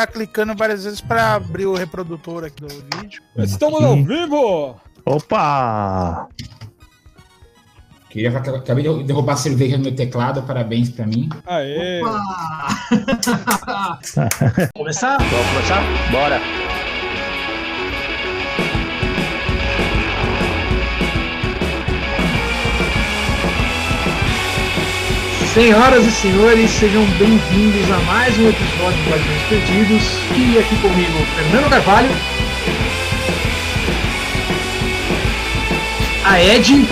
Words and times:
ficar 0.00 0.06
clicando 0.06 0.54
várias 0.54 0.84
vezes 0.84 1.00
pra 1.00 1.34
abrir 1.34 1.66
o 1.66 1.74
reprodutor 1.74 2.44
aqui 2.44 2.62
do 2.62 2.68
vídeo. 2.96 3.20
Estamos 3.36 3.82
ao 3.82 3.96
vivo! 3.96 4.76
Opa! 5.04 6.28
Queria, 8.08 8.30
acabei 8.36 8.82
de 8.82 9.04
derrubar 9.04 9.34
a 9.34 9.36
cerveja 9.36 9.76
no 9.76 9.84
meu 9.84 9.94
teclado, 9.94 10.42
parabéns 10.42 10.90
pra 10.90 11.06
mim. 11.06 11.28
Aê! 11.46 12.00
Começar? 14.74 15.18
Vamos 15.18 15.46
começar? 15.48 15.82
Bora! 16.10 16.40
Senhoras 25.52 26.06
e 26.06 26.10
senhores, 26.12 26.70
sejam 26.70 27.04
bem-vindos 27.18 27.90
a 27.90 27.98
mais 28.02 28.38
um 28.38 28.48
episódio 28.48 29.02
de 29.02 29.10
Guardiões 29.10 29.42
Perdidos. 29.48 30.02
E 30.36 30.56
aqui 30.56 30.76
comigo, 30.76 31.26
Fernando 31.34 31.68
Carvalho. 31.68 32.08
A 36.24 36.40
Ed. 36.40 36.86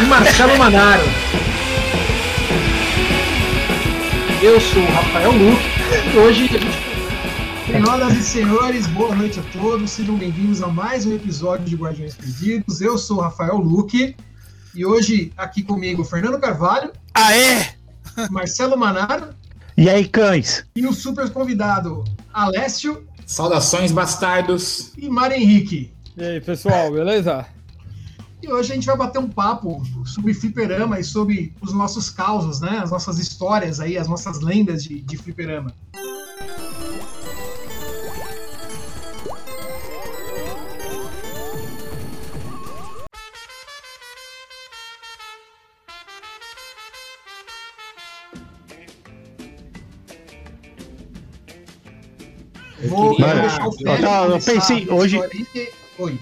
E 0.00 0.04
Marcelo 0.06 0.56
Manaro. 0.56 1.02
Eu 4.40 4.60
sou 4.60 4.80
o 4.80 4.92
Rafael 4.92 5.32
Luque 5.32 6.16
hoje 6.16 6.44
a 6.44 6.58
gente 6.58 6.92
Senhoras 7.66 8.16
e 8.16 8.22
senhores, 8.22 8.86
boa 8.86 9.12
noite 9.12 9.40
a 9.40 9.42
todos. 9.58 9.90
Sejam 9.90 10.14
bem-vindos 10.14 10.62
a 10.62 10.68
mais 10.68 11.04
um 11.04 11.12
episódio 11.12 11.64
de 11.64 11.74
Guardiões 11.74 12.14
Perdidos. 12.14 12.80
Eu 12.80 12.96
sou 12.96 13.18
o 13.18 13.20
Rafael 13.22 13.56
Luque 13.56 14.14
e 14.74 14.84
hoje 14.84 15.32
aqui 15.36 15.62
comigo 15.62 16.04
Fernando 16.04 16.38
Carvalho, 16.38 16.92
Aê! 17.14 17.66
Marcelo 18.30 18.76
Manaro 18.76 19.28
E 19.76 19.88
aí, 19.88 20.06
cães? 20.08 20.64
e 20.74 20.86
o 20.86 20.92
super 20.92 21.30
convidado 21.30 22.04
Alessio 22.32 23.06
Saudações, 23.26 23.92
bastardos. 23.92 24.92
e 24.98 25.08
Mário 25.08 25.36
Henrique. 25.36 25.90
E 26.16 26.22
aí, 26.22 26.40
pessoal, 26.40 26.90
beleza? 26.92 27.46
E 28.42 28.52
hoje 28.52 28.72
a 28.72 28.74
gente 28.74 28.84
vai 28.86 28.96
bater 28.96 29.18
um 29.20 29.28
papo 29.28 29.82
sobre 30.04 30.34
fliperama 30.34 30.98
e 30.98 31.04
sobre 31.04 31.54
os 31.62 31.72
nossos 31.72 32.10
causos, 32.10 32.60
né? 32.60 32.80
As 32.82 32.90
nossas 32.90 33.18
histórias 33.18 33.78
aí, 33.80 33.96
as 33.96 34.08
nossas 34.08 34.40
lendas 34.40 34.82
de, 34.84 35.00
de 35.00 35.16
fliperama. 35.16 35.72
Vou, 52.88 53.14
queria- 53.16 53.32
vou 53.34 53.40
deixar 53.42 53.66
o 53.68 53.72
Félix 53.72 54.00
Não, 54.02 54.24
eu 54.26 54.40
pensei, 54.40 54.86
hoje- 54.90 55.20
Oi. 55.98 56.18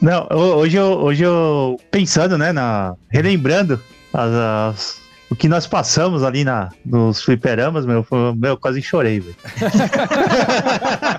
Não, 0.00 0.26
ho- 0.30 0.56
hoje 0.58 0.76
eu, 0.76 0.86
hoje 0.98 1.22
eu 1.24 1.80
pensando, 1.90 2.36
né, 2.38 2.52
na 2.52 2.94
relembrando 3.08 3.80
as, 4.12 4.30
as- 4.32 5.00
o 5.30 5.34
que 5.34 5.48
nós 5.48 5.66
passamos 5.66 6.22
ali 6.22 6.44
na, 6.44 6.68
nos 6.84 7.22
fliperamas, 7.22 7.84
meu, 7.86 8.06
meu, 8.36 8.50
eu 8.50 8.56
quase 8.56 8.80
chorei, 8.82 9.18
velho. 9.20 9.34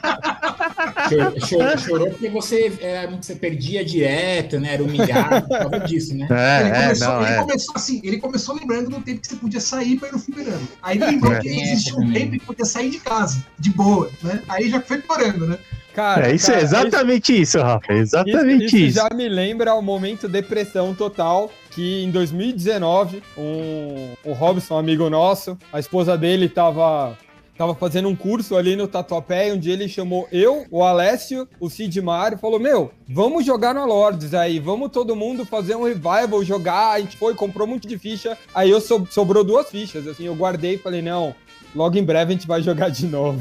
Chorou, 1.10 1.40
chorou- 1.48 1.78
chorou 1.78 2.10
porque 2.10 2.30
você, 2.30 2.72
era, 2.82 3.10
você 3.12 3.36
perdia 3.36 3.84
direto, 3.84 4.60
né? 4.60 4.74
Era 4.74 4.84
humilhado 4.84 5.48
por 5.48 5.58
causa 5.58 5.80
disso, 5.88 6.16
né? 6.16 6.28
ele, 6.30 6.34
É, 6.40 6.68
é, 6.68 6.82
começou, 6.84 7.08
não, 7.08 7.22
ele 7.24 7.32
é. 7.34 7.38
começou 7.38 7.76
assim, 7.76 8.02
ele 8.04 8.18
começou 8.18 8.56
lembrando 8.56 8.90
do 8.90 9.02
tempo 9.02 9.22
que 9.22 9.28
você 9.28 9.36
podia 9.36 9.60
sair 9.62 9.98
para 9.98 10.10
ir 10.10 10.12
no 10.14 10.20
fliperama. 10.20 10.68
Aí 10.82 10.98
ele 10.98 11.06
lembrou 11.06 11.34
É. 11.34 11.40
que 11.40 11.48
existia 11.50 11.96
um 11.96 12.12
tempo 12.12 12.32
que 12.32 12.40
podia 12.40 12.66
sair 12.66 12.90
de 12.90 13.00
casa, 13.00 13.46
de 13.60 13.70
boa, 13.72 14.10
né? 14.24 14.42
Aí 14.48 14.70
já 14.70 14.82
foi 14.82 14.98
piorando, 15.00 15.48
né? 15.48 15.58
Cara, 15.94 16.30
É 16.30 16.36
isso, 16.36 16.52
é 16.52 16.54
cara, 16.54 16.64
exatamente 16.64 17.42
isso, 17.42 17.58
Rafa, 17.60 17.92
é 17.92 17.96
Isso, 17.96 18.16
exatamente 18.16 18.66
isso 18.66 18.78
isso. 18.78 18.96
já 19.00 19.10
me 19.16 19.28
lembra 19.28 19.74
o 19.74 19.82
momento 19.82 20.28
depressão 20.30 20.94
total 20.94 21.52
que 21.72 22.04
em 22.04 22.12
2019 22.12 23.24
um, 23.36 24.14
o 24.24 24.34
Robson, 24.34 24.76
um 24.76 24.78
amigo 24.78 25.10
nosso, 25.10 25.58
a 25.74 25.80
esposa 25.80 26.16
dele 26.16 26.48
tava, 26.50 27.18
tava 27.58 27.74
fazendo 27.74 28.08
um 28.08 28.16
curso 28.16 28.56
ali 28.56 28.76
no 28.76 28.88
Tatuapé, 28.88 29.56
dia 29.56 29.74
ele 29.74 29.90
chamou 29.90 30.28
eu, 30.32 30.66
o 30.70 30.84
Alessio, 30.84 31.48
o 31.60 31.70
Cid 31.70 32.00
Mário, 32.02 32.38
falou, 32.38 32.60
meu, 32.60 32.92
vamos 33.10 33.46
jogar 33.46 33.74
no 33.74 33.86
Lords 33.86 34.34
aí, 34.34 34.60
vamos 34.60 34.92
todo 34.92 35.16
mundo 35.16 35.46
fazer 35.46 35.76
um 35.76 35.84
revival, 35.84 36.44
jogar, 36.44 36.92
a 36.92 37.00
gente 37.00 37.18
foi, 37.18 37.34
comprou 37.34 37.68
um 37.68 37.72
monte 37.72 37.88
de 37.88 37.98
ficha, 37.98 38.38
aí 38.54 38.70
eu 38.70 38.80
so- 38.80 39.08
sobrou 39.10 39.44
duas 39.44 39.70
fichas, 39.70 40.08
assim, 40.08 40.26
eu 40.26 40.36
guardei 40.36 40.76
e 40.76 40.78
falei, 40.78 41.02
não, 41.02 41.34
logo 41.76 41.98
em 41.98 42.04
breve 42.04 42.34
a 42.34 42.36
gente 42.38 42.48
vai 42.48 42.62
jogar 42.62 42.90
de 42.90 43.08
novo. 43.08 43.40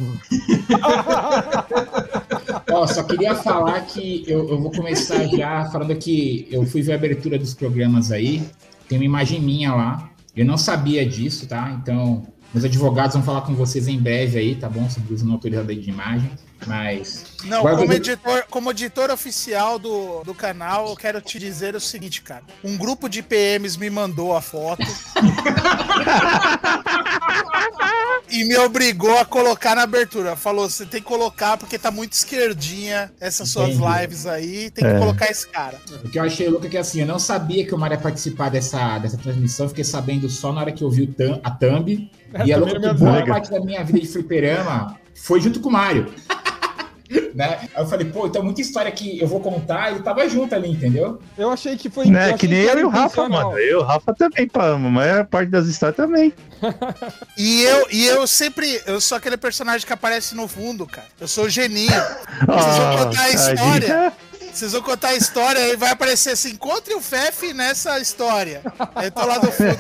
Ó, 2.71 2.87
só 2.87 3.03
queria 3.03 3.35
falar 3.35 3.83
que 3.83 4.25
eu, 4.27 4.49
eu 4.49 4.61
vou 4.61 4.71
começar 4.71 5.25
já 5.29 5.67
falando 5.67 5.95
que 5.97 6.47
eu 6.51 6.65
fui 6.67 6.83
ver 6.83 6.93
a 6.93 6.97
abertura 6.97 7.39
dos 7.39 7.55
programas 7.55 8.11
aí. 8.11 8.43
Tem 8.89 8.99
uma 8.99 9.05
imagem 9.05 9.41
minha 9.41 9.75
lá. 9.75 10.11
Eu 10.35 10.45
não 10.45 10.59
sabia 10.59 11.07
disso, 11.07 11.47
tá? 11.47 11.79
Então, 11.81 12.23
meus 12.57 12.65
advogados 12.65 13.15
vão 13.15 13.23
falar 13.23 13.43
com 13.43 13.55
vocês 13.55 13.87
em 13.87 13.99
breve 14.01 14.39
aí, 14.39 14.55
tá 14.55 14.67
bom? 14.69 14.89
Sobre 14.89 15.13
o 15.13 15.15
uso 15.15 15.27
não 15.27 15.35
autorizado 15.35 15.71
aí 15.71 15.79
de 15.79 15.91
imagem. 15.91 16.31
Mas. 16.67 17.27
Não, 17.45 17.59
Agora 17.59 17.77
como 17.77 17.93
eu- 17.93 17.97
editor, 17.97 18.45
como 18.51 18.71
editor 18.71 19.11
oficial 19.11 19.79
do, 19.79 20.23
do 20.25 20.35
canal, 20.35 20.89
eu 20.89 20.97
quero 20.97 21.21
te 21.21 21.39
dizer 21.39 21.77
o 21.77 21.81
seguinte, 21.81 22.23
cara. 22.23 22.43
Um 22.65 22.79
grupo 22.79 23.11
de 23.11 23.23
PMs 23.23 23.77
me 23.79 23.91
mandou 23.91 24.35
a 24.35 24.41
foto. 24.41 24.83
e 28.31 28.45
me 28.45 28.57
obrigou 28.57 29.19
a 29.19 29.25
colocar 29.27 29.77
na 29.77 29.83
abertura. 29.83 30.35
Falou, 30.35 30.69
você 30.69 30.87
tem 30.87 31.01
que 31.03 31.07
colocar 31.07 31.59
porque 31.59 31.79
tá 31.79 31.91
muito 31.91 32.15
esquerdinha 32.15 33.13
essas 33.21 33.51
suas 33.51 33.75
Entendi. 33.77 34.01
lives 34.01 34.27
aí. 34.27 34.71
Tem 34.71 34.83
que 34.85 34.91
É. 34.91 34.99
colocar 34.99 35.31
esse 35.31 35.47
cara. 35.49 35.79
O 36.05 36.09
que 36.09 36.19
eu 36.19 36.23
achei 36.25 36.49
louco 36.49 36.67
é 36.67 36.71
que 36.71 36.79
assim, 36.79 37.01
eu 37.01 37.07
não 37.07 37.19
sabia 37.19 37.67
que 37.67 37.75
o 37.75 37.79
Mário 37.79 37.97
ia 37.97 38.01
participar 38.01 38.49
dessa, 38.49 38.99
dessa 38.99 39.19
transmissão, 39.19 39.69
fiquei 39.69 39.85
sabendo 39.85 40.29
só 40.31 40.53
na 40.53 40.63
hora 40.63 40.73
que 40.73 40.83
eu 40.83 40.91
vi 40.91 41.03
o 41.03 41.07
thumb- 41.13 41.39
a 42.35 42.39
thumb. 42.39 42.49
e 42.49 42.53
é 42.53 42.57
louco 42.57 42.75
que 42.75 42.79
me 42.79 42.95
boa 42.95 43.11
avisaram. 43.11 43.27
parte 43.27 43.51
da 43.51 43.61
minha 43.61 43.85
vida 43.85 44.01
de 44.01 44.07
fliperama 44.07 44.99
foi 45.15 45.41
junto 45.41 45.61
com 45.61 45.69
o 45.69 45.73
Mário. 45.73 46.07
né? 47.35 47.59
Aí 47.75 47.83
eu 47.83 47.87
falei, 47.87 48.07
pô, 48.07 48.27
então 48.27 48.43
muita 48.43 48.61
história 48.61 48.91
que 48.91 49.21
eu 49.21 49.29
vou 49.29 49.41
contar, 49.41 49.93
ele 49.93 50.03
tava 50.03 50.29
junto 50.29 50.55
ali, 50.55 50.71
entendeu? 50.71 51.21
Eu 51.37 51.51
achei 51.51 51.77
que 51.77 51.89
foi... 51.89 52.07
Né, 52.07 52.25
achei 52.25 52.39
que 52.39 52.49
nem 52.49 52.67
era 52.67 52.81
eu 52.81 52.85
e 52.85 52.85
o 52.85 52.89
Rafa, 52.89 53.29
mano. 53.29 53.59
Eu 53.59 53.71
e 53.71 53.75
o 53.75 53.83
Rafa 53.83 54.15
também, 54.15 54.49
pá, 54.49 54.71
a 54.71 54.79
maior 54.79 55.25
parte 55.27 55.51
das 55.51 55.67
histórias 55.67 55.97
também. 55.97 56.33
E 57.37 57.63
eu, 57.65 57.87
e 57.91 58.07
eu 58.07 58.27
sempre. 58.27 58.81
Eu 58.87 58.99
sou 58.99 59.19
aquele 59.19 59.37
personagem 59.37 59.87
que 59.87 59.93
aparece 59.93 60.35
no 60.35 60.49
fundo, 60.49 60.87
cara. 60.87 61.07
Eu 61.21 61.29
sou 61.29 61.45
o 61.45 61.51
geninho. 61.51 61.91
Vocês 61.91 62.77
vão 62.79 62.97
contar 62.97 63.23
a 63.23 63.31
história? 63.31 64.13
Vocês 64.57 64.73
vão 64.73 64.81
contar 64.81 65.09
a 65.09 65.15
história 65.15 65.59
e 65.69 65.77
vai 65.77 65.91
aparecer 65.91 66.31
assim: 66.31 66.53
encontre 66.53 66.95
o 66.95 67.01
Fef 67.01 67.53
nessa 67.53 68.01
história. 68.01 68.63
Aí 68.95 69.09
eu 69.09 69.11
tô 69.13 69.27
lá 69.27 69.37
no 69.39 69.53
fundo. 69.53 69.77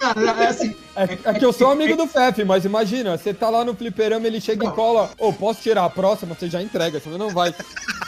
Cara, 0.00 0.42
é 0.42 0.46
assim, 0.48 0.74
É, 0.96 1.04
é 1.30 1.34
que 1.34 1.44
eu 1.44 1.52
sou 1.52 1.70
amigo 1.70 1.96
do 1.96 2.06
Fefe, 2.08 2.42
mas 2.44 2.64
imagina, 2.64 3.16
você 3.16 3.32
tá 3.32 3.48
lá 3.48 3.64
no 3.64 3.76
fliperama, 3.76 4.26
ele 4.26 4.40
chega 4.40 4.66
e 4.66 4.70
cola, 4.72 5.10
ô, 5.18 5.32
posso 5.32 5.60
tirar 5.60 5.84
a 5.84 5.90
próxima? 5.90 6.34
Você 6.34 6.48
já 6.50 6.60
entrega, 6.60 6.98
senão 6.98 7.16
não 7.16 7.30
vai. 7.30 7.54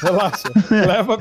Relaxa, 0.03 0.49
leva. 0.71 1.16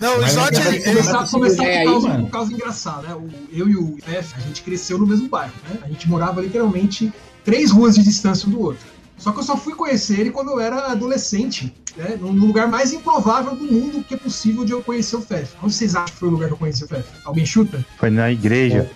Não, 0.00 0.18
o 0.18 0.28
Zod. 0.28 0.56
não 0.58 0.64
tem- 0.70 0.74
ele- 0.74 1.02
começar, 1.30 1.64
é 1.64 1.78
aí, 1.78 1.88
um 1.88 1.92
caso, 1.94 2.08
mano. 2.08 2.24
um 2.24 2.30
caso 2.30 2.52
engraçado, 2.52 3.02
né? 3.06 3.14
O- 3.14 3.30
eu 3.56 3.68
e 3.68 3.76
o 3.76 3.96
F, 4.08 4.34
a 4.36 4.40
gente 4.40 4.60
cresceu 4.62 4.98
no 4.98 5.06
mesmo 5.06 5.28
bairro, 5.28 5.52
né? 5.68 5.78
A 5.84 5.88
gente 5.88 6.08
morava 6.08 6.40
literalmente 6.40 7.12
três 7.44 7.70
ruas 7.70 7.94
de 7.94 8.02
distância 8.02 8.48
um 8.48 8.50
do 8.50 8.60
outro. 8.60 8.93
Só 9.16 9.32
que 9.32 9.38
eu 9.38 9.42
só 9.44 9.56
fui 9.56 9.74
conhecer 9.74 10.20
ele 10.20 10.30
quando 10.30 10.50
eu 10.50 10.60
era 10.60 10.90
adolescente, 10.92 11.72
né? 11.96 12.18
No 12.20 12.28
lugar 12.46 12.66
mais 12.68 12.92
improvável 12.92 13.54
do 13.54 13.64
mundo 13.64 14.02
que 14.04 14.14
é 14.14 14.16
possível 14.16 14.64
de 14.64 14.72
eu 14.72 14.82
conhecer 14.82 15.16
o 15.16 15.22
Fef. 15.22 15.52
Onde 15.62 15.72
vocês 15.72 15.94
acham 15.94 16.06
que 16.06 16.16
foi 16.18 16.28
o 16.28 16.32
lugar 16.32 16.48
que 16.48 16.54
eu 16.54 16.58
conheci 16.58 16.84
o 16.84 16.88
Fef? 16.88 17.04
Alguém 17.24 17.46
chuta? 17.46 17.84
Foi 17.96 18.10
na 18.10 18.30
igreja. 18.30 18.90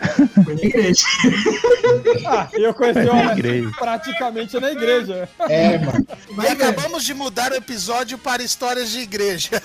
Foi 0.45 0.55
na 0.55 0.63
igreja. 0.63 1.05
Ah, 2.27 2.49
e 2.53 2.63
eu 2.63 2.75
conheci 2.75 3.03
Na 3.05 3.15
o 3.15 3.33
igreja. 3.33 3.71
praticamente 3.79 4.61
na 4.61 4.71
igreja. 4.71 5.27
É, 5.49 5.79
mano. 5.79 6.07
E 6.29 6.35
Vai 6.35 6.55
ver. 6.55 6.65
acabamos 6.65 7.03
de 7.05 7.15
mudar 7.15 7.53
o 7.53 7.55
episódio 7.55 8.19
para 8.19 8.43
histórias 8.43 8.91
de 8.91 8.99
igreja. 9.01 9.51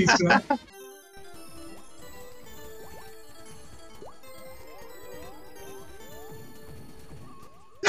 Isso, 0.00 0.24
né? 0.24 0.40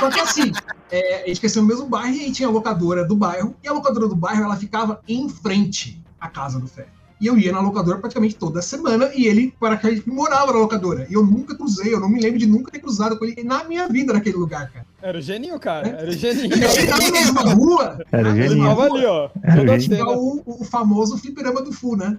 Só 0.01 0.09
que 0.09 0.19
assim, 0.19 0.51
é, 0.91 1.23
a 1.23 1.27
gente 1.27 1.39
cresceu 1.39 1.61
no 1.61 1.67
mesmo 1.67 1.87
bairro 1.87 2.15
e 2.15 2.21
aí 2.21 2.31
tinha 2.31 2.49
a 2.49 2.51
locadora 2.51 3.05
do 3.05 3.15
bairro, 3.15 3.55
e 3.63 3.67
a 3.67 3.71
locadora 3.71 4.07
do 4.07 4.15
bairro 4.15 4.43
ela 4.43 4.55
ficava 4.57 4.99
em 5.07 5.29
frente 5.29 6.03
à 6.19 6.27
casa 6.27 6.59
do 6.59 6.67
Fé. 6.67 6.87
E 7.19 7.27
eu 7.27 7.37
ia 7.37 7.51
na 7.51 7.59
locadora 7.61 7.99
praticamente 7.99 8.35
toda 8.35 8.63
semana 8.63 9.11
e 9.13 9.27
ele 9.27 9.53
praticamente 9.59 10.09
morava 10.09 10.51
na 10.51 10.57
locadora. 10.57 11.05
E 11.07 11.13
eu 11.13 11.23
nunca 11.23 11.55
cruzei, 11.55 11.93
eu 11.93 11.99
não 11.99 12.09
me 12.09 12.19
lembro 12.19 12.39
de 12.39 12.47
nunca 12.47 12.71
ter 12.71 12.79
cruzado 12.79 13.15
com 13.15 13.23
ele 13.23 13.43
na 13.43 13.63
minha 13.63 13.87
vida 13.87 14.11
naquele 14.11 14.37
lugar, 14.37 14.71
cara. 14.71 14.87
Era 14.99 15.19
o 15.19 15.21
geninho, 15.21 15.59
cara. 15.59 15.87
Era 15.87 16.09
o 16.09 16.13
geninho. 16.13 16.51
Ele 16.51 16.67
chegava 16.67 17.03
na 17.03 17.11
mesma 17.11 17.41
rua, 17.53 18.03
Era 18.11 18.27
o 18.27 18.31
Ele 18.35 18.47
geninho. 18.49 18.67
tava 18.67 18.85
ali, 18.85 19.05
ó. 19.05 19.29
Era 19.43 20.09
o 20.09 20.41
o, 20.43 20.61
o 20.61 20.63
famoso 20.63 21.15
fliperama 21.15 21.61
do 21.61 21.71
Fu, 21.71 21.95
né? 21.95 22.17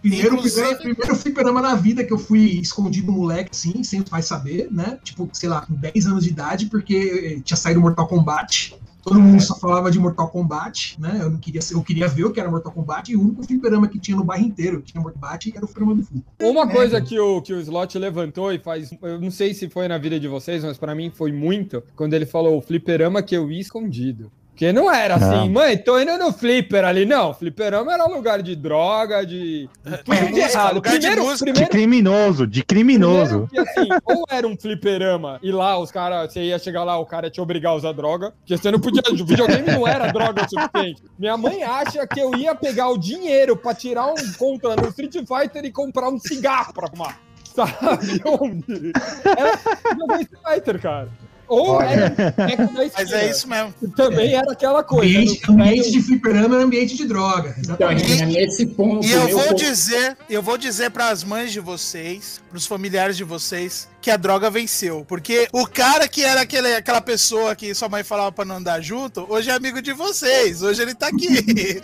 Primeiro, 0.00 0.34
Inclusive- 0.36 0.74
primeiro, 0.76 0.96
primeiro 0.96 1.16
fliperama 1.16 1.60
na 1.60 1.74
vida 1.74 2.04
que 2.04 2.12
eu 2.12 2.18
fui 2.18 2.60
escondido 2.60 3.10
moleque, 3.12 3.50
assim, 3.52 3.82
sem 3.82 4.00
os 4.00 4.08
pais 4.08 4.26
saber, 4.26 4.68
né? 4.70 4.98
Tipo, 5.02 5.28
sei 5.32 5.48
lá, 5.48 5.62
com 5.66 5.74
10 5.74 6.06
anos 6.06 6.24
de 6.24 6.30
idade, 6.30 6.66
porque 6.66 7.36
eh, 7.38 7.42
tinha 7.44 7.56
saído 7.56 7.80
Mortal 7.80 8.06
Kombat. 8.06 8.76
Todo 9.02 9.20
mundo 9.20 9.40
só 9.40 9.58
falava 9.58 9.90
de 9.90 9.98
Mortal 9.98 10.28
Kombat, 10.28 11.00
né? 11.00 11.18
Eu 11.22 11.30
não 11.30 11.38
queria 11.38 11.62
ser- 11.62 11.74
eu 11.74 11.82
queria 11.82 12.06
ver 12.08 12.24
o 12.24 12.30
que 12.32 12.38
era 12.40 12.50
Mortal 12.50 12.72
Kombat, 12.72 13.10
e 13.10 13.16
o 13.16 13.22
único 13.22 13.42
fliperama 13.42 13.88
que 13.88 13.98
tinha 13.98 14.16
no 14.16 14.24
bairro 14.24 14.44
inteiro 14.44 14.82
que 14.82 14.92
tinha 14.92 15.00
Mortal 15.00 15.20
Kombat 15.22 15.52
era 15.56 15.64
o 15.64 15.68
fliperama 15.68 15.94
do 15.94 16.04
Fuku. 16.04 16.22
Uma 16.42 16.62
É, 16.64 16.66
coisa 16.74 17.00
que 17.00 17.18
o, 17.18 17.40
que 17.40 17.52
o 17.54 17.60
Slot 17.60 17.96
levantou 17.98 18.52
e 18.52 18.58
faz. 18.58 18.90
Eu 19.00 19.18
não 19.20 19.30
sei 19.30 19.54
se 19.54 19.68
foi 19.70 19.88
na 19.88 19.96
vida 19.96 20.20
de 20.20 20.28
vocês, 20.28 20.62
mas 20.62 20.76
pra 20.76 20.94
mim 20.94 21.10
foi 21.14 21.32
muito. 21.32 21.82
Quando 21.96 22.12
ele 22.12 22.26
falou 22.26 22.58
o 22.58 22.60
fliperama 22.60 23.22
que 23.22 23.34
eu 23.36 23.50
ia 23.50 23.60
escondido. 23.60 24.30
Porque 24.58 24.72
não 24.72 24.92
era 24.92 25.14
assim, 25.14 25.48
mãe, 25.48 25.78
tô 25.78 26.00
indo 26.00 26.18
no 26.18 26.32
flipper 26.32 26.84
ali. 26.84 27.06
Não, 27.06 27.32
fliperama 27.32 27.92
era 27.92 28.06
lugar 28.06 28.42
de 28.42 28.56
droga, 28.56 29.24
de. 29.24 29.68
de 29.84 29.98
tudo 29.98 30.14
É, 30.14 30.24
de 30.24 30.30
música, 30.32 30.50
errado. 30.50 30.74
lugar 30.74 30.98
de 30.98 31.06
Primeiro. 31.06 31.32
De 31.32 31.38
primeiro, 31.38 31.70
criminoso, 31.70 32.44
de 32.44 32.64
criminoso. 32.64 33.46
Primeiro 33.48 33.72
que, 33.72 33.80
assim, 33.80 33.88
ou 34.04 34.24
era 34.28 34.48
um 34.48 34.56
fliperama 34.56 35.38
e 35.44 35.52
lá 35.52 35.78
os 35.78 35.92
caras, 35.92 36.32
você 36.32 36.42
ia 36.42 36.58
chegar 36.58 36.82
lá, 36.82 36.98
o 36.98 37.06
cara 37.06 37.28
ia 37.28 37.30
te 37.30 37.40
obrigar 37.40 37.70
a 37.70 37.76
usar 37.76 37.92
droga, 37.92 38.32
porque 38.32 38.56
você 38.56 38.72
não 38.72 38.80
podia, 38.80 39.00
o 39.08 39.24
videogame 39.24 39.70
não 39.70 39.86
era 39.86 40.10
droga 40.10 40.44
o 40.44 40.48
suficiente. 40.50 41.04
Minha 41.16 41.36
mãe 41.36 41.62
acha 41.62 42.04
que 42.04 42.18
eu 42.18 42.34
ia 42.34 42.52
pegar 42.52 42.88
o 42.88 42.98
dinheiro 42.98 43.56
pra 43.56 43.72
tirar 43.72 44.08
um 44.08 44.32
contra 44.36 44.74
no 44.74 44.88
Street 44.88 45.14
Fighter 45.18 45.66
e 45.66 45.70
comprar 45.70 46.08
um 46.08 46.18
cigarro 46.18 46.74
pra 46.74 46.88
fumar. 46.88 47.16
Sabe 47.54 48.20
onde? 48.24 48.92
Era 49.24 49.56
jogar 49.96 50.20
Street 50.20 50.42
Fighter, 50.44 50.82
cara. 50.82 51.08
Ou 51.48 51.70
Olha. 51.70 51.86
era 51.86 52.66
boneco 52.66 52.66
da 52.66 52.72
Mas 52.74 52.94
é 52.96 53.02
esquina. 53.02 53.24
isso 53.30 53.48
mesmo. 53.48 53.74
Também 53.96 54.34
era 54.34 54.52
aquela 54.52 54.82
coisa. 54.82 55.18
Ambiente, 55.18 55.46
no- 55.50 55.54
ambiente 55.54 55.90
de 55.90 56.02
fliperama 56.02 56.56
é 56.60 56.62
ambiente 56.62 56.96
de 56.96 57.06
droga. 57.06 57.54
Então, 57.58 57.90
Exatamente. 57.90 58.26
Nesse 58.26 58.66
ponto. 58.66 59.06
E 59.06 59.10
eu 59.12 59.28
vou 59.28 59.42
ponto- 59.44 59.54
dizer, 59.56 60.16
eu 60.28 60.42
vou 60.42 60.58
dizer 60.58 60.90
para 60.90 61.08
as 61.08 61.24
mães 61.24 61.50
de 61.52 61.60
vocês, 61.60 62.40
para 62.48 62.58
os 62.58 62.66
familiares 62.66 63.16
de 63.16 63.24
vocês, 63.24 63.88
que 64.00 64.10
a 64.10 64.16
droga 64.16 64.50
venceu. 64.50 65.04
Porque 65.06 65.48
o 65.52 65.66
cara 65.66 66.08
que 66.08 66.24
era 66.24 66.42
aquele, 66.42 66.74
aquela 66.74 67.00
pessoa 67.00 67.54
que 67.54 67.74
sua 67.74 67.88
mãe 67.88 68.04
falava 68.04 68.32
para 68.32 68.44
não 68.44 68.56
andar 68.56 68.80
junto, 68.80 69.26
hoje 69.28 69.50
é 69.50 69.52
amigo 69.52 69.80
de 69.82 69.92
vocês. 69.92 70.62
Hoje 70.62 70.82
ele 70.82 70.94
tá 70.94 71.08
aqui. 71.08 71.80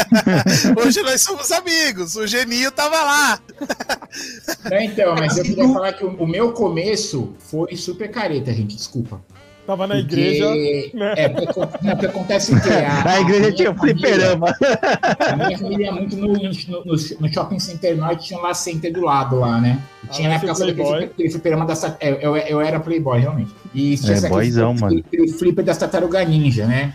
hoje 0.76 1.02
nós 1.02 1.22
somos 1.22 1.50
amigos. 1.52 2.16
O 2.16 2.26
Geninho 2.26 2.70
tava 2.70 3.02
lá. 3.02 3.40
Não, 4.70 4.80
então, 4.80 5.14
mas 5.14 5.36
eu 5.36 5.44
queria 5.44 5.68
falar 5.72 5.92
que 5.92 6.04
o, 6.04 6.14
o 6.22 6.26
meu 6.26 6.52
começo 6.52 7.34
foi 7.38 7.76
super 7.76 8.10
careta, 8.10 8.52
gente, 8.52 8.76
desculpa. 8.76 9.20
Tava 9.70 9.86
na 9.86 9.94
Porque- 9.96 10.14
igreja. 10.16 10.90
né? 10.94 11.14
É, 11.16 11.28
porque, 11.28 11.60
não, 11.82 11.90
porque 11.92 12.06
acontece 12.06 12.52
o 12.54 12.60
quê? 12.60 12.68
A 13.06 13.20
igreja 13.20 13.52
tinha 13.52 13.70
um 13.70 13.74
família- 13.76 13.96
fliperama. 14.00 14.54
A 15.20 15.36
minha 15.36 15.58
família 15.58 15.84
ia 15.86 15.92
muito 15.92 16.16
no, 16.16 16.26
no, 16.32 16.38
no- 16.38 16.96
no 17.20 17.32
shopping 17.32 17.58
center 17.60 17.96
norte, 17.96 18.26
tinha 18.28 18.40
lá 18.40 18.52
center 18.52 18.92
do 18.92 19.00
lado 19.02 19.36
lá, 19.38 19.60
né? 19.60 19.78
E 20.02 20.06
Ah, 20.06 20.10
tinha 20.10 20.28
na 20.28 20.34
mas 20.42 20.60
época 20.60 20.92
aquele, 21.04 21.30
fliperama 21.30 21.64
da 21.66 21.76
Sat- 21.76 21.96
é, 22.00 22.18
eu, 22.20 22.36
eu 22.36 22.60
era 22.60 22.80
playboy, 22.80 23.20
realmente. 23.20 23.50
E 23.72 23.96
tinha 23.96 24.16
É, 24.16 24.28
boyzão, 24.28 24.70
aquele, 24.72 24.80
mano. 24.84 25.04
aquele 25.06 25.28
flipper 25.28 25.64
da 25.64 25.74
Tartaruga 25.74 26.24
Ninja, 26.24 26.66
né? 26.66 26.92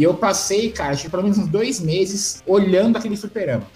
E 0.00 0.02
eu 0.02 0.14
passei, 0.14 0.70
cara, 0.70 0.92
acho 0.94 1.02
que 1.04 1.10
pelo 1.10 1.22
menos 1.22 1.36
uns 1.36 1.46
dois 1.46 1.78
meses 1.78 2.42
olhando 2.46 2.96
aquele 2.96 3.18
fliperama. 3.18 3.66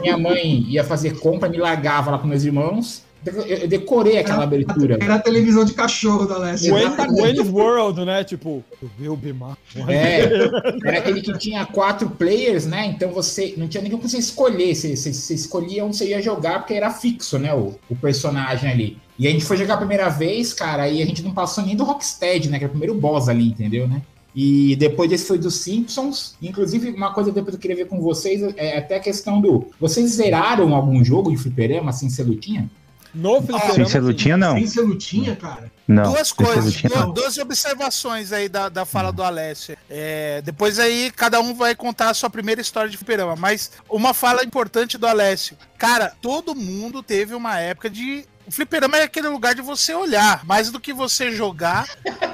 Minha 0.00 0.16
mãe 0.16 0.64
ia 0.70 0.82
fazer 0.82 1.18
compra, 1.18 1.50
me 1.50 1.58
largava 1.58 2.10
lá 2.12 2.18
com 2.18 2.26
meus 2.26 2.44
irmãos. 2.44 3.04
Eu 3.46 3.68
decorei 3.68 4.16
aquela 4.18 4.44
abertura. 4.44 4.96
Era 5.02 5.16
a 5.16 5.18
televisão 5.18 5.64
de 5.66 5.74
cachorro 5.74 6.24
da. 6.26 6.38
Wayne- 6.38 6.96
Wayne's 7.20 7.48
World, 7.50 8.04
né? 8.06 8.24
Tipo, 8.24 8.64
eu 8.80 8.88
vi 8.98 9.08
o 9.08 9.16
Bimar. 9.16 9.58
É, 9.88 10.22
era 10.88 10.98
aquele 10.98 11.20
que 11.20 11.36
tinha 11.36 11.66
quatro 11.66 12.08
players, 12.08 12.64
né? 12.66 12.86
Então 12.86 13.10
você 13.10 13.52
não 13.58 13.68
tinha 13.68 13.82
nem 13.82 13.90
como 13.90 14.08
você 14.08 14.16
escolher. 14.16 14.74
Você, 14.74 14.96
você, 14.96 15.12
você 15.12 15.34
escolhia 15.34 15.84
onde 15.84 15.96
você 15.96 16.06
ia 16.08 16.22
jogar, 16.22 16.60
porque 16.60 16.72
era 16.74 16.88
fixo, 16.90 17.38
né? 17.38 17.52
O, 17.52 17.74
o 17.90 17.96
personagem 17.96 18.70
ali. 18.70 18.96
E 19.18 19.26
a 19.26 19.30
gente 19.30 19.44
foi 19.44 19.56
jogar 19.56 19.74
a 19.74 19.78
primeira 19.78 20.08
vez, 20.08 20.54
cara, 20.54 20.88
e 20.88 21.02
a 21.02 21.06
gente 21.06 21.22
não 21.22 21.32
passou 21.34 21.64
nem 21.66 21.74
do 21.76 21.84
Rocksteady, 21.84 22.48
né? 22.48 22.58
Que 22.58 22.64
era 22.64 22.68
o 22.70 22.78
primeiro 22.78 22.94
boss 22.94 23.28
ali, 23.28 23.48
entendeu, 23.48 23.86
né? 23.88 24.00
E 24.38 24.76
depois 24.76 25.08
desse 25.08 25.26
foi 25.26 25.38
dos 25.38 25.54
Simpsons. 25.56 26.36
Inclusive, 26.42 26.90
uma 26.90 27.14
coisa 27.14 27.32
depois 27.32 27.54
eu 27.54 27.60
queria 27.60 27.76
ver 27.76 27.86
com 27.86 27.98
vocês 28.02 28.42
é 28.58 28.76
até 28.76 28.96
a 28.96 29.00
questão 29.00 29.40
do. 29.40 29.68
Vocês 29.80 30.10
zeraram 30.10 30.74
algum 30.74 31.02
jogo 31.02 31.30
de 31.30 31.38
fliperama 31.38 31.88
assim, 31.88 32.10
você 32.10 32.22
lutinha? 32.22 32.68
No 33.14 33.40
fliperama. 33.40 33.72
Sem 33.74 33.86
ser 33.86 34.00
lutinha, 34.00 34.36
não. 34.36 34.52
Sem 34.52 34.66
ser 34.66 34.82
lutinha, 34.82 35.34
cara. 35.34 35.72
Não. 35.88 36.12
Duas 36.12 36.28
sem 36.28 36.36
coisas, 36.36 36.64
lutinha, 36.66 36.90
du- 36.90 36.98
não. 37.00 37.12
duas 37.14 37.38
observações 37.38 38.30
aí 38.30 38.46
da, 38.46 38.68
da 38.68 38.84
fala 38.84 39.10
do 39.10 39.22
Alessio. 39.22 39.74
É, 39.88 40.42
depois 40.42 40.78
aí 40.78 41.10
cada 41.16 41.40
um 41.40 41.54
vai 41.54 41.74
contar 41.74 42.10
a 42.10 42.14
sua 42.14 42.28
primeira 42.28 42.60
história 42.60 42.90
de 42.90 42.96
fliperama, 42.98 43.36
mas 43.36 43.70
uma 43.88 44.12
fala 44.12 44.44
importante 44.44 44.98
do 44.98 45.06
Alessio. 45.06 45.56
Cara, 45.78 46.12
todo 46.20 46.54
mundo 46.54 47.02
teve 47.02 47.34
uma 47.34 47.58
época 47.58 47.88
de. 47.88 48.26
O 48.46 48.50
fliperama 48.50 48.98
é 48.98 49.02
aquele 49.02 49.28
lugar 49.28 49.54
de 49.54 49.62
você 49.62 49.92
olhar, 49.92 50.44
mais 50.44 50.70
do 50.70 50.78
que 50.78 50.92
você 50.92 51.32
jogar. 51.32 51.88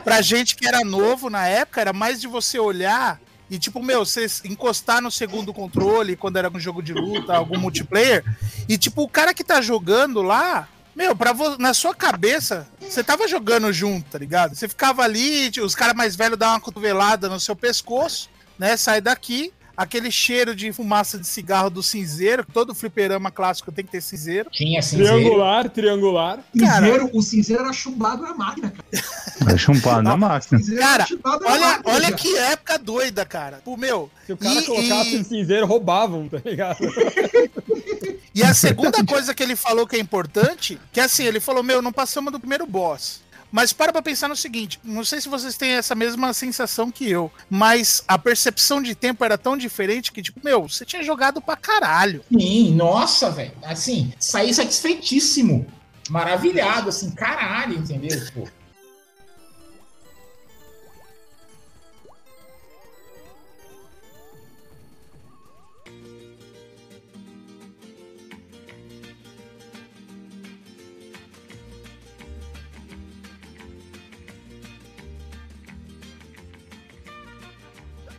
Pra 0.04 0.20
gente 0.20 0.54
que 0.54 0.66
era 0.66 0.84
novo 0.84 1.30
na 1.30 1.46
época, 1.46 1.80
era 1.80 1.92
mais 1.92 2.20
de 2.20 2.26
você 2.26 2.58
olhar 2.58 3.18
e, 3.52 3.58
tipo, 3.58 3.82
meu, 3.82 4.04
você 4.04 4.26
encostar 4.44 5.02
no 5.02 5.10
segundo 5.10 5.52
controle 5.52 6.16
quando 6.16 6.38
era 6.38 6.50
um 6.50 6.58
jogo 6.58 6.82
de 6.82 6.94
luta, 6.94 7.34
algum 7.34 7.58
multiplayer. 7.58 8.24
E, 8.66 8.78
tipo, 8.78 9.02
o 9.02 9.08
cara 9.08 9.34
que 9.34 9.44
tá 9.44 9.60
jogando 9.60 10.22
lá, 10.22 10.66
meu, 10.96 11.14
pra 11.14 11.34
na 11.58 11.74
sua 11.74 11.94
cabeça, 11.94 12.66
você 12.80 13.04
tava 13.04 13.28
jogando 13.28 13.70
junto, 13.70 14.10
tá 14.10 14.18
ligado? 14.18 14.54
Você 14.54 14.66
ficava 14.66 15.02
ali, 15.02 15.50
tipo, 15.50 15.66
os 15.66 15.74
caras 15.74 15.94
mais 15.94 16.16
velhos 16.16 16.38
davam 16.38 16.54
uma 16.54 16.60
cotovelada 16.62 17.28
no 17.28 17.38
seu 17.38 17.54
pescoço, 17.54 18.30
né? 18.58 18.74
Sai 18.76 19.02
daqui, 19.02 19.52
aquele 19.82 20.10
cheiro 20.10 20.54
de 20.54 20.72
fumaça 20.72 21.18
de 21.18 21.26
cigarro 21.26 21.68
do 21.70 21.82
cinzeiro, 21.82 22.44
todo 22.52 22.74
fliperama 22.74 23.30
clássico 23.30 23.70
tem 23.72 23.84
que 23.84 23.90
ter 23.92 24.00
cinzeiro. 24.00 24.48
Tinha 24.50 24.80
cinzeiro. 24.82 25.12
Triangular, 25.14 25.68
triangular. 25.70 26.38
Cinzeiro, 26.56 27.10
o 27.12 27.22
cinzeiro 27.22 27.62
era 27.64 27.72
chumbado 27.72 28.22
na 28.22 28.34
máquina, 28.34 28.72
cara. 28.72 29.56
Chumpar 29.58 30.02
na 30.02 30.16
máquina. 30.16 30.60
Cara, 30.78 31.06
chumbado 31.06 31.44
Olha, 31.46 31.60
máquina. 31.66 31.94
olha 31.94 32.04
cara. 32.04 32.16
que 32.16 32.36
época 32.38 32.78
doida, 32.78 33.24
cara. 33.24 33.60
Pô, 33.64 33.76
meu. 33.76 34.10
Se 34.26 34.32
o 34.32 34.36
cara 34.36 34.60
E- 34.60 34.64
colocasse 34.64 35.16
e- 35.16 35.24
cinzeiro, 35.24 35.66
roubavam, 35.66 36.28
tá 36.28 36.38
ligado? 36.44 36.78
E 38.34 38.42
a 38.42 38.54
segunda 38.54 39.04
coisa 39.04 39.34
que 39.34 39.42
ele 39.42 39.54
falou 39.54 39.86
que 39.86 39.94
é 39.94 39.98
importante, 39.98 40.78
que 40.90 40.98
é 41.00 41.04
assim, 41.04 41.24
ele 41.24 41.38
falou, 41.38 41.62
meu, 41.62 41.82
não 41.82 41.92
passamos 41.92 42.32
do 42.32 42.40
primeiro 42.40 42.64
boss. 42.66 43.20
Mas 43.52 43.72
para 43.72 43.92
pra 43.92 44.00
pensar 44.00 44.28
no 44.28 44.34
seguinte, 44.34 44.80
não 44.82 45.04
sei 45.04 45.20
se 45.20 45.28
vocês 45.28 45.58
têm 45.58 45.72
essa 45.72 45.94
mesma 45.94 46.32
sensação 46.32 46.90
que 46.90 47.08
eu, 47.08 47.30
mas 47.50 48.02
a 48.08 48.18
percepção 48.18 48.80
de 48.80 48.94
tempo 48.94 49.22
era 49.22 49.36
tão 49.36 49.56
diferente 49.58 50.10
que, 50.10 50.22
tipo, 50.22 50.40
meu, 50.42 50.66
você 50.66 50.86
tinha 50.86 51.02
jogado 51.02 51.40
pra 51.40 51.54
caralho. 51.54 52.24
Sim, 52.32 52.74
nossa, 52.74 53.30
velho. 53.30 53.52
Assim, 53.62 54.12
saí 54.18 54.54
satisfeitíssimo. 54.54 55.66
Maravilhado, 56.08 56.88
assim, 56.88 57.10
caralho, 57.10 57.78
entendeu? 57.78 58.18
Pô. 58.34 58.48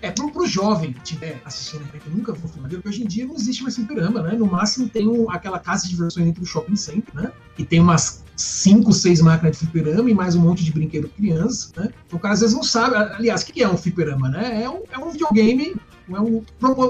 É 0.04 0.12
pro, 0.12 0.30
pro 0.30 0.46
jovem 0.46 0.92
que 0.92 1.00
estiver 1.02 1.42
assistindo 1.46 1.84
aqui, 1.86 1.98
que 1.98 2.10
nunca 2.10 2.36
foi 2.36 2.50
filmadeiro, 2.50 2.84
porque 2.84 2.94
hoje 2.94 3.06
em 3.06 3.08
dia 3.08 3.26
não 3.26 3.36
existe 3.36 3.64
mais 3.64 3.76
fliperama, 3.76 4.22
né? 4.22 4.34
No 4.34 4.46
máximo 4.46 4.90
tem 4.90 5.08
um- 5.08 5.32
aquela 5.32 5.58
casa 5.60 5.84
de 5.84 5.92
diversões 5.92 6.26
dentro 6.26 6.42
do 6.42 6.46
shopping 6.46 6.76
center, 6.76 7.16
né? 7.16 7.32
E 7.58 7.64
tem 7.64 7.80
umas 7.80 8.22
5, 8.36 8.92
6 8.92 9.22
máquinas 9.22 9.58
de 9.58 9.66
fliperama 9.66 10.10
e 10.10 10.14
mais 10.14 10.36
um 10.36 10.42
monte 10.42 10.62
de 10.62 10.74
brinquedo 10.74 11.08
pra 11.08 11.16
crianças, 11.16 11.72
né? 11.78 11.90
Então 12.06 12.20
o 12.20 12.22
cara 12.22 12.34
às 12.34 12.42
vezes 12.42 12.54
não 12.54 12.64
sabe. 12.64 12.98
Aliás, 13.16 13.44
o 13.44 13.46
que 13.46 13.64
é 13.64 13.70
um 13.70 13.78
fliperama, 13.78 14.28
né? 14.28 14.64
É 14.64 14.70
um, 14.70 14.82
é 14.92 14.98
um 14.98 15.10
videogame 15.10 15.74
é 16.12 16.20
um, 16.20 16.44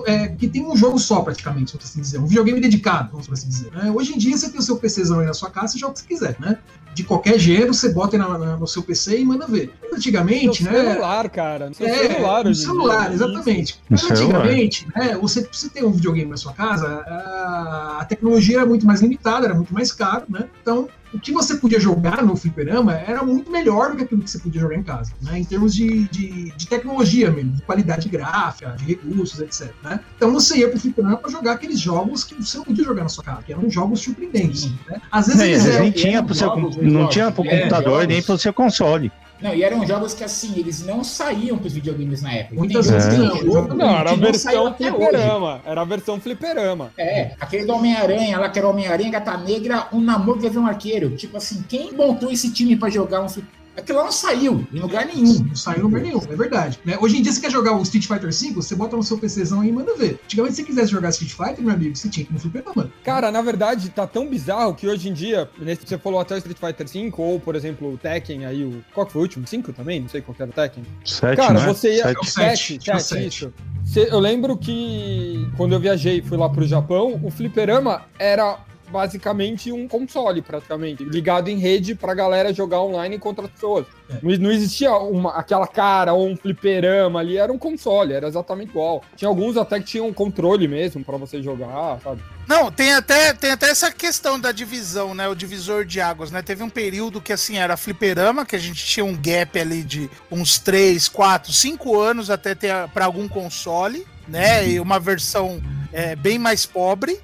é, 0.08 0.28
que 0.30 0.48
tem 0.48 0.66
um 0.66 0.76
jogo 0.76 0.98
só, 0.98 1.22
praticamente, 1.22 1.74
vamos 1.74 1.86
assim 1.90 2.02
dizer. 2.02 2.18
Um 2.20 2.26
videogame 2.26 2.60
dedicado, 2.60 3.10
vamos 3.12 3.30
assim 3.32 3.48
dizer. 3.48 3.72
né? 3.72 3.92
Hoje 3.92 4.14
em 4.14 4.18
dia 4.18 4.36
você 4.38 4.50
tem 4.50 4.60
o 4.60 4.64
seu 4.64 4.78
PCzão 4.78 5.20
aí 5.20 5.28
na 5.28 5.34
sua 5.34 5.50
casa 5.52 5.76
e 5.76 5.80
joga 5.80 5.92
o 5.92 5.94
que 5.96 6.00
você 6.02 6.08
quiser, 6.08 6.36
né? 6.40 6.58
De 6.96 7.04
qualquer 7.04 7.40
gênero, 7.40 7.74
você 7.74 7.90
bota 7.92 8.16
aí 8.16 8.20
na- 8.20 8.38
na- 8.38 8.58
no 8.58 8.68
seu 8.68 8.82
PC 8.84 9.20
e 9.20 9.26
manda 9.26 9.48
ver. 9.48 9.74
Antigamente, 9.94 10.64
no 10.64 10.72
né? 10.72 10.78
celular, 10.84 11.30
cara. 11.30 11.66
No 11.70 11.86
É, 11.88 12.08
celular, 12.08 12.44
no 12.44 12.50
hoje 12.52 12.62
em 12.62 12.66
celular, 12.66 13.06
dia. 13.06 13.14
exatamente. 13.16 13.74
No 13.74 13.80
Mas 13.90 14.02
celular. 14.02 14.24
antigamente, 14.42 14.88
né, 14.96 15.18
você, 15.20 15.48
você 15.52 15.70
ter 15.70 15.84
um 15.84 15.92
videogame 15.92 16.30
na 16.30 16.38
sua 16.38 16.54
casa, 16.54 16.88
a, 17.08 17.98
a 18.02 18.06
tecnologia 18.06 18.58
era 18.58 18.66
muito 18.66 18.86
mais 18.86 19.02
limitada, 19.02 19.46
era 19.46 19.56
muito 19.56 19.74
mais 19.74 19.92
caro, 19.92 20.26
né? 20.30 20.46
Então, 20.62 20.88
o 21.14 21.20
que 21.20 21.32
você 21.32 21.56
podia 21.56 21.80
jogar 21.80 22.24
no 22.24 22.36
fliperama 22.36 22.94
era 22.94 23.24
muito 23.24 23.52
melhor 23.52 23.92
do 23.92 23.98
que 23.98 24.04
aquilo 24.04 24.22
que 24.22 24.30
você 24.30 24.40
podia 24.40 24.62
jogar 24.62 24.76
em 24.76 24.84
casa, 24.84 25.14
né? 25.22 25.40
Em 25.40 25.46
termos 25.46 25.76
de, 25.76 26.08
de, 26.10 26.52
de 26.52 26.68
tecnologia 26.68 27.30
mesmo, 27.30 27.52
de 27.52 27.62
qualidade 27.62 28.10
gráfica, 28.10 28.72
de 28.72 28.86
recursos, 28.86 29.40
etc. 29.40 29.72
Né? 29.84 30.00
Então 30.16 30.34
você 30.34 30.58
ia 30.58 30.70
pro 30.70 30.80
fliperama 30.80 31.18
para 31.18 31.30
jogar 31.30 31.54
aqueles 31.54 31.80
jogos 31.80 32.24
que 32.24 32.36
você 32.36 32.58
não 32.58 32.66
podia 32.66 32.84
jogar 32.84 33.04
na 33.04 33.10
sua 33.10 33.24
casa, 33.24 33.44
que 33.44 33.54
eram 33.54 33.70
jogos 33.70 34.02
surpreendentes. 34.02 34.72
Né? 34.88 35.02
Às 35.12 35.28
vezes 35.28 35.42
eles 35.42 35.66
eram, 35.68 35.80
nem 35.82 35.92
tinha 35.92 36.24
pro 36.24 36.34
seu, 36.34 36.56
não 36.82 37.08
tinha 37.10 37.32
pro 37.32 37.44
computador 37.44 38.08
nem 38.08 38.22
pro 38.22 38.38
seu 38.38 38.54
console. 38.54 39.12
Não, 39.44 39.54
e 39.54 39.62
eram 39.62 39.86
jogos 39.86 40.14
que 40.14 40.24
assim, 40.24 40.54
eles 40.58 40.86
não 40.86 41.04
saíam 41.04 41.58
pros 41.58 41.74
videogames 41.74 42.22
na 42.22 42.32
época. 42.34 42.56
Muitas 42.56 42.90
vezes 42.90 43.14
é. 43.14 43.18
não. 43.18 43.68
Não, 43.76 44.00
era 44.00 44.12
a 44.12 44.16
versão 44.16 44.74
fliperama. 44.74 45.62
Era 45.66 45.82
a 45.82 45.86
versão 45.86 46.20
fliperama. 46.22 46.92
É, 46.98 47.34
aquele 47.38 47.66
do 47.66 47.74
Homem-Aranha, 47.74 48.40
lá 48.40 48.50
que 48.50 48.58
era 48.58 48.70
Homem-Aranha, 48.70 49.12
Gata 49.12 49.36
Negra, 49.36 49.90
um 49.92 50.00
namoro 50.00 50.40
de 50.40 50.58
um 50.58 50.66
arqueiro. 50.66 51.10
Tipo 51.18 51.36
assim, 51.36 51.62
quem 51.68 51.92
montou 51.92 52.32
esse 52.32 52.54
time 52.54 52.78
pra 52.78 52.90
jogar 52.90 53.22
um 53.22 53.28
fliperama? 53.28 53.63
Aquilo 53.76 53.98
lá 53.98 54.06
não 54.06 54.12
saiu 54.12 54.68
em 54.72 54.80
lugar 54.80 55.06
nenhum. 55.06 55.44
Não 55.46 55.56
saiu 55.56 55.80
em 55.80 55.84
lugar 55.84 56.02
nenhum, 56.02 56.20
é 56.30 56.36
verdade. 56.36 56.80
Né? 56.86 56.98
Hoje 57.02 57.18
em 57.18 57.22
dia, 57.22 57.32
você 57.32 57.42
quer 57.42 57.52
jogar 57.52 57.76
o 57.76 57.82
Street 57.82 58.06
Fighter 58.06 58.32
V, 58.32 58.54
você 58.54 58.76
bota 58.76 58.96
no 58.96 59.04
seu 59.04 59.18
PCzão 59.18 59.62
aí 59.62 59.70
e 59.70 59.72
manda 59.72 59.96
ver. 59.96 60.20
Antigamente, 60.24 60.56
se 60.56 60.62
você 60.62 60.68
quisesse 60.68 60.92
jogar 60.92 61.10
Street 61.10 61.32
Fighter, 61.32 61.64
meu 61.64 61.74
amigo, 61.74 61.96
você 61.96 62.10
tinha 62.10 62.26
que 62.26 62.32
ir 62.32 62.34
no 62.34 62.40
fliperama. 62.40 62.92
Cara, 63.04 63.32
na 63.32 63.42
verdade, 63.42 63.90
tá 63.90 64.06
tão 64.06 64.28
bizarro 64.28 64.76
que 64.76 64.88
hoje 64.88 65.10
em 65.10 65.14
dia, 65.14 65.50
nesse, 65.60 65.88
você 65.88 65.98
falou 65.98 66.20
até 66.20 66.36
o 66.36 66.38
Street 66.38 66.58
Fighter 66.58 66.88
V, 66.88 67.14
ou, 67.18 67.40
por 67.40 67.56
exemplo, 67.56 67.94
o 67.94 67.98
Tekken 67.98 68.46
aí, 68.46 68.64
o. 68.64 68.84
Qual 68.94 69.06
que 69.06 69.14
foi 69.14 69.22
o 69.22 69.24
último? 69.24 69.48
5 69.48 69.74
também? 69.74 70.00
Não 70.00 70.10
sei 70.10 70.22
qual 70.22 70.36
era 70.40 70.50
o 70.50 70.54
Tekken. 70.54 70.84
7, 71.04 71.36
Cara, 71.36 71.60
né? 71.60 71.66
você 71.66 71.96
ia. 71.96 72.04
7, 72.04 72.80
7, 72.82 73.04
7, 73.04 73.28
isso. 73.28 73.54
Eu 73.96 74.20
lembro 74.20 74.58
que 74.58 75.48
quando 75.58 75.74
eu 75.74 75.80
viajei 75.80 76.20
e 76.20 76.22
fui 76.22 76.38
lá 76.38 76.50
pro 76.50 76.66
Japão, 76.66 77.20
o 77.24 77.30
fliperama 77.30 78.04
era 78.18 78.60
basicamente 78.94 79.72
um 79.72 79.88
console, 79.88 80.40
praticamente, 80.44 81.04
ligado 81.04 81.50
em 81.50 81.58
rede 81.58 81.96
pra 81.96 82.14
galera 82.14 82.54
jogar 82.54 82.80
online 82.82 83.18
contra 83.18 83.46
as 83.46 83.52
pessoas. 83.52 83.88
É. 84.08 84.20
Não, 84.22 84.38
não, 84.38 84.52
existia 84.52 84.94
uma, 84.94 85.32
aquela 85.32 85.66
cara 85.66 86.14
ou 86.14 86.30
um 86.30 86.38
fliperama 86.38 87.20
ali, 87.20 87.38
era 87.38 87.52
um 87.52 87.58
console, 87.58 88.14
era 88.14 88.28
exatamente 88.28 88.70
igual. 88.70 89.04
Tinha 89.16 89.28
alguns 89.28 89.58
até 89.58 89.80
que 89.80 89.86
tinham 89.86 90.08
um 90.08 90.14
controle 90.14 90.68
mesmo 90.68 91.04
para 91.04 91.18
você 91.18 91.42
jogar, 91.42 92.00
sabe? 92.02 92.22
Não, 92.48 92.72
tem 92.72 92.94
até, 92.94 93.34
tem 93.34 93.52
até 93.52 93.70
essa 93.70 93.92
questão 93.92 94.40
da 94.40 94.52
divisão, 94.52 95.16
né? 95.16 95.28
O 95.28 95.36
divisor 95.36 95.86
de 95.86 96.00
águas, 96.00 96.30
né? 96.30 96.42
Teve 96.44 96.62
um 96.62 96.70
período 96.70 97.20
que, 97.20 97.34
assim, 97.34 97.58
era 97.58 97.76
fliperama, 97.76 98.46
que 98.46 98.56
a 98.56 98.60
gente 98.60 98.86
tinha 98.86 99.06
um 99.06 99.16
gap 99.16 99.60
ali 99.60 99.82
de 99.82 100.10
uns 100.30 100.60
3, 100.60 101.08
4, 101.08 101.52
5 101.52 102.00
anos 102.00 102.30
até 102.30 102.54
ter 102.54 102.74
para 102.94 103.06
algum 103.06 103.28
console, 103.28 104.06
né? 104.28 104.68
E 104.68 104.80
uma 104.80 105.00
versão 105.00 105.62
é, 105.92 106.16
bem 106.16 106.38
mais 106.38 106.66
pobre. 106.66 107.20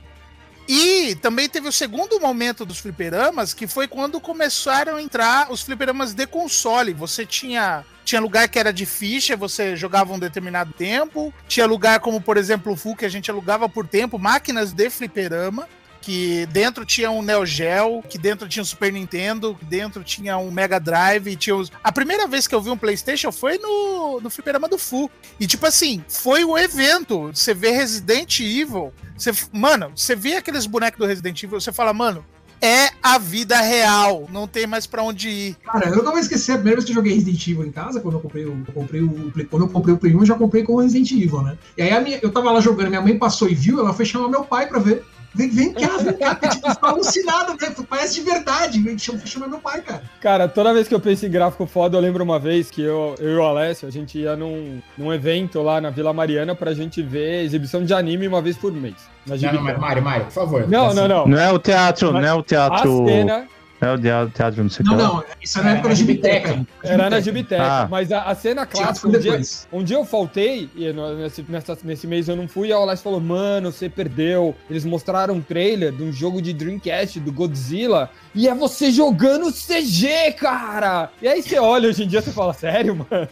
E 0.71 1.15
também 1.15 1.49
teve 1.49 1.67
o 1.67 1.71
segundo 1.71 2.19
momento 2.19 2.63
dos 2.63 2.77
fliperamas, 2.77 3.55
que 3.55 3.65
foi 3.65 3.87
quando 3.87 4.21
começaram 4.21 4.97
a 4.97 5.01
entrar 5.01 5.51
os 5.51 5.63
fliperamas 5.63 6.13
de 6.13 6.27
console. 6.27 6.93
Você 6.93 7.25
tinha 7.25 7.83
tinha 8.05 8.21
lugar 8.21 8.47
que 8.47 8.59
era 8.59 8.71
de 8.71 8.85
ficha, 8.85 9.35
você 9.35 9.75
jogava 9.75 10.13
um 10.13 10.19
determinado 10.19 10.71
tempo. 10.71 11.33
Tinha 11.47 11.65
lugar 11.65 11.99
como, 11.99 12.21
por 12.21 12.37
exemplo, 12.37 12.73
o 12.73 12.75
Full, 12.75 12.95
que 12.95 13.05
a 13.05 13.09
gente 13.09 13.31
alugava 13.31 13.67
por 13.67 13.87
tempo, 13.87 14.19
máquinas 14.19 14.71
de 14.71 14.91
fliperama 14.91 15.67
que 16.01 16.45
dentro 16.47 16.85
tinha 16.85 17.11
um 17.11 17.21
Neo 17.21 17.45
Geo, 17.45 18.01
que 18.07 18.17
dentro 18.17 18.47
tinha 18.47 18.61
um 18.61 18.65
Super 18.65 18.91
Nintendo, 18.91 19.55
que 19.55 19.65
dentro 19.65 20.03
tinha 20.03 20.37
um 20.37 20.51
Mega 20.51 20.79
Drive, 20.79 21.35
tinha 21.35 21.55
os... 21.55 21.71
A 21.83 21.91
primeira 21.91 22.27
vez 22.27 22.47
que 22.47 22.55
eu 22.55 22.61
vi 22.61 22.69
um 22.69 22.77
PlayStation 22.77 23.31
foi 23.31 23.57
no, 23.57 24.19
no 24.21 24.29
fliperama 24.29 24.67
do 24.67 24.77
Fu. 24.77 25.09
E 25.39 25.45
tipo 25.45 25.65
assim, 25.65 26.03
foi 26.07 26.43
o 26.43 26.57
evento. 26.57 27.31
Você 27.33 27.53
vê 27.53 27.71
Resident 27.71 28.39
Evil, 28.39 28.93
você, 29.17 29.31
mano, 29.51 29.91
você 29.95 30.15
vê 30.15 30.35
aqueles 30.35 30.65
bonecos 30.65 30.99
do 30.99 31.05
Resident 31.05 31.43
Evil, 31.43 31.59
você 31.59 31.73
fala, 31.73 31.93
mano, 31.93 32.23
é 32.61 32.89
a 33.01 33.17
vida 33.17 33.59
real, 33.61 34.27
não 34.31 34.47
tem 34.47 34.67
mais 34.67 34.85
para 34.85 35.03
onde 35.03 35.29
ir. 35.29 35.57
Cara, 35.63 35.89
eu 35.89 35.95
nunca 35.95 36.11
vou 36.11 36.19
esquecer 36.19 36.53
a 36.53 36.55
primeira 36.55 36.77
vez 36.77 36.85
que 36.85 36.91
eu 36.91 36.95
joguei 36.95 37.13
Resident 37.13 37.47
Evil 37.47 37.65
em 37.65 37.71
casa, 37.71 38.01
quando 38.01 38.15
eu 38.15 38.21
comprei 38.21 38.45
o, 38.45 38.65
eu 38.67 38.73
comprei 38.73 39.01
o 39.01 39.31
quando 39.49 39.65
eu 39.65 39.69
comprei 39.69 39.93
o 39.93 39.97
Play 39.97 40.15
1, 40.15 40.19
eu 40.19 40.25
já 40.25 40.35
comprei 40.35 40.63
com 40.63 40.73
o 40.73 40.79
Resident 40.79 41.11
Evil, 41.11 41.41
né? 41.41 41.57
E 41.77 41.81
aí 41.81 42.03
minha, 42.03 42.19
eu 42.21 42.31
tava 42.31 42.51
lá 42.51 42.59
jogando, 42.59 42.89
minha 42.89 43.01
mãe 43.01 43.17
passou 43.17 43.49
e 43.49 43.55
viu, 43.55 43.79
ela 43.79 43.93
foi 43.93 44.05
chamar 44.05 44.27
meu 44.27 44.43
pai 44.43 44.67
para 44.67 44.79
ver. 44.79 45.05
Vem, 45.33 45.49
vem 45.49 45.73
cá, 45.73 45.97
vem 45.97 46.13
cá, 46.17 46.35
tipo, 46.35 46.61
tá 46.75 46.89
alucinado, 46.89 47.51
né? 47.53 47.75
Parece 47.89 48.15
de 48.15 48.21
verdade. 48.21 48.99
Chama, 48.99 49.25
chama 49.25 49.47
meu 49.47 49.59
pai, 49.59 49.81
cara. 49.81 50.01
Cara, 50.19 50.47
toda 50.47 50.73
vez 50.73 50.87
que 50.87 50.95
eu 50.95 50.99
penso 50.99 51.25
em 51.25 51.29
gráfico 51.29 51.65
foda, 51.65 51.97
eu 51.97 52.01
lembro 52.01 52.23
uma 52.23 52.39
vez 52.39 52.71
que 52.71 52.81
eu, 52.81 53.15
eu 53.19 53.29
e 53.29 53.35
o 53.35 53.43
Alessio, 53.43 53.87
a 53.87 53.91
gente 53.91 54.17
ia 54.17 54.35
num, 54.35 54.81
num 54.97 55.13
evento 55.13 55.61
lá 55.61 55.79
na 55.79 55.89
Vila 55.89 56.13
Mariana 56.13 56.55
pra 56.55 56.73
gente 56.73 57.01
ver 57.01 57.43
exibição 57.43 57.83
de 57.83 57.93
anime 57.93 58.27
uma 58.27 58.41
vez 58.41 58.57
por 58.57 58.71
mês. 58.71 58.95
Não, 59.25 59.37
não, 59.53 59.79
Mário, 59.79 60.01
Mário, 60.01 60.25
por 60.25 60.33
favor. 60.33 60.67
Não, 60.67 60.87
assim. 60.87 60.95
não, 60.95 61.07
não. 61.07 61.27
Não 61.27 61.39
é 61.39 61.51
o 61.51 61.59
teatro, 61.59 62.11
não 62.11 62.25
é 62.25 62.33
o 62.33 62.41
teatro. 62.41 63.03
A 63.03 63.05
cena 63.05 63.47
é 63.81 63.93
o 63.93 64.29
teatro, 64.29 64.61
não 64.61 64.69
sei 64.69 64.85
Não, 64.85 64.97
não, 64.97 65.23
isso 65.41 65.57
era 65.57 65.69
na 65.69 65.73
época 65.75 65.89
da 65.89 65.95
Gibiteca. 65.95 66.67
Era 66.83 67.09
na 67.09 67.19
Gibiteca. 67.21 67.63
Ah. 67.63 67.87
Mas 67.89 68.11
a, 68.11 68.23
a, 68.23 68.35
cena 68.35 68.65
clássica, 68.65 69.07
um 69.07 69.11
dia, 69.11 69.41
um 69.71 69.83
dia 69.83 69.95
eu 69.95 70.03
faltei, 70.03 70.69
e 70.75 70.91
nesse, 70.91 71.45
nessa, 71.47 71.77
nesse 71.83 72.05
mês 72.05 72.27
eu 72.27 72.35
não 72.35 72.47
fui, 72.47 72.69
e 72.69 72.73
a 72.73 72.75
Alex 72.75 73.01
falou, 73.01 73.21
mano, 73.21 73.71
você 73.71 73.87
perdeu. 73.87 74.53
Eles 74.69 74.83
mostraram 74.83 75.35
um 75.35 75.41
trailer 75.41 75.93
de 75.93 76.03
um 76.03 76.11
jogo 76.11 76.41
de 76.41 76.51
Dreamcast, 76.51 77.21
do 77.21 77.31
Godzilla, 77.31 78.09
e 78.35 78.49
é 78.49 78.53
você 78.53 78.91
jogando 78.91 79.51
CG, 79.51 80.33
cara! 80.37 81.09
E 81.21 81.27
aí 81.27 81.41
você 81.41 81.57
olha 81.57 81.87
hoje 81.87 82.03
em 82.03 82.07
dia 82.07 82.19
e 82.19 82.23
fala, 82.23 82.53
sério, 82.53 82.95
mano? 82.95 83.27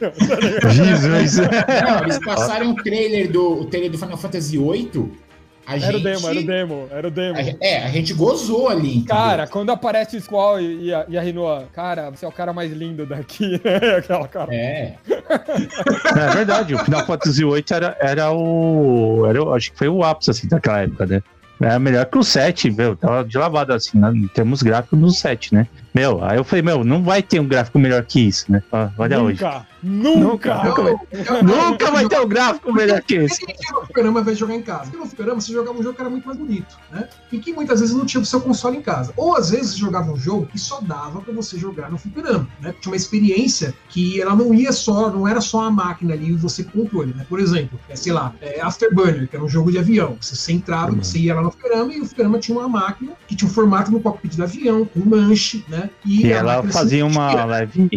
Jesus! 0.72 1.38
Não, 1.38 2.04
eles 2.04 2.20
passaram 2.20 2.72
o 2.72 2.75
trailer 2.75 3.30
do, 3.30 3.62
o 3.62 3.66
trailer 3.66 3.92
do 3.92 3.98
Final 3.98 4.18
Fantasy 4.18 4.58
VIII, 4.58 5.26
a 5.67 5.75
era 5.75 5.81
gente... 5.91 5.95
o 5.97 6.03
demo, 6.03 6.27
era 6.29 6.39
o 6.39 6.43
demo, 6.45 6.88
era 6.89 7.07
o 7.07 7.12
demo. 7.12 7.38
A, 7.38 7.65
é, 7.65 7.83
a 7.83 7.89
gente 7.89 8.13
gozou 8.13 8.69
ali. 8.69 9.00
Entendeu? 9.00 9.15
Cara, 9.15 9.47
quando 9.47 9.69
aparece 9.69 10.15
o 10.15 10.21
Squall 10.21 10.62
e, 10.62 10.86
e, 10.86 10.93
a, 10.93 11.05
e 11.09 11.17
a 11.17 11.21
Rinoa, 11.21 11.67
cara, 11.74 12.09
você 12.09 12.24
é 12.24 12.27
o 12.27 12.31
cara 12.31 12.53
mais 12.53 12.71
lindo 12.71 13.05
daqui, 13.05 13.59
né? 13.62 13.97
Aquela 13.97 14.29
cara. 14.29 14.55
É. 14.55 14.95
é 15.09 16.29
verdade, 16.33 16.74
o 16.74 16.79
Final 16.79 17.05
Fantasy 17.05 17.43
VIII 17.43 17.65
era, 17.69 17.97
era 18.00 18.31
o. 18.31 19.25
Era, 19.27 19.43
acho 19.55 19.74
que 19.74 19.77
foi 19.77 19.89
o 19.89 20.05
ápice 20.05 20.31
assim, 20.31 20.47
daquela 20.47 20.79
época, 20.79 21.05
né? 21.05 21.21
É 21.59 21.77
melhor 21.77 22.05
que 22.05 22.17
o 22.17 22.24
7, 22.24 22.71
meu. 22.71 22.95
Tava 22.95 23.25
de 23.25 23.38
lavada 23.38 23.75
assim, 23.75 23.97
né? 23.97 24.09
em 24.15 24.27
termos 24.27 24.62
gráficos 24.62 24.97
no 24.97 25.09
7, 25.09 25.53
né? 25.53 25.67
Meu, 25.98 26.24
aí 26.24 26.38
eu 26.38 26.44
falei, 26.44 26.62
meu, 26.62 26.84
não 26.84 27.01
vai 27.01 27.24
ter 27.24 27.39
um 27.39 27.48
gráfico 27.48 27.80
melhor 27.80 28.06
que 28.06 28.20
isso, 28.20 28.51
né? 28.51 28.62
Olha 29.00 29.18
nunca, 29.18 29.48
hoje. 29.48 29.66
Nunca! 29.82 30.63
Nunca, 30.63 30.84
vai, 30.84 31.42
nunca 31.42 31.92
vai 31.92 32.08
ter 32.08 32.20
um 32.20 32.27
gráfico 32.27 32.74
melhor 32.74 33.01
que 33.01 33.16
esse. 33.16 33.46
no 33.72 33.82
fliperama 33.82 34.22
vai 34.22 34.36
jogar 34.36 34.56
em 34.56 34.62
casa. 34.62 34.84
Porque 34.84 34.98
no 34.98 35.06
fliperama 35.06 35.42
você 35.42 35.54
jogava 35.54 35.77
um 35.77 35.84
jogo 35.84 35.96
que 35.96 36.01
era 36.01 36.10
muito 36.10 36.25
mais 36.25 36.38
bonito, 36.38 36.77
né? 36.92 37.08
E 37.32 37.39
que 37.39 37.54
muitas 37.54 37.80
vezes 37.80 37.96
não 37.96 38.06
tinha 38.06 38.22
o 38.22 38.25
seu 38.25 38.42
console 38.42 38.77
em 38.77 38.82
casa. 38.82 39.13
Ou 39.16 39.36
às 39.36 39.51
vezes 39.51 39.72
você 39.72 39.80
jogava 39.80 40.12
um 40.12 40.18
jogo 40.18 40.48
que 40.48 40.60
só 40.60 40.82
dava 40.82 41.22
pra 41.22 41.34
você 41.34 41.58
jogar 41.58 41.89
no 41.89 41.98
fliperama, 41.98 42.48
né? 42.60 42.74
Tinha 42.80 42.92
uma 42.92 42.98
experiência 42.98 43.74
que 43.89 44.22
ela 44.22 44.36
não 44.36 44.54
ia 44.54 44.72
só, 44.72 45.10
não 45.10 45.27
era 45.27 45.42
só 45.42 45.62
a 45.62 45.72
máquina 45.72 46.13
ali 46.13 46.30
e 46.30 46.34
você 46.34 46.63
com 46.63 46.82
controle, 46.82 47.13
né? 47.16 47.25
Por 47.30 47.39
exemplo, 47.39 47.80
é, 47.89 47.96
sei 47.96 48.12
lá, 48.12 48.34
é 48.42 48.62
Afterburner, 48.62 49.27
que 49.27 49.36
era 49.36 49.46
um 49.46 49.50
jogo 49.50 49.72
de 49.72 49.77
avião. 49.77 50.18
Você 50.20 50.51
entrava, 50.51 50.92
uhum. 50.92 51.04
você 51.04 51.20
ia 51.20 51.36
lá 51.36 51.42
no 51.42 51.51
fliperama 51.51 51.94
e 51.94 52.01
o 52.01 52.06
fliperama 52.06 52.39
tinha 52.39 52.58
uma 52.58 52.68
máquina 52.68 53.13
que 53.27 53.36
tinha 53.36 53.48
o 53.48 53.51
um 53.51 53.54
formato 53.54 53.92
do 53.92 54.00
cockpit 54.00 54.36
do 54.36 54.44
avião, 54.44 54.86
com 54.86 55.00
um 55.00 55.06
manche, 55.06 55.63
né? 55.68 55.87
E, 56.06 56.27
e 56.27 56.32
ela 56.32 56.63
fazia 56.63 57.06
uma 57.06 57.46
live. 57.46 57.89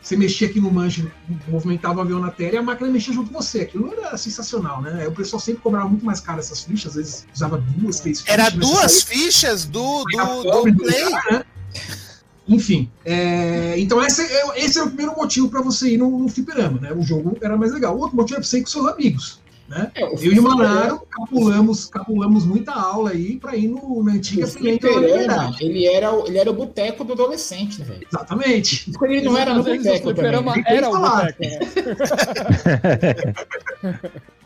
Você 0.00 0.16
mexia 0.16 0.48
aqui 0.48 0.60
no 0.60 0.70
manche, 0.70 1.06
movimentava 1.48 1.98
o 1.98 2.00
avião 2.02 2.18
na 2.18 2.30
tela 2.30 2.54
e 2.54 2.56
a 2.56 2.62
máquina 2.62 2.88
mexia 2.88 3.12
junto 3.12 3.30
com 3.30 3.42
você. 3.42 3.60
Aquilo 3.60 3.92
era 3.92 4.16
sensacional, 4.16 4.80
né? 4.80 5.06
O 5.06 5.12
pessoal 5.12 5.38
sempre 5.40 5.60
cobrava 5.60 5.88
muito 5.88 6.04
mais 6.04 6.20
caro 6.20 6.38
essas 6.38 6.62
fichas, 6.62 6.92
às 6.92 6.96
vezes 6.96 7.26
usava 7.34 7.58
duas, 7.58 8.00
três 8.00 8.20
fichas. 8.20 8.34
Era 8.34 8.50
duas 8.50 9.02
fichas 9.02 9.64
do, 9.66 10.04
do, 10.04 10.42
do 10.64 10.76
Play. 10.76 11.04
né? 11.30 11.44
Enfim, 12.48 12.90
é, 13.04 13.78
então 13.78 14.02
esse 14.02 14.22
é, 14.22 14.64
esse 14.64 14.78
é 14.78 14.82
o 14.82 14.86
primeiro 14.86 15.14
motivo 15.14 15.50
para 15.50 15.60
você 15.60 15.90
ir 15.90 15.98
no, 15.98 16.18
no 16.18 16.28
fliperama, 16.28 16.80
né? 16.80 16.92
O 16.94 17.02
jogo 17.02 17.36
era 17.42 17.56
mais 17.56 17.72
legal. 17.72 17.94
O 17.94 18.00
outro 18.00 18.16
motivo 18.16 18.38
é 18.38 18.40
pra 18.40 18.48
você 18.48 18.58
ir 18.58 18.62
com 18.62 18.68
seus 18.68 18.86
amigos. 18.86 19.40
Né? 19.68 19.90
É, 19.94 20.02
eu 20.02 20.32
e 20.32 20.38
o 20.38 20.42
Manaro 20.42 21.02
capulamos, 21.10 21.84
capulamos 21.86 22.46
muita 22.46 22.72
aula 22.72 23.10
aí 23.10 23.36
para 23.36 23.54
ir 23.54 23.68
no, 23.68 24.02
na 24.02 24.12
antiga 24.12 24.46
fliperama. 24.46 25.54
Ele 25.60 25.84
era, 25.86 26.22
ele 26.26 26.38
era 26.38 26.50
o 26.50 26.54
boteco 26.54 27.04
do 27.04 27.12
adolescente, 27.12 27.80
né, 27.82 28.00
Exatamente. 28.10 28.90
Ele 29.02 29.20
não 29.20 29.36
era 29.36 29.52
no 29.52 29.62
boteco 29.62 30.14
também. 30.14 30.26
Era 30.26 30.40
o 30.40 30.42
boteco. 30.42 31.38
Né? 31.38 31.58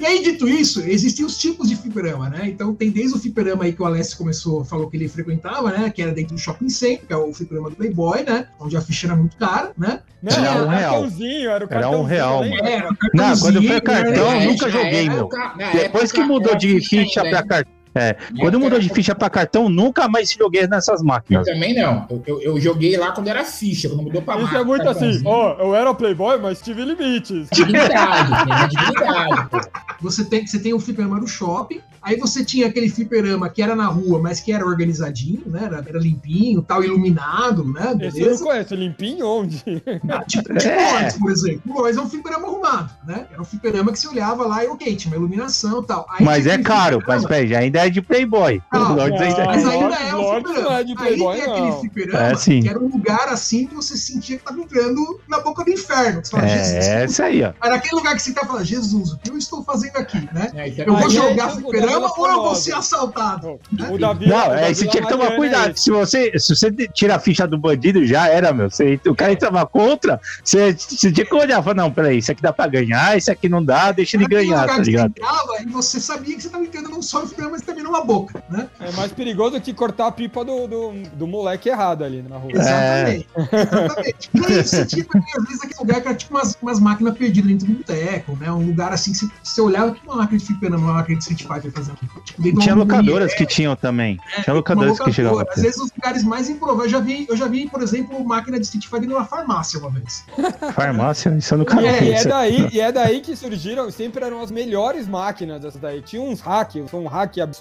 E 0.00 0.06
aí, 0.06 0.22
dito 0.22 0.48
isso, 0.48 0.80
existem 0.80 1.24
os 1.24 1.36
tipos 1.36 1.68
de 1.68 1.76
fliperama, 1.76 2.28
né? 2.28 2.42
Então 2.46 2.74
tem 2.74 2.90
desde 2.90 3.16
o 3.16 3.20
fliperama 3.20 3.64
aí 3.64 3.72
que 3.72 3.82
o 3.82 3.84
Alessio 3.84 4.16
começou, 4.16 4.64
falou 4.64 4.88
que 4.88 4.96
ele 4.96 5.08
frequentava, 5.08 5.70
né? 5.70 5.90
Que 5.90 6.02
era 6.02 6.12
dentro 6.12 6.34
do 6.34 6.40
Shopping 6.40 6.68
Center, 6.68 7.06
que 7.06 7.12
é 7.12 7.16
o 7.16 7.32
fliperama 7.32 7.70
do 7.70 7.76
Playboy, 7.76 8.22
né? 8.22 8.48
Onde 8.58 8.76
a 8.76 8.80
ficha 8.80 9.06
era 9.06 9.16
muito 9.16 9.36
cara, 9.36 9.72
né? 9.76 10.00
Não, 10.22 10.32
era, 10.32 10.48
era 10.48 10.62
um 10.62 10.68
real. 10.68 11.04
Era, 11.50 11.66
o 11.66 11.72
era 11.72 11.90
um 11.90 12.02
real. 12.04 12.44
Era, 12.44 12.88
não, 13.14 13.38
quando 13.38 13.62
foi 13.62 13.80
cartão, 13.80 14.40
eu 14.40 14.50
nunca 14.50 14.70
joguei, 14.70 15.08
meu. 15.08 15.28
Depois 15.72 16.12
que 16.12 16.22
mudou 16.22 16.54
de 16.56 16.80
ficha 16.80 17.22
pra 17.22 17.42
cartão 17.42 17.79
É, 17.94 18.16
quando 18.38 18.58
mudou 18.60 18.78
de 18.78 18.88
ficha 18.88 19.14
pra 19.14 19.28
cartão, 19.28 19.68
nunca 19.68 20.08
mais 20.08 20.30
joguei 20.32 20.66
nessas 20.66 21.00
Eu 21.00 21.06
máquinas. 21.06 21.46
também 21.46 21.74
não. 21.74 22.06
Eu, 22.08 22.22
eu, 22.26 22.40
eu 22.42 22.60
joguei 22.60 22.96
lá 22.96 23.12
quando 23.12 23.28
era 23.28 23.44
ficha, 23.44 23.88
quando 23.88 24.02
mudou 24.02 24.22
pra 24.22 24.34
Isso 24.36 24.44
marca, 24.44 24.58
é 24.60 24.64
muito 24.64 24.88
assim, 24.88 25.20
ó, 25.24 25.56
eu 25.58 25.74
era 25.74 25.92
playboy, 25.94 26.38
mas 26.38 26.60
tive 26.62 26.84
limites. 26.84 27.48
Dignidade, 27.52 29.48
pô. 29.50 29.60
Você 30.00 30.24
tem, 30.24 30.46
você 30.46 30.58
tem 30.58 30.72
o 30.72 30.80
fliperama 30.80 31.18
no 31.20 31.26
shopping, 31.26 31.80
aí 32.00 32.16
você 32.18 32.42
tinha 32.44 32.68
aquele 32.68 32.88
fliperama 32.88 33.48
que 33.50 33.62
era 33.62 33.76
na 33.76 33.86
rua, 33.86 34.18
mas 34.20 34.40
que 34.40 34.50
era 34.52 34.64
organizadinho, 34.64 35.42
né? 35.46 35.64
Era, 35.64 35.84
era 35.86 35.98
limpinho, 35.98 36.62
tal, 36.62 36.82
iluminado, 36.82 37.64
né? 37.64 37.80
Esse 37.82 37.90
eu 37.90 37.98
não 37.98 38.10
Beleza? 38.24 38.44
conheço, 38.44 38.74
limpinho 38.74 39.26
onde? 39.26 39.62
Ah, 40.08 40.24
Tipo, 40.24 40.54
tipo 40.54 40.68
É. 40.68 41.10
Por 41.12 41.30
exemplo. 41.30 41.60
O 41.66 41.78
Lords 41.80 41.96
é 41.98 42.00
um 42.00 42.08
fliperama 42.08 42.46
arrumado, 42.48 42.90
né? 43.06 43.26
Era 43.30 43.42
um 43.42 43.44
fliperama 43.44 43.92
que 43.92 43.98
você 43.98 44.08
olhava 44.08 44.46
lá 44.46 44.64
e, 44.64 44.68
ok, 44.68 44.96
tinha 44.96 45.12
uma 45.12 45.18
iluminação 45.18 45.82
e 45.82 45.86
tal. 45.86 46.06
Aí 46.10 46.24
Mas 46.24 46.46
é 46.46 46.56
caro, 46.58 47.02
mas 47.06 47.24
peraí, 47.26 47.54
ainda 47.54 47.79
é 47.86 47.90
de 47.90 48.00
Playboy. 48.02 48.62
Ah, 48.70 48.78
O 48.92 48.94
Lords 48.94 49.20
ainda 49.20 49.44
Mas 49.44 49.64
é. 49.64 49.68
ainda 49.68 49.94
é 49.96 50.14
um 50.16 50.30
fliperama. 50.34 50.60
não 50.62 50.72
é 50.72 50.84
de 50.84 50.94
Playboy, 50.94 51.34
Aí 51.34 51.40
tem 51.42 51.50
aquele 51.52 51.66
não. 51.70 51.80
fliperama 51.80 52.26
É, 52.26 52.34
sim. 52.34 52.60
que 52.62 52.68
era 52.68 52.78
um 52.78 52.88
lugar 52.88 53.28
assim 53.28 53.66
que 53.66 53.74
você 53.74 53.96
sentia 53.96 54.36
que 54.38 54.44
tava 54.44 54.58
entrando 54.60 55.20
na 55.28 55.40
boca 55.40 55.64
do 55.64 55.70
inferno. 55.70 56.20
Você 56.24 56.30
fala, 56.30 56.46
Jesus, 56.48 56.86
É, 56.86 57.04
essa 57.04 57.24
aí, 57.24 57.42
ó. 57.42 57.52
era 57.62 57.74
aquele 57.76 57.96
lugar 57.96 58.14
que 58.14 58.22
você 58.22 58.32
tá 58.32 58.46
falando, 58.46 58.64
Jesus, 58.64 59.12
o 59.12 59.18
que 59.18 59.30
eu 59.30 59.38
estou 59.38 59.62
fazendo 59.64 59.96
aqui, 59.96 60.18
né? 60.32 60.50
É, 60.54 60.68
então, 60.68 60.84
Eu 60.86 60.96
vou 60.96 61.10
jogar 61.10 61.50
fliperama 61.50 62.12
ou 62.16 62.28
eu 62.28 62.42
vou 62.42 62.54
ser 62.54 62.74
assaltado? 62.74 63.58
O 63.90 63.98
Davi. 63.98 64.26
Não, 64.28 64.48
o 64.48 64.52
é, 64.54 64.60
Davi 64.62 64.74
você 64.74 64.86
tinha 64.86 65.02
que 65.02 65.08
tomar 65.08 65.32
é 65.32 65.36
cuidado. 65.36 65.76
Se 65.78 65.90
você, 65.90 66.38
se 66.38 66.54
você 66.54 66.70
tira 66.92 67.16
a 67.16 67.18
ficha 67.18 67.46
do 67.46 67.58
bandido, 67.58 68.04
já 68.06 68.28
era, 68.28 68.52
meu. 68.52 68.70
Você, 68.70 69.00
o 69.06 69.14
cara 69.14 69.32
entrava 69.32 69.64
contra, 69.66 70.20
você, 70.44 70.72
você 70.72 71.10
tinha 71.12 71.24
que 71.26 71.34
olhar 71.34 71.60
e 71.60 71.62
falar, 71.62 71.74
não, 71.76 71.90
peraí, 71.90 72.18
isso 72.18 72.30
aqui 72.32 72.42
dá 72.42 72.52
pra 72.52 72.66
ganhar, 72.66 73.16
isso 73.16 73.30
aqui 73.30 73.48
não 73.48 73.64
dá, 73.64 73.92
deixa 73.92 74.16
ele 74.16 74.26
ganhar, 74.26 74.66
tá 74.66 74.78
ligado? 74.78 75.12
Você 75.16 75.20
entrava 75.22 75.62
e 75.62 75.66
você 75.66 76.00
sabia 76.00 76.34
que 76.36 76.42
você 76.42 76.48
estava 76.48 76.64
entrando 76.64 76.88
não 76.90 77.02
só 77.02 77.20
no 77.20 77.26
fliperama, 77.26 77.52
mas 77.52 77.62
também 77.70 77.84
numa 77.84 78.04
boca, 78.04 78.42
né? 78.48 78.68
É 78.80 78.90
mais 78.92 79.12
perigoso 79.12 79.60
que 79.60 79.72
cortar 79.72 80.08
a 80.08 80.12
pipa 80.12 80.44
do, 80.44 80.66
do, 80.66 80.92
do 81.14 81.26
moleque 81.26 81.68
errado 81.68 82.04
ali 82.04 82.22
na 82.22 82.36
rua. 82.36 82.52
Exatamente. 82.52 83.28
Exatamente. 83.52 84.30
E 84.34 84.46
aí 84.46 84.64
você 84.64 84.86
tinha 84.86 85.06
às 85.10 85.44
vezes, 85.44 85.62
aquele 85.62 85.80
lugar 85.80 86.00
que 86.00 86.08
era 86.08 86.16
tipo 86.16 86.34
umas, 86.34 86.56
umas 86.60 86.80
máquinas 86.80 87.16
perdidas 87.16 87.50
dentro 87.50 87.66
do 87.66 87.72
boteco, 87.74 88.36
né? 88.36 88.50
Um 88.50 88.66
lugar 88.66 88.92
assim 88.92 89.12
que 89.12 89.18
você, 89.18 89.28
você 89.42 89.60
olhava 89.60 89.92
que 89.92 90.04
uma 90.06 90.16
máquina 90.16 90.38
de 90.38 90.46
fliperama, 90.46 90.84
uma 90.84 90.92
máquina 90.94 91.18
de 91.18 91.24
Street 91.24 91.42
Fighter 91.42 91.72
fazendo. 91.72 91.96
Tipo, 92.24 92.60
Tinha 92.60 92.74
locadoras 92.74 93.34
que 93.34 93.46
tinham 93.46 93.76
também. 93.76 94.18
Tinha 94.42 94.54
locadoras 94.54 94.98
que 94.98 95.12
chegavam 95.12 95.44
Às 95.50 95.62
vezes 95.62 95.78
os 95.78 95.90
lugares 95.92 96.24
mais 96.24 96.48
improváveis. 96.48 96.92
Eu 96.92 96.98
já 96.98 97.04
vi, 97.04 97.26
eu 97.28 97.36
já 97.36 97.46
vi, 97.46 97.68
por 97.68 97.82
exemplo, 97.82 98.24
máquina 98.24 98.58
de 98.58 98.64
Street 98.64 98.86
Fighter 98.86 99.08
numa 99.08 99.24
farmácia 99.24 99.78
uma 99.78 99.90
vez. 99.90 100.24
Farmácia, 100.74 101.30
isso 101.36 101.54
eu 101.54 101.58
nunca 101.58 101.80
E 101.80 101.86
é, 101.86 102.04
e 102.04 102.12
é 102.12 102.22
vi. 102.22 102.28
daí, 102.28 102.68
e 102.72 102.80
é 102.80 102.92
daí 102.92 103.20
que 103.20 103.36
surgiram, 103.36 103.90
sempre 103.90 104.24
eram 104.24 104.40
as 104.40 104.50
melhores 104.50 105.06
máquinas 105.06 105.60
dessas 105.60 105.80
daí. 105.80 106.00
Tinha 106.02 106.22
uns 106.22 106.40
hacks, 106.40 106.92
um 106.92 107.06
hack 107.06 107.38
absurdo, 107.38 107.59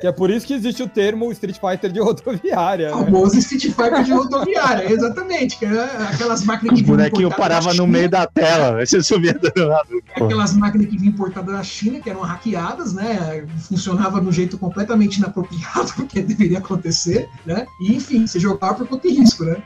que 0.00 0.06
é 0.06 0.12
por 0.12 0.30
isso 0.30 0.46
que 0.46 0.54
existe 0.54 0.82
o 0.82 0.88
termo 0.88 1.30
Street 1.32 1.58
Fighter 1.58 1.90
de 1.90 1.98
rodoviária, 2.00 2.94
né? 2.94 3.04
Famoso 3.04 3.38
Street 3.38 3.74
Fighter 3.74 4.04
de 4.04 4.12
rodoviária, 4.12 4.90
exatamente. 4.92 5.58
Que 5.58 5.64
era 5.66 5.84
aquelas 6.08 6.44
máquinas 6.44 6.72
O 6.72 6.76
que 6.76 6.82
vinham 6.82 6.96
bonequinho 6.96 7.30
parava 7.30 7.74
no 7.74 7.86
meio 7.86 8.08
da 8.08 8.26
tela, 8.26 8.78
você 8.84 9.02
subia 9.02 9.34
do 9.34 9.66
lado. 9.66 10.02
Aquelas 10.14 10.54
máquinas 10.54 10.86
que 10.88 10.96
vinham 10.96 11.12
importadas 11.12 11.54
da 11.54 11.62
China, 11.62 12.00
que 12.00 12.10
eram 12.10 12.20
hackeadas, 12.20 12.92
né? 12.94 13.46
Funcionava 13.68 14.20
de 14.20 14.26
um 14.28 14.32
jeito 14.32 14.56
completamente 14.58 15.16
inapropriado, 15.18 15.92
porque 15.96 16.20
deveria 16.22 16.58
acontecer, 16.58 17.28
né? 17.44 17.66
E 17.82 17.94
enfim, 17.94 18.26
você 18.26 18.38
jogava 18.38 18.74
por 18.74 18.86
conta 18.88 19.08
e 19.08 19.12
risco, 19.14 19.44
né? 19.44 19.56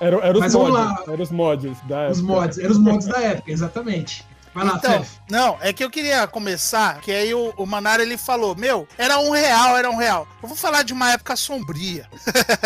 Era, 0.00 0.16
era 0.18 0.32
os 0.34 0.40
Mas 0.40 0.52
vamos 0.54 0.70
mods. 0.70 0.84
lá. 0.86 1.04
Era 1.12 1.22
os 1.22 1.30
mods 1.30 1.78
da 1.86 2.08
Os 2.08 2.18
época. 2.18 2.32
mods, 2.34 2.58
eram 2.58 2.70
os 2.70 2.78
mods 2.78 3.06
da 3.06 3.20
época, 3.20 3.52
exatamente. 3.52 4.24
Vai 4.54 4.64
lá, 4.64 4.74
Então, 4.76 5.06
não, 5.28 5.58
é 5.60 5.72
que 5.72 5.82
eu 5.82 5.90
queria 5.90 6.26
começar, 6.26 7.00
que 7.00 7.12
aí 7.12 7.32
o, 7.32 7.54
o 7.56 7.66
Manara 7.66 8.02
ele 8.02 8.16
falou, 8.16 8.56
meu, 8.56 8.86
era 8.98 9.18
um 9.18 9.30
real, 9.30 9.76
era 9.76 9.90
um 9.90 9.96
real. 9.96 10.26
Eu 10.42 10.48
vou 10.48 10.56
falar 10.56 10.82
de 10.82 10.92
uma 10.92 11.12
época 11.12 11.36
sombria. 11.36 12.08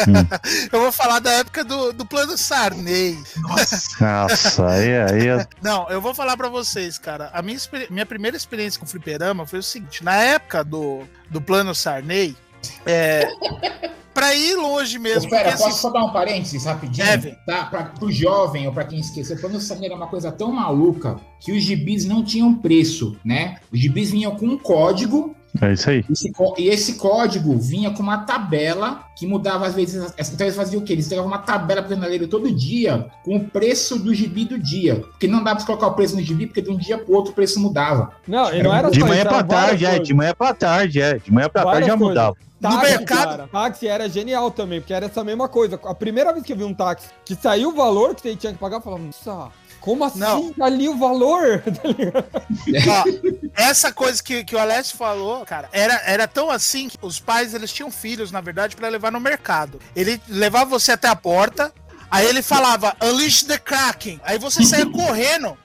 eu 0.73 0.81
vou 0.81 0.91
falar 0.91 1.19
da 1.19 1.31
época 1.33 1.63
do, 1.63 1.93
do 1.93 2.07
plano 2.07 2.39
Sarney. 2.39 3.23
Nossa. 3.37 4.05
Nossa, 4.05 4.69
aí, 4.69 4.97
aí. 4.97 5.47
Não, 5.63 5.89
eu 5.91 6.01
vou 6.01 6.15
falar 6.15 6.37
pra 6.37 6.49
vocês, 6.49 6.99
cara. 6.99 7.31
A 7.33 7.43
minha, 7.43 7.59
minha 7.91 8.07
primeira 8.07 8.37
experiência 8.37 8.81
com 8.81 8.87
fliperama 8.87 9.47
foi 9.47 9.59
o 9.59 9.63
seguinte: 9.63 10.03
na 10.03 10.17
época 10.17 10.65
do, 10.65 11.03
do 11.29 11.41
plano 11.41 11.75
Sarney, 11.75 12.37
é. 12.87 13.29
Pra 14.15 14.35
ir 14.35 14.55
longe 14.55 14.99
mesmo. 14.99 15.29
Pera, 15.29 15.51
porque, 15.51 15.59
posso 15.59 15.71
assim, 15.71 15.81
só 15.81 15.91
dar 15.91 16.05
um 16.05 16.13
parênteses 16.13 16.65
rapidinho? 16.65 17.07
Deve. 17.07 17.37
Tá? 17.45 17.65
Pra, 17.65 17.83
pro 17.87 18.11
jovem 18.13 18.67
ou 18.67 18.73
pra 18.73 18.85
quem 18.85 19.01
esqueceu, 19.01 19.37
quando 19.41 19.57
o 19.57 19.61
Samuel 19.61 19.87
era 19.87 19.97
uma 19.97 20.07
coisa 20.07 20.31
tão 20.31 20.53
maluca 20.53 21.17
que 21.41 21.51
os 21.53 21.63
gibis 21.63 22.05
não 22.05 22.23
tinham 22.25 22.55
preço, 22.55 23.17
né? 23.25 23.59
Os 23.73 23.81
gibis 23.81 24.13
vinham 24.13 24.37
com 24.37 24.47
um 24.47 24.57
código 24.57 25.35
É 25.63 25.73
isso 25.73 25.89
aí. 25.89 26.05
esse 26.11 26.33
e 26.59 26.69
esse 26.69 26.95
código 26.95 27.57
vinha 27.59 27.91
com 27.93 28.03
uma 28.03 28.19
tabela 28.19 29.05
que 29.17 29.27
mudava 29.27 29.67
às 29.67 29.75
vezes. 29.75 30.13
Então 30.33 30.47
eles 30.47 30.57
faziam 30.57 30.83
o 30.83 30.85
quê? 30.85 30.93
Eles 30.93 31.07
entregavam 31.07 31.31
uma 31.31 31.39
tabela 31.39 31.81
pro 31.83 31.91
jornaleiro 31.91 32.27
todo 32.27 32.51
dia 32.53 33.07
com 33.25 33.37
o 33.37 33.45
preço 33.45 33.99
do 33.99 34.13
gibi 34.13 34.45
do 34.45 34.59
dia. 34.59 34.97
Porque 34.97 35.29
não 35.29 35.39
dava 35.45 35.57
pra 35.57 35.61
você 35.61 35.67
colocar 35.67 35.87
o 35.87 35.95
preço 35.95 36.17
no 36.17 36.23
gibi, 36.23 36.47
porque 36.47 36.61
de 36.63 36.71
um 36.71 36.77
dia 36.77 36.99
pro 36.99 37.15
outro 37.15 37.31
o 37.33 37.35
preço 37.35 37.61
mudava. 37.61 38.13
Não, 38.27 38.53
e 38.53 38.63
não 38.63 38.75
era 38.75 38.91
De 38.91 38.99
só 39.01 39.07
manhã 39.07 39.21
eram 39.21 39.31
várias 39.31 39.49
tarde, 39.49 39.87
é. 39.87 39.99
De 40.01 40.15
manhã 40.15 40.35
pra 40.37 40.55
tarde, 40.55 41.01
é. 41.01 41.19
De 41.19 41.33
manhã 41.33 41.49
pra 41.49 41.63
tarde 41.63 41.73
Várias 41.81 41.87
já 41.89 41.97
coisas. 41.97 42.09
mudava. 42.09 42.37
No 42.61 42.71
Táxi, 42.71 42.91
mercado- 42.93 43.29
cara, 43.29 43.49
táxi 43.53 43.87
era 43.87 44.09
genial 44.09 44.51
também, 44.51 44.81
porque 44.81 44.95
era 44.95 45.05
essa 45.07 45.23
mesma 45.23 45.49
coisa. 45.49 45.79
A 45.85 45.95
primeira 45.95 46.33
vez 46.33 46.45
que 46.47 46.53
eu 46.53 46.57
vi 46.57 46.65
um 46.65 46.73
táxi 46.73 47.09
que 47.25 47.35
saiu 47.35 47.69
o 47.69 47.75
valor 47.75 48.15
que 48.15 48.23
você 48.23 48.35
tinha 48.35 48.53
que 48.55 48.59
pagar, 48.59 48.77
eu 48.79 48.81
falava, 48.81 49.03
nossa, 49.03 49.49
como 49.85 50.03
assim? 50.05 50.19
Não. 50.19 50.51
Tá 50.57 50.65
ali 50.65 50.89
o 50.89 50.97
valor? 50.97 51.63
ó, 52.89 53.05
essa 53.55 53.93
coisa 53.93 54.23
que, 54.23 54.43
que 54.43 54.57
o 54.57 54.59
Alessio 54.59 54.97
falou, 54.97 55.45
cara, 55.45 55.69
era, 55.73 56.01
era 56.07 56.27
tão 56.27 56.51
assim 56.51 56.89
que 56.89 56.97
os 57.03 57.21
pais 57.21 57.53
eles 57.53 57.71
tinham 57.71 57.91
filhos, 57.91 58.33
na 58.33 58.41
verdade, 58.41 58.75
pra 58.77 58.89
levar 58.89 59.13
no 59.13 59.21
mercado. 59.21 59.79
Ele 59.95 60.19
levava 60.27 60.71
você 60.71 60.93
até 60.93 61.07
a 61.09 61.15
porta, 61.15 61.71
aí 62.11 62.27
ele 62.27 62.41
falava, 62.41 62.97
Unleash 63.03 63.43
the 63.43 63.59
Kraken. 63.59 64.19
Aí 64.25 64.39
você 64.39 64.65
saía 64.65 64.87
correndo. 64.91 65.57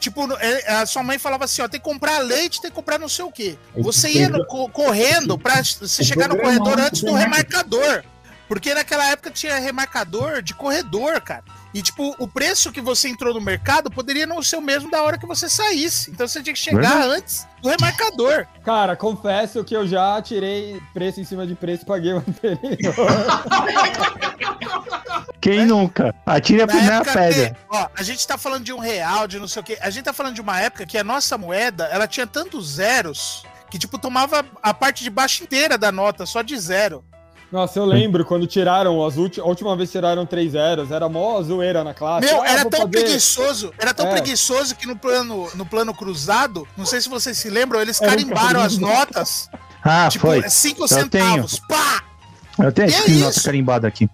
Tipo, 0.00 0.26
a 0.66 0.86
sua 0.86 1.02
mãe 1.02 1.18
falava 1.18 1.44
assim, 1.44 1.60
ó, 1.62 1.68
tem 1.68 1.78
que 1.78 1.84
comprar 1.84 2.18
leite, 2.18 2.60
tem 2.60 2.70
que 2.70 2.74
comprar 2.74 2.98
não 2.98 3.08
sei 3.08 3.24
o 3.24 3.30
quê. 3.30 3.56
Você 3.76 4.08
ia 4.10 4.28
no- 4.30 4.46
co- 4.46 4.68
correndo 4.70 5.38
pra 5.38 5.62
você 5.62 6.02
chegar 6.02 6.26
no 6.28 6.38
corredor 6.38 6.80
antes 6.80 7.02
do 7.02 7.12
remarcador. 7.12 8.02
Porque 8.48 8.74
naquela 8.74 9.04
época 9.10 9.30
tinha 9.30 9.58
remarcador 9.60 10.40
de 10.42 10.54
corredor, 10.54 11.20
cara. 11.20 11.44
E, 11.72 11.82
tipo, 11.82 12.14
o 12.18 12.26
preço 12.26 12.72
que 12.72 12.80
você 12.80 13.08
entrou 13.08 13.32
no 13.32 13.40
mercado 13.40 13.90
poderia 13.90 14.26
não 14.26 14.42
ser 14.42 14.56
o 14.56 14.60
mesmo 14.60 14.90
da 14.90 15.02
hora 15.02 15.16
que 15.16 15.26
você 15.26 15.48
saísse. 15.48 16.10
Então 16.10 16.26
você 16.26 16.42
tinha 16.42 16.52
que 16.52 16.58
chegar 16.58 17.02
antes 17.02 17.46
do 17.62 17.68
remarcador. 17.68 18.46
Cara, 18.64 18.96
confesso 18.96 19.62
que 19.62 19.76
eu 19.76 19.86
já 19.86 20.20
tirei 20.20 20.80
preço 20.92 21.20
em 21.20 21.24
cima 21.24 21.46
de 21.46 21.54
preço 21.54 21.84
e 21.84 21.86
paguei 21.86 22.12
o 22.12 22.18
anterior. 22.18 22.60
Quem 25.40 25.64
nunca? 25.64 26.14
Atire 26.26 26.62
a 26.62 26.66
Na 26.66 26.72
primeira 26.72 27.04
pedra. 27.04 27.56
ó, 27.70 27.88
a 27.96 28.02
gente 28.02 28.26
tá 28.26 28.36
falando 28.36 28.64
de 28.64 28.72
um 28.72 28.78
real, 28.78 29.26
de 29.26 29.38
não 29.38 29.48
sei 29.48 29.62
o 29.62 29.64
quê. 29.64 29.78
A 29.80 29.90
gente 29.90 30.04
tá 30.04 30.12
falando 30.12 30.34
de 30.34 30.40
uma 30.40 30.60
época 30.60 30.84
que 30.84 30.98
a 30.98 31.04
nossa 31.04 31.38
moeda, 31.38 31.84
ela 31.84 32.06
tinha 32.06 32.26
tantos 32.26 32.74
zeros 32.74 33.44
que, 33.70 33.78
tipo, 33.78 33.98
tomava 33.98 34.44
a 34.62 34.74
parte 34.74 35.02
de 35.02 35.10
baixo 35.10 35.44
inteira 35.44 35.78
da 35.78 35.92
nota, 35.92 36.26
só 36.26 36.42
de 36.42 36.58
zero. 36.58 37.04
Nossa, 37.50 37.78
eu 37.80 37.84
lembro 37.84 38.24
quando 38.24 38.46
tiraram 38.46 39.04
as 39.04 39.16
últimas. 39.16 39.44
A 39.44 39.48
última 39.48 39.76
vez 39.76 39.90
tiraram 39.90 40.24
três 40.24 40.52
zeros, 40.52 40.90
era 40.92 41.08
mó 41.08 41.42
zoeira 41.42 41.82
na 41.82 41.92
classe. 41.92 42.26
Meu, 42.26 42.42
Ah, 42.42 42.48
era 42.48 42.60
tão 42.62 42.80
fazer- 42.82 42.90
preguiçoso, 42.90 43.74
era 43.76 43.92
tão 43.92 44.06
É. 44.06 44.10
preguiçoso 44.12 44.76
que 44.76 44.86
no 44.86 44.96
plano, 44.96 45.50
no 45.56 45.66
plano 45.66 45.92
cruzado, 45.92 46.66
não 46.76 46.86
sei 46.86 47.00
se 47.00 47.08
vocês 47.08 47.36
se 47.36 47.50
lembram, 47.50 47.80
eles 47.80 47.98
carimbaram 47.98 48.60
as 48.60 48.78
notas, 48.78 49.48
Ah, 49.82 50.08
tipo, 50.10 50.26
foi. 50.26 50.48
5 50.48 50.82
Eu 50.84 50.88
centavos. 50.88 51.58
Pá! 51.68 52.04
Eu 52.58 52.70
tenho 52.70 52.88
é 52.90 53.08
nota 53.24 53.40
carimbada 53.42 53.88
aqui. 53.88 54.08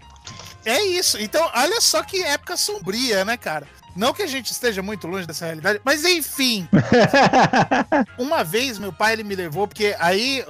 É 0.64 0.82
isso. 0.86 1.18
Então, 1.20 1.48
olha 1.54 1.80
só 1.80 2.02
que 2.02 2.22
época 2.22 2.56
sombria, 2.56 3.24
né, 3.24 3.36
cara? 3.36 3.66
Não 3.96 4.12
que 4.12 4.22
a 4.22 4.26
gente 4.26 4.50
esteja 4.52 4.82
muito 4.82 5.06
longe 5.06 5.26
dessa 5.26 5.46
realidade, 5.46 5.80
mas 5.84 6.04
enfim. 6.04 6.68
Uma 8.18 8.44
vez 8.44 8.78
meu 8.78 8.92
pai 8.92 9.14
ele 9.14 9.24
me 9.24 9.34
levou, 9.34 9.66
porque 9.66 9.96
aí 9.98 10.44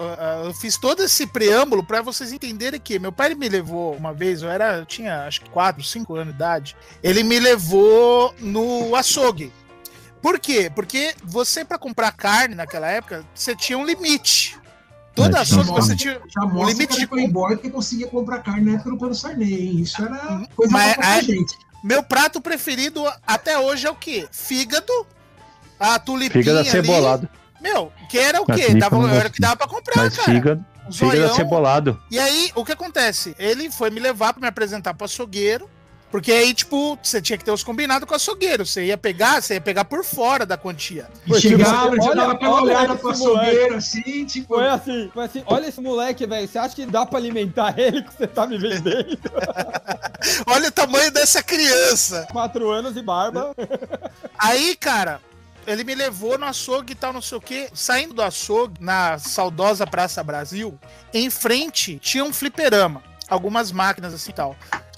eu 0.45 0.53
fiz 0.55 0.77
todo 0.77 1.03
esse 1.03 1.27
preâmbulo 1.27 1.85
pra 1.85 2.03
vocês 2.03 2.33
entenderem 2.33 2.81
que 2.81 2.99
meu 2.99 3.13
pai 3.13 3.29
ele 3.29 3.35
me 3.37 3.49
levou 3.49 3.95
uma 3.95 4.13
vez, 4.13 4.43
eu 4.43 4.51
era, 4.51 4.79
eu 4.79 4.87
tinha 4.87 5.27
acho 5.27 5.41
que 5.43 5.51
4, 5.51 5.83
5 5.83 6.15
anos 6.15 6.29
de 6.29 6.35
idade. 6.37 6.77
Ele 7.03 7.23
me 7.23 7.39
levou 7.39 8.35
no 8.41 8.95
açougue. 8.97 9.53
Por 10.21 10.41
quê? 10.41 10.71
Porque 10.75 11.15
você 11.23 11.65
pra 11.65 11.79
comprar 11.79 12.11
carne 12.13 12.55
naquela 12.55 12.89
época, 12.89 13.25
você 13.35 13.55
tinha 13.55 13.79
um 13.79 13.85
limite. 13.87 14.59
Toda 15.15 15.41
açougue 15.41 15.65
tinha. 15.65 15.81
você 15.81 15.97
tinha 15.97 16.21
mostra 16.47 16.73
limite 16.73 16.89
que 16.89 16.95
de 16.95 17.01
era 17.03 17.09
playboy 17.09 17.57
que 17.57 17.71
conseguia 17.71 18.07
comprar 18.07 18.41
carne 18.43 18.67
na 18.67 18.73
época 18.73 18.91
do 18.91 18.99
plano 18.99 19.15
Sarney, 19.15 19.55
hein? 19.55 19.81
Isso 19.81 20.03
era 20.03 20.43
coisa 20.55 20.73
Mas 20.73 20.95
pra 20.95 21.09
aí- 21.09 21.25
gente. 21.25 21.57
Meu 21.87 22.03
prato 22.03 22.41
preferido 22.41 23.05
até 23.25 23.57
hoje 23.57 23.87
é 23.87 23.91
o 23.91 23.95
quê? 23.95 24.27
Fígado, 24.33 24.93
a 25.79 25.97
tulipinha 26.01 26.43
Fígado 26.43 26.59
ali. 26.59 26.69
acebolado. 26.69 27.29
Meu, 27.61 27.93
que 28.11 28.19
era 28.19 28.43
o 28.43 28.45
quê? 28.45 28.75
Dava, 28.75 28.97
era 29.15 29.29
o 29.29 29.31
que 29.31 29.41
dava 29.41 29.57
pra 29.57 29.69
comprar, 29.69 30.03
Mas 30.03 30.17
cara. 30.17 30.33
fígado, 30.33 30.65
Um 30.89 30.93
fígado 30.93 31.27
acebolado. 31.27 32.03
E 32.11 32.19
aí, 32.19 32.51
o 32.57 32.65
que 32.65 32.73
acontece? 32.73 33.37
Ele 33.39 33.71
foi 33.71 33.91
me 33.91 34.01
levar 34.01 34.33
pra 34.33 34.41
me 34.41 34.49
apresentar 34.49 34.95
pro 34.95 35.05
açougueiro. 35.05 35.71
Porque 36.11 36.31
aí, 36.33 36.55
tipo, 36.55 36.99
você 37.03 37.21
tinha 37.21 37.37
que 37.37 37.45
ter 37.45 37.51
os 37.51 37.65
combinados 37.65 38.07
com 38.07 38.13
o 38.15 38.17
açougueiro. 38.17 38.65
Você 38.65 38.85
ia 38.87 38.97
pegar, 38.97 39.43
você 39.43 39.55
ia 39.55 39.61
pegar 39.61 39.85
por 39.85 40.05
fora 40.05 40.47
da 40.47 40.57
quantia. 40.57 41.09
E 41.27 41.41
chegava, 41.41 41.89
olha- 41.91 42.03
já 42.03 42.15
dava 42.15 42.39
olha 42.43 42.63
olhada 42.63 42.93
esse 42.95 43.03
pro 43.03 43.19
moleque. 43.19 43.47
açougueiro, 43.51 43.75
assim, 43.77 44.25
tipo... 44.25 44.55
Foi 44.55 44.69
assim, 44.69 45.11
foi 45.13 45.25
assim. 45.25 45.43
Olha 45.47 45.67
esse 45.67 45.81
moleque, 45.81 46.25
velho. 46.27 46.47
Você 46.49 46.59
acha 46.59 46.75
que 46.75 46.87
dá 46.87 47.05
pra 47.05 47.19
alimentar 47.19 47.75
ele 47.79 48.03
que 48.03 48.13
você 48.15 48.27
tá 48.27 48.47
me 48.47 48.57
vendendo? 48.57 49.19
Olha 50.47 50.69
o 50.69 50.73
tamanho 50.73 51.11
dessa 51.11 51.43
criança. 51.43 52.27
Quatro 52.31 52.71
anos 52.71 52.97
e 52.97 53.03
barba. 53.03 53.55
Aí, 54.39 54.77
cara, 54.77 55.21
ele 55.67 55.85
me 55.85 55.95
levou 55.95 56.39
no 56.39 56.47
açougue 56.47 56.93
e 56.93 56.97
tal, 56.97 57.13
não 57.13 57.21
sei 57.23 57.37
o 57.39 57.41
quê. 57.41 57.69
Saindo 57.75 58.15
do 58.15 58.23
açougue, 58.23 58.81
na 58.81 59.19
saudosa 59.19 59.87
Praça 59.87 60.23
Brasil, 60.23 60.79
em 61.13 61.29
frente 61.31 61.99
tinha 61.99 62.25
um 62.25 62.33
fliperama. 62.33 63.03
Algumas 63.29 63.73
máquinas 63.73 64.15
assim 64.15 64.31
e 64.31 64.35
tal. 64.35 64.57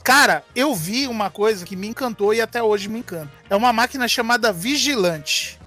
Cara, 0.09 0.43
eu 0.57 0.75
vi 0.75 1.07
uma 1.07 1.29
coisa 1.29 1.67
que 1.67 1.77
me 1.77 1.87
encantou 1.87 2.33
e 2.33 2.41
até 2.41 2.63
hoje 2.63 2.89
me 2.89 3.01
encanta. 3.01 3.31
É 3.51 3.55
uma 3.55 3.75
máquina 3.75 4.09
chamada 4.09 4.51
Vigilante. 4.51 5.61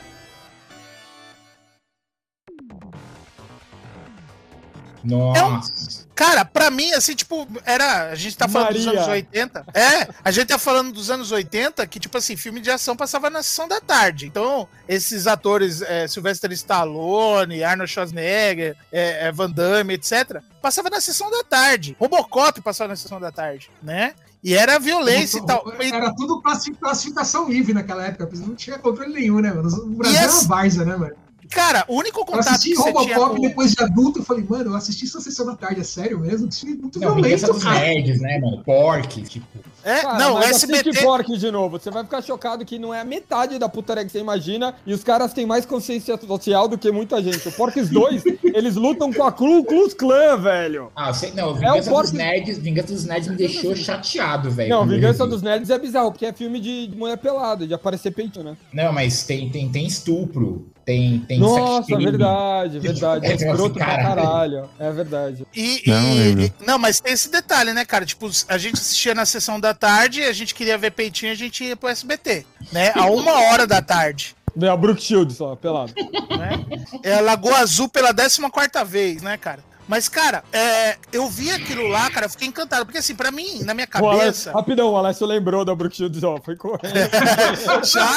Nossa. 5.03 6.07
Cara, 6.15 6.43
pra 6.43 6.71
mim, 6.71 6.91
assim, 6.93 7.13
tipo, 7.13 7.47
era. 7.63 8.09
A 8.09 8.15
gente 8.15 8.35
tá 8.35 8.47
falando 8.47 8.73
dos 8.73 8.85
Maria. 8.85 9.01
anos 9.01 9.11
80. 9.11 9.65
É, 9.75 10.07
a 10.23 10.31
gente 10.31 10.47
tá 10.47 10.57
falando 10.57 10.91
dos 10.91 11.11
anos 11.11 11.31
80, 11.31 11.85
que, 11.85 11.99
tipo 11.99 12.17
assim, 12.17 12.35
filme 12.35 12.61
de 12.61 12.71
ação 12.71 12.95
passava 12.95 13.29
na 13.29 13.43
sessão 13.43 13.67
da 13.67 13.79
tarde. 13.79 14.25
Então, 14.25 14.67
esses 14.87 15.27
atores, 15.27 15.83
é, 15.83 16.07
Sylvester 16.07 16.51
Stallone, 16.53 17.63
Arnold 17.63 17.91
Schwarzenegger, 17.91 18.75
é, 18.91 19.27
é, 19.27 19.31
Van 19.31 19.51
Damme, 19.51 19.93
etc., 19.93 20.41
passava 20.59 20.89
na 20.89 20.99
sessão 20.99 21.29
da 21.29 21.43
tarde. 21.43 21.95
Robocop 21.99 22.59
passava 22.61 22.87
na 22.87 22.95
sessão 22.95 23.19
da 23.19 23.31
tarde, 23.31 23.69
né? 23.83 24.15
E 24.43 24.53
era 24.55 24.79
violência 24.79 25.37
e 25.37 25.45
tal. 25.45 25.63
Era 25.79 26.13
tudo 26.15 26.41
classi- 26.41 26.71
classificação 26.73 27.47
livre 27.49 27.73
naquela 27.73 28.05
época, 28.05 28.29
não 28.35 28.55
tinha 28.55 28.79
controle 28.79 29.13
nenhum, 29.13 29.39
né, 29.39 29.53
mano? 29.53 29.69
O 29.69 29.85
Brasil 29.95 30.19
E 30.19 30.23
era 30.23 30.31
várzea, 30.47 30.85
né, 30.85 30.95
mano? 30.97 31.15
Cara, 31.51 31.83
o 31.87 31.95
único 31.95 32.21
Eu 32.21 32.25
contato 32.25 32.47
assisti 32.47 32.69
que 32.71 32.75
você 32.77 32.93
tinha 32.93 33.15
com... 33.19 33.39
depois 33.39 33.71
de 33.73 33.83
adulto, 33.83 34.19
eu 34.19 34.23
falei, 34.23 34.45
mano, 34.47 34.71
eu 34.71 34.75
assisti 34.75 35.05
essa 35.05 35.19
sessão 35.21 35.45
da 35.45 35.55
tarde, 35.55 35.81
é 35.81 35.83
sério 35.83 36.19
mesmo? 36.19 36.47
Isso 36.49 36.65
é 36.65 36.69
muito 36.69 36.99
Não, 36.99 37.15
vingança 37.15 37.37
violento, 37.47 37.53
dos 37.53 37.63
cara. 37.63 37.79
nerds, 37.79 38.21
né, 38.21 38.39
mano? 38.39 38.63
Pork, 38.63 39.21
tipo. 39.23 39.45
É, 39.83 40.01
Cara, 40.01 40.19
não, 40.19 40.31
o 40.33 40.35
mas 40.35 40.57
SBT... 40.57 40.89
assiste 40.89 41.03
Pork 41.03 41.37
de 41.37 41.49
novo. 41.51 41.79
Você 41.79 41.89
vai 41.89 42.03
ficar 42.03 42.21
chocado 42.21 42.63
que 42.63 42.77
não 42.77 42.93
é 42.93 43.01
a 43.01 43.03
metade 43.05 43.57
da 43.57 43.67
putaria 43.67 44.05
que 44.05 44.11
você 44.11 44.19
imagina. 44.19 44.75
E 44.85 44.93
os 44.93 45.03
caras 45.03 45.33
têm 45.33 45.43
mais 45.45 45.65
consciência 45.65 46.15
social 46.19 46.67
do 46.67 46.77
que 46.77 46.91
muita 46.91 47.21
gente. 47.21 47.47
O 47.47 47.51
Porks 47.51 47.89
2, 47.91 48.23
eles 48.43 48.75
lutam 48.75 49.11
com 49.11 49.23
a 49.23 49.31
Ku 49.31 49.63
Klux 49.65 49.93
Klan, 49.95 50.37
velho. 50.37 50.91
Ah, 50.95 51.09
eu 51.09 51.13
sei, 51.15 51.31
não, 51.31 51.47
É 51.49 51.51
o 51.51 51.55
Vingança 51.55 51.89
Pork- 51.89 52.03
dos 52.03 52.11
Nerds, 52.11 52.57
Vingança 52.59 52.93
dos 52.93 53.05
Nerds 53.05 53.27
me 53.29 53.35
deixou 53.35 53.75
chateado, 53.75 54.51
velho. 54.51 54.69
Não, 54.69 54.81
eu 54.83 54.87
Vingança 54.87 55.25
dos 55.25 55.41
Nerds 55.41 55.69
é 55.71 55.79
bizarro, 55.79 56.11
porque 56.11 56.27
é 56.27 56.31
filme 56.33 56.59
de 56.59 56.91
mulher 56.95 57.17
pelada, 57.17 57.65
de 57.65 57.73
aparecer 57.73 58.11
peitinho, 58.11 58.45
né? 58.45 58.57
Não, 58.71 58.93
mas 58.93 59.23
tem, 59.23 59.49
tem, 59.49 59.67
tem 59.67 59.87
estupro, 59.87 60.67
tem, 60.85 61.19
tem 61.27 61.39
Nossa, 61.41 61.97
verdade, 61.97 62.79
verdade. 62.79 63.25
É 63.25 63.31
É, 63.31 63.35
escroto 63.35 63.73
pra 63.75 63.85
caralho. 63.85 64.69
É 64.79 64.91
verdade. 64.91 65.45
E, 65.55 65.81
Não, 65.87 66.15
e- 66.15 66.45
e- 66.45 66.53
não, 66.65 66.77
mas 66.77 66.99
tem 66.99 67.13
esse 67.13 67.29
detalhe, 67.31 67.73
né, 67.73 67.83
cara? 67.85 68.05
Tipo, 68.05 68.29
a 68.47 68.57
gente 68.57 68.75
assistia 68.75 69.13
na 69.15 69.25
sessão 69.25 69.59
da 69.59 69.73
tarde, 69.73 70.23
a 70.23 70.33
gente 70.33 70.53
queria 70.55 70.77
ver 70.77 70.91
peitinho, 70.91 71.31
a 71.31 71.35
gente 71.35 71.63
ia 71.63 71.75
pro 71.75 71.89
SBT, 71.89 72.45
né? 72.71 72.91
A 72.95 73.05
uma 73.05 73.33
hora 73.49 73.65
da 73.67 73.81
tarde. 73.81 74.35
Vem 74.55 74.69
a 74.69 74.75
Brook 74.75 75.01
Shield 75.01 75.33
só, 75.33 75.55
pelado. 75.55 75.93
né? 76.37 76.65
É 77.03 77.21
Lagoa 77.21 77.59
Azul 77.59 77.87
pela 77.87 78.13
14 78.13 78.83
vez, 78.85 79.21
né, 79.21 79.37
cara? 79.37 79.63
Mas, 79.87 80.07
cara, 80.07 80.43
é, 80.53 80.97
eu 81.11 81.27
vi 81.27 81.51
aquilo 81.51 81.87
lá, 81.87 82.09
cara, 82.09 82.25
eu 82.25 82.29
fiquei 82.29 82.47
encantado. 82.47 82.85
Porque, 82.85 82.99
assim, 82.99 83.15
pra 83.15 83.31
mim, 83.31 83.63
na 83.63 83.73
minha 83.73 83.87
O 83.93 84.07
Alessio, 84.07 84.19
cabeça, 84.19 84.51
rapidão, 84.51 84.91
o 84.91 84.97
Alessio 84.97 85.27
lembrou 85.27 85.65
da 85.65 85.75
Brook 85.75 85.95
Shield, 85.95 86.25
ó. 86.25 86.39
Foi 86.41 86.55
correndo. 86.55 86.93
já 87.83 88.07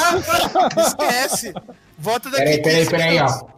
esquece. 0.81 1.53
Volta 1.97 2.29
daqui. 2.29 2.43
Peraí, 2.43 2.61
peraí, 2.61 2.77
15 2.85 2.89
peraí, 2.91 3.19
ó. 3.19 3.55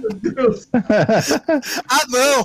Meu 0.00 0.34
Deus. 0.34 0.68
Ah, 1.88 2.04
não! 2.08 2.44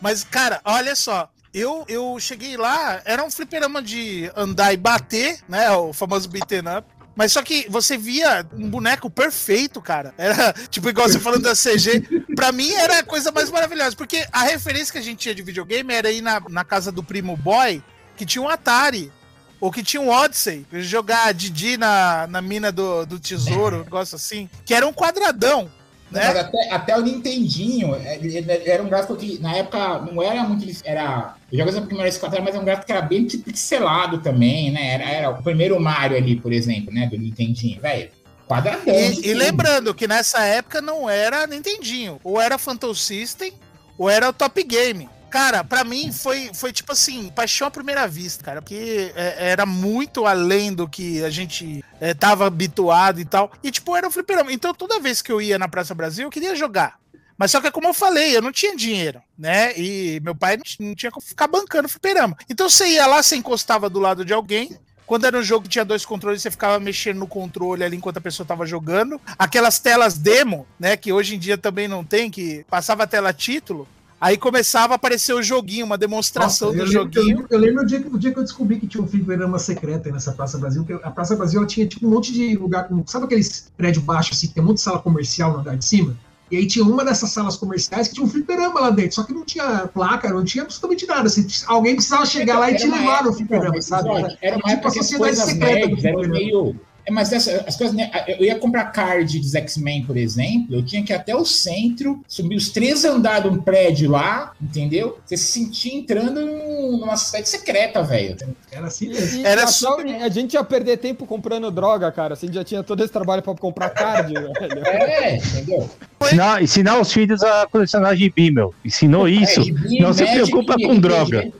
Mas, 0.00 0.24
cara, 0.24 0.60
olha 0.64 0.96
só. 0.96 1.28
Eu, 1.54 1.84
eu 1.86 2.18
cheguei 2.18 2.56
lá, 2.56 3.02
era 3.04 3.22
um 3.22 3.30
fliperama 3.30 3.82
de 3.82 4.30
andar 4.34 4.72
e 4.72 4.76
bater, 4.76 5.38
né? 5.46 5.70
O 5.72 5.92
famoso 5.92 6.28
beaten 6.28 6.62
up. 6.78 6.88
Mas 7.14 7.32
só 7.32 7.42
que 7.42 7.66
você 7.68 7.96
via 7.96 8.46
um 8.54 8.68
boneco 8.68 9.10
perfeito, 9.10 9.80
cara. 9.80 10.14
Era 10.16 10.52
tipo 10.70 10.88
igual 10.88 11.08
você 11.08 11.18
falando 11.18 11.42
da 11.42 11.54
CG. 11.54 12.24
Pra 12.34 12.52
mim 12.52 12.72
era 12.72 13.00
a 13.00 13.04
coisa 13.04 13.30
mais 13.30 13.50
maravilhosa. 13.50 13.94
Porque 13.96 14.26
a 14.32 14.42
referência 14.44 14.92
que 14.92 14.98
a 14.98 15.02
gente 15.02 15.18
tinha 15.18 15.34
de 15.34 15.42
videogame 15.42 15.92
era 15.92 16.10
ir 16.10 16.22
na, 16.22 16.40
na 16.48 16.64
casa 16.64 16.90
do 16.90 17.02
primo 17.02 17.36
boy, 17.36 17.82
que 18.16 18.24
tinha 18.24 18.42
um 18.42 18.48
Atari. 18.48 19.12
Ou 19.60 19.70
que 19.70 19.82
tinha 19.82 20.00
um 20.00 20.08
Odyssey. 20.08 20.66
Jogar 20.72 21.32
Didi 21.32 21.76
na, 21.76 22.26
na 22.26 22.42
mina 22.42 22.72
do, 22.72 23.06
do 23.06 23.20
tesouro, 23.20 23.76
um 23.76 23.84
negócio 23.84 24.16
assim. 24.16 24.50
Que 24.64 24.74
era 24.74 24.86
um 24.86 24.92
quadradão. 24.92 25.70
Né? 26.12 26.26
mas 26.26 26.36
até, 26.36 26.70
até 26.70 26.98
o 26.98 27.02
Nintendinho 27.02 27.94
é, 27.94 28.18
era 28.66 28.82
um 28.82 28.88
gráfico 28.88 29.16
que 29.16 29.38
na 29.40 29.56
época 29.56 30.00
não 30.00 30.22
era 30.22 30.42
muito. 30.44 30.64
Era. 30.84 31.36
Eu 31.50 31.58
já 31.58 31.64
gostava 31.64 31.86
era 32.00 32.18
4 32.18 32.42
mas 32.42 32.54
era 32.54 32.62
um 32.62 32.64
gráfico 32.64 32.86
que 32.86 32.92
era 32.92 33.02
bem 33.02 33.26
pixelado 33.26 34.18
também, 34.18 34.70
né? 34.70 34.94
Era, 34.94 35.04
era 35.04 35.30
o 35.30 35.42
primeiro 35.42 35.80
Mario 35.80 36.16
ali, 36.16 36.36
por 36.36 36.52
exemplo, 36.52 36.92
né? 36.92 37.06
Do 37.06 37.18
Nintendinho, 37.18 37.80
velho. 37.80 38.10
Quadradão. 38.46 38.94
E, 38.94 39.28
e 39.28 39.34
lembrando 39.34 39.94
que 39.94 40.06
nessa 40.06 40.44
época 40.44 40.80
não 40.80 41.08
era 41.08 41.46
Nintendinho, 41.46 42.20
ou 42.22 42.40
era 42.40 42.58
Phantom 42.58 42.94
System, 42.94 43.52
ou 43.96 44.10
era 44.10 44.28
o 44.28 44.32
Top 44.32 44.62
Game. 44.62 45.08
Cara, 45.32 45.64
pra 45.64 45.82
mim 45.82 46.12
foi, 46.12 46.50
foi 46.52 46.74
tipo 46.74 46.92
assim, 46.92 47.30
paixão 47.30 47.66
à 47.66 47.70
primeira 47.70 48.06
vista, 48.06 48.44
cara, 48.44 48.60
porque 48.60 49.10
é, 49.16 49.50
era 49.50 49.64
muito 49.64 50.26
além 50.26 50.74
do 50.74 50.86
que 50.86 51.24
a 51.24 51.30
gente 51.30 51.82
é, 51.98 52.12
tava 52.12 52.46
habituado 52.46 53.18
e 53.18 53.24
tal. 53.24 53.50
E 53.62 53.70
tipo, 53.70 53.96
era 53.96 54.06
um 54.06 54.10
fliperama. 54.10 54.52
Então 54.52 54.74
toda 54.74 55.00
vez 55.00 55.22
que 55.22 55.32
eu 55.32 55.40
ia 55.40 55.58
na 55.58 55.66
Praça 55.68 55.94
Brasil, 55.94 56.26
eu 56.26 56.30
queria 56.30 56.54
jogar. 56.54 56.98
Mas 57.38 57.50
só 57.50 57.62
que, 57.62 57.70
como 57.70 57.88
eu 57.88 57.94
falei, 57.94 58.36
eu 58.36 58.42
não 58.42 58.52
tinha 58.52 58.76
dinheiro, 58.76 59.22
né? 59.38 59.72
E 59.74 60.20
meu 60.22 60.34
pai 60.34 60.58
não 60.58 60.64
tinha- 60.64 60.86
não 60.90 60.94
tinha 60.94 61.10
como 61.10 61.24
ficar 61.26 61.46
bancando 61.48 61.88
fliperama. 61.88 62.36
Então 62.46 62.68
você 62.68 62.86
ia 62.88 63.06
lá, 63.06 63.22
você 63.22 63.34
encostava 63.34 63.88
do 63.88 63.98
lado 63.98 64.26
de 64.26 64.34
alguém, 64.34 64.76
quando 65.06 65.24
era 65.26 65.38
um 65.38 65.42
jogo 65.42 65.62
que 65.64 65.70
tinha 65.70 65.84
dois 65.84 66.04
controles, 66.04 66.42
você 66.42 66.50
ficava 66.50 66.78
mexendo 66.78 67.16
no 67.18 67.26
controle 67.26 67.82
ali 67.82 67.96
enquanto 67.96 68.18
a 68.18 68.20
pessoa 68.20 68.46
tava 68.46 68.66
jogando. 68.66 69.18
Aquelas 69.38 69.78
telas 69.78 70.18
demo, 70.18 70.66
né? 70.78 70.94
Que 70.94 71.10
hoje 71.10 71.36
em 71.36 71.38
dia 71.38 71.56
também 71.56 71.88
não 71.88 72.04
tem, 72.04 72.30
que 72.30 72.64
passava 72.68 73.04
a 73.04 73.06
tela 73.06 73.32
título. 73.32 73.88
Aí 74.22 74.36
começava 74.38 74.94
a 74.94 74.96
aparecer 74.96 75.32
o 75.34 75.42
joguinho, 75.42 75.84
uma 75.84 75.98
demonstração 75.98 76.68
Nossa, 76.68 76.78
do 76.78 76.82
eu, 76.82 76.86
lembro, 76.86 76.98
eu, 77.18 77.22
joguinho. 77.22 77.36
lembro- 77.38 77.46
eu 77.50 77.58
lembro 77.58 77.82
o 77.82 77.86
dia, 77.86 78.00
que, 78.00 78.06
o 78.08 78.18
dia 78.18 78.32
que 78.32 78.38
eu 78.38 78.42
descobri 78.44 78.78
que 78.78 78.86
tinha 78.86 79.02
um 79.02 79.06
fliperama 79.08 79.58
secreto 79.58 80.06
aí 80.06 80.12
nessa 80.12 80.30
Praça 80.30 80.58
Brasil, 80.58 80.84
que 80.84 80.92
a 80.92 81.10
Praça 81.10 81.34
Brasil 81.34 81.58
ela 81.58 81.66
tinha 81.66 81.86
tipo 81.88 82.06
um 82.06 82.10
monte 82.10 82.32
de 82.32 82.56
lugar, 82.56 82.86
com, 82.86 83.04
sabe 83.04 83.24
aqueles 83.24 83.72
prédios 83.76 84.04
baixos 84.04 84.38
assim, 84.38 84.46
que 84.46 84.54
tem 84.54 84.62
um 84.62 84.66
monte 84.66 84.76
de 84.76 84.82
sala 84.82 85.00
comercial 85.00 85.52
no 85.52 85.58
andar 85.58 85.76
de 85.76 85.84
cima? 85.84 86.16
E 86.52 86.56
aí 86.56 86.66
tinha 86.66 86.84
uma 86.84 87.04
dessas 87.04 87.30
salas 87.30 87.56
comerciais 87.56 88.08
que 88.08 88.14
tinha 88.14 88.24
um 88.24 88.28
fliperama 88.28 88.78
lá 88.78 88.90
dentro, 88.90 89.14
só 89.16 89.24
que 89.24 89.32
não 89.32 89.42
tinha 89.44 89.88
placa, 89.88 90.28
não 90.32 90.44
tinha 90.44 90.62
absolutamente 90.64 91.06
nada. 91.06 91.26
Assim, 91.26 91.46
alguém 91.66 91.94
precisava 91.96 92.24
chegar 92.26 92.58
lá 92.60 92.70
e 92.70 92.76
te 92.76 92.84
Era 92.84 92.94
levar 92.96 93.24
no 93.24 93.32
fliperama, 93.32 93.80
sabe? 93.82 94.08
olha, 94.10 94.38
Era 94.40 94.56
uma 94.56 94.68
tipo 94.68 94.86
a 94.86 94.90
sociedade 94.90 95.36
secreta 95.36 95.88
do 95.88 95.96
nerds 95.96 96.04
eram 96.04 96.18
fliperama. 96.20 96.28
meio. 96.38 96.80
É, 97.04 97.10
mas 97.10 97.28
dessa, 97.30 97.64
as 97.66 97.76
coisas. 97.76 97.94
né, 97.96 98.10
Eu 98.28 98.44
ia 98.46 98.54
comprar 98.56 98.84
card 98.86 99.38
dos 99.40 99.54
X-Men, 99.54 100.04
por 100.04 100.16
exemplo. 100.16 100.76
Eu 100.76 100.84
tinha 100.84 101.02
que 101.02 101.12
ir 101.12 101.16
até 101.16 101.34
o 101.34 101.44
centro, 101.44 102.20
subir 102.28 102.54
os 102.56 102.68
três 102.70 103.04
andares 103.04 103.42
de 103.50 103.58
um 103.58 103.60
prédio 103.60 104.10
lá, 104.10 104.52
entendeu? 104.62 105.18
Você 105.26 105.36
se 105.36 105.44
sentia 105.52 105.94
entrando 105.94 106.40
num- 106.40 106.98
numa 106.98 107.16
cidade 107.16 107.48
secreta, 107.48 108.02
velho. 108.02 108.36
Era 108.70 108.86
assim 108.86 109.08
mesmo. 109.08 109.44
Era 109.46 109.66
super- 109.66 110.22
A 110.22 110.28
gente 110.28 110.54
ia 110.54 110.62
perder 110.62 110.96
tempo 110.98 111.26
comprando 111.26 111.70
droga, 111.70 112.10
cara. 112.12 112.34
Assim, 112.34 112.52
já 112.52 112.62
tinha 112.62 112.82
todo 112.82 113.02
esse 113.02 113.12
trabalho 113.12 113.42
pra 113.42 113.54
comprar 113.54 113.90
card, 113.90 114.32
velho. 114.34 114.86
É, 114.86 115.36
entendeu? 115.36 115.90
Ensinar, 116.22 116.62
ensinar 116.62 117.00
os 117.00 117.12
filhos 117.12 117.42
a 117.42 117.66
colecionar 117.66 118.14
gibi, 118.16 118.50
meu. 118.52 118.72
Ensinou 118.84 119.28
isso. 119.28 119.60
É, 119.60 119.64
gibi, 119.64 119.98
não 120.00 120.12
se 120.12 120.24
preocupa 120.24 120.74
com 120.76 120.98
droga. 121.00 121.50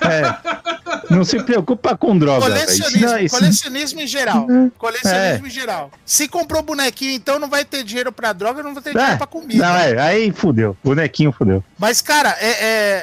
É. 0.00 0.68
Não 1.10 1.24
se 1.24 1.42
preocupa 1.42 1.96
com 1.96 2.16
droga. 2.18 2.48
velho. 2.50 2.64
Ensina- 2.64 2.84
Colecionismo, 2.88 3.18
ensina- 3.18 3.30
colecionismo 3.40 4.00
em 4.00 4.06
geral. 4.06 4.46
Colecionismo 4.76 5.46
É. 5.46 5.48
em 5.48 5.50
geral. 5.50 5.90
Se 6.04 6.28
comprou 6.28 6.62
bonequinho, 6.62 7.12
então 7.12 7.38
não 7.38 7.48
vai 7.48 7.64
ter 7.64 7.82
dinheiro 7.82 8.12
pra 8.12 8.32
droga, 8.32 8.62
não 8.62 8.74
vai 8.74 8.82
ter 8.82 8.90
dinheiro 8.92 9.12
É, 9.14 9.16
pra 9.16 9.26
comida. 9.26 9.66
Não, 9.66 9.76
é, 9.76 9.98
aí 10.00 10.30
fudeu. 10.32 10.76
Bonequinho 10.84 11.32
fudeu. 11.32 11.64
Mas, 11.78 12.00
cara, 12.02 12.36
é, 12.40 12.48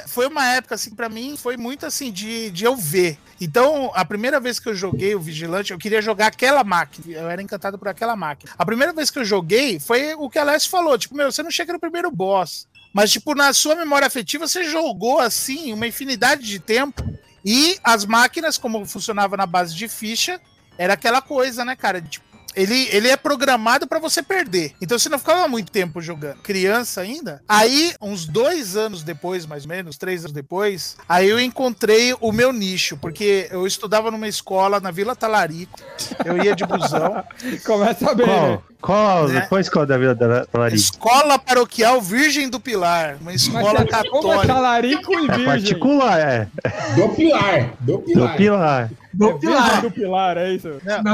é, 0.01 0.03
foi 0.07 0.27
uma 0.27 0.45
época, 0.53 0.75
assim, 0.75 0.91
pra 0.91 1.09
mim, 1.09 1.35
foi 1.37 1.57
muito 1.57 1.85
assim, 1.85 2.11
de, 2.11 2.49
de 2.51 2.63
eu 2.65 2.75
ver. 2.75 3.17
Então, 3.41 3.91
a 3.93 4.05
primeira 4.05 4.39
vez 4.39 4.59
que 4.59 4.69
eu 4.69 4.75
joguei 4.75 5.13
o 5.15 5.19
Vigilante, 5.19 5.71
eu 5.73 5.77
queria 5.77 6.01
jogar 6.01 6.27
aquela 6.27 6.63
máquina. 6.63 7.17
Eu 7.17 7.29
era 7.29 7.41
encantado 7.41 7.77
por 7.77 7.87
aquela 7.87 8.15
máquina. 8.15 8.51
A 8.57 8.65
primeira 8.65 8.93
vez 8.93 9.09
que 9.09 9.19
eu 9.19 9.25
joguei 9.25 9.79
foi 9.79 10.13
o 10.15 10.29
que 10.29 10.39
a 10.39 10.41
Alessio 10.43 10.69
falou: 10.69 10.97
tipo, 10.97 11.15
meu, 11.15 11.31
você 11.31 11.43
não 11.43 11.51
chega 11.51 11.73
no 11.73 11.79
primeiro 11.79 12.09
boss. 12.11 12.67
Mas, 12.93 13.11
tipo, 13.11 13.35
na 13.35 13.51
sua 13.51 13.75
memória 13.75 14.07
afetiva, 14.07 14.47
você 14.47 14.63
jogou, 14.63 15.19
assim, 15.19 15.73
uma 15.73 15.85
infinidade 15.85 16.43
de 16.43 16.59
tempo. 16.59 17.03
E 17.45 17.77
as 17.83 18.05
máquinas, 18.05 18.57
como 18.57 18.83
funcionava 18.87 19.37
na 19.37 19.45
base 19.45 19.75
de 19.75 19.87
ficha, 19.87 20.41
era 20.77 20.93
aquela 20.93 21.21
coisa, 21.21 21.63
né, 21.63 21.75
cara? 21.75 22.01
de, 22.01 22.09
Tipo, 22.09 22.24
ele, 22.55 22.87
ele 22.91 23.07
é 23.09 23.17
programado 23.17 23.87
pra 23.87 23.99
você 23.99 24.21
perder. 24.23 24.73
Então 24.81 24.97
você 24.97 25.09
não 25.09 25.19
ficava 25.19 25.47
muito 25.47 25.71
tempo 25.71 26.01
jogando. 26.01 26.37
Criança 26.41 27.01
ainda. 27.01 27.41
Aí, 27.47 27.93
uns 28.01 28.25
dois 28.25 28.75
anos 28.77 29.03
depois, 29.03 29.45
mais 29.45 29.63
ou 29.63 29.69
menos, 29.69 29.97
três 29.97 30.21
anos 30.21 30.31
depois, 30.33 30.95
aí 31.07 31.29
eu 31.29 31.39
encontrei 31.39 32.13
o 32.19 32.31
meu 32.31 32.51
nicho, 32.53 32.97
porque 32.97 33.47
eu 33.51 33.65
estudava 33.67 34.09
numa 34.11 34.27
escola 34.27 34.79
na 34.79 34.91
Vila 34.91 35.15
Talarico. 35.15 35.79
Eu 36.23 36.41
ia 36.43 36.55
de 36.55 36.65
busão. 36.65 37.23
Começa 37.65 38.13
bem, 38.15 38.25
né? 38.27 38.33
Qual? 38.35 38.63
Qual? 38.81 39.27
Né? 39.27 39.41
Qual 39.49 39.59
escola 39.61 39.85
da 39.85 39.97
Vila 39.97 40.15
Talarico? 40.15 40.75
Escola 40.75 41.39
Paroquial 41.39 41.99
Virgem 42.01 42.49
do 42.49 42.59
Pilar. 42.59 43.17
Uma 43.21 43.31
Mas 43.31 43.41
escola 43.41 43.63
você- 43.85 44.09
como 44.09 44.31
é 44.31 44.35
católica. 44.37 44.47
talarico 44.53 45.11
e 45.13 45.15
É 45.25 45.27
virgem? 45.27 45.45
particular, 45.45 46.19
é. 46.19 46.47
Do 46.95 47.09
Pilar. 47.09 47.73
Do 47.79 47.97
Do 47.97 48.29
Pilar. 48.35 48.89
Pilar. 49.17 49.17
Do 49.17 49.35
É 49.35 49.39
Pilar. 49.39 49.81
do 49.81 49.91
Pilar, 49.91 50.37
é 50.37 50.53
isso? 50.53 50.69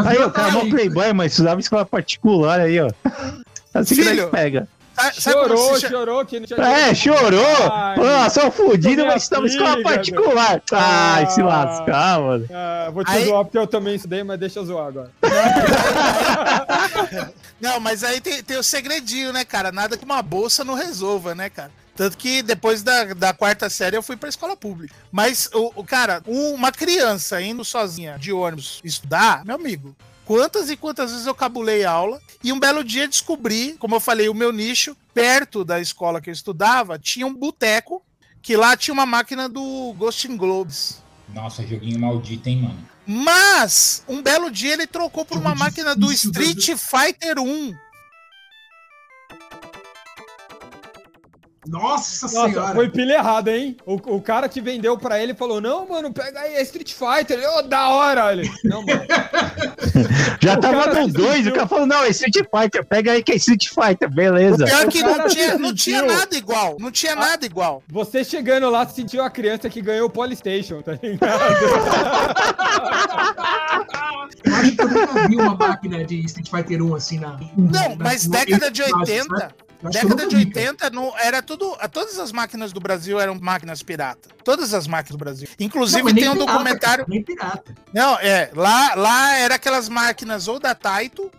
Aí, 0.06 0.18
o 0.18 0.32
cara 0.32 0.48
é 0.48 0.52
Talarico. 0.52 0.70
playboy, 0.76 1.14
mas 1.14 1.32
estudava 1.34 1.60
em 1.60 1.64
escola 1.64 1.86
particular 1.86 2.60
aí, 2.60 2.80
ó. 2.80 2.90
Assim 3.74 3.96
que 3.96 4.04
Filho, 4.04 4.24
nós 4.24 4.32
pega. 4.32 4.68
Sabe- 4.94 5.22
sabe 5.22 5.36
como 5.38 5.48
Chorou, 5.58 5.80
chorou 5.80 6.26
que 6.26 6.40
não 6.40 6.46
tinha 6.46 6.60
É, 6.62 6.94
chorou! 6.94 7.72
Ai, 7.72 7.96
Ah, 8.26 8.30
sou 8.30 8.52
fudido, 8.52 9.04
mas 9.06 9.24
estamos 9.24 9.52
em 9.52 9.56
escola 9.56 9.78
filha, 9.78 9.84
particular. 9.84 10.62
Ai, 10.72 11.26
se 11.32 11.42
Ah. 11.42 11.46
lascar, 11.46 12.20
mano. 12.20 12.46
Ah, 12.54 12.90
vou 12.94 13.04
te 13.04 13.10
Aí- 13.12 13.26
zoar 13.26 13.44
porque 13.46 13.58
eu 13.58 13.66
também 13.66 13.96
estudei, 13.96 14.24
mas 14.24 14.40
deixa 14.40 14.60
eu 14.60 14.66
zoar 14.66 14.88
agora. 14.88 15.10
Não, 17.60 17.80
mas 17.80 18.04
aí 18.04 18.20
tem, 18.20 18.42
tem 18.44 18.58
o 18.58 18.64
segredinho, 18.64 19.32
né, 19.32 19.46
cara? 19.46 19.72
Nada 19.72 19.98
que 19.98 20.04
uma 20.04 20.22
bolsa 20.22 20.64
não 20.64 20.74
resolva, 20.74 21.36
né, 21.36 21.50
cara? 21.50 21.72
Tanto 22.02 22.18
que 22.18 22.42
depois 22.42 22.82
da, 22.82 23.14
da 23.14 23.32
quarta 23.32 23.70
série 23.70 23.96
eu 23.96 24.02
fui 24.02 24.18
pra 24.18 24.28
escola 24.28 24.58
pública. 24.58 24.96
Mas, 25.12 25.48
o, 25.54 25.72
o 25.76 25.84
cara, 25.84 26.24
um- 26.26 26.56
uma 26.56 26.72
criança 26.72 27.40
indo 27.40 27.64
sozinha 27.64 28.18
de 28.18 28.34
ônibus 28.34 28.82
estudar, 28.84 29.46
meu 29.46 29.54
amigo, 29.54 29.96
quantas 30.26 30.72
e 30.72 30.76
quantas 30.76 31.12
vezes 31.12 31.28
eu 31.28 31.36
cabulei 31.36 31.86
aula 31.86 32.20
e 32.44 32.52
um 32.52 32.60
belo 32.60 32.84
dia 32.84 33.08
descobri, 33.08 33.74
como 33.78 33.94
eu 33.94 34.00
falei, 34.00 34.28
o 34.30 34.34
meu 34.34 34.52
nicho, 34.52 34.98
perto 35.14 35.64
da 35.64 35.80
escola 35.80 36.20
que 36.20 36.32
eu 36.32 36.34
estudava, 36.34 36.98
tinha 36.98 37.28
um 37.28 37.36
boteco 37.36 38.02
que 38.42 38.58
lá 38.58 38.76
tinha 38.76 38.96
uma 38.96 39.06
máquina 39.06 39.48
do 39.48 39.94
Ghosting 39.96 40.36
Globes. 40.38 41.04
Nossa, 41.32 41.62
joguinho 41.68 42.00
maldito, 42.00 42.50
hein, 42.50 42.64
mano. 42.64 42.90
Mas, 43.06 44.04
um 44.08 44.24
belo 44.24 44.50
dia 44.50 44.74
ele 44.74 44.88
trocou 44.88 45.24
por 45.24 45.38
uma 45.38 45.54
máquina 45.54 45.96
do 45.96 46.12
Street 46.12 46.72
Fighter 46.80 47.38
1. 47.38 47.76
Nossa, 51.68 52.26
Nossa, 52.26 52.50
senhora. 52.50 52.74
foi 52.74 52.90
pilha 52.90 53.14
errada, 53.14 53.56
hein? 53.56 53.78
O, 53.86 53.94
o 54.16 54.22
cara 54.22 54.50
que 54.50 54.60
vendeu 54.60 54.98
pra 54.98 55.22
ele 55.22 55.36
falou: 55.36 55.62
Não, 55.62 55.88
mano, 55.88 56.12
pega 56.12 56.40
aí, 56.40 56.56
é 56.56 56.62
Street 56.64 56.92
Fighter. 56.94 57.40
Ô, 57.58 57.62
da 57.62 57.90
hora! 57.90 58.32
Ele, 58.32 58.50
não, 58.64 58.84
mano. 58.84 59.02
Já 60.42 60.58
O 60.58 60.60
tava 60.60 61.08
2, 61.08 61.36
sentiu- 61.36 61.52
o 61.52 61.56
cara 61.56 61.68
falou, 61.68 61.86
não, 61.86 62.04
é 62.04 62.10
Street 62.10 62.34
Fighter, 62.50 62.84
pega 62.84 63.12
aí 63.12 63.22
que 63.22 63.32
é 63.32 63.36
Street 63.36 63.68
Fighter, 63.68 64.10
beleza. 64.10 64.66
Pior 64.66 64.86
O 64.86 64.90
que 64.90 65.04
não 65.04 65.28
tinha, 65.28 65.58
não 65.60 65.76
tinha 65.76 66.02
nada 66.02 66.36
igual. 66.36 66.78
Não 66.80 66.90
tinha 66.92 67.16
nada 67.16 67.46
igual. 67.46 67.84
Você 67.88 68.24
chegando 68.24 68.68
lá, 68.70 68.88
sentiu 68.88 69.24
a 69.24 69.30
criança 69.30 69.70
que 69.70 69.82
ganhou 69.82 70.08
o 70.08 70.10
Polystation, 70.10 70.82
tá 70.82 70.94
ligado? 70.94 71.20
Eu 74.44 74.56
acho 74.56 74.72
que 74.76 74.82
eu 74.82 74.90
nunca 74.90 75.28
vi 75.28 75.36
uma 75.36 75.56
máquina 75.56 76.04
de 76.06 76.26
Street 76.26 76.50
Fighter 76.50 76.82
1 76.82 76.96
assim 76.96 77.20
na. 77.20 77.38
Não, 77.56 77.96
mas 78.00 78.26
no- 78.26 78.32
década 78.32 78.72
de 78.72 78.82
eu 78.82 78.88
acho, 78.88 78.96
80, 78.98 79.38
sabe? 79.38 79.54
Década 79.90 80.28
de 80.28 80.36
vi, 80.36 80.46
cara. 80.46 80.68
80 80.68 80.90
não, 80.92 81.18
era 81.18 81.42
tudo, 81.42 81.76
todas 81.92 82.20
as 82.20 82.32
máquinas 82.32 82.72
do 82.72 82.80
Brasil 82.80 83.20
eram 83.20 83.38
máquinas 83.40 83.82
pirata. 83.82 84.30
Todas 84.44 84.74
as 84.74 84.86
máquinas 84.88 85.18
do 85.18 85.18
Brasil. 85.18 85.48
Não, 85.60 85.66
Inclusive 85.66 86.04
nem 86.04 86.16
tem 86.16 86.30
um 86.30 86.34
pirata, 86.34 86.52
documentário, 86.52 87.06
Nem 87.08 87.24
pirata. 87.24 87.76
não, 87.94 88.16
é, 88.20 88.52
lá 88.56 88.94
lá 88.96 89.36
era 89.38 89.56
aquelas 89.56 89.90
máquinas 89.90 90.48
ou 90.48 90.60
da 90.60 90.76
Taito 90.76 91.32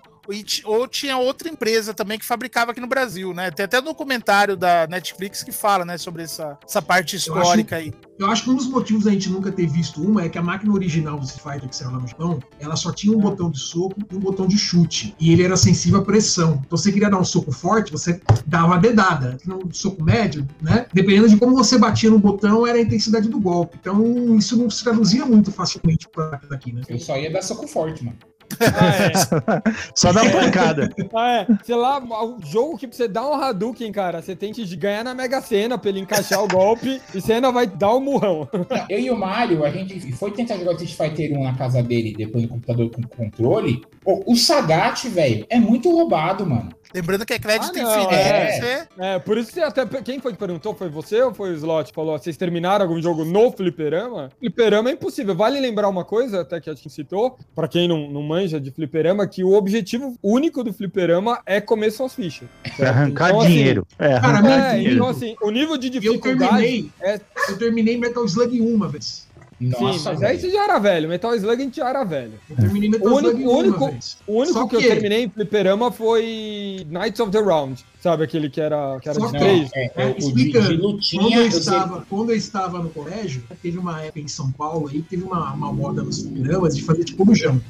ou 0.65 0.89
tinha 0.89 1.17
outra 1.17 1.49
empresa 1.49 1.95
também 1.95 2.19
que 2.19 2.25
fabricava 2.25 2.73
aqui 2.73 2.81
no 2.81 2.87
Brasil, 2.87 3.33
né? 3.35 3.51
Tem 3.51 3.65
até 3.65 3.81
um 3.81 3.85
documentário 3.85 4.57
da 4.57 4.87
Netflix 4.87 5.43
que 5.43 5.53
fala, 5.53 5.85
né, 5.85 5.99
sobre 5.99 6.23
essa, 6.23 6.59
essa 6.67 6.83
parte 6.83 7.17
histórica 7.17 7.77
aí. 7.77 7.93
Eu 8.19 8.31
acho 8.31 8.45
que 8.45 8.51
um 8.51 8.55
dos 8.55 8.69
motivos 8.69 9.05
da 9.05 9.11
gente 9.11 9.29
nunca 9.29 9.51
ter 9.51 9.67
visto 9.67 10.01
uma 10.01 10.23
é 10.23 10.29
que 10.29 10.39
a 10.39 10.43
máquina 10.43 10.73
original 10.73 11.19
do 11.19 11.25
Street 11.25 11.43
Fighter 11.43 11.69
que 11.69 11.75
saiu 11.75 11.91
lá 11.91 11.99
no 11.99 12.07
Japão, 12.07 12.41
ela 12.61 12.77
só 12.77 12.93
tinha 12.93 13.17
um 13.17 13.21
botão 13.21 13.51
de 13.51 13.59
soco 13.59 13.97
e 14.11 14.15
um 14.15 14.21
botão 14.21 14.47
de 14.47 14.57
chute. 14.57 15.15
E 15.19 15.33
ele 15.33 15.43
era 15.43 15.57
sensível 15.57 16.01
à 16.01 16.05
pressão. 16.05 16.63
Então, 16.65 16.79
se 16.79 16.85
você 16.85 16.93
queria 16.93 17.11
dar 17.11 17.19
um 17.19 17.25
soco 17.25 17.51
forte, 17.51 17.91
você 17.91 18.21
dava 18.47 18.67
uma 18.67 18.79
dedada. 18.79 19.39
Um 19.49 19.73
soco 19.73 20.05
médio, 20.05 20.47
né? 20.61 20.87
Dependendo 20.93 21.29
de 21.29 21.37
como 21.37 21.57
você 21.57 21.77
batia 21.79 22.11
no 22.11 22.19
botão, 22.19 22.67
era 22.67 22.79
a 22.79 22.81
intensidade 22.81 23.29
do 23.29 23.41
golpe. 23.41 23.77
Então, 23.81 24.37
isso 24.37 24.57
não 24.57 24.71
se 24.71 24.85
traduzia 24.85 25.25
muito 25.25 25.51
facilmente 25.51 26.09
para 26.09 26.41
daqui, 26.49 26.73
né? 26.73 26.83
Eu 26.89 27.01
só 27.01 27.17
ia 27.17 27.33
dar 27.33 27.43
soco 27.43 27.67
forte, 27.67 28.05
mano. 28.05 28.17
Ah, 28.61 29.63
é. 29.69 29.75
Só 29.95 30.13
dá 30.13 30.23
uma 30.23 30.31
pancada. 30.31 30.91
Ah, 31.15 31.33
é. 31.33 31.47
Sei 31.65 31.75
lá, 31.75 31.99
o 31.99 32.39
jogo 32.45 32.79
que 32.79 32.87
você 32.87 33.09
dar 33.09 33.27
um 33.27 33.35
Hadouken, 33.35 33.93
cara, 33.93 34.23
você 34.23 34.35
tem 34.35 34.53
que 34.53 34.65
ganhar 34.77 35.05
na 35.05 35.15
Mega 35.15 35.41
Sena 35.41 35.79
pra 35.79 35.91
ele 35.91 36.01
encaixar 36.01 36.43
o 36.43 36.49
golpe 36.49 37.01
e 37.15 37.21
você 37.21 37.35
ainda 37.35 37.51
vai 37.51 37.67
dar 37.67 37.95
um 37.95 38.01
murrão. 38.01 38.49
Eu 38.89 38.99
e 38.99 39.11
o 39.11 39.17
Mário, 39.17 39.65
a 39.65 39.71
gente 39.71 40.13
foi 40.13 40.31
tentar 40.31 40.57
jogar 40.57 40.73
o 40.73 40.83
Street 40.83 41.11
Fighter 41.11 41.39
1 41.39 41.43
na 41.43 41.55
casa 41.55 41.83
dele, 41.83 42.15
depois 42.17 42.43
no 42.43 42.49
computador 42.49 42.91
com 42.91 43.03
controle. 43.03 43.83
Pô, 44.03 44.23
o 44.27 44.37
Sagat, 44.37 45.09
velho, 45.09 45.47
é 45.49 45.59
muito 45.59 45.91
roubado, 45.91 46.45
mano. 46.45 46.71
Lembrando 46.95 47.25
que 47.25 47.33
é 47.33 47.39
crédito 47.39 47.71
Ah, 47.79 47.83
não, 47.83 47.91
infinito. 47.91 48.13
é. 48.15 48.53
Você- 48.61 48.89
É, 48.99 49.19
por 49.19 49.39
isso 49.39 49.49
que 49.49 49.55
você 49.55 49.61
até. 49.63 49.85
Quem 50.03 50.21
foi 50.21 50.33
que 50.33 50.39
perguntou? 50.39 50.75
Foi 50.75 50.89
você 50.89 51.23
ou 51.23 51.33
foi 51.35 51.53
o 51.53 51.55
Slot? 51.55 51.93
Falou, 51.93 52.19
vocês 52.19 52.37
terminaram 52.37 52.85
algum 52.85 53.01
jogo 53.01 53.25
no 53.25 53.51
fliperama? 53.53 54.31
Fliperama 54.39 54.91
é 54.91 54.93
impossível. 54.93 55.35
Vale 55.35 55.59
lembrar 55.61 55.89
uma 55.89 56.05
coisa, 56.05 56.41
até 56.43 56.61
que 56.61 56.69
a 56.69 56.75
gente 56.75 56.91
citou, 56.91 57.37
pra 57.55 57.67
quem 57.69 57.89
não, 57.89 58.11
não 58.11 58.23
manja 58.23 58.61
de 58.61 58.71
fliperama, 58.71 59.27
que 59.27 59.43
o 59.43 59.53
objetivo 59.55 60.17
único 60.23 60.63
do 60.63 60.73
fliperama 60.73 61.41
é 61.47 61.61
comer 61.61 61.91
suas 61.91 62.15
fichas. 62.15 62.49
certo? 62.77 62.83
É 62.83 62.89
arrancar 62.89 63.29
Então, 63.31 63.41
assim, 63.41 63.51
dinheiro. 63.51 63.87
É, 63.99 64.15
arrancar 64.15 64.51
É, 64.73 64.75
dinheiro. 64.77 64.95
então 64.97 65.09
assim, 65.09 65.37
o 65.43 65.51
nível 65.51 65.77
de 65.77 65.87
Eu 65.89 65.93
dificuldade. 65.93 66.39
terminei, 66.39 66.91
é- 67.01 67.21
eu 67.49 67.59
terminei 67.59 67.97
Metal 67.99 68.25
Slug 68.25 68.61
uma 68.61 68.89
vez. 68.89 69.27
Sim, 69.63 69.71
Nossa, 69.81 70.11
mas 70.13 70.23
aí 70.23 70.39
você 70.41 70.51
já 70.51 70.65
era 70.65 70.79
velho. 70.79 71.09
Metal 71.09 71.35
Slug 71.37 71.55
a 71.61 71.65
gente 71.65 71.77
já 71.77 71.89
era 71.89 72.03
velho. 72.05 72.33
Eu 72.51 72.57
terminei 72.57 72.89
Metal 72.89 73.13
O 73.13 73.17
único- 73.17 73.31
Slug 73.39 73.47
o 73.47 73.57
único-. 73.59 73.85
O 74.27 74.35
único 74.39 74.53
Só 74.55 74.67
que, 74.67 74.77
eu 74.77 74.81
que- 74.81 74.89
terminei 74.89 75.25
em 75.25 75.29
fliperama 75.31 75.93
foi 75.93 76.87
Knights 76.91 77.21
of 77.21 77.31
the 77.31 77.41
Round. 77.41 77.85
Sabe 78.03 78.25
aquele 78.25 78.51
que 78.51 78.61
era, 78.61 78.99
que 79.01 79.09
era 79.09 79.19
Só 79.21 79.27
de 79.27 79.33
que- 79.33 79.39
três? 79.39 79.71
É, 79.75 79.93
É, 79.97 80.15
explicando. 80.19 80.69
de 80.99 81.17
Quando 81.17 81.33
eu, 81.35 81.51
sei- 81.51 81.61
estava, 81.61 82.07
quando 82.11 82.31
eu 82.31 82.37
estava 82.37 82.79
no 82.83 82.91
colégio, 82.91 83.45
teve 83.63 83.79
uma 83.79 84.01
época 84.03 84.21
em 84.21 84.29
São 84.29 84.51
Paulo 84.51 84.89
aí, 84.89 85.03
que 85.03 85.11
teve 85.11 85.23
uma, 85.23 85.53
uma 85.53 85.73
moda 85.73 86.03
nos 86.03 86.23
fliperamas 86.23 86.77
de 86.77 86.83
fazer 86.83 87.05
tipo 87.05 87.25
bujão. 87.25 87.61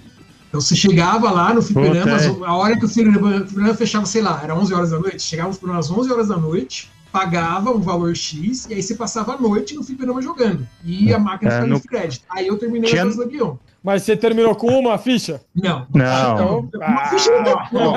Então 0.49 0.61
você 0.61 0.75
chegava 0.77 1.31
lá 1.31 1.53
no 1.55 1.63
fliperama, 1.63 2.19
Puta, 2.19 2.45
é. 2.45 2.47
a 2.49 2.55
hora 2.57 2.79
que 2.79 2.85
o 2.85 2.89
fliperama, 2.89 3.37
o 3.37 3.47
fliperama 3.47 3.75
fechava, 3.75 4.07
sei 4.07 4.21
lá, 4.23 4.41
era 4.43 4.55
11 4.55 4.73
horas 4.75 4.91
da 4.91 4.99
noite, 4.99 5.23
chegava 5.23 5.51
às 5.79 5.91
11 5.91 6.13
horas 6.13 6.29
da 6.29 6.37
noite, 6.37 6.91
pagava 7.13 7.71
um 7.71 7.81
valor 7.81 8.17
X, 8.17 8.67
e 8.71 8.75
aí 8.75 8.83
você 8.83 8.95
passava 8.95 9.35
a 9.35 9.39
noite 9.39 9.75
no 9.75 9.85
fliperama 9.85 10.23
jogando. 10.23 10.67
E 10.85 11.13
a 11.13 11.19
máquina 11.19 11.51
É, 11.51 11.55
ficava 11.57 11.67
no- 11.75 11.81
de 11.81 11.87
crédito. 11.89 12.25
Aí 12.31 12.47
eu 12.47 12.57
terminei 12.59 12.91
Tinha- 12.91 13.05
o 13.07 13.11
Slug 13.11 13.43
1. 13.43 13.59
Mas 13.85 14.05
você 14.05 14.17
terminou 14.17 14.55
com 14.55 14.69
uma 14.79 14.97
ficha? 14.97 15.41
Não. 15.53 15.85
Não. 15.93 16.61
Uma 16.73 17.05
ficha 17.07 17.31
não. 17.33 17.43
Não, 17.73 17.93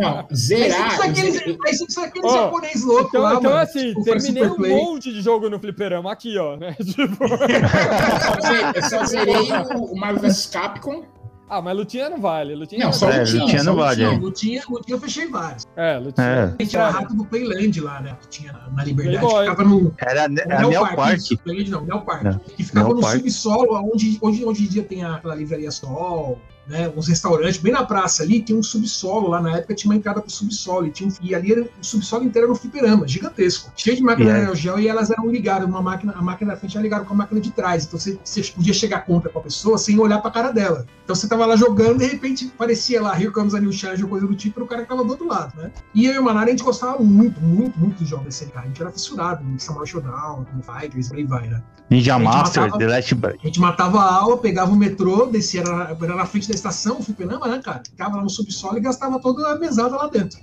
não, 0.00 0.18
Aí 0.28 0.36
zerar. 0.36 1.00
aí 1.00 1.14
você 1.14 1.54
precisa 1.56 2.04
aqueles 2.04 2.28
Ó, 2.32 2.34
japonês 2.34 2.82
loucos 2.84 3.06
Então, 3.10 3.22
lá, 3.22 3.34
então 3.34 3.42
mano. 3.44 3.62
assim, 3.62 3.88
Tipo, 3.90 4.02
terminei 4.02 4.42
um 4.42 4.48
Superplay. 4.48 4.74
monte 4.84 5.12
de 5.12 5.22
jogo 5.22 5.48
no 5.48 5.60
fliperama 5.60 6.10
aqui, 6.12 6.36
ó. 6.36 6.56
Né? 6.56 6.74
Tipo... 6.84 7.24
eu 7.24 8.20
só 8.20 8.40
ze- 8.40 8.72
eu 8.74 8.82
só 8.82 9.04
zerei 9.04 9.36
o, 9.76 9.84
o 9.94 9.96
Marvel 9.98 10.22
vs 10.28 10.46
Capcom. 10.46 11.04
Ah, 11.50 11.60
mas 11.60 11.76
lutinha 11.76 12.08
não 12.08 12.20
vale. 12.20 12.54
Lutinha 12.54 12.84
Não, 12.86 12.92
só 12.92 13.10
É, 13.10 13.18
lutinha. 13.20 13.42
lutinha 13.42 13.62
não 13.64 13.74
só 13.74 13.78
vale, 13.80 14.04
lutinha. 14.04 14.16
é. 14.18 14.20
Lutinha, 14.22 14.62
lutinha 14.70 14.96
eu 14.96 15.00
fechei 15.00 15.26
vários. 15.28 15.64
É, 15.76 15.98
lutinha. 15.98 16.56
É. 16.58 16.64
Tinha 16.64 16.88
o 16.88 16.90
rato 16.90 17.14
do 17.14 17.24
Playland 17.24 17.80
lá, 17.80 18.00
né? 18.00 18.16
Que 18.20 18.28
tinha 18.28 18.52
na, 18.52 18.70
na 18.70 18.84
Liberdade. 18.84 19.18
Playboy. 19.18 19.44
Que 19.44 19.50
ficava 19.50 19.68
no. 19.68 19.94
Era, 19.98 20.28
no 20.28 20.38
era 20.40 20.66
Neo 20.68 20.96
Park. 20.96 21.16
isso, 21.18 21.38
Playland 21.38 21.70
não, 21.70 21.84
Neo 21.84 22.00
Park. 22.02 22.22
Não, 22.22 22.38
Que 22.38 22.62
ficava 22.64 22.86
Neo 22.86 22.96
no 22.96 23.02
Park. 23.02 23.16
subsolo, 23.18 23.90
onde, 23.92 24.18
onde, 24.22 24.44
onde 24.44 24.64
em 24.64 24.68
dia 24.68 24.82
tem 24.84 25.04
aquela 25.04 25.34
livraria 25.34 25.70
Sol, 25.70 26.38
né? 26.70 26.90
Uns 26.96 27.08
restaurantes, 27.08 27.58
bem 27.58 27.72
na 27.72 27.84
praça 27.84 28.22
ali, 28.22 28.40
tem 28.40 28.56
um 28.56 28.62
subsolo. 28.62 29.28
Lá 29.28 29.42
na 29.42 29.56
época 29.56 29.74
tinha 29.74 29.90
uma 29.90 29.96
entrada 29.96 30.22
pro 30.22 30.30
subsolo. 30.30 30.86
E, 30.86 30.90
tinha 30.90 31.08
um- 31.08 31.12
e 31.20 31.34
ali 31.34 31.52
era, 31.52 31.62
o 31.62 31.68
subsolo 31.82 32.24
inteiro 32.24 32.46
era 32.46 32.52
um 32.52 32.56
fliperama, 32.56 33.06
gigantesco. 33.08 33.70
Cheio 33.76 33.96
de 33.96 34.02
máquina 34.02 34.30
E 34.30 34.40
é- 34.40 34.44
Neo 34.44 34.54
Geo 34.54 34.78
e 34.78 34.86
elas 34.88 35.10
eram 35.10 35.28
ligadas. 35.28 35.68
Uma 35.68 35.82
máquina, 35.82 36.14
a 36.16 36.22
máquina 36.22 36.52
da 36.52 36.56
frente 36.56 36.76
era 36.76 36.82
ligada 36.82 37.04
com 37.04 37.12
a 37.12 37.16
máquina 37.16 37.40
de 37.40 37.50
trás. 37.50 37.84
Então 37.84 37.98
você, 37.98 38.18
você 38.24 38.42
podia 38.44 38.72
chegar 38.72 39.04
contra 39.04 39.28
com 39.30 39.40
a 39.40 39.42
pessoa 39.42 39.76
sem 39.76 39.98
olhar 39.98 40.20
pra 40.22 40.30
cara 40.30 40.52
dela. 40.52 40.86
Então 41.04 41.14
você 41.16 41.26
tava 41.28 41.44
lá 41.44 41.56
jogando, 41.56 41.98
de 41.98 42.06
repente 42.06 42.50
aparecia 42.54 43.02
lá 43.02 43.14
Here 43.20 43.32
Comes 43.32 43.52
a 43.54 43.60
New 43.60 43.72
Challenge 43.72 44.02
ou 44.04 44.08
coisa 44.08 44.26
do 44.26 44.34
tipo, 44.36 44.60
e 44.60 44.62
o 44.62 44.66
cara 44.66 44.82
que 44.82 44.88
tava 44.88 45.02
do 45.02 45.10
outro 45.10 45.26
lado, 45.26 45.52
né? 45.60 45.72
E 45.92 46.06
eu 46.06 46.14
e 46.14 46.18
o 46.18 46.24
Manara, 46.24 46.46
a 46.46 46.50
gente 46.50 46.62
gostava 46.62 47.02
muito, 47.02 47.40
muito, 47.40 47.76
muito 47.78 47.98
dos 47.98 48.08
jogos 48.08 48.24
da 48.26 48.30
SNK. 48.30 48.56
A 48.58 48.62
gente 48.66 48.80
era 48.80 48.92
fissurado 48.92 49.44
em 49.44 49.58
Samurai 49.58 49.86
Showdown, 49.88 50.46
no 50.54 50.62
Fighters, 50.62 51.08
por 51.08 51.16
aí 51.16 51.24
vai, 51.24 51.48
né? 51.48 51.60
Ninja 51.90 52.16
Master, 52.20 52.62
matava- 52.62 52.78
The 52.78 52.86
Last 52.86 53.14
Blade. 53.16 53.38
A 53.42 53.46
gente 53.46 53.58
matava 53.58 53.98
a 54.00 54.14
aula, 54.14 54.38
pegava 54.38 54.70
o 54.70 54.76
metrô, 54.76 55.26
descia 55.26 55.62
era, 55.62 55.74
na- 55.76 55.96
era 56.00 56.14
na 56.14 56.24
frente 56.24 56.48
da 56.48 56.54
estação, 56.60 56.98
o 56.98 57.02
fliperama, 57.02 57.48
né, 57.48 57.60
cara? 57.62 57.82
Ficava 57.84 58.16
lá 58.16 58.22
no 58.22 58.30
subsolo 58.30 58.78
e 58.78 58.80
gastava 58.80 59.18
toda 59.18 59.48
a 59.48 59.58
mesada 59.58 59.96
lá 59.96 60.06
dentro. 60.06 60.38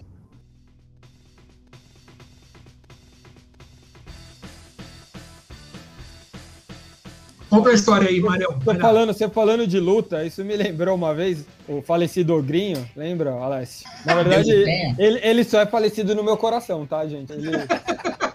Conta 7.49 7.69
a 7.69 7.73
história 7.73 8.09
aí, 8.09 8.19
Marião. 8.19 8.59
Tô 8.59 8.75
falando, 8.75 9.13
você 9.13 9.29
falando 9.29 9.65
de 9.65 9.79
luta, 9.79 10.25
isso 10.25 10.43
me 10.43 10.57
lembrou 10.57 10.95
uma 10.95 11.13
vez 11.13 11.45
o 11.67 11.81
falecido 11.81 12.35
Ogrinho, 12.35 12.87
lembra, 12.93 13.31
Alessio? 13.31 13.87
Na 14.05 14.15
verdade, 14.15 14.51
ele, 14.51 15.19
ele 15.23 15.43
só 15.45 15.61
é 15.61 15.65
falecido 15.65 16.13
no 16.13 16.23
meu 16.23 16.35
coração, 16.35 16.85
tá, 16.85 17.07
gente? 17.07 17.31
Ele... 17.31 17.51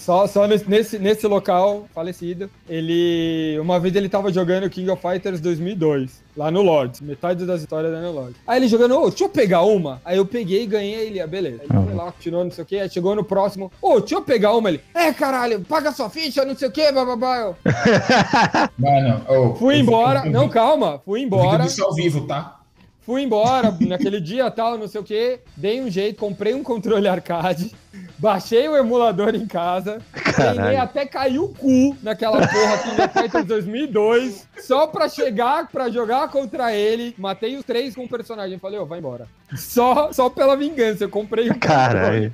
Só, 0.00 0.26
só 0.26 0.46
nesse, 0.46 0.98
nesse 0.98 1.26
local 1.26 1.86
falecido. 1.94 2.50
Ele. 2.66 3.58
Uma 3.60 3.78
vez 3.78 3.94
ele 3.94 4.08
tava 4.08 4.32
jogando 4.32 4.68
King 4.70 4.88
of 4.90 5.00
Fighters 5.00 5.40
2002, 5.40 6.22
lá 6.34 6.50
no 6.50 6.62
Lords. 6.62 7.02
Metade 7.02 7.44
das 7.44 7.60
histórias 7.60 7.92
da 7.92 8.00
no 8.00 8.10
Lords. 8.10 8.36
Aí 8.46 8.58
ele 8.58 8.68
jogando, 8.68 8.98
ô, 8.98 9.08
deixa 9.10 9.24
eu 9.24 9.28
pegar 9.28 9.60
uma. 9.62 10.00
Aí 10.02 10.16
eu 10.16 10.24
peguei 10.24 10.62
e 10.62 10.66
ganhei 10.66 11.06
ele, 11.06 11.20
ah, 11.20 11.26
beleza. 11.26 11.60
Aí 11.60 11.76
ele 11.76 11.84
foi 11.86 11.94
lá, 11.94 12.12
continuou, 12.12 12.44
não 12.44 12.50
sei 12.50 12.64
o 12.64 12.66
que. 12.66 12.78
Aí 12.78 12.88
chegou 12.88 13.14
no 13.14 13.22
próximo, 13.22 13.70
ô, 13.80 14.00
deixa 14.00 14.14
eu 14.14 14.22
pegar 14.22 14.54
uma. 14.56 14.70
Ele, 14.70 14.80
é 14.94 15.12
caralho, 15.12 15.60
paga 15.60 15.92
sua 15.92 16.08
ficha, 16.08 16.46
não 16.46 16.56
sei 16.56 16.68
o 16.68 16.72
que, 16.72 16.90
bababá. 16.90 17.54
Mano, 18.78 19.22
oh, 19.28 19.54
fui 19.56 19.76
embora. 19.76 20.24
não, 20.24 20.48
calma, 20.48 20.98
fui 21.04 21.20
embora. 21.20 21.66
Isso 21.66 21.84
ao 21.84 21.94
vivo, 21.94 22.26
tá? 22.26 22.56
Fui 23.02 23.22
embora 23.22 23.76
naquele 23.80 24.20
dia 24.20 24.50
tal, 24.50 24.78
não 24.78 24.88
sei 24.88 25.00
o 25.00 25.04
que. 25.04 25.40
Dei 25.56 25.80
um 25.80 25.90
jeito, 25.90 26.18
comprei 26.18 26.54
um 26.54 26.62
controle 26.62 27.06
arcade. 27.08 27.74
Baixei 28.20 28.68
o 28.68 28.76
emulador 28.76 29.34
em 29.34 29.46
casa, 29.46 30.02
treinei 30.34 30.76
até 30.76 31.06
cair 31.06 31.38
o 31.38 31.48
cu 31.48 31.96
naquela 32.02 32.46
porra 32.46 32.78
que 32.78 33.18
Fighters 33.18 33.46
2002, 33.46 34.46
só 34.58 34.86
pra 34.86 35.08
chegar, 35.08 35.68
pra 35.68 35.88
jogar 35.88 36.28
contra 36.28 36.74
ele. 36.74 37.14
Matei 37.16 37.56
os 37.56 37.64
três 37.64 37.94
com 37.94 38.04
o 38.04 38.08
personagem. 38.08 38.58
Falei, 38.58 38.78
ô, 38.78 38.82
oh, 38.82 38.86
vai 38.86 38.98
embora. 38.98 39.26
Só, 39.56 40.12
só 40.12 40.28
pela 40.28 40.54
vingança, 40.54 41.04
eu 41.04 41.08
comprei 41.08 41.48
o 41.48 41.58
Caralho. 41.58 42.30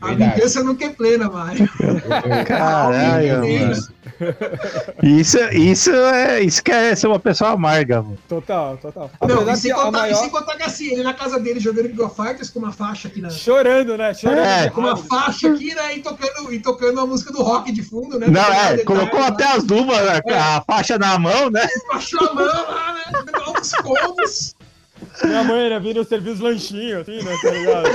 A 0.00 0.08
vingança 0.12 0.64
nunca 0.64 0.86
é 0.86 0.90
plena, 0.90 1.30
Mário. 1.30 1.68
Caralho, 2.46 3.38
mano. 3.38 3.95
Isso, 5.02 5.38
isso, 5.52 5.90
é, 5.90 6.40
isso 6.40 6.62
que 6.62 6.72
é 6.72 6.94
ser 6.94 7.06
uma 7.06 7.18
pessoa 7.18 7.50
amarga, 7.50 8.02
mano. 8.02 8.18
Total, 8.28 8.76
total. 8.78 9.10
Não, 9.26 9.50
e 9.50 9.56
sem, 9.56 9.72
contar, 9.72 9.90
maior... 9.90 10.12
e 10.12 10.16
sem 10.16 10.30
contar 10.30 10.56
que 10.56 10.62
assim, 10.62 10.92
ele 10.92 11.02
na 11.02 11.12
casa 11.12 11.38
dele 11.38 11.60
jogando 11.60 11.88
King 11.88 12.02
of 12.02 12.16
Fighters 12.16 12.50
com 12.50 12.58
uma 12.58 12.72
faixa 12.72 13.08
aqui 13.08 13.20
na. 13.20 13.30
Chorando, 13.30 13.96
né? 13.96 14.14
Chorando. 14.14 14.38
É. 14.38 14.70
Com 14.70 14.80
uma 14.80 14.96
faixa 14.96 15.52
aqui, 15.52 15.74
né? 15.74 15.96
E 15.96 16.02
tocando, 16.02 16.52
e 16.52 16.60
tocando 16.60 17.00
a 17.00 17.06
música 17.06 17.32
do 17.32 17.42
rock 17.42 17.72
de 17.72 17.82
fundo, 17.82 18.18
né? 18.18 18.28
Não, 18.28 18.40
é, 18.40 18.78
colocou 18.78 19.22
até 19.22 19.44
as 19.44 19.64
duas, 19.64 19.86
né, 19.86 20.20
é. 20.26 20.38
a 20.38 20.62
faixa 20.66 20.98
na 20.98 21.18
mão, 21.18 21.50
né? 21.50 21.66
Faixa 21.92 22.16
na 22.16 22.32
mão 22.32 22.46
lá, 22.46 22.94
né? 22.94 23.04
Altos 23.44 23.72
combos. 23.72 24.56
Minha 25.22 25.44
mãe, 25.44 25.70
né, 25.70 25.78
vindo 25.78 26.02
servir 26.04 26.30
os 26.30 26.40
lanchinhos, 26.40 27.02
assim, 27.02 27.22
né, 27.22 27.36
tá 27.42 27.50
ligado? 27.50 27.90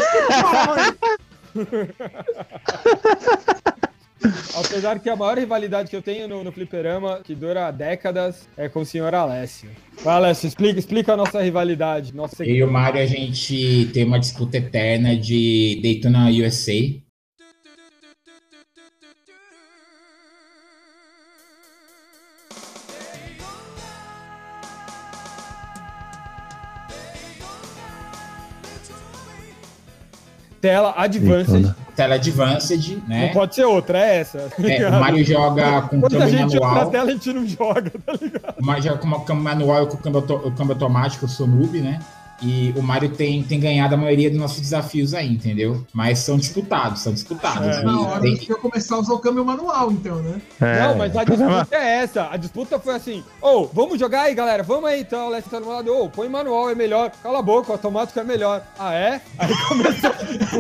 Apesar 4.56 5.00
que 5.00 5.10
a 5.10 5.16
maior 5.16 5.38
rivalidade 5.38 5.90
que 5.90 5.96
eu 5.96 6.02
tenho 6.02 6.28
no, 6.28 6.44
no 6.44 6.52
fliperama, 6.52 7.22
que 7.24 7.34
dura 7.34 7.72
décadas, 7.72 8.48
é 8.56 8.70
com 8.70 8.82
o 8.82 8.86
senhor 8.86 9.14
Alessio. 9.16 9.70
Vai, 10.04 10.16
Alessio, 10.16 10.48
explica, 10.48 10.80
explica 10.80 11.14
a 11.14 11.18
nossa 11.18 11.42
rivalidade. 11.42 12.14
Nossa... 12.14 12.44
Eu 12.44 12.56
e 12.56 12.64
o 12.64 12.72
Mario, 12.72 13.02
a 13.02 13.06
gente 13.06 13.90
tem 13.94 14.04
uma 14.04 14.20
disputa 14.20 14.58
eterna 14.58 15.16
de 15.16 15.80
Daytona 15.82 16.30
USA. 16.30 16.74
Tela 30.62 30.94
Advanced. 30.96 31.81
Tela 31.96 32.16
Advanced, 32.16 32.98
né? 33.08 33.28
Não 33.28 33.34
pode 33.34 33.56
ser 33.56 33.66
outra, 33.66 34.00
é 34.00 34.18
essa. 34.18 34.40
Tá 34.40 34.72
é, 34.72 34.90
o 34.90 35.00
Mario 35.00 35.24
joga 35.26 35.82
com 35.84 36.00
Quando 36.02 36.18
câmbio 36.18 36.62
manual. 36.62 36.90
tela 36.90 37.10
a 37.10 37.14
gente 37.14 37.34
não 37.34 37.46
joga, 37.46 37.92
tá 38.06 38.14
ligado? 38.14 38.56
O 38.60 38.66
Mario 38.66 38.84
joga 38.84 38.98
com 38.98 39.08
uma 39.08 39.24
câmbio 39.24 39.44
manual 39.44 39.84
e 39.84 39.88
com 39.88 39.98
câmbio, 39.98 40.22
câmbio 40.22 40.74
automático, 40.74 41.26
eu 41.26 41.30
sou 41.30 41.48
noob, 41.48 41.80
né? 41.82 42.00
E 42.42 42.74
o 42.76 42.82
Mario 42.82 43.10
tem, 43.10 43.44
tem 43.44 43.60
ganhado 43.60 43.94
a 43.94 43.98
maioria 43.98 44.30
dos 44.30 44.40
nossos 44.40 44.60
desafios 44.60 45.14
aí, 45.14 45.32
entendeu? 45.32 45.86
Mas 45.94 46.20
são 46.20 46.38
disputados, 46.38 47.02
são 47.02 47.14
disputados. 47.14 47.78
É. 47.78 47.84
Na 47.84 48.02
hora 48.02 48.22
tem... 48.22 48.36
que 48.36 48.54
começar 48.56 48.96
a 48.96 49.00
usar 49.00 49.14
o 49.14 49.20
câmbio 49.20 49.46
manual, 49.46 49.92
então, 49.92 50.16
né? 50.18 50.42
É. 50.60 50.88
Não, 50.88 50.98
mas 50.98 51.16
a 51.16 51.24
disputa 51.24 51.68
é 51.76 52.04
essa. 52.04 52.30
A 52.32 52.38
disputa 52.38 52.80
foi 52.80 52.96
assim: 52.96 53.24
ô, 53.42 53.50
oh, 53.50 53.66
vamos 53.68 54.00
jogar 54.00 54.24
aí, 54.24 54.34
galera. 54.36 54.64
Vamos 54.64 54.86
aí 54.86 55.02
então. 55.02 55.30
O 55.30 55.42
tá 55.42 55.60
no 55.60 55.70
lado, 55.70 55.94
ô, 55.94 56.06
oh, 56.06 56.10
põe 56.10 56.28
manual, 56.28 56.70
é 56.70 56.76
melhor. 56.76 57.12
Cala 57.22 57.40
a 57.40 57.42
boca, 57.42 57.70
o 57.70 57.74
automático 57.74 58.20
é 58.20 58.24
melhor. 58.24 58.64
Ah, 58.78 58.94
é? 58.94 59.22
Aí 59.38 59.54
começou. 59.68 60.12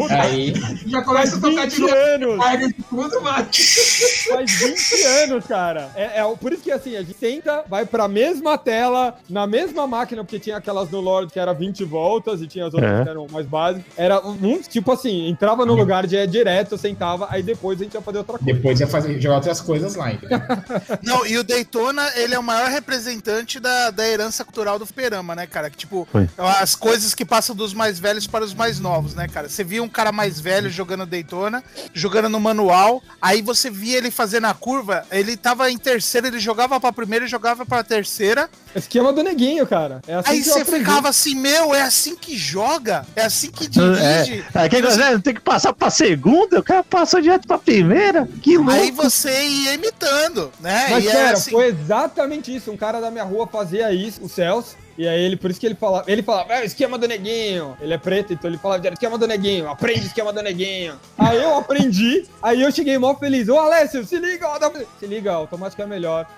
Aí. 0.09 0.53
Já 0.85 1.01
começa 1.01 1.37
a 1.37 1.39
tocar 1.39 1.67
de 1.67 1.79
novo. 1.79 1.93
anos. 1.93 2.73
Tudo, 2.89 3.21
Faz 3.21 4.51
20 4.51 5.03
anos, 5.03 5.45
cara. 5.45 5.91
É, 5.95 6.19
é, 6.19 6.35
por 6.39 6.53
isso 6.53 6.63
que 6.63 6.71
assim, 6.71 6.95
a 6.95 7.01
gente 7.01 7.13
tenta, 7.13 7.63
vai 7.67 7.85
pra 7.85 8.07
mesma 8.07 8.57
tela, 8.57 9.17
na 9.29 9.47
mesma 9.47 9.87
máquina, 9.87 10.23
porque 10.23 10.39
tinha 10.39 10.57
aquelas 10.57 10.89
no 10.89 10.99
Lord 10.99 11.31
que 11.31 11.39
era 11.39 11.53
20 11.53 11.70
20 11.71 11.83
voltas 11.85 12.41
e 12.41 12.47
tinha 12.47 12.67
as 12.67 12.73
outras 12.73 12.99
é. 12.99 13.03
que 13.03 13.09
eram 13.09 13.27
mais 13.31 13.45
básicas. 13.45 13.85
Era 13.97 14.19
um, 14.19 14.61
tipo 14.61 14.91
assim, 14.91 15.27
entrava 15.27 15.65
no 15.65 15.73
lugar 15.73 16.05
de 16.05 16.17
é 16.17 16.27
direto, 16.27 16.77
sentava, 16.77 17.27
aí 17.29 17.41
depois 17.41 17.79
a 17.79 17.83
gente 17.83 17.93
ia 17.93 18.01
fazer 18.01 18.17
outra 18.19 18.37
coisa. 18.37 18.53
Depois 18.53 18.79
ia 18.79 18.87
fazer, 18.87 19.19
jogar 19.19 19.35
outras 19.35 19.61
coisas 19.61 19.95
lá. 19.95 20.11
Não, 21.01 21.25
e 21.25 21.37
o 21.37 21.43
Daytona, 21.43 22.07
ele 22.15 22.35
é 22.35 22.39
o 22.39 22.43
maior 22.43 22.69
representante 22.69 23.59
da, 23.59 23.89
da 23.89 24.07
herança 24.07 24.43
cultural 24.43 24.77
do 24.77 24.85
Fliperama, 24.85 25.35
né, 25.35 25.47
cara? 25.47 25.69
Que, 25.69 25.77
tipo, 25.77 26.07
Foi. 26.11 26.27
as 26.37 26.75
coisas 26.75 27.15
que 27.15 27.23
passam 27.23 27.55
dos 27.55 27.73
mais 27.73 27.99
velhos 27.99 28.27
para 28.27 28.43
os 28.43 28.53
mais 28.53 28.79
novos, 28.79 29.15
né, 29.15 29.27
cara? 29.27 29.47
Você 29.47 29.63
via 29.63 29.81
um 29.81 29.89
cara 29.89 30.11
mais 30.11 30.39
velho 30.39 30.69
jogando 30.69 31.05
Daytona, 31.05 31.63
jogando 31.93 32.29
no 32.29 32.39
manual, 32.39 33.01
aí 33.21 33.41
você 33.41 33.69
via 33.69 33.97
ele 33.97 34.11
fazendo 34.11 34.47
a 34.47 34.53
curva, 34.53 35.05
ele 35.11 35.37
tava 35.37 35.71
em 35.71 35.77
terceira, 35.77 36.27
ele 36.27 36.39
jogava 36.39 36.79
pra 36.79 36.91
primeira 36.91 37.25
e 37.25 37.27
jogava 37.27 37.65
pra 37.65 37.83
terceira. 37.83 38.49
Esquema 38.75 39.13
do 39.13 39.23
neguinho, 39.23 39.65
cara. 39.65 40.01
É 40.07 40.15
assim 40.15 40.31
aí 40.31 40.43
você 40.43 40.65
ficava 40.65 41.09
assim, 41.09 41.35
meu, 41.35 41.60
é 41.73 41.81
assim 41.81 42.15
que 42.15 42.37
joga, 42.37 43.05
é 43.15 43.23
assim 43.23 43.51
que 43.51 43.67
dirige. 43.67 44.43
É, 44.53 44.65
é 44.65 44.69
que 44.69 44.81
você... 44.81 45.19
tem 45.19 45.33
que 45.33 45.41
passar 45.41 45.73
pra 45.73 45.89
segunda, 45.89 46.59
o 46.59 46.63
cara 46.63 46.83
passou 46.83 47.21
direto 47.21 47.47
pra 47.47 47.57
primeira. 47.57 48.27
Que 48.41 48.57
louco. 48.57 48.71
Aí 48.71 48.91
você 48.91 49.47
ia 49.47 49.73
imitando, 49.75 50.51
né? 50.59 50.87
Mas, 50.89 51.05
cara, 51.05 51.33
assim... 51.33 51.51
foi 51.51 51.67
exatamente 51.67 52.55
isso. 52.55 52.71
Um 52.71 52.77
cara 52.77 52.99
da 52.99 53.11
minha 53.11 53.23
rua 53.23 53.47
fazia 53.47 53.91
isso, 53.93 54.23
o 54.23 54.29
Celso. 54.29 54.75
E 55.01 55.07
aí 55.07 55.19
ele, 55.23 55.35
por 55.35 55.49
isso 55.49 55.59
que 55.59 55.65
ele 55.65 55.73
falava, 55.73 56.03
ele 56.05 56.21
falava, 56.21 56.53
é 56.53 56.61
o 56.61 56.63
esquema 56.63 56.95
do 56.95 57.07
neguinho. 57.07 57.75
Ele 57.81 57.91
é 57.91 57.97
preto, 57.97 58.33
então 58.33 58.47
ele 58.47 58.59
falava, 58.59 58.87
esquema 58.87 59.17
do 59.17 59.25
neguinho, 59.25 59.67
aprende 59.67 60.01
o 60.01 60.05
esquema 60.05 60.31
do 60.31 60.43
neguinho. 60.43 60.93
Aí 61.17 61.41
eu 61.41 61.57
aprendi, 61.57 62.27
aí 62.39 62.61
eu 62.61 62.71
cheguei 62.71 62.99
mó 62.99 63.15
feliz. 63.15 63.49
Ô 63.49 63.57
Alessio, 63.57 64.05
se 64.05 64.19
liga, 64.19 64.47
ó, 64.47 64.59
se 64.99 65.07
liga, 65.07 65.33
automático 65.33 65.81
é 65.81 65.87
melhor. 65.87 66.27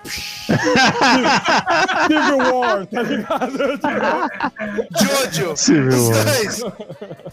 Civil 2.08 2.38
War, 2.58 2.86
tá 2.86 3.02
ligado? 3.02 3.52
Jojo, 5.44 5.54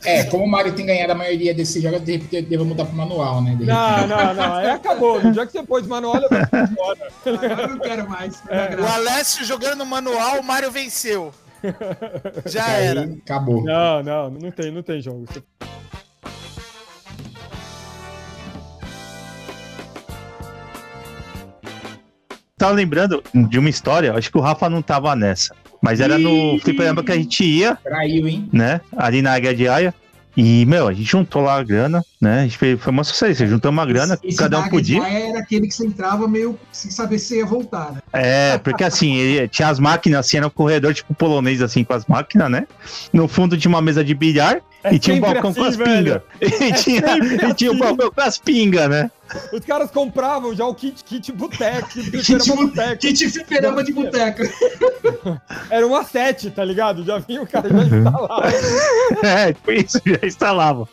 É, 0.04 0.26
como 0.26 0.44
o 0.44 0.50
Mario 0.50 0.74
tem 0.74 0.86
ganhado 0.86 1.14
a 1.14 1.16
maioria 1.16 1.54
desses 1.54 1.82
jogos, 1.82 2.02
de 2.02 2.18
repente 2.18 2.42
devo 2.42 2.66
mudar 2.66 2.84
pro 2.84 2.96
manual, 2.96 3.42
né? 3.42 3.58
Não, 3.58 4.08
não, 4.08 4.34
não, 4.34 4.54
aí 4.56 4.70
acabou. 4.70 5.24
No 5.24 5.32
dia 5.32 5.46
que 5.46 5.54
você 5.54 5.64
pôs 5.64 5.88
manual, 5.88 6.18
eu 6.18 6.28
vou 6.28 6.40
embora. 6.40 7.08
Agora 7.26 7.62
eu 7.62 7.68
não 7.70 7.80
quero 7.80 8.10
mais. 8.10 8.42
É. 8.50 8.76
O 8.76 8.86
Alessio 8.86 9.46
jogando 9.46 9.78
no 9.78 9.86
manual, 9.86 10.42
o 10.42 10.44
Mario 10.44 10.70
venceu. 10.72 11.21
Já 12.46 12.66
Aí, 12.66 12.86
era. 12.86 13.02
Acabou. 13.04 13.64
Não, 13.64 14.04
não, 14.04 14.30
não 14.30 14.52
tem, 14.52 14.72
não 14.72 14.82
tem 14.82 15.02
jogo. 15.02 15.26
Tava 22.58 22.74
lembrando 22.74 23.24
de 23.34 23.58
uma 23.58 23.70
história, 23.70 24.14
acho 24.14 24.32
que 24.32 24.38
o 24.38 24.42
Rafa 24.42 24.70
não 24.70 24.82
tava 24.82 25.16
nessa. 25.16 25.56
Mas 25.82 26.00
era 26.00 26.20
no 26.20 26.60
fliperama 26.60 27.04
que 27.04 27.12
a 27.12 27.16
gente 27.16 27.44
ia. 27.44 27.76
Traiu, 27.76 28.28
hein? 28.28 28.48
Né? 28.54 28.80
Ali 28.96 29.22
na 29.22 29.34
Águia 29.34 29.56
de 29.56 29.68
Aia. 29.68 29.94
E, 30.38 30.64
meu, 30.68 30.88
a 30.88 30.94
gente 30.94 31.10
juntou 31.10 31.42
lá 31.42 31.56
a 31.56 31.64
grana, 31.64 32.06
né? 32.22 32.42
A 32.42 32.44
gente 32.44 32.58
fez, 32.58 32.80
foi 32.80 32.94
uma 32.94 33.04
sucesso, 33.04 33.48
juntamos 33.48 33.80
uma 33.80 33.86
grana, 33.86 34.20
esse, 34.24 34.38
cada 34.38 34.60
um 34.60 34.70
podia. 34.70 35.04
era 35.04 35.40
aquele 35.40 35.68
que 35.68 35.74
você 35.74 35.88
entrava 35.88 36.28
meio 36.28 36.58
sem 36.72 36.92
saber 36.92 37.18
se 37.18 37.38
ia 37.38 37.46
voltar, 37.46 37.94
né? 37.94 38.02
É, 38.14 38.58
porque 38.60 38.84
assim, 38.84 39.16
ele, 39.16 39.48
tinha 39.48 39.68
as 39.68 39.80
máquinas, 39.80 40.20
assim, 40.20 40.38
era 40.38 40.46
um 40.46 40.52
corredor 40.52 40.94
tipo 40.94 41.16
polonês, 41.16 41.64
assim, 41.64 41.84
com 41.84 41.94
as 41.94 42.06
máquinas, 42.06 42.52
né? 42.52 42.68
No 43.12 43.28
fundo 43.28 43.58
tinha 43.58 43.70
uma 43.70 43.82
mesa 43.82 44.04
de 44.04 44.14
bilhar 44.14 44.62
é 44.84 44.96
e 44.96 45.00
tinha 45.00 45.16
um 45.16 45.20
balcão 45.20 45.50
assim, 45.52 45.60
com 45.60 45.66
as 45.66 45.78
pingas. 45.78 46.22
E, 46.42 46.46
é 46.46 46.72
tinha, 46.74 47.50
e 47.50 47.54
tinha 47.54 47.72
um 47.72 47.78
balcão 47.78 48.12
com 48.12 48.22
as 48.22 48.38
pingas, 48.38 48.90
né? 48.90 49.12
Os 49.54 49.64
caras 49.64 49.92
compravam 49.92 50.54
já 50.54 50.66
o 50.66 50.76
kit, 50.76 51.04
kit 51.04 51.32
boteco, 51.32 51.88
kit 51.94 52.56
boteco. 52.56 52.98
Kit 52.98 53.30
fliperama 53.30 53.84
de 53.84 53.94
boteco. 53.94 54.42
Era 55.70 55.86
uma 55.86 56.04
sete, 56.04 56.52
tá 56.52 56.66
ligado? 56.66 57.04
Já 57.04 57.20
vinha 57.20 57.42
o 57.42 57.48
cara 57.48 57.70
já 57.70 57.84
instalava. 57.84 58.48
é, 59.24 59.56
foi 59.64 59.78
isso, 59.78 60.02
já 60.06 60.28
instalava. 60.28 60.90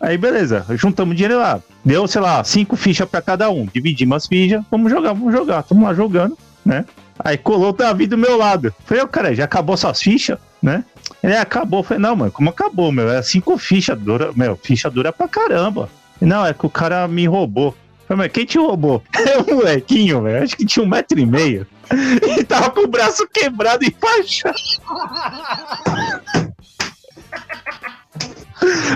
Aí, 0.00 0.16
beleza, 0.16 0.39
juntamos 0.76 1.16
dinheiro 1.16 1.38
lá. 1.38 1.60
Deu, 1.84 2.06
sei 2.06 2.20
lá, 2.20 2.42
cinco 2.44 2.76
fichas 2.76 3.08
pra 3.08 3.22
cada 3.22 3.50
um. 3.50 3.66
Dividimos 3.66 4.16
as 4.16 4.26
fichas, 4.26 4.62
vamos 4.70 4.90
jogar, 4.90 5.12
vamos 5.12 5.32
jogar. 5.32 5.62
Tamo 5.62 5.84
lá 5.84 5.94
jogando, 5.94 6.36
né? 6.64 6.84
Aí 7.18 7.36
colou 7.36 7.70
o 7.70 7.72
Davi 7.72 8.06
do 8.06 8.16
meu 8.16 8.36
lado. 8.36 8.74
Falei, 8.84 9.02
ô, 9.02 9.08
cara, 9.08 9.34
já 9.34 9.44
acabou 9.44 9.76
suas 9.76 10.00
fichas, 10.00 10.38
né? 10.62 10.84
Ele 11.22 11.36
acabou. 11.36 11.82
Falei, 11.82 12.02
não, 12.02 12.16
mano, 12.16 12.32
como 12.32 12.50
acabou, 12.50 12.90
meu? 12.90 13.10
É 13.10 13.22
cinco 13.22 13.56
fichas, 13.58 13.98
dura, 13.98 14.30
meu, 14.34 14.56
ficha 14.56 14.90
dura 14.90 15.12
pra 15.12 15.28
caramba. 15.28 15.88
Não, 16.20 16.44
é 16.46 16.52
que 16.52 16.66
o 16.66 16.70
cara 16.70 17.06
me 17.08 17.26
roubou. 17.26 17.74
Mas 18.08 18.32
quem 18.32 18.44
te 18.44 18.58
roubou? 18.58 19.02
É 19.14 19.38
um 19.38 19.56
molequinho, 19.56 20.22
velho. 20.22 20.42
Acho 20.42 20.56
que 20.56 20.66
tinha 20.66 20.84
um 20.84 20.88
metro 20.88 21.18
e 21.18 21.26
meio. 21.26 21.66
E 22.38 22.44
tava 22.44 22.70
com 22.70 22.82
o 22.82 22.86
braço 22.86 23.26
quebrado 23.28 23.84
e 23.84 23.90
fachado. 23.90 24.54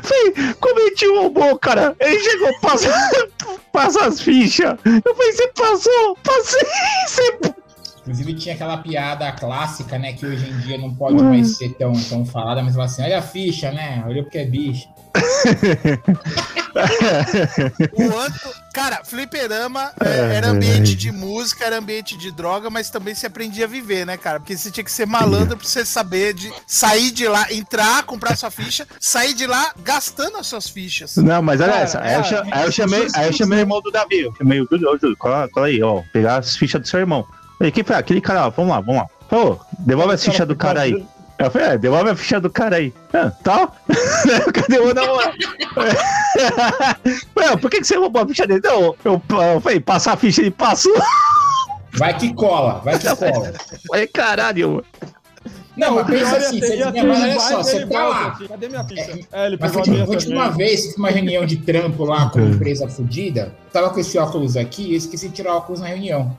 Falei, 0.03 0.87
ele 0.87 0.95
te 0.95 1.07
roubou, 1.07 1.59
cara? 1.59 1.95
Ele 2.01 2.21
chegou 2.21 2.49
a 2.49 2.61
passar, 2.61 3.11
passa 3.73 4.07
as 4.07 4.21
fichas. 4.21 4.79
Eu 4.85 5.15
falei, 5.15 5.33
você 5.33 5.49
passou? 5.49 6.19
Passei, 6.23 6.69
você 7.07 7.55
Inclusive 8.05 8.35
tinha 8.35 8.55
aquela 8.55 8.77
piada 8.77 9.33
clássica, 9.33 9.99
né? 9.99 10.13
Que 10.13 10.27
hoje 10.27 10.51
em 10.51 10.59
dia 10.59 10.77
não 10.77 10.95
pode 10.95 11.23
mais 11.23 11.57
ser 11.57 11.71
tão, 11.75 11.93
tão 11.93 12.25
falada, 12.25 12.63
mas 12.63 12.75
fala 12.75 12.85
assim, 12.85 13.03
olha 13.03 13.19
a 13.19 13.23
ficha, 13.23 13.73
né? 13.73 14.05
Olha 14.07 14.23
porque 14.23 14.39
é 14.39 14.45
bicho. 14.45 14.87
o 17.93 18.19
Anto, 18.19 18.51
cara, 18.73 19.03
fliperama 19.05 19.93
é, 20.01 20.37
era 20.37 20.49
ambiente 20.49 20.95
de 20.95 21.11
música, 21.13 21.65
era 21.65 21.79
ambiente 21.79 22.17
de 22.17 22.31
droga, 22.31 22.69
mas 22.71 22.91
também 22.91 23.15
se 23.15 23.27
aprendia 23.27 23.65
a 23.65 23.69
viver, 23.69 24.05
né, 24.07 24.17
cara? 24.17 24.41
Porque 24.41 24.57
você 24.57 24.71
tinha 24.71 24.85
que 24.85 24.91
ser 24.93 25.07
malandro 25.07 25.57
pra 25.57 25.67
você 25.67 25.85
saber 25.85 26.35
de 26.35 26.53
sair 26.67 27.11
de 27.11 27.27
lá, 27.29 27.53
entrar, 27.53 28.03
comprar 28.05 28.37
sua 28.37 28.51
ficha, 28.51 28.87
sair 29.01 29.35
de 29.35 29.47
lá 29.47 29.73
gastando 29.83 30.37
as 30.37 30.47
suas 30.47 30.69
fichas. 30.69 31.17
Não, 31.17 31.43
mas 31.43 31.61
olha 31.61 31.73
essa. 31.73 32.01
Aí, 32.01 32.15
eu, 32.15 32.25
cha- 32.25 32.45
aí 32.51 32.65
eu 32.65 32.73
chamei, 32.73 33.07
aí 33.15 33.27
eu 33.29 33.33
chamei 33.33 33.59
o 33.59 33.63
irmão 33.63 33.81
do 33.81 33.91
Davi. 33.91 34.21
Eu 34.21 34.35
chamei 34.37 34.61
o 34.61 34.67
Júlio, 34.71 34.91
ô, 34.91 34.99
Júlio, 34.99 35.17
cola, 35.17 35.49
cola 35.49 35.67
aí, 35.67 35.83
ó. 35.83 36.03
Pegar 36.13 36.39
as 36.39 36.57
fichas 36.57 36.81
do 36.81 36.89
seu 36.89 37.01
irmão. 37.01 37.27
Falei, 37.59 37.71
quem 37.71 37.85
foi? 37.85 37.97
Aquele 37.97 38.21
cara, 38.21 38.47
ó, 38.47 38.51
vamos 38.51 38.73
lá, 38.73 38.81
vamos 38.81 38.97
lá. 39.03 39.07
Pô, 39.29 39.59
devolve 39.79 40.15
as 40.15 40.25
fichas 40.25 40.47
do 40.47 40.55
cara 40.57 40.83
aí. 40.83 41.07
Eu 41.39 41.51
falei, 41.51 41.69
é, 41.69 41.79
devolve 41.79 42.11
a 42.11 42.17
ficha 42.17 42.41
do 42.41 42.49
cara 42.49 42.77
aí. 42.77 42.93
Ah, 43.13 43.31
tá? 43.43 43.69
Cadê 44.55 44.79
o 44.79 44.95
namorado? 44.95 45.37
Ué, 47.37 47.57
por 47.57 47.71
que, 47.71 47.81
que 47.81 47.87
você 47.87 47.97
roubou 47.97 48.23
a 48.23 48.27
ficha 48.29 48.47
dele? 48.47 48.61
Não, 48.63 48.95
eu, 49.05 49.23
eu 49.29 49.61
falei, 49.61 49.81
passar 49.81 50.13
a 50.13 50.17
ficha, 50.17 50.41
ele 50.41 50.51
passou. 50.51 50.95
Vai 51.97 52.17
que 52.19 52.35
cola, 52.35 52.81
vai 52.85 52.99
que 52.99 53.07
cola. 53.15 53.53
Falei, 53.87 54.09
caralho, 54.09 54.69
mano. 54.69 54.85
Não, 55.77 55.95
mas 55.95 56.07
pensa 56.07 56.37
assim, 56.37 56.59
você, 56.61 56.77
mas 56.85 57.21
olha 57.23 57.41
só, 57.41 57.57
você 57.63 57.87
tá 57.87 58.09
lá. 58.09 58.29
assim, 58.33 58.49
Cadê 58.49 58.69
minha 58.69 58.85
ficha? 58.85 59.19
É, 59.33 59.47
ele 59.47 59.59
Mas 59.61 59.73
foi 59.73 59.83
a 59.83 59.85
minha 59.87 59.99
tipo, 60.01 60.11
a 60.11 60.15
última 60.15 60.43
também. 60.51 60.57
vez 60.57 60.97
uma 60.97 61.11
reunião 61.11 61.47
de 61.47 61.57
trampo 61.59 62.05
lá 62.05 62.31
com 62.31 62.41
uma 62.41 62.51
empresa 62.51 62.89
fodida, 62.89 63.55
tava 63.73 63.91
com 63.91 64.01
esse 64.01 64.19
óculos 64.19 64.57
aqui 64.57 64.89
e 64.89 64.93
eu 64.93 64.99
esqueci 64.99 65.29
de 65.29 65.35
tirar 65.35 65.55
o 65.55 65.57
óculos 65.59 65.81
na 65.81 65.87
reunião. 65.87 66.37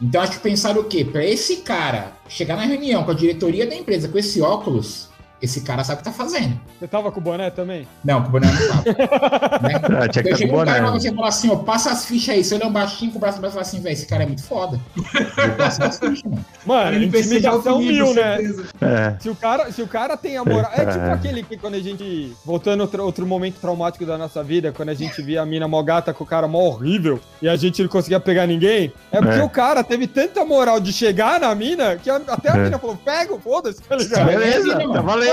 Então 0.00 0.22
acho 0.22 0.32
que 0.32 0.38
pensaram 0.38 0.80
o 0.80 0.84
quê? 0.84 1.04
Pra 1.04 1.24
esse 1.24 1.56
cara 1.58 2.14
chegar 2.26 2.56
na 2.56 2.62
reunião 2.62 3.04
com 3.04 3.10
a 3.10 3.14
diretoria 3.14 3.66
da 3.66 3.74
empresa 3.74 4.08
com 4.08 4.16
esse 4.16 4.40
óculos, 4.40 5.09
esse 5.42 5.60
cara 5.62 5.82
sabe 5.84 5.96
o 6.00 6.04
que 6.04 6.10
tá 6.10 6.12
fazendo. 6.12 6.58
Você 6.78 6.86
tava 6.86 7.10
com 7.10 7.20
o 7.20 7.22
boné 7.22 7.50
também? 7.50 7.86
Não, 8.04 8.22
com 8.22 8.28
o 8.28 8.30
boné 8.32 8.46
não 8.46 8.68
tava. 8.68 8.82
né? 9.62 9.80
Ah, 10.04 10.08
tinha 10.08 10.22
que 10.24 10.44
Eu 10.44 10.48
com 10.48 10.60
um 10.60 10.64
cara 10.64 10.82
boné. 10.82 10.98
você 11.00 11.08
e 11.10 11.14
falar 11.14 11.28
assim, 11.28 11.50
ó, 11.50 11.56
passa 11.56 11.90
as 11.90 12.04
fichas 12.04 12.34
aí. 12.34 12.44
Se 12.44 12.54
eu 12.54 12.58
olhar 12.58 12.68
um 12.68 12.72
baixinho 12.72 13.10
com 13.12 13.18
o 13.18 13.20
braço 13.20 13.40
pra 13.40 13.50
falar 13.50 13.62
assim, 13.62 13.80
velho, 13.80 13.92
esse 13.92 14.06
cara 14.06 14.22
é 14.22 14.26
muito 14.26 14.42
foda. 14.42 14.78
Vou 14.94 15.56
passar 15.56 15.86
as 15.86 15.98
fichas, 15.98 16.22
mano. 16.24 16.44
Mano, 16.66 17.02
intimidação 17.02 17.78
nível, 17.78 18.06
mil, 18.06 18.14
né? 18.14 18.36
certeza. 18.36 18.64
É. 18.80 19.16
Se 19.20 19.28
o, 19.30 19.34
cara, 19.34 19.72
se 19.72 19.82
o 19.82 19.86
cara 19.86 20.16
tem 20.16 20.36
a 20.36 20.44
moral. 20.44 20.70
É 20.74 20.84
tipo 20.86 21.04
aquele 21.06 21.42
que 21.42 21.56
quando 21.56 21.74
a 21.74 21.80
gente. 21.80 22.32
Voltando 22.44 22.80
outro, 22.82 23.02
outro 23.04 23.26
momento 23.26 23.60
traumático 23.60 24.04
da 24.06 24.16
nossa 24.18 24.42
vida, 24.44 24.72
quando 24.72 24.90
a 24.90 24.94
gente 24.94 25.20
via 25.22 25.42
a 25.42 25.46
mina 25.46 25.66
mó 25.66 25.82
gata 25.82 26.12
com 26.12 26.24
o 26.24 26.26
cara 26.26 26.46
mó 26.46 26.60
horrível 26.60 27.18
e 27.40 27.48
a 27.48 27.56
gente 27.56 27.82
não 27.82 27.88
conseguia 27.88 28.20
pegar 28.20 28.46
ninguém. 28.46 28.92
É 29.10 29.18
porque 29.20 29.38
É. 29.38 29.42
o 29.42 29.48
cara 29.48 29.82
teve 29.82 30.06
tanta 30.06 30.44
moral 30.44 30.80
de 30.80 30.92
chegar 30.92 31.40
na 31.40 31.54
mina 31.54 31.96
que 31.96 32.08
a- 32.10 32.20
até 32.28 32.50
a 32.50 32.56
É. 32.56 32.64
mina 32.64 32.78
falou: 32.78 32.96
pega, 32.96 33.38
foda-se, 33.38 33.80
tá 33.82 33.96
ligado? 33.96 34.26
Beleza, 34.26 34.78
tá 34.78 35.00
valendo. 35.00 35.29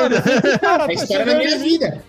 Cara 0.62 0.86
É 0.86 0.90
a 0.90 0.94
história 0.94 1.26
da 1.26 1.36
minha 1.36 1.58
vida. 1.58 2.06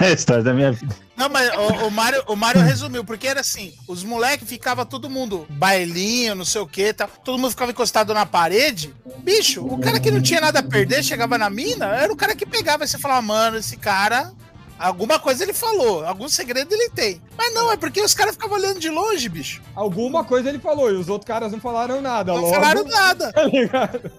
É 0.00 0.06
a 0.06 0.12
história 0.12 0.42
da 0.42 0.52
minha 0.52 0.72
vida. 0.72 0.94
Não, 1.16 1.28
mas 1.28 1.50
o, 1.52 1.86
o 1.86 1.90
Mário, 1.90 2.22
o 2.28 2.36
Mário 2.36 2.60
resumiu, 2.60 3.04
porque 3.04 3.26
era 3.26 3.40
assim, 3.40 3.74
os 3.88 4.04
moleques 4.04 4.48
ficava 4.48 4.86
todo 4.86 5.10
mundo 5.10 5.46
bailinho, 5.50 6.36
não 6.36 6.44
sei 6.44 6.60
o 6.60 6.66
que, 6.66 6.92
tá, 6.92 7.08
todo 7.08 7.38
mundo 7.38 7.50
ficava 7.50 7.72
encostado 7.72 8.14
na 8.14 8.24
parede. 8.24 8.94
Bicho, 9.18 9.66
o 9.66 9.78
cara 9.80 9.98
que 9.98 10.12
não 10.12 10.22
tinha 10.22 10.40
nada 10.40 10.60
a 10.60 10.62
perder, 10.62 11.02
chegava 11.02 11.36
na 11.36 11.50
mina, 11.50 11.86
era 11.86 12.12
o 12.12 12.16
cara 12.16 12.36
que 12.36 12.46
pegava 12.46 12.84
e 12.84 12.88
você 12.88 12.98
falava, 12.98 13.20
mano, 13.20 13.56
esse 13.56 13.76
cara, 13.76 14.32
alguma 14.78 15.18
coisa 15.18 15.42
ele 15.42 15.52
falou, 15.52 16.06
algum 16.06 16.28
segredo 16.28 16.72
ele 16.72 16.90
tem. 16.90 17.20
Mas 17.36 17.52
não, 17.52 17.72
é 17.72 17.76
porque 17.76 18.00
os 18.00 18.14
caras 18.14 18.34
ficavam 18.34 18.56
olhando 18.56 18.78
de 18.78 18.88
longe, 18.88 19.28
bicho. 19.28 19.60
Alguma 19.74 20.22
coisa 20.24 20.48
ele 20.48 20.60
falou 20.60 20.90
e 20.90 20.94
os 20.94 21.08
outros 21.08 21.26
caras 21.26 21.50
não 21.50 21.60
falaram 21.60 22.00
nada. 22.00 22.32
Não 22.32 22.42
logo, 22.42 22.54
falaram 22.54 22.84
nada. 22.84 23.32
Tá 23.38 23.42
ligado? 23.42 24.12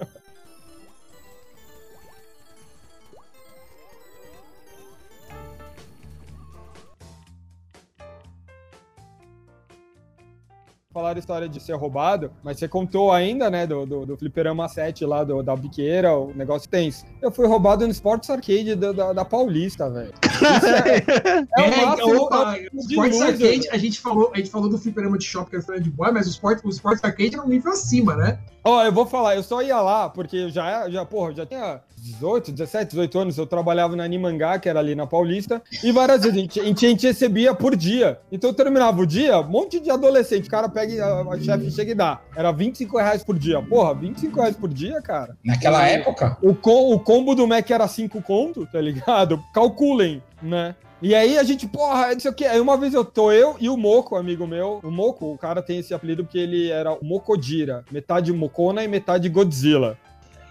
Falaram 10.91 11.17
a 11.17 11.19
história 11.19 11.47
de 11.47 11.59
ser 11.59 11.73
roubado, 11.73 12.31
mas 12.41 12.57
você 12.57 12.67
contou 12.67 13.11
ainda, 13.11 13.47
né, 13.47 13.67
do, 13.67 13.85
do, 13.85 14.05
do 14.07 14.17
Fliperama 14.17 14.67
7 14.67 15.05
lá, 15.05 15.23
do, 15.23 15.43
da 15.43 15.55
biqueira, 15.55 16.17
o 16.17 16.33
negócio 16.33 16.67
tenso. 16.67 17.05
Eu 17.21 17.29
fui 17.29 17.45
roubado 17.45 17.85
no 17.85 17.91
Sports 17.91 18.27
Arcade 18.27 18.73
da, 18.73 18.91
da, 18.91 19.13
da 19.13 19.23
Paulista, 19.23 19.87
velho. 19.87 20.11
É, 20.23 21.39
É, 21.59 21.61
o 21.61 21.85
máximo, 21.85 22.09
então, 22.09 22.23
opa, 22.23 22.57
é 22.57 22.69
o 22.73 22.77
o 22.77 22.79
Sports. 22.79 23.21
Arcade, 23.21 23.69
a 23.69 23.77
gente 23.77 23.99
falou, 23.99 24.31
a 24.33 24.37
gente 24.37 24.49
falou 24.49 24.67
do 24.67 24.79
fliperama 24.79 25.19
de 25.19 25.25
shopping, 25.25 25.51
que 25.51 25.55
era 25.57 25.63
fliperama 25.63 25.83
de 25.91 25.95
boy, 25.95 26.11
mas 26.11 26.25
o 26.25 26.31
Sports, 26.31 26.65
o 26.65 26.69
Sports 26.69 27.03
Arcade 27.03 27.35
era 27.35 27.43
um 27.43 27.49
nível 27.49 27.71
acima, 27.71 28.15
né? 28.15 28.39
Ó, 28.63 28.83
eu 28.83 28.91
vou 28.91 29.05
falar, 29.05 29.35
eu 29.35 29.43
só 29.43 29.61
ia 29.61 29.79
lá, 29.79 30.09
porque 30.09 30.49
já, 30.49 30.89
já, 30.89 31.05
porra, 31.05 31.33
já 31.33 31.45
tinha 31.45 31.81
18, 31.99 32.51
17, 32.51 32.89
18 32.91 33.19
anos, 33.19 33.37
eu 33.37 33.45
trabalhava 33.45 33.95
na 33.95 34.03
Animangá, 34.03 34.57
que 34.57 34.69
era 34.69 34.79
ali 34.79 34.95
na 34.95 35.05
Paulista, 35.05 35.61
e 35.83 35.91
várias 35.91 36.21
vezes 36.21 36.37
a 36.37 36.41
gente, 36.41 36.59
a 36.59 36.63
gente, 36.63 37.07
recebia 37.07 37.53
por 37.53 37.75
dia. 37.75 38.19
Então 38.31 38.49
eu 38.49 38.53
terminava 38.53 39.01
o 39.01 39.05
dia, 39.05 39.39
um 39.39 39.49
monte 39.49 39.79
de 39.79 39.89
adolescente, 39.89 40.47
o 40.47 40.51
cara 40.51 40.69
pega, 40.69 40.93
e 40.93 40.99
a, 40.99 41.21
a 41.21 41.39
chefe 41.39 41.71
chega 41.71 41.91
e 41.91 41.95
dá. 41.95 42.21
Era 42.35 42.51
25 42.51 42.97
reais 42.97 43.23
por 43.23 43.37
dia. 43.37 43.61
Porra, 43.61 43.93
25 43.93 44.39
reais 44.39 44.55
por 44.55 44.69
dia, 44.69 45.01
cara. 45.01 45.37
Naquela 45.43 45.87
época, 45.87 46.37
O, 46.41 46.53
com, 46.53 46.93
o 46.93 46.99
combo 46.99 47.35
do 47.35 47.47
Mac 47.47 47.69
era 47.69 47.87
5 47.87 48.21
conto, 48.21 48.65
tá 48.65 48.79
ligado? 48.79 49.41
Calculem, 49.53 50.21
né? 50.41 50.75
E 51.01 51.15
aí 51.15 51.37
a 51.37 51.43
gente, 51.43 51.65
porra, 51.65 52.11
não 52.13 52.19
sei 52.19 52.29
o 52.29 52.33
que. 52.33 52.45
Aí 52.45 52.59
uma 52.59 52.75
vez 52.75 52.93
eu 52.93 53.05
tô 53.05 53.31
eu 53.31 53.55
e 53.59 53.69
o 53.69 53.77
Moco, 53.77 54.17
amigo 54.17 54.45
meu. 54.45 54.81
O 54.83 54.91
Moco, 54.91 55.31
o 55.31 55.37
cara 55.37 55.61
tem 55.61 55.79
esse 55.79 55.93
apelido 55.93 56.25
porque 56.25 56.37
ele 56.37 56.69
era 56.69 56.91
o 56.91 56.99
Mokodira. 57.01 57.85
Metade 57.89 58.33
Mokona 58.33 58.83
e 58.83 58.87
metade 58.87 59.29
Godzilla. 59.29 59.97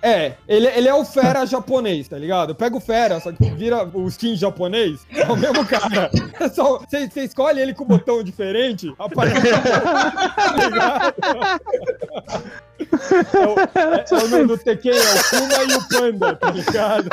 É, 0.01 0.35
ele, 0.47 0.67
ele 0.69 0.89
é 0.89 0.95
o 0.95 1.05
fera 1.05 1.45
japonês, 1.45 2.09
tá 2.09 2.17
ligado? 2.17 2.55
Pega 2.55 2.77
o 2.77 2.81
fera, 2.81 3.21
só 3.21 3.33
que 3.33 3.51
vira 3.51 3.85
o 3.93 4.07
skin 4.09 4.37
japonês, 4.37 5.01
é 5.13 5.25
o 5.27 5.37
mesmo 5.37 5.65
cara. 5.67 6.11
É 6.41 6.49
Você 6.49 7.09
você 7.09 7.25
escolhe 7.25 7.61
ele 7.61 7.75
com 7.75 7.85
botão 7.85 8.23
diferente, 8.23 8.95
aparece. 8.99 9.41
tá 9.51 10.53
ligado? 10.57 11.15
É 12.79 13.39
o, 13.47 13.59
é, 13.59 14.05
é 14.09 14.25
o 14.25 14.29
nome 14.29 14.47
do 14.47 14.57
Tekken, 14.57 14.93
é 14.93 14.97
o 14.97 15.31
Kuma 15.31 15.65
e 15.65 15.75
o 15.77 15.89
Panda, 15.89 16.37
tá 16.37 16.51
ligado? 16.51 17.09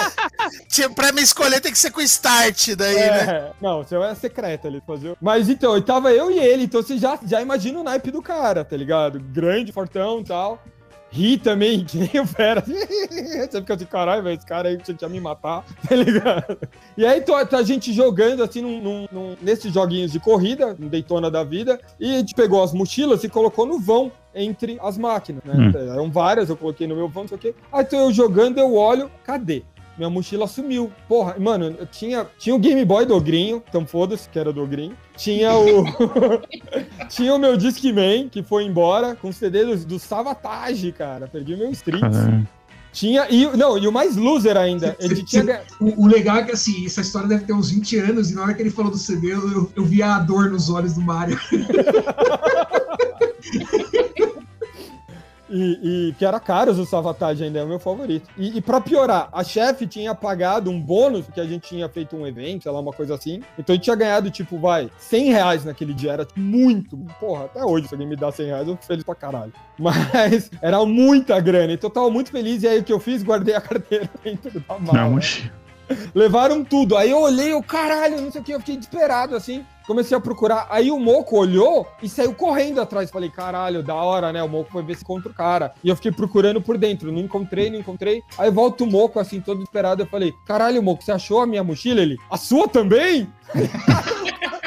Tinha, 0.68 0.90
pra 0.90 1.12
me 1.12 1.22
escolher 1.22 1.60
tem 1.60 1.72
que 1.72 1.78
ser 1.78 1.90
com 1.90 2.00
start 2.02 2.74
daí, 2.76 2.94
né? 2.94 3.20
É, 3.30 3.50
não, 3.60 3.80
o 3.80 3.84
seu 3.84 4.04
é 4.04 4.14
secreto 4.14 4.68
ali, 4.68 4.82
fazer. 4.86 5.16
Mas 5.20 5.48
então, 5.48 5.74
eu 5.74 5.82
tava 5.82 6.12
eu 6.12 6.30
e 6.30 6.38
ele, 6.38 6.64
então 6.64 6.82
você 6.82 6.98
já, 6.98 7.18
já 7.24 7.40
imagina 7.40 7.80
o 7.80 7.82
naipe 7.82 8.10
do 8.10 8.20
cara, 8.22 8.64
tá 8.64 8.76
ligado? 8.76 9.18
Grande, 9.18 9.72
fortão 9.72 10.20
e 10.20 10.24
tal. 10.24 10.62
Ri 11.10 11.38
também, 11.38 11.84
que 11.86 11.96
nem 11.98 12.20
o 12.20 12.26
Fera. 12.26 12.62
Você 12.62 13.60
fica 13.60 13.74
assim, 13.74 13.84
caralho, 13.86 14.22
velho, 14.22 14.36
esse 14.36 14.46
cara 14.46 14.68
aí 14.68 14.76
tinha 14.78 14.96
que 14.96 15.08
me 15.08 15.20
matar, 15.20 15.64
tá 15.88 15.94
ligado? 15.94 16.58
E 16.96 17.06
aí 17.06 17.20
tô, 17.20 17.44
tá 17.46 17.58
a 17.58 17.62
gente 17.62 17.92
jogando 17.92 18.42
assim 18.42 18.60
num, 18.60 18.80
num- 18.80 19.08
num- 19.10 19.36
nesses 19.40 19.72
joguinhos 19.72 20.12
de 20.12 20.20
corrida, 20.20 20.76
no 20.78 20.88
Daytona 20.88 21.30
da 21.30 21.42
vida, 21.42 21.80
e 21.98 22.14
a 22.14 22.18
gente 22.18 22.34
pegou 22.34 22.62
as 22.62 22.72
mochilas 22.72 23.24
e 23.24 23.28
colocou 23.28 23.64
no 23.66 23.78
vão 23.78 24.12
entre 24.34 24.78
as 24.82 24.96
máquinas, 24.98 25.42
né? 25.44 25.54
Hum. 25.54 25.92
Eram 25.92 26.10
várias, 26.10 26.48
eu 26.48 26.56
coloquei 26.56 26.86
no 26.86 26.94
meu 26.94 27.08
vão, 27.08 27.22
não 27.24 27.28
sei 27.28 27.36
o 27.36 27.40
quê. 27.40 27.54
Aí 27.72 27.84
tô 27.84 27.96
eu 27.96 28.12
jogando, 28.12 28.58
eu 28.58 28.74
olho, 28.74 29.10
cadê? 29.24 29.62
Minha 29.98 30.08
mochila 30.08 30.46
sumiu. 30.46 30.92
Porra, 31.08 31.34
mano, 31.38 31.74
eu 31.76 31.86
tinha, 31.86 32.24
tinha 32.38 32.54
o 32.54 32.58
Game 32.58 32.84
Boy 32.84 33.04
do 33.04 33.16
Ogrinho, 33.16 33.60
então 33.68 33.84
foda-se 33.84 34.28
que 34.28 34.38
era 34.38 34.52
do 34.52 34.62
Ogrinho. 34.62 34.96
Tinha 35.16 35.52
o. 35.54 35.84
tinha 37.10 37.34
o 37.34 37.38
meu 37.38 37.56
Discman, 37.56 38.28
que 38.28 38.40
foi 38.40 38.62
embora, 38.62 39.16
com 39.16 39.30
o 39.30 39.32
CD 39.32 39.64
do, 39.64 39.76
do 39.84 39.98
Savatage, 39.98 40.92
cara. 40.92 41.26
Perdi 41.26 41.54
o 41.54 41.58
meu 41.58 41.72
Streets. 41.72 42.16
Tinha. 42.92 43.26
E, 43.28 43.44
não, 43.56 43.76
e 43.76 43.88
o 43.88 43.92
mais 43.92 44.16
loser 44.16 44.56
ainda. 44.56 44.96
Ele 45.00 45.24
tinha. 45.24 45.62
O, 45.80 46.04
o 46.04 46.06
legal 46.06 46.36
é 46.36 46.44
que, 46.44 46.52
assim, 46.52 46.86
essa 46.86 47.00
história 47.00 47.28
deve 47.28 47.44
ter 47.44 47.52
uns 47.52 47.70
20 47.70 47.98
anos, 47.98 48.30
e 48.30 48.36
na 48.36 48.42
hora 48.42 48.54
que 48.54 48.62
ele 48.62 48.70
falou 48.70 48.92
do 48.92 48.98
CD, 48.98 49.32
eu, 49.32 49.50
eu, 49.50 49.72
eu 49.74 49.84
vi 49.84 50.00
a 50.00 50.20
dor 50.20 50.48
nos 50.48 50.70
olhos 50.70 50.94
do 50.94 51.00
Mario. 51.00 51.36
E, 55.50 56.08
e 56.08 56.14
que 56.14 56.24
era 56.24 56.38
caro 56.38 56.72
o 56.72 56.86
Savatage 56.86 57.42
ainda, 57.42 57.58
é 57.60 57.64
o 57.64 57.68
meu 57.68 57.78
favorito. 57.78 58.28
E, 58.36 58.58
e 58.58 58.60
pra 58.60 58.80
piorar, 58.80 59.28
a 59.32 59.42
chefe 59.42 59.86
tinha 59.86 60.14
pagado 60.14 60.70
um 60.70 60.80
bônus, 60.80 61.26
que 61.32 61.40
a 61.40 61.44
gente 61.44 61.68
tinha 61.68 61.88
feito 61.88 62.16
um 62.16 62.26
evento, 62.26 62.64
sei 62.64 62.72
lá, 62.72 62.80
uma 62.80 62.92
coisa 62.92 63.14
assim. 63.14 63.42
Então 63.58 63.72
a 63.72 63.76
gente 63.76 63.84
tinha 63.84 63.96
ganhado, 63.96 64.30
tipo, 64.30 64.58
vai, 64.58 64.90
100 64.98 65.32
reais 65.32 65.64
naquele 65.64 65.94
dia. 65.94 66.12
Era 66.12 66.26
muito. 66.36 66.96
Porra, 67.18 67.46
até 67.46 67.64
hoje, 67.64 67.88
se 67.88 67.94
alguém 67.94 68.08
me 68.08 68.16
dá 68.16 68.30
100 68.30 68.46
reais, 68.46 68.68
eu 68.68 68.74
fico 68.74 68.86
feliz 68.86 69.04
pra 69.04 69.14
caralho. 69.14 69.52
Mas 69.78 70.50
era 70.60 70.84
muita 70.84 71.40
grana. 71.40 71.72
Então 71.72 71.88
eu 71.88 71.94
tava 71.94 72.10
muito 72.10 72.30
feliz. 72.30 72.62
E 72.62 72.68
aí 72.68 72.78
o 72.80 72.84
que 72.84 72.92
eu 72.92 73.00
fiz? 73.00 73.22
Guardei 73.22 73.54
a 73.54 73.60
carteira 73.60 74.08
dentro 74.22 74.60
da 74.60 74.78
mala. 74.78 75.10
Não, 75.10 75.18
Levaram 76.14 76.62
tudo. 76.62 76.96
Aí 76.96 77.10
eu 77.10 77.20
olhei, 77.20 77.54
o 77.54 77.62
caralho, 77.62 78.20
não 78.20 78.30
sei 78.30 78.40
o 78.40 78.44
que, 78.44 78.52
eu 78.52 78.60
fiquei 78.60 78.76
desesperado 78.76 79.34
assim. 79.34 79.64
Comecei 79.88 80.14
a 80.14 80.20
procurar. 80.20 80.66
Aí 80.68 80.90
o 80.90 81.00
Moco 81.00 81.38
olhou 81.38 81.88
e 82.02 82.10
saiu 82.10 82.34
correndo 82.34 82.78
atrás. 82.78 83.10
Falei, 83.10 83.30
caralho, 83.30 83.82
da 83.82 83.94
hora, 83.94 84.30
né? 84.30 84.42
O 84.42 84.48
Moco 84.48 84.70
foi 84.70 84.82
ver 84.82 84.94
se 84.94 85.02
encontra 85.02 85.32
o 85.32 85.34
cara. 85.34 85.72
E 85.82 85.88
eu 85.88 85.96
fiquei 85.96 86.12
procurando 86.12 86.60
por 86.60 86.76
dentro. 86.76 87.10
Não 87.10 87.20
encontrei, 87.20 87.70
não 87.70 87.78
encontrei. 87.78 88.22
Aí 88.36 88.50
volta 88.50 88.84
o 88.84 88.86
Moco, 88.86 89.18
assim, 89.18 89.40
todo 89.40 89.56
desesperado. 89.56 90.02
Eu 90.02 90.06
falei, 90.06 90.34
caralho, 90.44 90.82
Moco, 90.82 91.02
você 91.02 91.10
achou 91.10 91.40
a 91.40 91.46
minha 91.46 91.64
mochila? 91.64 92.02
Ele, 92.02 92.18
a 92.30 92.36
sua 92.36 92.68
também? 92.68 93.32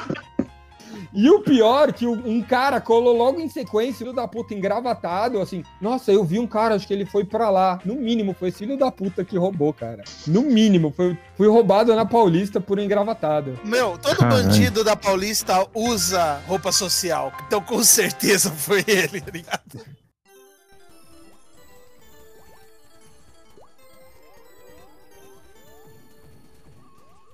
E 1.13 1.29
o 1.29 1.41
pior, 1.41 1.91
que 1.91 2.07
um 2.07 2.41
cara 2.41 2.79
colou 2.79 3.15
logo 3.15 3.39
em 3.39 3.49
sequência, 3.49 3.97
filho 3.97 4.13
da 4.13 4.27
puta, 4.27 4.53
engravatado, 4.53 5.39
assim. 5.41 5.63
Nossa, 5.81 6.11
eu 6.11 6.23
vi 6.23 6.39
um 6.39 6.47
cara, 6.47 6.75
acho 6.75 6.87
que 6.87 6.93
ele 6.93 7.05
foi 7.05 7.25
pra 7.25 7.49
lá. 7.49 7.79
No 7.83 7.95
mínimo, 7.95 8.33
foi 8.37 8.49
esse 8.49 8.59
filho 8.59 8.77
da 8.77 8.91
puta 8.91 9.23
que 9.25 9.37
roubou, 9.37 9.73
cara. 9.73 10.03
No 10.25 10.41
mínimo, 10.41 10.93
foi, 10.95 11.17
foi 11.35 11.47
roubado 11.47 11.93
na 11.95 12.05
Paulista 12.05 12.61
por 12.61 12.79
um 12.79 12.81
engravatado. 12.81 13.59
Meu, 13.63 13.97
todo 13.97 14.17
Caralho. 14.17 14.43
bandido 14.43 14.83
da 14.83 14.95
Paulista 14.95 15.67
usa 15.73 16.41
roupa 16.47 16.71
social. 16.71 17.33
Então, 17.45 17.61
com 17.61 17.83
certeza 17.83 18.49
foi 18.49 18.83
ele, 18.87 19.19
tá 19.19 19.31
ligado? 19.31 20.00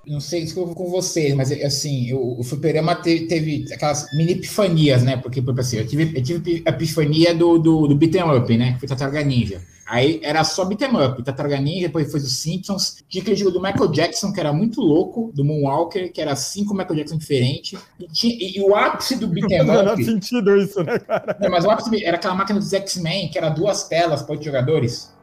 Não 0.07 0.19
sei 0.19 0.47
se 0.47 0.53
foi 0.53 0.73
com 0.73 0.89
vocês, 0.89 1.33
mas 1.33 1.51
assim, 1.51 2.09
eu, 2.09 2.39
o 2.39 2.43
Fliperama 2.43 2.95
teve, 2.95 3.27
teve, 3.27 3.65
aquelas 3.73 4.07
mini 4.13 4.33
epifanias, 4.33 5.03
né? 5.03 5.17
Porque, 5.17 5.41
por 5.41 5.59
assim, 5.59 5.77
eu 5.77 5.87
tive, 5.87 6.11
eu 6.15 6.23
tive 6.23 6.63
a 6.65 6.69
epifania 6.69 7.35
do, 7.35 7.57
do, 7.57 7.87
do 7.87 7.95
Beat'em 7.95 8.23
Up, 8.23 8.57
né? 8.57 8.73
Que 8.73 8.79
foi 8.79 8.87
Tartaruga 8.87 9.23
Ninja. 9.23 9.61
Aí 9.85 10.19
era 10.21 10.43
só 10.43 10.65
Beat'em 10.65 10.89
Up, 10.89 11.23
Tartaruga 11.23 11.59
Ninja, 11.59 11.87
depois 11.87 12.09
foi 12.11 12.19
os 12.19 12.37
Simpsons. 12.37 13.03
Tinha 13.07 13.21
aquele 13.21 13.35
jogo 13.37 13.51
do 13.51 13.61
Michael 13.61 13.91
Jackson, 13.91 14.31
que 14.31 14.39
era 14.39 14.51
muito 14.51 14.81
louco, 14.81 15.31
do 15.33 15.45
Moonwalker, 15.45 16.11
que 16.11 16.21
era 16.21 16.35
cinco 16.35 16.73
Michael 16.73 16.95
Jackson 16.95 17.17
diferentes. 17.17 17.79
E, 17.99 18.07
tinha, 18.07 18.33
e, 18.33 18.57
e, 18.57 18.61
o 18.61 18.75
ápice 18.75 19.15
do 19.15 19.27
Beat'em 19.27 19.61
Up... 19.69 19.83
Não 19.83 19.97
sentido 19.97 20.55
isso, 20.57 20.83
né, 20.83 20.99
cara? 20.99 21.37
Não, 21.41 21.49
mas 21.49 21.65
o 21.65 21.69
ápice 21.69 22.03
era 22.03 22.17
aquela 22.17 22.35
máquina 22.35 22.59
dos 22.59 22.73
X-Men, 22.73 23.29
que 23.29 23.37
era 23.37 23.49
duas 23.49 23.87
telas 23.87 24.21
para 24.21 24.33
oito 24.33 24.43
jogadores. 24.43 25.15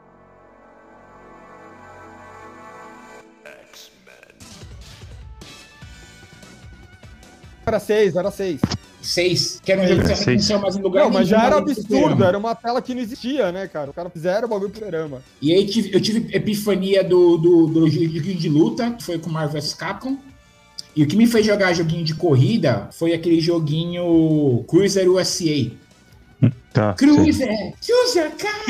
Era 7.66 7.80
seis, 7.80 8.16
era 8.16 8.30
seis. 8.30 8.60
Seis, 9.00 9.60
que 9.62 9.70
era 9.70 9.82
um 9.82 9.86
jogo 9.86 10.02
que 10.02 10.14
você 10.14 10.58
mais 10.58 10.76
em 10.76 10.80
lugar 10.80 11.04
Não, 11.04 11.10
mas 11.10 11.28
já 11.28 11.44
era 11.44 11.56
absurdo, 11.56 12.24
era 12.24 12.38
uma 12.38 12.54
tela 12.54 12.80
que 12.80 12.94
não 12.94 13.02
existia, 13.02 13.52
né, 13.52 13.68
cara? 13.68 13.90
O 13.90 13.92
cara 13.92 14.08
fizeram 14.08 14.46
o 14.46 14.50
bagulho 14.50 14.70
pro 14.70 14.80
programa. 14.80 15.22
E 15.42 15.52
aí 15.52 15.60
eu 15.92 16.00
tive 16.00 16.34
epifania 16.34 17.04
do, 17.04 17.36
do, 17.36 17.66
do 17.66 17.90
joguinho 17.90 18.38
de 18.38 18.48
luta, 18.48 18.92
que 18.92 19.04
foi 19.04 19.18
com 19.18 19.28
Marvel 19.28 19.60
vs 19.60 19.74
Capcom. 19.74 20.16
E 20.96 21.02
o 21.02 21.06
que 21.06 21.16
me 21.16 21.26
fez 21.26 21.44
jogar 21.44 21.74
joguinho 21.74 22.04
de 22.04 22.14
corrida 22.14 22.88
foi 22.92 23.12
aquele 23.12 23.40
joguinho 23.40 24.64
Cruiser 24.68 25.10
USA. 25.10 25.70
Tá, 26.74 26.92
Cruiser! 26.94 27.72
Cruiser, 27.86 28.32
cara! 28.36 28.64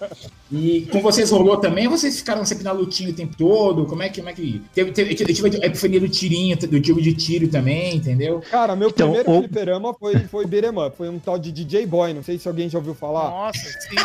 e 0.50 0.88
com 0.90 1.02
vocês 1.02 1.30
rolou 1.30 1.58
também? 1.58 1.86
Ou 1.86 1.90
vocês 1.90 2.18
ficaram 2.18 2.46
sempre 2.46 2.64
na 2.64 2.72
lutinha 2.72 3.10
o 3.10 3.12
tempo 3.12 3.36
todo? 3.36 3.84
Como 3.84 4.02
é 4.02 4.08
que. 4.08 4.20
Como 4.20 4.30
é 4.30 4.32
que... 4.32 4.62
Teve, 4.74 4.90
teve, 4.92 5.10
eu 5.12 5.16
tive 5.16 5.62
a 5.62 5.66
epifania 5.66 6.00
do 6.00 6.08
tirinho, 6.08 6.56
do 6.56 6.82
jogo 6.82 7.02
de 7.02 7.12
tiro 7.12 7.46
também, 7.46 7.96
entendeu? 7.96 8.42
Cara, 8.50 8.74
meu 8.74 8.88
então, 8.88 9.08
primeiro 9.08 9.30
o... 9.30 9.40
fliperama 9.40 9.92
foi, 9.92 10.18
foi 10.20 10.46
beat'em 10.46 10.70
up. 10.70 10.96
Foi 10.96 11.10
um 11.10 11.18
tal 11.18 11.38
de 11.38 11.52
DJ 11.52 11.84
Boy, 11.84 12.14
não 12.14 12.22
sei 12.22 12.38
se 12.38 12.48
alguém 12.48 12.70
já 12.70 12.78
ouviu 12.78 12.94
falar. 12.94 13.28
Nossa, 13.28 13.60
sim. 13.60 13.96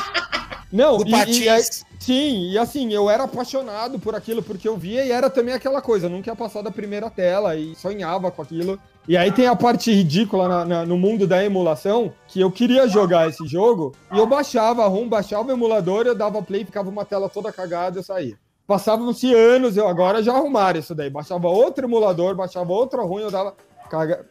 Não, 0.70 0.98
do 0.98 1.08
e, 1.08 1.48
e, 1.48 1.64
sim, 2.02 2.52
e 2.52 2.58
assim, 2.58 2.92
eu 2.92 3.10
era 3.10 3.24
apaixonado 3.24 3.98
por 3.98 4.14
aquilo, 4.14 4.44
porque 4.44 4.68
eu 4.68 4.76
via 4.76 5.06
e 5.06 5.12
era 5.12 5.30
também 5.30 5.54
aquela 5.54 5.82
coisa, 5.82 6.10
nunca 6.10 6.30
ia 6.30 6.36
passar 6.36 6.62
da 6.62 6.70
primeira 6.70 7.10
tela 7.10 7.56
e 7.56 7.74
sonhava 7.76 8.30
com 8.30 8.42
aquilo. 8.42 8.78
E 9.08 9.16
aí 9.16 9.32
tem 9.32 9.48
a 9.48 9.56
parte 9.56 9.90
ridícula 9.90 10.50
na, 10.50 10.66
na, 10.66 10.86
no 10.86 10.98
mundo 10.98 11.26
da 11.26 11.44
emulação, 11.44 12.12
que 12.28 12.42
eu 12.42 12.52
queria 12.52 12.90
jogar 12.90 13.30
esse 13.30 13.48
jogo, 13.48 13.94
e 14.12 14.18
eu 14.18 14.28
baixava 14.28 14.84
a 14.84 14.88
ROM, 14.88 15.08
baixava 15.08 15.48
o 15.48 15.52
emulador, 15.52 16.06
eu 16.06 16.14
dava 16.14 16.44
play, 16.44 16.66
ficava 16.66 16.90
uma 16.90 17.06
tela 17.06 17.30
toda 17.30 17.54
cagada 17.54 18.00
eu 18.00 18.04
saía. 18.04 18.38
Passavam-se 18.68 19.34
anos, 19.34 19.78
eu 19.78 19.88
agora 19.88 20.22
já 20.22 20.34
arrumaram 20.34 20.82
isso 20.82 20.94
daí. 20.94 21.10
Baixava 21.10 21.48
outro 21.48 21.86
emulador, 21.86 22.36
baixava 22.36 22.74
outra 22.74 23.02
ROM, 23.02 23.20
eu 23.20 23.32
dava 23.32 23.56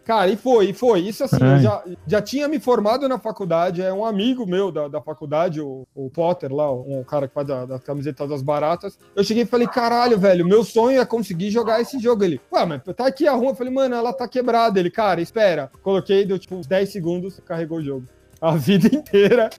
Cara, 0.05 0.29
e 0.29 0.37
foi, 0.37 0.71
e 0.71 0.73
foi. 0.73 1.01
Isso 1.01 1.25
assim, 1.25 1.37
eu 1.43 1.61
já, 1.61 1.85
já 2.07 2.23
tinha 2.23 2.49
me 2.49 2.59
formado 2.61 3.09
na 3.09 3.19
faculdade, 3.19 3.83
é 3.83 3.93
um 3.93 4.05
amigo 4.05 4.47
meu 4.47 4.71
da, 4.71 4.89
da 4.89 5.01
faculdade, 5.01 5.61
o, 5.61 5.87
o 5.95 6.11
Potter 6.11 6.53
lá, 6.53 6.73
um 6.73 7.03
cara 7.05 7.29
que 7.29 7.35
faz 7.35 7.49
a, 7.51 7.65
das 7.65 7.83
camisetas 7.83 8.29
das 8.29 8.43
baratas. 8.43 8.99
Eu 9.15 9.25
cheguei 9.25 9.43
e 9.43 9.47
falei, 9.47 9.67
caralho, 9.67 10.19
velho, 10.19 10.47
meu 10.47 10.65
sonho 10.65 11.01
é 11.01 11.05
conseguir 11.05 11.51
jogar 11.51 11.81
esse 11.81 11.99
jogo. 11.99 12.25
Ele, 12.25 12.41
ué, 12.53 12.65
mas 12.65 12.83
tá 12.95 13.07
aqui 13.07 13.27
a 13.27 13.33
rua. 13.33 13.51
Eu 13.51 13.55
falei, 13.55 13.73
mano, 13.73 13.95
ela 13.95 14.13
tá 14.13 14.29
quebrada. 14.29 14.79
Ele, 14.79 14.91
cara, 14.91 15.21
espera. 15.21 15.71
Coloquei, 15.83 16.25
deu 16.25 16.39
tipo 16.39 16.55
uns 16.55 16.67
10 16.67 16.89
segundos, 16.91 17.41
carregou 17.45 17.79
o 17.79 17.83
jogo 17.83 18.07
a 18.49 18.57
vida 18.57 18.95
inteira. 18.95 19.51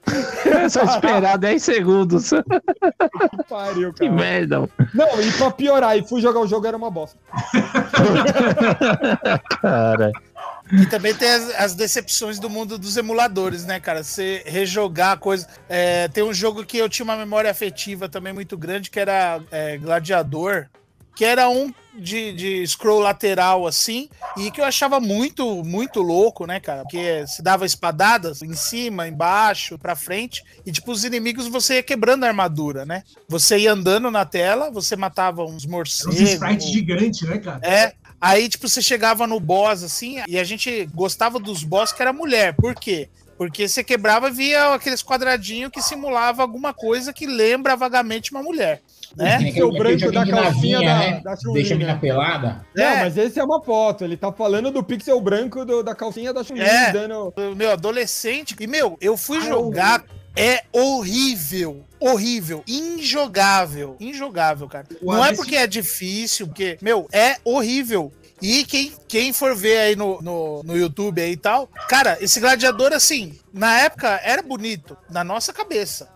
É 0.46 0.68
só 0.70 0.84
esperar 0.84 1.38
10 1.38 1.64
segundos. 1.64 2.32
Que 2.38 3.44
pariu, 3.50 3.94
cara. 3.94 3.94
Que 3.94 4.10
merda. 4.10 4.70
Não, 4.94 5.22
e 5.22 5.32
pra 5.32 5.52
piorar, 5.52 5.98
e 5.98 6.08
fui 6.08 6.22
jogar 6.22 6.40
o 6.40 6.48
jogo, 6.48 6.68
era 6.68 6.78
uma 6.78 6.92
bosta. 6.92 7.18
cara. 9.62 10.12
E 10.72 10.86
também 10.86 11.14
tem 11.14 11.30
as, 11.30 11.50
as, 11.56 11.76
decepções 11.76 12.40
do 12.40 12.50
mundo 12.50 12.78
dos 12.78 12.98
emuladores, 12.98 13.66
né, 13.66 13.80
cara? 13.80 14.04
Você 14.04 14.44
rejogar 14.46 15.14
a 15.14 15.18
coisa. 15.18 15.48
É, 15.70 16.08
tem 16.10 16.24
um 16.24 16.34
jogo 16.34 16.66
que 16.66 16.78
eu 16.78 16.90
tinha 16.90 17.04
uma 17.04 17.16
memória 17.16 17.50
afetiva 17.50 18.10
também 18.10 18.34
muito 18.34 18.58
grande, 18.58 18.90
que 18.90 19.00
era 19.00 19.40
é, 19.52 19.78
Gladiador 19.78 20.68
que 21.18 21.26
era 21.26 21.50
um 21.50 21.74
de, 21.96 22.32
de 22.32 22.68
scroll 22.68 23.00
lateral 23.00 23.66
assim, 23.66 24.08
e 24.38 24.52
que 24.52 24.62
eu 24.62 24.66
achava 24.66 25.00
muito, 25.00 25.64
muito 25.64 26.00
louco, 26.00 26.46
né, 26.46 26.60
cara? 26.60 26.84
Porque 26.84 27.26
se 27.26 27.42
dava 27.42 27.66
espadadas 27.66 28.44
em 28.44 28.54
cima, 28.54 29.08
embaixo, 29.08 29.80
pra 29.80 29.96
frente, 29.96 30.44
e 30.64 30.72
tipo, 30.72 30.92
os 30.92 31.04
inimigos 31.04 31.48
você 31.48 31.78
ia 31.78 31.84
quebrando 31.84 32.24
a 32.24 32.28
armadura, 32.28 32.86
né? 32.86 33.02
Você 33.28 33.58
ia 33.58 33.72
andando 33.72 34.12
na 34.12 34.26
tela, 34.26 34.70
você 34.70 34.96
matava 34.96 35.44
uns 35.44 35.66
morcegos. 35.66 36.22
Uns 36.22 36.30
sprites 36.30 36.70
gigantes, 36.70 37.28
né, 37.28 37.40
cara? 37.40 37.60
É. 37.64 37.94
Aí, 38.22 38.48
tipo, 38.48 38.70
você 38.70 38.82
chegava 38.82 39.26
no 39.26 39.40
boss, 39.40 39.84
assim, 39.84 40.18
e 40.28 40.38
a 40.38 40.44
gente 40.44 40.86
gostava 40.94 41.40
dos 41.40 41.64
boss 41.64 41.92
que 41.92 42.02
era 42.02 42.14
mulher. 42.14 42.56
Por 42.56 42.76
quê? 42.76 43.10
Porque 43.40 43.68
você 43.68 43.84
quebrava 43.84 44.30
via 44.30 44.74
aqueles 44.74 45.04
quadradinhos 45.04 45.72
que 45.72 45.82
simulava 45.82 46.44
alguma 46.44 46.74
coisa 46.74 47.12
que 47.12 47.26
lembra 47.26 47.76
vagamente 47.76 48.32
uma 48.32 48.44
mulher. 48.44 48.82
Né? 49.16 49.54
O 49.64 49.72
branco 49.72 50.12
da 50.12 50.26
calcinha 50.26 50.80
da, 50.80 51.00
né? 51.00 51.22
da 51.24 51.36
Deixa 51.54 51.74
a 51.74 51.78
mina 51.78 51.98
pelada. 51.98 52.66
Não, 52.76 52.84
é. 52.84 53.04
mas 53.04 53.18
esse 53.18 53.40
é 53.40 53.44
uma 53.44 53.64
foto. 53.64 54.04
Ele 54.04 54.18
tá 54.18 54.32
falando 54.32 54.72
do 54.72 54.84
pixel 54.84 55.20
branco 55.22 55.64
do, 55.66 55.84
da 55.84 55.96
calcinha 55.96 56.34
da 56.34 56.44
Chun-Li. 56.44 56.62
É, 56.62 56.92
dando... 56.92 57.34
meu, 57.56 57.72
adolescente. 57.72 58.56
E, 58.60 58.68
meu, 58.68 58.98
eu 59.00 59.16
fui 59.16 59.42
jogar... 59.42 60.04
É 60.40 60.66
horrível, 60.72 61.84
horrível, 62.00 62.64
injogável, 62.68 63.98
injogável, 64.00 64.68
cara. 64.68 64.86
O 65.02 65.12
Não 65.12 65.26
é 65.26 65.34
porque 65.34 65.56
é 65.56 65.66
difícil, 65.66 66.46
porque, 66.46 66.78
meu, 66.80 67.10
é 67.12 67.38
horrível. 67.44 68.14
E 68.40 68.64
quem, 68.64 68.94
quem 69.08 69.34
for 69.34 69.56
ver 69.56 69.80
aí 69.80 69.96
no, 69.96 70.22
no, 70.22 70.62
no 70.62 70.78
YouTube 70.78 71.20
aí 71.20 71.32
e 71.32 71.38
tal, 71.38 71.68
cara, 71.90 72.20
esse 72.22 72.40
gladiador, 72.40 72.94
assim, 72.94 73.34
na 73.52 73.80
época 73.80 74.22
era 74.24 74.44
bonito, 74.44 74.96
na 75.10 75.24
nossa 75.24 75.52
cabeça. 75.52 76.08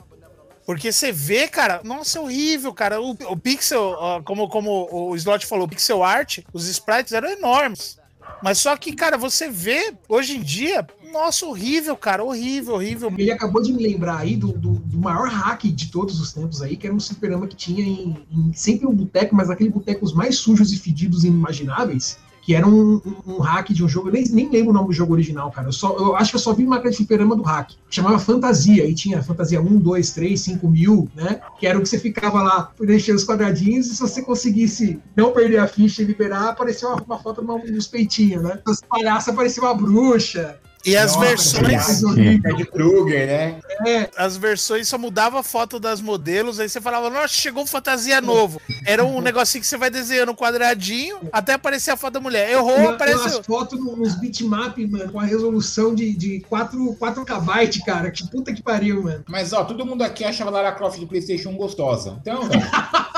Porque 0.65 0.91
você 0.91 1.11
vê, 1.11 1.47
cara, 1.47 1.81
nossa, 1.83 2.19
é 2.19 2.21
horrível, 2.21 2.73
cara. 2.73 3.01
O, 3.01 3.11
o 3.11 3.37
pixel, 3.37 3.95
como, 4.23 4.47
como 4.47 4.87
o 4.91 5.15
Slot 5.15 5.45
falou, 5.45 5.65
o 5.65 5.69
pixel 5.69 6.03
art, 6.03 6.39
os 6.53 6.67
sprites 6.67 7.13
eram 7.13 7.29
enormes. 7.29 7.99
Mas 8.41 8.59
só 8.59 8.75
que, 8.75 8.93
cara, 8.93 9.17
você 9.17 9.49
vê 9.49 9.93
hoje 10.07 10.37
em 10.37 10.41
dia, 10.41 10.85
nossa, 11.11 11.45
horrível, 11.45 11.95
cara, 11.95 12.23
horrível, 12.23 12.75
horrível. 12.75 13.13
Ele 13.17 13.31
acabou 13.31 13.61
de 13.61 13.73
me 13.73 13.83
lembrar 13.83 14.19
aí 14.19 14.35
do, 14.35 14.51
do, 14.53 14.73
do 14.73 14.97
maior 14.97 15.27
hack 15.27 15.63
de 15.63 15.91
todos 15.91 16.19
os 16.19 16.33
tempos 16.33 16.61
aí, 16.61 16.75
que 16.75 16.87
era 16.87 16.95
um 16.95 16.99
superama 16.99 17.47
que 17.47 17.55
tinha 17.55 17.83
em, 17.83 18.25
em 18.31 18.53
sempre 18.53 18.87
um 18.87 18.93
boteco, 18.93 19.35
mas 19.35 19.49
aquele 19.49 19.69
boteco 19.69 20.05
os 20.05 20.13
mais 20.13 20.37
sujos 20.37 20.71
e 20.71 20.77
fedidos 20.77 21.23
inimagináveis 21.23 22.17
que 22.41 22.55
era 22.55 22.67
um, 22.67 23.01
um, 23.25 23.37
hack 23.37 23.69
de 23.69 23.83
um 23.83 23.87
jogo, 23.87 24.09
eu 24.09 24.13
nem, 24.13 24.23
nem 24.29 24.49
lembro 24.49 24.71
o 24.71 24.73
nome 24.73 24.87
do 24.87 24.93
jogo 24.93 25.13
original, 25.13 25.51
cara. 25.51 25.67
Eu, 25.67 25.71
só, 25.71 25.95
eu 25.97 26.15
acho 26.15 26.31
que 26.31 26.35
eu 26.37 26.41
só 26.41 26.53
vi 26.53 26.65
marca 26.65 26.89
de 26.89 26.97
fliperama 26.97 27.35
do 27.35 27.43
hack. 27.43 27.73
Chamava 27.89 28.17
Fantasia, 28.17 28.85
e 28.85 28.95
tinha 28.95 29.21
Fantasia 29.21 29.61
1, 29.61 29.77
2, 29.77 30.11
3, 30.11 30.41
5 30.41 30.67
mil, 30.67 31.09
né? 31.15 31.39
Que 31.59 31.67
era 31.67 31.77
o 31.77 31.81
que 31.81 31.89
você 31.89 31.99
ficava 31.99 32.41
lá 32.41 32.71
deixando 32.79 33.17
os 33.17 33.25
quadradinhos, 33.25 33.87
e 33.87 33.95
se 33.95 34.01
você 34.01 34.21
conseguisse 34.23 34.99
não 35.15 35.31
perder 35.31 35.59
a 35.59 35.67
ficha 35.67 36.01
e 36.01 36.05
liberar, 36.05 36.49
aparecia 36.49 36.87
uma, 36.87 37.01
uma 37.03 37.19
foto 37.19 37.41
dos 37.41 37.87
peitinhos, 37.87 38.43
né? 38.43 38.59
As 38.65 38.81
palhaças 38.81 39.33
aparecia 39.33 39.61
uma 39.61 39.75
bruxa. 39.75 40.59
E 40.85 40.97
as 40.97 41.15
Nossa, 41.15 41.27
versões. 41.27 42.03
É 42.43 42.53
de 42.53 42.65
Kruger, 42.65 43.27
né? 43.27 43.59
É. 43.85 44.09
As 44.17 44.35
versões 44.35 44.87
só 44.87 44.97
mudava 44.97 45.39
a 45.39 45.43
foto 45.43 45.79
das 45.79 46.01
modelos, 46.01 46.59
aí 46.59 46.67
você 46.67 46.81
falava, 46.81 47.09
nossa, 47.09 47.29
chegou 47.29 47.63
um 47.63 47.67
fantasia 47.67 48.19
novo. 48.19 48.59
Era 48.85 49.03
um 49.03 49.21
negocinho 49.21 49.61
que 49.61 49.67
você 49.67 49.77
vai 49.77 49.89
desenhando 49.89 50.31
um 50.31 50.35
quadradinho 50.35 51.19
até 51.31 51.53
aparecer 51.53 51.91
a 51.91 51.97
foto 51.97 52.13
da 52.13 52.19
mulher. 52.19 52.49
Errou, 52.51 52.89
apareceu. 52.89 53.39
As 53.39 53.45
fotos 53.45 53.79
nos 53.79 54.15
bitmap, 54.15 54.77
mano, 54.87 55.11
com 55.11 55.19
a 55.19 55.25
resolução 55.25 55.93
de, 55.93 56.13
de 56.13 56.39
4, 56.41 56.97
4KB, 56.99 57.83
cara. 57.85 58.11
Que 58.11 58.27
puta 58.27 58.53
que 58.53 58.61
pariu, 58.61 59.03
mano. 59.03 59.23
Mas, 59.27 59.53
ó, 59.53 59.63
todo 59.63 59.85
mundo 59.85 60.03
aqui 60.03 60.23
achava 60.23 60.49
Lara 60.49 60.71
Croft 60.71 60.99
de 60.99 61.05
PlayStation 61.05 61.53
gostosa. 61.53 62.17
Então, 62.21 62.43
velho. 62.43 62.61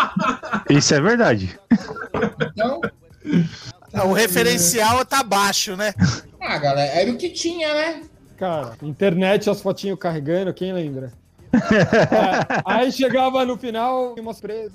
Isso 0.69 0.93
é 0.93 1.01
verdade. 1.01 1.59
Então, 2.51 2.81
O 4.05 4.13
referencial 4.13 5.05
tá 5.05 5.21
baixo, 5.23 5.75
né? 5.75 5.93
ah, 6.41 6.57
galera, 6.57 6.91
era 6.93 7.11
o 7.11 7.17
que 7.17 7.29
tinha, 7.29 7.73
né? 7.73 8.01
Cara, 8.37 8.73
internet, 8.81 9.49
as 9.49 9.61
fotinhos 9.61 9.99
carregando, 9.99 10.53
quem 10.53 10.73
lembra? 10.73 11.11
É, 11.53 12.63
aí 12.65 12.91
chegava 12.91 13.45
no 13.45 13.55
final, 13.55 14.15
umas 14.19 14.41
presas. 14.41 14.73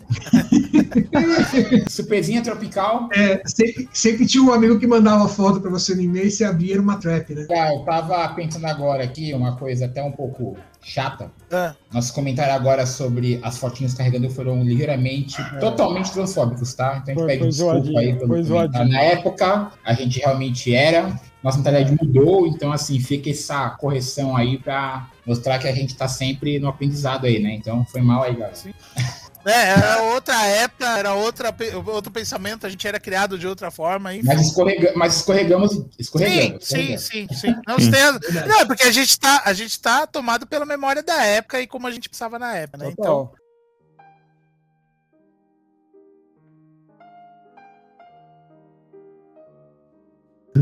Surpresinha 1.90 2.40
tropical. 2.40 3.08
É, 3.12 3.42
sempre, 3.44 3.88
sempre 3.92 4.26
tinha 4.26 4.44
um 4.44 4.52
amigo 4.52 4.78
que 4.78 4.86
mandava 4.86 5.28
foto 5.28 5.60
pra 5.60 5.70
você 5.70 5.92
no 5.94 6.02
e-mail 6.02 6.28
e 6.28 6.30
você 6.30 6.44
abria 6.44 6.80
uma 6.80 6.96
trap, 6.98 7.34
né? 7.34 7.46
Ah, 7.50 7.74
eu 7.74 7.80
tava 7.80 8.28
pensando 8.34 8.66
agora 8.66 9.02
aqui, 9.02 9.34
uma 9.34 9.56
coisa 9.56 9.86
até 9.86 10.00
um 10.02 10.12
pouco 10.12 10.56
chata. 10.82 11.30
Ah, 11.52 11.74
Nosso 11.92 12.12
comentário 12.14 12.52
agora 12.54 12.86
sobre 12.86 13.38
as 13.42 13.58
fotinhas 13.58 13.94
carregando 13.94 14.30
foram 14.30 14.62
ligeiramente, 14.62 15.36
totalmente 15.60 16.12
transfóbicos, 16.12 16.74
tá? 16.74 17.02
Então 17.02 17.14
a 17.14 17.14
gente 17.14 17.18
Foi- 17.18 17.26
pede 17.26 17.38
foi 17.40 17.48
desculpa 17.48 17.74
zoadinho, 17.74 17.98
aí 17.98 18.14
pelo 18.14 18.28
comentário. 18.46 18.92
Na 18.92 19.00
época, 19.02 19.72
a 19.84 19.92
gente 19.94 20.18
realmente 20.18 20.74
era, 20.74 21.18
nossa 21.42 21.58
mentalidade 21.58 21.96
mudou, 22.00 22.46
então 22.46 22.72
assim, 22.72 22.98
fica 23.00 23.30
essa 23.30 23.70
correção 23.70 24.36
aí 24.36 24.58
pra 24.58 25.08
mostrar 25.26 25.58
que 25.58 25.68
a 25.68 25.74
gente 25.74 25.94
tá 25.94 26.08
sempre 26.08 26.58
no 26.58 26.68
aprendizado 26.68 27.26
aí, 27.26 27.38
né? 27.38 27.54
Então 27.54 27.84
foi 27.86 28.00
mal 28.00 28.22
aí, 28.22 28.34
galera. 28.34 28.54
É, 29.48 29.70
era 29.70 30.02
outra 30.02 30.46
época, 30.46 30.98
era 30.98 31.14
outra, 31.14 31.54
outro 31.86 32.12
pensamento, 32.12 32.66
a 32.66 32.70
gente 32.70 32.86
era 32.86 33.00
criado 33.00 33.38
de 33.38 33.46
outra 33.46 33.70
forma, 33.70 34.14
enfim. 34.14 34.26
Mas, 34.26 34.40
escorrega, 34.42 34.92
mas 34.94 35.16
escorregamos, 35.16 35.72
Sim, 35.72 35.90
escorregamos. 35.98 36.64
sim, 36.64 36.94
escorregamos. 36.94 37.04
sim, 37.06 37.28
sim. 37.34 37.54
Não, 37.66 37.78
você 37.78 37.90
tem 37.90 38.00
razão. 38.00 38.20
Não, 38.46 38.60
é 38.60 38.64
porque 38.66 38.82
a 38.82 38.92
gente, 38.92 39.18
tá, 39.18 39.42
a 39.44 39.52
gente 39.52 39.80
tá 39.80 40.06
tomado 40.06 40.46
pela 40.46 40.66
memória 40.66 41.02
da 41.02 41.24
época 41.24 41.60
e 41.60 41.66
como 41.66 41.86
a 41.86 41.90
gente 41.90 42.08
pensava 42.08 42.38
na 42.38 42.54
época, 42.54 42.78
né? 42.78 42.90
Então, 42.92 43.30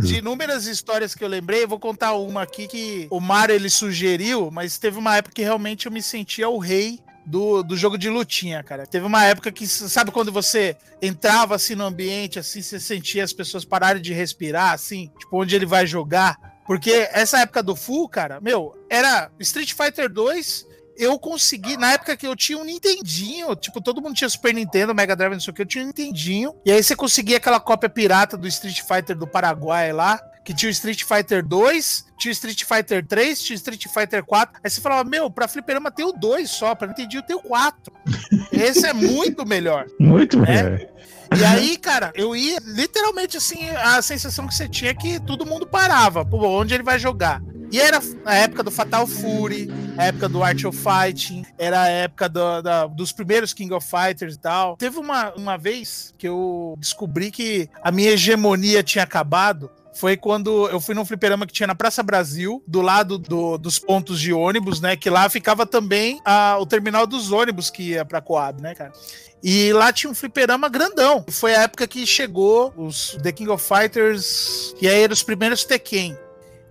de 0.01 0.16
inúmeras 0.18 0.66
histórias 0.66 1.14
que 1.14 1.24
eu 1.24 1.28
lembrei, 1.28 1.64
eu 1.64 1.68
vou 1.68 1.78
contar 1.78 2.14
uma 2.14 2.43
aqui 2.43 2.66
que 2.66 3.07
o 3.11 3.20
Mário 3.20 3.55
ele 3.55 3.70
sugeriu, 3.70 4.51
mas 4.51 4.78
teve 4.78 4.99
uma 4.99 5.16
época 5.16 5.34
que 5.34 5.43
realmente 5.43 5.87
eu 5.87 5.93
me 5.93 6.03
sentia 6.03 6.49
o 6.49 6.59
rei 6.59 7.01
do, 7.27 7.62
do 7.62 7.77
jogo 7.77 7.99
de 7.99 8.09
lutinha, 8.09 8.62
cara. 8.62 8.87
Teve 8.87 9.05
uma 9.05 9.24
época 9.24 9.51
que, 9.51 9.66
sabe 9.66 10.12
quando 10.12 10.31
você 10.31 10.77
entrava 11.03 11.57
assim 11.57 11.74
no 11.74 11.85
ambiente, 11.85 12.39
assim, 12.39 12.62
você 12.62 12.79
sentia 12.79 13.24
as 13.24 13.33
pessoas 13.33 13.64
pararem 13.64 14.01
de 14.01 14.12
respirar, 14.12 14.72
assim, 14.72 15.11
tipo, 15.18 15.43
onde 15.43 15.55
ele 15.55 15.66
vai 15.66 15.87
jogar? 15.87 16.39
Porque 16.66 17.09
essa 17.12 17.41
época 17.41 17.62
do 17.62 17.77
Full, 17.77 18.09
cara, 18.09 18.41
meu, 18.41 18.77
era 18.89 19.31
Street 19.41 19.72
Fighter 19.72 20.11
2. 20.11 20.66
Eu 20.99 21.18
consegui, 21.18 21.77
na 21.77 21.93
época 21.93 22.16
que 22.16 22.27
eu 22.27 22.35
tinha 22.35 22.57
um 22.57 22.64
Nintendinho, 22.64 23.55
tipo, 23.55 23.83
todo 23.83 24.01
mundo 24.01 24.14
tinha 24.14 24.31
Super 24.31 24.55
Nintendo, 24.55 24.95
Mega 24.95 25.14
Drive, 25.14 25.33
não 25.33 25.41
sei 25.41 25.51
o 25.51 25.55
que, 25.55 25.62
eu 25.62 25.66
tinha 25.66 25.85
um 25.85 25.89
Nintendinho. 25.89 26.55
E 26.64 26.72
aí 26.72 26.83
você 26.83 26.97
conseguia 26.97 27.37
aquela 27.37 27.61
cópia 27.61 27.89
pirata 27.89 28.37
do 28.37 28.49
Street 28.49 28.81
Fighter 28.81 29.14
do 29.16 29.27
Paraguai 29.27 29.93
lá, 29.93 30.18
que 30.47 30.55
tinha 30.55 30.69
o 30.69 30.71
Street 30.71 31.03
Fighter 31.03 31.45
2, 31.45 32.07
tinha 32.17 32.31
o 32.31 32.33
Street 32.33 32.63
Fighter 32.65 33.05
3, 33.05 33.43
tinha 33.43 33.55
o 33.55 33.59
Street 33.59 33.85
Fighter 33.93 34.25
4. 34.25 34.61
Aí 34.63 34.71
você 34.71 34.81
falava, 34.81 35.03
meu, 35.09 35.29
pra 35.29 35.49
fliperama 35.49 35.91
tem 35.91 36.07
o 36.07 36.13
2 36.13 36.49
só, 36.49 36.75
pra 36.75 36.87
Nintendinho 36.87 37.23
tem 37.25 37.35
o 37.37 37.41
4. 37.41 37.93
Esse 38.53 38.87
é 38.87 38.93
muito 38.93 39.45
melhor. 39.45 39.87
Muito 39.99 40.39
É. 40.45 40.63
melhor. 40.63 40.89
E 41.37 41.45
aí, 41.45 41.77
cara, 41.77 42.13
eu 42.15 42.37
ia 42.37 42.59
literalmente 42.65 43.37
assim, 43.37 43.69
a 43.71 44.01
sensação 44.01 44.47
que 44.47 44.55
você 44.55 44.69
tinha 44.69 44.93
é 44.93 44.95
que 44.95 45.19
todo 45.19 45.45
mundo 45.45 45.67
parava. 45.67 46.25
Pô, 46.25 46.47
onde 46.47 46.73
ele 46.73 46.85
vai 46.85 47.01
jogar? 47.01 47.43
E 47.73 47.81
era 47.81 48.01
a 48.25 48.35
época 48.37 48.63
do 48.63 48.71
Fatal 48.71 49.09
Fury, 49.09 49.69
a 49.99 50.05
época 50.05 50.29
do 50.29 50.45
Art 50.45 50.63
of 50.65 50.79
Fighting, 50.79 51.45
era 51.59 51.83
a 51.83 51.89
época 51.89 52.29
do- 52.29 52.63
da- 52.63 52.87
dos 52.87 53.11
primeiros 53.11 53.53
King 53.53 53.75
of 53.75 53.85
Fighters 53.85 54.37
e 54.37 54.39
tal. 54.39 54.77
Teve 54.77 54.99
uma, 54.99 55.35
uma 55.35 55.59
vez 55.59 56.15
que 56.17 56.29
eu 56.29 56.77
descobri 56.79 57.33
que 57.33 57.69
a 57.83 57.91
minha 57.91 58.11
hegemonia 58.13 58.85
tinha 58.85 59.03
acabado. 59.03 59.69
Foi 59.97 60.17
quando 60.17 60.69
eu 60.69 60.79
fui 60.81 60.95
num 60.95 61.05
fliperama 61.05 61.47
que 61.47 61.53
tinha 61.55 61.67
na 61.67 61.75
Praça 61.75 62.03
Brasil, 62.03 62.63
do 62.67 62.83
lado 62.83 63.17
do- 63.19 63.57
dos 63.57 63.79
pontos 63.79 64.21
de 64.21 64.33
ônibus, 64.33 64.81
né? 64.81 64.95
Que 64.97 65.09
lá 65.09 65.29
ficava 65.31 65.65
também 65.65 66.21
a- 66.25 66.59
o 66.61 66.67
terminal 66.67 67.07
dos 67.07 67.33
ônibus 67.33 67.71
que 67.71 67.83
ia 67.91 68.05
pra 68.05 68.21
Coab, 68.21 68.61
né, 68.61 68.75
cara? 68.75 68.93
E 69.43 69.73
lá 69.73 69.93
tinha 69.93 70.11
um 70.11 70.15
fliperama 70.15 70.69
grandão. 70.69 71.25
Foi 71.31 71.55
a 71.55 71.63
época 71.63 71.87
que 71.87 72.07
chegou 72.07 72.73
os 72.77 73.17
The 73.23 73.33
King 73.33 73.51
of 73.51 73.65
Fighters, 73.65 74.75
e 74.81 74.89
aí 74.89 75.03
eram 75.03 75.13
os 75.15 75.23
primeiros 75.23 75.65
Tekken. 75.65 76.17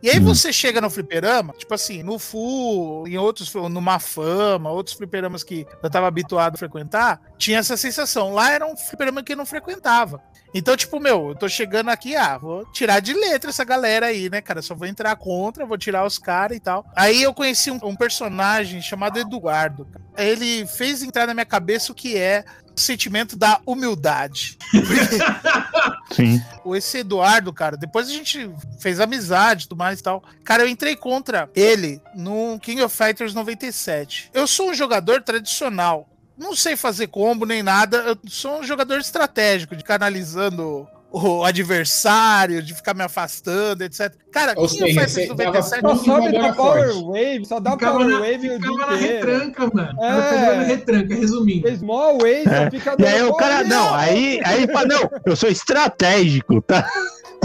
E 0.04 0.10
aí 0.10 0.20
Hum. 0.20 0.26
você 0.26 0.54
chega 0.54 0.80
no 0.80 0.89
fliperama, 0.89 1.54
tipo 1.58 1.74
assim, 1.74 2.04
no 2.04 2.20
Full, 2.20 3.08
em 3.08 3.18
outros, 3.18 3.52
numa 3.54 3.98
fama, 4.00 4.70
outros 4.70 4.96
fliperamas 4.96 5.43
que 5.43 5.66
eu 5.82 5.89
tava 5.89 6.06
habituado 6.08 6.56
a 6.56 6.58
frequentar, 6.58 7.20
tinha 7.38 7.58
essa 7.60 7.76
sensação. 7.76 8.34
Lá 8.34 8.52
era 8.52 8.66
um 8.68 8.76
fliperama 8.78 9.24
que 9.24 9.34
eu 9.34 9.38
não 9.38 9.46
frequentava. 9.46 10.22
Então, 10.54 10.78
tipo, 10.78 11.00
meu, 11.02 11.30
eu 11.30 11.36
tô 11.36 11.50
chegando 11.50 11.89
aqui, 11.89 12.16
ah, 12.16 12.38
vou 12.38 12.66
tirar 12.72 13.00
de 13.02 13.14
letra 13.14 13.50
essa 13.50 13.64
galera 13.66 14.06
aí, 14.06 14.30
né, 14.30 14.39
cara? 14.41 14.62
Só 14.62 14.74
vou 14.74 14.88
entrar 14.88 15.14
contra, 15.18 15.66
vou 15.66 15.78
tirar 15.78 16.06
os 16.06 16.18
caras 16.18 16.56
e 16.56 16.60
tal. 16.62 16.86
Aí 16.96 17.22
eu 17.24 17.34
conheci 17.34 17.70
um, 17.72 17.80
um 17.84 17.96
personagem 17.96 18.82
chamado 18.82 19.20
Eduardo. 19.20 19.86
cara. 19.86 20.06
Ele 20.18 20.66
fez 20.66 21.04
entrar 21.04 21.28
na 21.28 21.34
minha 21.34 21.46
cabeça 21.46 21.91
o 21.91 21.96
que 21.96 22.16
é 22.16 22.46
o 22.76 22.80
sentimento 22.80 23.36
da 23.36 23.60
humildade. 23.66 24.58
Sim. 26.12 26.42
O 26.64 26.76
esse 26.76 27.00
Eduardo, 27.00 27.54
cara, 27.54 27.78
depois 27.78 28.08
a 28.08 28.12
gente 28.12 28.50
fez 28.80 29.00
amizade 29.00 29.66
e 29.66 29.68
tudo 29.68 29.78
mais 29.78 30.00
e 30.00 30.04
tal. 30.04 30.24
Cara, 30.44 30.64
eu 30.64 30.68
entrei 30.68 30.96
contra 30.96 31.50
ele 31.56 32.02
no 32.16 32.60
King 32.60 32.82
of 32.82 32.96
Fighters 32.96 33.34
97. 33.34 34.30
Eu 34.34 34.48
sou 34.48 34.72
um 34.72 34.74
jogador 34.74 35.22
tradicional. 35.22 36.10
Não 36.38 36.56
sei 36.56 36.76
fazer 36.76 37.08
combo 37.08 37.46
nem 37.46 37.64
nada. 37.64 37.98
Eu 37.98 38.18
sou 38.28 38.60
um 38.60 38.64
jogador 38.64 39.00
estratégico, 39.00 39.76
de 39.76 39.84
canalizando 39.84 40.88
o 41.18 41.43
adversário, 41.43 42.61
de 42.61 42.74
ficar 42.74 42.93
me 42.93 43.03
afastando, 43.03 43.84
etc. 43.84 44.13
Cara, 44.32 44.53
Ou 44.57 44.66
of 44.66 44.74
seja, 44.74 44.86
Fighters 44.86 45.13
você 45.13 45.28
97 45.28 45.82
Só 45.82 45.95
sobe 45.95 46.32
da 46.34 46.53
Power 46.53 46.93
forte. 46.93 47.05
Wave, 47.05 47.45
só 47.45 47.59
dá 47.59 47.72
Ficava 47.72 47.99
Power 47.99 48.07
na, 48.09 48.20
Wave 48.20 48.36
o 48.36 48.39
dia 48.39 48.59
ficava 48.59 48.91
na 48.91 48.97
inteiro. 48.97 49.28
retranca, 49.28 49.72
mano. 49.74 50.03
É. 50.03 50.30
Pegando 50.30 50.66
retranca, 50.66 51.16
resumindo. 51.16 51.86
Mó 51.86 52.11
Wave, 52.13 52.43
só 52.43 52.72
fica 52.72 52.95
E 52.99 53.05
aí 53.05 53.24
o 53.24 53.34
cara, 53.36 53.63
não, 53.63 53.93
aí, 53.93 54.41
aí 54.43 54.68
fala, 54.68 54.88
não, 54.88 55.09
eu 55.26 55.36
sou 55.36 55.49
estratégico, 55.49 56.61
tá? 56.61 56.86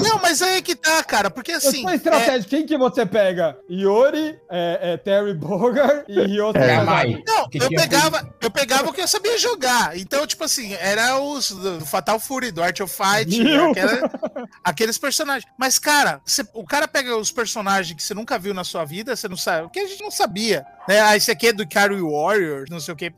Não, 0.02 0.18
mas 0.20 0.40
aí 0.42 0.62
que 0.62 0.74
tá, 0.74 1.02
cara, 1.04 1.30
porque 1.30 1.52
assim. 1.52 1.82
sou 1.82 1.90
estratégia. 1.92 2.48
Quem 2.48 2.66
que 2.66 2.76
você 2.76 3.04
pega? 3.06 3.56
Yori, 3.70 4.38
é, 4.50 4.92
é 4.92 4.96
Terry 4.96 5.34
Bogard 5.34 6.04
e 6.08 6.40
outro. 6.40 6.62
É. 6.62 6.66
Gamai. 6.76 7.22
Não, 7.26 7.48
Que 7.48 7.58
eu 7.62 7.68
pegava, 7.68 8.34
eu 8.40 8.50
pegava 8.50 8.88
o 8.88 8.92
que 8.92 9.00
eu 9.00 9.08
sabia 9.08 9.38
jogar. 9.38 9.96
Então, 9.96 10.26
tipo 10.26 10.44
assim, 10.44 10.72
era 10.74 11.18
os 11.20 11.50
do 11.50 11.80
Fatal 11.86 12.18
Fury, 12.18 12.50
do 12.50 12.62
Art 12.62 12.80
of 12.80 12.94
Fight, 12.94 13.42
Viu? 13.42 13.70
aquela- 13.70 14.10
aqueles 14.64 14.98
personagens. 14.98 15.44
Mas, 15.58 15.78
cara, 15.78 16.20
você- 16.24 16.46
o 16.54 16.64
cara 16.64 16.86
pega 16.88 17.16
os 17.16 17.30
personagens 17.32 17.94
que 17.96 18.02
você 18.02 18.14
nunca 18.14 18.38
viu 18.38 18.54
na 18.54 18.64
sua 18.64 18.84
vida, 18.84 19.14
você 19.16 19.28
não 19.28 19.36
sabe, 19.36 19.66
o 19.66 19.70
que 19.70 19.80
a 19.80 19.86
gente 19.86 20.02
não 20.02 20.10
sabia. 20.10 20.64
Né? 20.88 21.00
Ah, 21.00 21.16
esse 21.16 21.30
aqui 21.30 21.48
é 21.48 21.52
do 21.52 21.66
Carry 21.68 22.00
Warrior, 22.00 22.64
não 22.70 22.80
sei 22.80 22.94
o 22.94 22.96
que. 22.96 23.12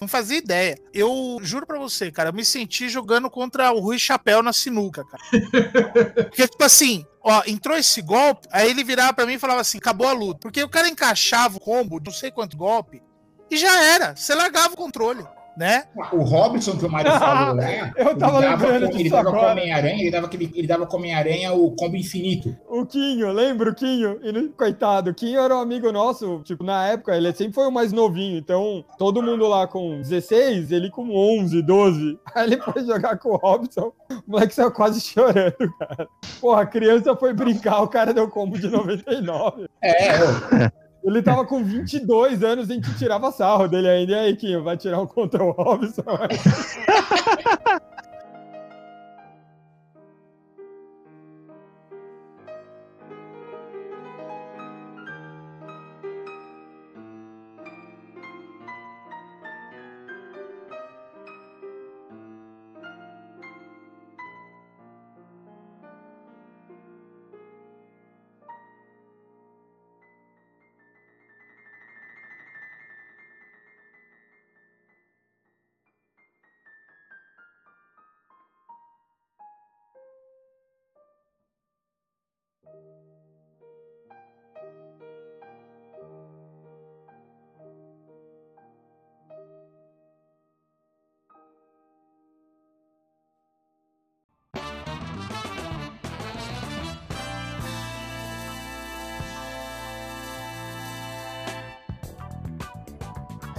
Não 0.00 0.08
fazia 0.08 0.38
ideia. 0.38 0.78
Eu 0.92 1.38
juro 1.42 1.66
pra 1.66 1.78
você, 1.78 2.10
cara, 2.10 2.30
eu 2.30 2.32
me 2.32 2.44
senti 2.44 2.88
jogando 2.88 3.30
contra 3.30 3.72
o 3.72 3.80
Rui 3.80 3.98
Chapéu 3.98 4.42
na 4.42 4.52
sinuca, 4.52 5.04
cara. 5.04 5.22
Porque, 6.28 6.48
tipo 6.48 6.64
assim, 6.64 7.04
ó, 7.22 7.42
entrou 7.46 7.76
esse 7.76 8.00
golpe, 8.02 8.48
aí 8.50 8.70
ele 8.70 8.84
virava 8.84 9.12
pra 9.12 9.26
mim 9.26 9.34
e 9.34 9.38
falava 9.38 9.60
assim: 9.60 9.78
acabou 9.78 10.08
a 10.08 10.12
luta. 10.12 10.40
Porque 10.40 10.62
o 10.62 10.68
cara 10.68 10.88
encaixava 10.88 11.56
o 11.56 11.60
combo, 11.60 12.00
não 12.04 12.12
sei 12.12 12.30
quanto 12.30 12.56
golpe, 12.56 13.02
e 13.50 13.56
já 13.56 13.82
era. 13.82 14.14
Você 14.14 14.34
largava 14.34 14.74
o 14.74 14.76
controle, 14.76 15.24
né? 15.58 15.84
O 16.12 16.22
Robson 16.22 16.76
que 16.78 16.86
o 16.86 16.90
Mário 16.90 17.10
falou 17.18 17.56
lá, 17.56 17.92
Eu 17.96 18.16
tava 18.16 18.38
ele 18.38 18.48
lembrando 18.48 18.86
com- 18.88 18.94
ele 18.94 19.02
disso 19.02 19.10
dava 19.16 19.30
com 19.30 19.36
agora. 19.36 19.52
Homem-Aranha, 19.52 20.00
ele 20.00 20.10
dava, 20.10 20.26
aquele, 20.26 20.52
ele 20.54 20.66
dava 20.66 20.86
com 20.86 20.96
Homem-Aranha 20.96 21.52
o 21.52 21.72
combo 21.74 21.96
infinito. 21.96 22.56
O 22.68 22.86
Quinho, 22.86 23.32
lembra 23.32 23.70
o 23.70 23.74
Quinho? 23.74 24.20
E 24.22 24.30
no- 24.32 24.48
coitado, 24.50 25.10
o 25.10 25.14
Quinho 25.14 25.40
era 25.40 25.56
um 25.56 25.60
amigo 25.60 25.90
nosso, 25.90 26.40
tipo, 26.44 26.62
na 26.62 26.86
época, 26.86 27.16
ele 27.16 27.32
sempre 27.34 27.54
foi 27.54 27.66
o 27.66 27.72
mais 27.72 27.92
novinho, 27.92 28.38
então 28.38 28.84
todo 28.98 29.22
mundo 29.22 29.46
lá 29.48 29.66
com 29.66 30.00
16, 30.00 30.70
ele 30.70 30.90
com 30.90 31.10
11, 31.10 31.60
12. 31.62 32.18
Aí 32.34 32.44
ele 32.44 32.58
foi 32.62 32.84
jogar 32.84 33.18
com 33.18 33.30
o 33.30 33.36
Robson, 33.36 33.92
o 34.10 34.30
moleque 34.30 34.54
saiu 34.54 34.70
quase 34.70 35.00
chorando, 35.00 35.56
cara. 35.78 36.08
Porra, 36.40 36.62
a 36.62 36.66
criança 36.66 37.16
foi 37.16 37.32
brincar, 37.32 37.82
o 37.82 37.88
cara 37.88 38.14
deu 38.14 38.28
combo 38.28 38.56
de 38.58 38.68
99. 38.68 39.66
É, 39.82 40.70
Ele 41.08 41.22
tava 41.22 41.44
com 41.44 41.64
22 41.64 42.42
anos, 42.42 42.70
a 42.70 42.74
gente 42.74 42.94
tirava 42.98 43.32
sarro 43.32 43.66
dele 43.66 43.88
ainda. 43.88 44.12
E 44.12 44.14
aí, 44.14 44.36
Quinho, 44.36 44.62
vai 44.62 44.76
tirar 44.76 45.00
um 45.00 45.06
contra 45.06 45.42
o 45.42 45.50
Robson? 45.50 46.02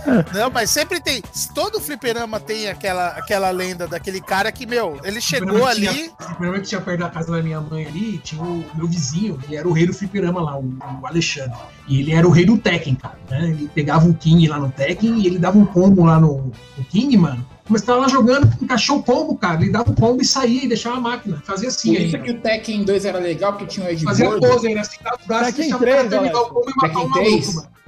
Não, 0.33 0.49
mas 0.49 0.69
sempre 0.69 0.99
tem. 0.99 1.21
Todo 1.53 1.79
fliperama 1.79 2.39
tem 2.39 2.67
aquela, 2.67 3.09
aquela 3.09 3.49
lenda 3.51 3.87
daquele 3.87 4.21
cara 4.21 4.51
que, 4.51 4.65
meu, 4.65 4.99
ele 5.03 5.21
chegou 5.21 5.65
ali. 5.65 5.87
Tinha, 5.87 6.11
o 6.19 6.23
fliperama 6.23 6.59
que 6.59 6.67
tinha 6.67 6.81
perto 6.81 6.99
da 6.99 7.09
casa 7.09 7.31
da 7.31 7.41
minha 7.41 7.61
mãe 7.61 7.85
ali, 7.85 8.17
tinha 8.19 8.41
o 8.41 8.65
meu 8.75 8.87
vizinho, 8.87 9.39
ele 9.43 9.55
era 9.55 9.67
o 9.67 9.71
rei 9.71 9.85
do 9.85 9.93
fliperama 9.93 10.41
lá, 10.41 10.57
o, 10.57 10.77
o 11.01 11.07
Alexandre. 11.07 11.57
E 11.87 11.99
ele 11.99 12.13
era 12.13 12.27
o 12.27 12.31
rei 12.31 12.45
do 12.45 12.57
Tekken, 12.57 12.95
cara. 12.95 13.17
Né? 13.29 13.49
Ele 13.49 13.69
pegava 13.73 14.07
o 14.07 14.13
King 14.13 14.47
lá 14.47 14.59
no 14.59 14.71
Tekken 14.71 15.19
e 15.19 15.27
ele 15.27 15.39
dava 15.39 15.57
um 15.57 15.65
combo 15.65 16.05
lá 16.05 16.19
no, 16.19 16.51
no 16.77 16.83
King, 16.85 17.17
mano. 17.17 17.45
Mas 17.69 17.83
tava 17.83 18.01
lá 18.01 18.07
jogando, 18.07 18.51
encaixou 18.61 18.97
o 18.97 19.03
combo, 19.03 19.37
cara. 19.37 19.61
Ele 19.61 19.71
dava 19.71 19.91
o 19.91 19.95
combo 19.95 20.21
e 20.21 20.25
saía 20.25 20.65
e 20.65 20.67
deixava 20.67 20.97
a 20.97 20.99
máquina. 20.99 21.41
Fazia 21.45 21.69
assim. 21.69 21.93
Por 21.93 22.01
isso 22.01 22.15
aí, 22.15 22.23
que 22.23 22.31
o 22.31 22.41
Tekken 22.41 22.83
2 22.83 23.05
era 23.05 23.19
legal, 23.19 23.53
porque 23.53 23.67
tinha 23.67 23.85
o 23.85 23.89
Ed 23.89 24.03
Fazia 24.03 24.29
pose 24.39 24.67
ainda, 24.67 24.81
assim, 24.81 24.97
dava 25.03 25.19
o 25.23 25.27
braço 25.27 25.53
Tekken 25.53 25.77
3, 25.77 26.09
terminar 26.09 26.41
o 26.41 26.49
combo 26.49 26.65
e 26.69 26.73
matar 26.75 26.99
o 26.99 27.09
maluco, 27.09 27.53
mano. 27.53 27.78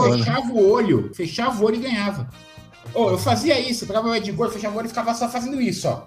Mano. 0.00 0.18
fechava 0.18 0.52
o 0.52 0.70
olho, 0.70 1.10
fechava 1.14 1.62
o 1.62 1.66
olho 1.66 1.76
e 1.76 1.80
ganhava. 1.80 2.28
Oh, 2.92 3.10
eu 3.10 3.18
fazia 3.18 3.58
isso, 3.58 3.84
eu 3.84 3.88
pegava 3.88 4.08
o 4.08 4.14
Ed 4.14 4.30
Gordo, 4.32 4.52
fechava 4.52 4.74
o 4.74 4.78
olho 4.78 4.86
e 4.86 4.88
ficava 4.88 5.14
só 5.14 5.28
fazendo 5.28 5.60
isso, 5.60 5.88
ó. 5.88 6.02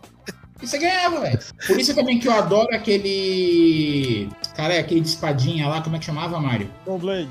E 0.62 0.68
você 0.68 0.78
ganhava, 0.78 1.20
velho. 1.20 1.40
Por 1.68 1.78
isso 1.78 1.94
também 1.94 2.20
que 2.20 2.28
eu 2.28 2.32
adoro 2.32 2.74
aquele. 2.74 4.30
Cara, 4.56 4.80
aquele 4.80 5.02
de 5.02 5.10
espadinha 5.10 5.68
lá, 5.68 5.82
como 5.82 5.96
é 5.96 6.00
que 6.00 6.06
chamava, 6.06 6.40
Mário? 6.40 6.70
Soul 6.86 7.00
Blade. 7.00 7.30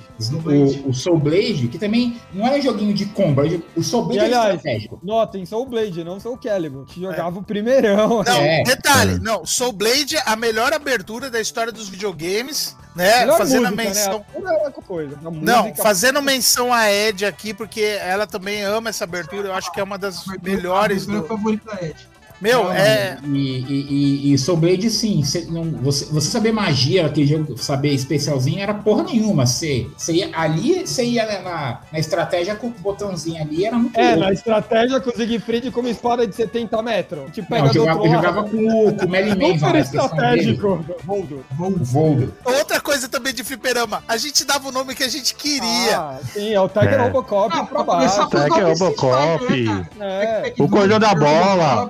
O, 0.84 0.88
o 0.90 0.94
Soul 0.94 1.18
Blade, 1.18 1.68
que 1.68 1.78
também 1.78 2.16
não 2.34 2.46
era 2.46 2.60
joguinho 2.60 2.92
de 2.92 3.06
combo, 3.06 3.40
o 3.74 3.82
Soul 3.82 4.04
Blade 4.06 4.18
E, 4.18 4.24
aliás, 4.24 4.50
é 4.50 4.56
estratégico. 4.56 5.00
Notem, 5.02 5.46
Soul 5.46 5.64
Blade, 5.66 6.04
não 6.04 6.20
Soul 6.20 6.36
Calibur, 6.36 6.84
que 6.84 7.00
jogava 7.00 7.38
o 7.38 7.42
primeirão. 7.42 8.22
Não, 8.22 8.36
É. 8.36 8.64
detalhe, 8.64 9.18
não, 9.20 9.46
Soul 9.46 9.72
Blade, 9.72 10.16
a 10.26 10.36
melhor 10.36 10.72
abertura 10.74 11.30
da 11.30 11.40
história 11.40 11.72
dos 11.72 11.88
videogames, 11.88 12.76
né? 12.94 13.20
Melhor 13.20 13.38
fazendo 13.38 13.62
música, 13.70 13.82
a 13.82 13.84
menção. 13.86 14.26
Né? 14.38 14.50
A 14.66 14.70
coisa. 14.70 15.16
A 15.18 15.30
Não, 15.30 15.62
música- 15.64 15.82
fazendo 15.82 16.20
menção 16.22 16.72
a 16.72 16.90
Ed 16.90 17.24
aqui, 17.24 17.54
porque 17.54 17.80
ela 18.00 18.26
também 18.26 18.62
ama 18.62 18.90
essa 18.90 19.04
abertura, 19.04 19.48
eu 19.48 19.54
acho 19.54 19.72
que 19.72 19.80
é 19.80 19.82
uma 19.82 19.98
das 19.98 20.24
melhores 20.42 21.06
Meu 21.06 21.22
do. 21.22 21.28
favorito 21.28 21.64
da 21.64 21.82
Ed. 21.82 22.08
Meu, 22.42 22.64
Não, 22.64 22.72
é. 22.72 23.18
E, 23.24 23.28
e, 23.38 23.86
e, 24.30 24.32
e 24.34 24.38
Soul 24.38 24.58
Blade, 24.58 24.90
sim. 24.90 25.22
Cê, 25.22 25.46
não, 25.48 25.62
você, 25.80 26.06
você 26.06 26.28
saber 26.28 26.50
magia, 26.50 27.06
aquele 27.06 27.24
jogo, 27.28 27.56
saber 27.56 27.90
especialzinho, 27.90 28.58
era 28.60 28.74
porra 28.74 29.04
nenhuma. 29.04 29.46
Você, 29.46 29.86
você 29.96 30.12
ia, 30.14 30.30
ali, 30.32 30.84
você 30.84 31.04
ia 31.04 31.24
na, 31.40 31.80
na, 31.92 31.98
estratégia 32.00 32.56
com 32.56 32.66
o 32.66 32.70
botãozinho 32.70 33.40
ali, 33.40 33.64
era 33.64 33.78
muito 33.78 33.96
É, 33.96 34.08
louco. 34.08 34.20
na 34.20 34.32
estratégia 34.32 35.00
com 35.00 35.10
o 35.10 35.14
Siegfried 35.14 35.70
com 35.70 35.78
uma 35.80 35.90
espada 35.90 36.26
de 36.26 36.34
70 36.34 36.82
metros. 36.82 37.30
Te 37.30 37.42
pega 37.42 37.60
Não, 37.62 37.68
eu 37.68 37.74
jogava, 37.74 38.00
outro 38.00 38.12
eu 38.12 38.16
jogava 38.16 38.42
com, 38.42 38.56
o- 38.88 38.96
com 38.96 39.06
o 39.06 39.08
Melly 39.08 39.30
Man, 39.30 39.54
Super 39.54 39.72
dele, 39.72 39.78
estratégico, 39.84 40.84
Voldo. 41.04 41.44
Voldo. 41.52 42.34
Outra 42.44 42.80
coisa 42.80 43.08
também 43.08 43.32
de 43.32 43.44
fliperama, 43.44 44.02
a 44.08 44.16
gente 44.16 44.44
dava 44.44 44.68
o 44.68 44.72
nome 44.72 44.96
que 44.96 45.04
a 45.04 45.08
gente 45.08 45.32
queria. 45.36 45.96
Ah, 45.96 46.18
sim, 46.32 46.52
é 46.52 46.60
o 46.60 46.68
Tiger 46.68 46.94
É. 46.94 47.02
Robocop 47.04 47.54
Ah, 47.56 47.64
pra 47.64 47.84
baixo. 47.84 48.20
É 48.20 48.62
Robocop, 48.72 49.52
né, 49.96 50.24
É. 50.24 50.40
Pac-Man, 50.42 50.64
O 50.66 50.68
cordão 50.68 50.98
da 50.98 51.14
bola. 51.14 51.88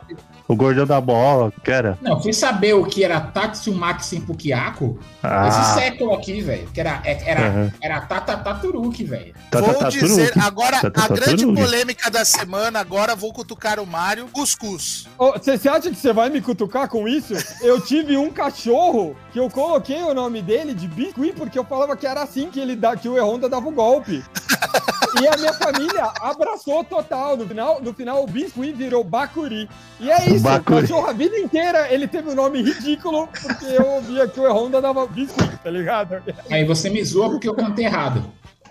O 0.53 0.57
gordão 0.57 0.85
da 0.87 1.01
bola, 1.01 1.51
cara. 1.65 1.99
Não, 2.03 2.21
fui 2.21 2.35
saber 2.35 2.75
o 2.75 2.85
que 2.85 3.03
era 3.03 3.19
Táxi 3.19 3.71
Maxim 3.71 4.21
Pukiako 4.21 4.99
Ah, 5.23 5.49
esse 5.49 5.75
século 5.81 6.13
aqui, 6.13 6.43
velho. 6.43 6.69
Que 6.75 6.81
era, 6.81 7.01
é- 7.05 7.31
era, 7.31 7.47
Aham. 7.49 7.73
era 7.81 8.01
Tatataturuki, 8.03 9.05
velho. 9.05 9.35
vou 9.51 9.89
dizer, 9.89 10.33
agora, 10.43 10.79
a 10.95 11.09
grande 11.09 11.47
polêmica 11.47 12.11
da 12.11 12.23
semana, 12.23 12.81
agora 12.81 13.17
vou 13.17 13.33
cutucar 13.33 13.81
o 13.81 13.87
Mário, 13.87 14.29
cuscuz. 14.31 15.07
Você 15.43 15.69
acha 15.71 15.89
que 15.91 15.97
você 15.97 16.13
vai 16.13 16.29
me 16.29 16.43
cutucar 16.43 16.87
com 16.87 17.09
isso? 17.09 17.33
Eu 17.63 17.81
tive 17.81 18.19
um 18.19 18.31
cachorro 18.31 19.17
que 19.33 19.41
eu 19.41 19.49
coloquei 19.49 20.03
o 20.03 20.13
nome 20.13 20.43
dele 20.43 20.75
de 20.75 20.87
Biscuit 20.87 21.33
porque 21.35 21.59
eu 21.59 21.65
falava 21.65 21.97
que 21.97 22.07
era 22.07 22.23
assim 22.23 22.51
que 22.51 22.61
ele 22.61 22.77
dá, 22.77 22.95
que 22.95 23.09
o 23.09 23.17
Erronda 23.17 23.49
dava 23.49 23.67
o 23.69 23.73
golpe. 23.73 24.23
E 25.21 25.29
a 25.29 25.37
minha 25.37 25.53
família 25.53 26.11
abraçou 26.21 26.83
total. 26.83 27.37
No 27.37 27.47
final, 27.47 27.81
no 27.83 27.93
final 27.93 28.25
o 28.25 28.27
Biscuit 28.27 28.73
virou 28.73 29.05
Bakuri. 29.05 29.69
E 30.01 30.11
é 30.11 30.27
isso, 30.31 30.42
Bakuri. 30.43 30.79
o 30.79 30.81
cachorro 30.83 31.07
a 31.07 31.13
vida 31.13 31.39
inteira 31.39 31.93
ele 31.93 32.07
teve 32.07 32.31
um 32.31 32.35
nome 32.35 32.63
ridículo 32.63 33.29
porque 33.41 33.67
eu 33.67 33.87
ouvia 33.87 34.29
que 34.29 34.41
o 34.41 34.47
Erronda 34.47 34.81
dava 34.81 35.07
Biscuit, 35.07 35.51
tá 35.63 35.71
ligado? 35.71 36.23
Aí 36.51 36.65
você 36.65 36.91
me 36.91 37.03
zoa 37.05 37.31
porque 37.31 37.49
eu 37.49 37.55
cantei 37.55 37.85
errado. 37.85 38.25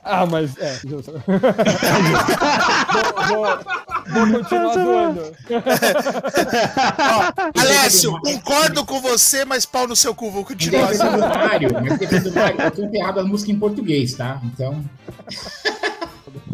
Ah, 0.04 0.26
mas 0.26 0.58
é. 0.58 0.80
justo. 0.84 1.12
vou, 3.28 3.28
vou, 3.28 3.46
vou 4.08 4.40
continuar 4.40 4.74
zoando. 4.74 5.32
Alessio, 7.56 8.20
concordo 8.22 8.84
com 8.84 9.00
você, 9.00 9.46
mas 9.46 9.64
pau 9.66 9.88
no 9.88 9.96
seu 9.96 10.16
cu, 10.16 10.32
vou 10.32 10.44
continuar. 10.44 10.88
defesa 10.88 11.12
do 11.12 11.20
Mário, 11.20 11.70
mas 11.74 12.24
do 12.24 12.34
Mário, 12.34 12.62
eu 12.62 12.72
cantei 12.72 13.00
errado 13.00 13.20
a 13.20 13.24
música 13.24 13.52
em 13.52 13.60
português, 13.60 14.16
tá? 14.16 14.42
Então. 14.44 14.84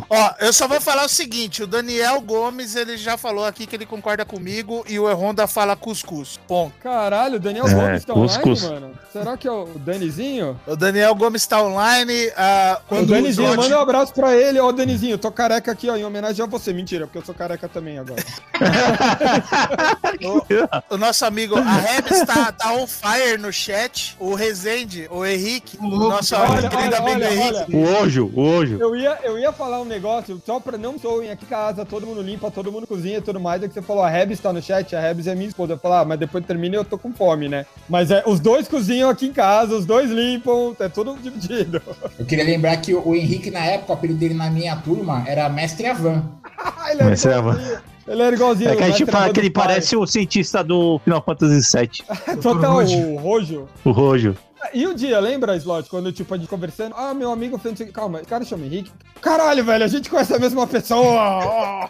Ó, 0.09 0.31
eu 0.39 0.53
só 0.53 0.67
vou 0.67 0.79
falar 0.79 1.05
o 1.05 1.09
seguinte: 1.09 1.63
o 1.63 1.67
Daniel 1.67 2.21
Gomes, 2.21 2.75
ele 2.75 2.97
já 2.97 3.17
falou 3.17 3.45
aqui 3.45 3.65
que 3.67 3.75
ele 3.75 3.85
concorda 3.85 4.23
comigo 4.25 4.83
e 4.87 4.99
o 4.99 5.09
Erronda 5.09 5.47
fala 5.47 5.75
cuscuz. 5.75 6.39
Ponto. 6.47 6.73
Caralho, 6.81 7.35
o 7.35 7.39
Daniel 7.39 7.67
É, 7.67 7.73
Gomes 7.73 8.05
tá 8.05 8.13
online, 8.13 8.43
cuscuz. 8.43 8.63
mano? 8.63 8.91
Será 9.11 9.35
que 9.37 9.47
é 9.47 9.51
o 9.51 9.65
Danizinho? 9.75 10.59
O 10.65 10.75
Daniel 10.75 11.13
Gomes 11.15 11.45
tá 11.45 11.61
online. 11.61 12.27
O 12.27 12.81
quando 12.87 13.07
Danizinho, 13.07 13.47
Zod- 13.49 13.57
manda 13.57 13.77
um 13.77 13.81
abraço 13.81 14.13
pra 14.13 14.35
ele. 14.35 14.59
Ó, 14.59 14.71
Danizinho, 14.71 15.13
eu 15.13 15.17
tô 15.17 15.31
careca 15.31 15.71
aqui, 15.71 15.89
ó, 15.89 15.95
em 15.95 16.05
homenagem 16.05 16.43
a 16.43 16.47
você. 16.47 16.71
Mentira, 16.71 17.05
porque 17.05 17.17
eu 17.17 17.25
sou 17.25 17.35
careca 17.35 17.67
também 17.67 17.97
agora. 17.99 18.23
o 20.89 20.97
nosso 20.97 21.25
amigo, 21.25 21.55
a 21.57 21.61
Rebs 21.61 22.21
tá, 22.25 22.51
tá 22.51 22.71
on 22.73 22.87
fire 22.87 23.37
no 23.37 23.51
chat. 23.51 24.15
O 24.19 24.33
Rezende, 24.35 25.07
o 25.11 25.25
Henrique, 25.25 25.77
o 25.79 25.87
nosso 25.87 26.35
Olha, 26.35 26.69
querido 26.69 26.77
olha, 26.77 26.97
amigo 26.97 27.11
olha, 27.15 27.33
Henrique. 27.33 27.55
olha. 27.55 27.67
O 27.77 28.03
Ojo, 28.03 28.31
o 28.33 28.39
Ojo. 28.57 28.77
Eu 28.79 28.95
ia, 28.95 29.17
eu 29.23 29.39
ia 29.39 29.51
falar 29.51 29.81
um 29.81 29.85
negócio, 29.85 29.96
só 30.45 30.59
pra 30.59 30.77
não 30.77 30.97
soem 30.97 31.31
aqui 31.31 31.45
em 31.45 31.47
casa, 31.47 31.85
todo 31.85 32.05
mundo 32.05 32.21
limpa, 32.21 32.51
todo 32.51 32.71
mundo 32.71 32.87
cozinha 32.87 33.17
e 33.17 33.21
tudo 33.21 33.39
mais. 33.39 33.61
É 33.63 33.67
que 33.67 33.73
você 33.73 33.81
falou, 33.81 34.03
a 34.03 34.09
Rebs 34.09 34.39
tá 34.39 34.51
no 34.51 34.61
chat, 34.61 34.95
a 34.95 35.01
Rebs 35.01 35.27
é 35.27 35.35
minha 35.35 35.47
esposa. 35.47 35.73
Eu 35.73 35.77
falar, 35.77 36.01
ah, 36.01 36.05
mas 36.05 36.19
depois 36.19 36.45
termina 36.45 36.75
e 36.75 36.79
eu 36.79 36.85
tô 36.85 36.97
com 36.97 37.13
fome, 37.13 37.47
né? 37.47 37.65
Mas 37.89 38.11
é, 38.11 38.23
os 38.25 38.39
dois 38.39 38.67
cozinham 38.67 39.09
aqui 39.09 39.27
em 39.27 39.33
casa, 39.33 39.75
os 39.75 39.85
dois 39.85 40.09
limpam, 40.09 40.75
é 40.79 40.89
tudo 40.89 41.15
dividido. 41.21 41.81
Eu 42.17 42.25
queria 42.25 42.43
lembrar 42.45 42.77
que 42.77 42.93
o, 42.93 43.15
Henrique, 43.15 43.51
na 43.51 43.65
época, 43.65 43.93
o 43.93 43.95
apelido 43.95 44.19
dele 44.19 44.33
na 44.33 44.49
minha 44.49 44.75
turma 44.77 45.23
era 45.27 45.49
Mestre 45.49 45.87
Avan. 45.87 46.23
ele, 46.91 47.01
era 47.01 47.11
é, 47.11 47.13
igualzinho, 47.13 47.81
ele 48.07 48.21
era 48.21 48.35
igualzinho. 48.35 48.69
É 48.69 48.75
que 48.75 48.83
a 48.83 48.87
gente 48.87 49.05
mestre 49.05 49.11
fala 49.11 49.33
que 49.33 49.39
ele 49.39 49.49
pai. 49.49 49.67
parece 49.67 49.95
o 49.95 50.05
cientista 50.05 50.63
do 50.63 50.99
Final 51.03 51.23
Fantasy 51.23 51.77
VII, 51.77 52.37
Total, 52.41 52.75
o 52.75 53.17
Rojo. 53.17 53.67
o 53.83 53.91
Rojo. 53.91 54.37
E 54.73 54.85
o 54.87 54.93
dia, 54.93 55.19
lembra, 55.19 55.55
Slot, 55.55 55.89
quando, 55.89 56.11
tipo, 56.11 56.33
a 56.33 56.37
gente 56.37 56.49
conversando, 56.49 56.95
ah, 56.97 57.13
meu 57.13 57.31
amigo 57.31 57.57
fez... 57.57 57.79
Calma, 57.91 58.19
o 58.19 58.27
cara 58.27 58.43
chama 58.43 58.65
Henrique. 58.65 58.91
Caralho, 59.21 59.63
velho, 59.63 59.83
a 59.83 59.87
gente 59.87 60.09
conhece 60.09 60.33
a 60.33 60.39
mesma 60.39 60.67
pessoa. 60.67 61.89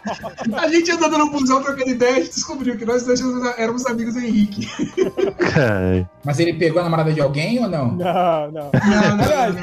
A 0.56 0.68
gente 0.68 0.90
andando 0.90 1.18
no 1.18 1.30
busão 1.30 1.62
trocando 1.62 1.90
ideia, 1.90 2.16
a 2.16 2.20
gente 2.20 2.34
descobriu 2.34 2.76
que 2.76 2.84
nós 2.84 3.04
dois 3.04 3.20
éramos 3.58 3.84
amigos 3.86 4.14
do 4.14 4.20
Henrique. 4.20 4.68
Mas 6.24 6.38
ele 6.40 6.54
pegou 6.54 6.80
a 6.80 6.84
namorada 6.84 7.12
de 7.12 7.20
alguém 7.20 7.62
ou 7.62 7.68
não? 7.68 7.92
não, 7.92 8.50
não. 8.50 8.70
Não, 8.72 9.16
não, 9.16 9.24
Aliás, 9.24 9.54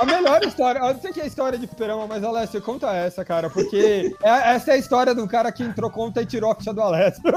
a 0.00 0.04
melhor 0.04 0.42
história, 0.44 0.78
eu 0.78 0.94
não 0.94 1.00
sei 1.00 1.12
que 1.12 1.20
é 1.20 1.24
a 1.24 1.26
história 1.26 1.58
de 1.58 1.66
fliperama, 1.66 2.06
mas 2.06 2.24
Alessio, 2.24 2.60
conta 2.62 2.92
essa, 2.94 3.24
cara, 3.24 3.50
porque 3.50 4.14
é- 4.22 4.54
essa 4.54 4.70
é 4.72 4.74
a 4.74 4.78
história 4.78 5.14
de 5.14 5.20
um 5.20 5.26
cara 5.26 5.52
que 5.52 5.62
entrou 5.62 5.90
conta 5.90 6.22
e 6.22 6.26
tirou 6.26 6.50
a 6.50 6.54
ficha 6.54 6.72
do 6.72 6.80
Alessio. 6.80 7.22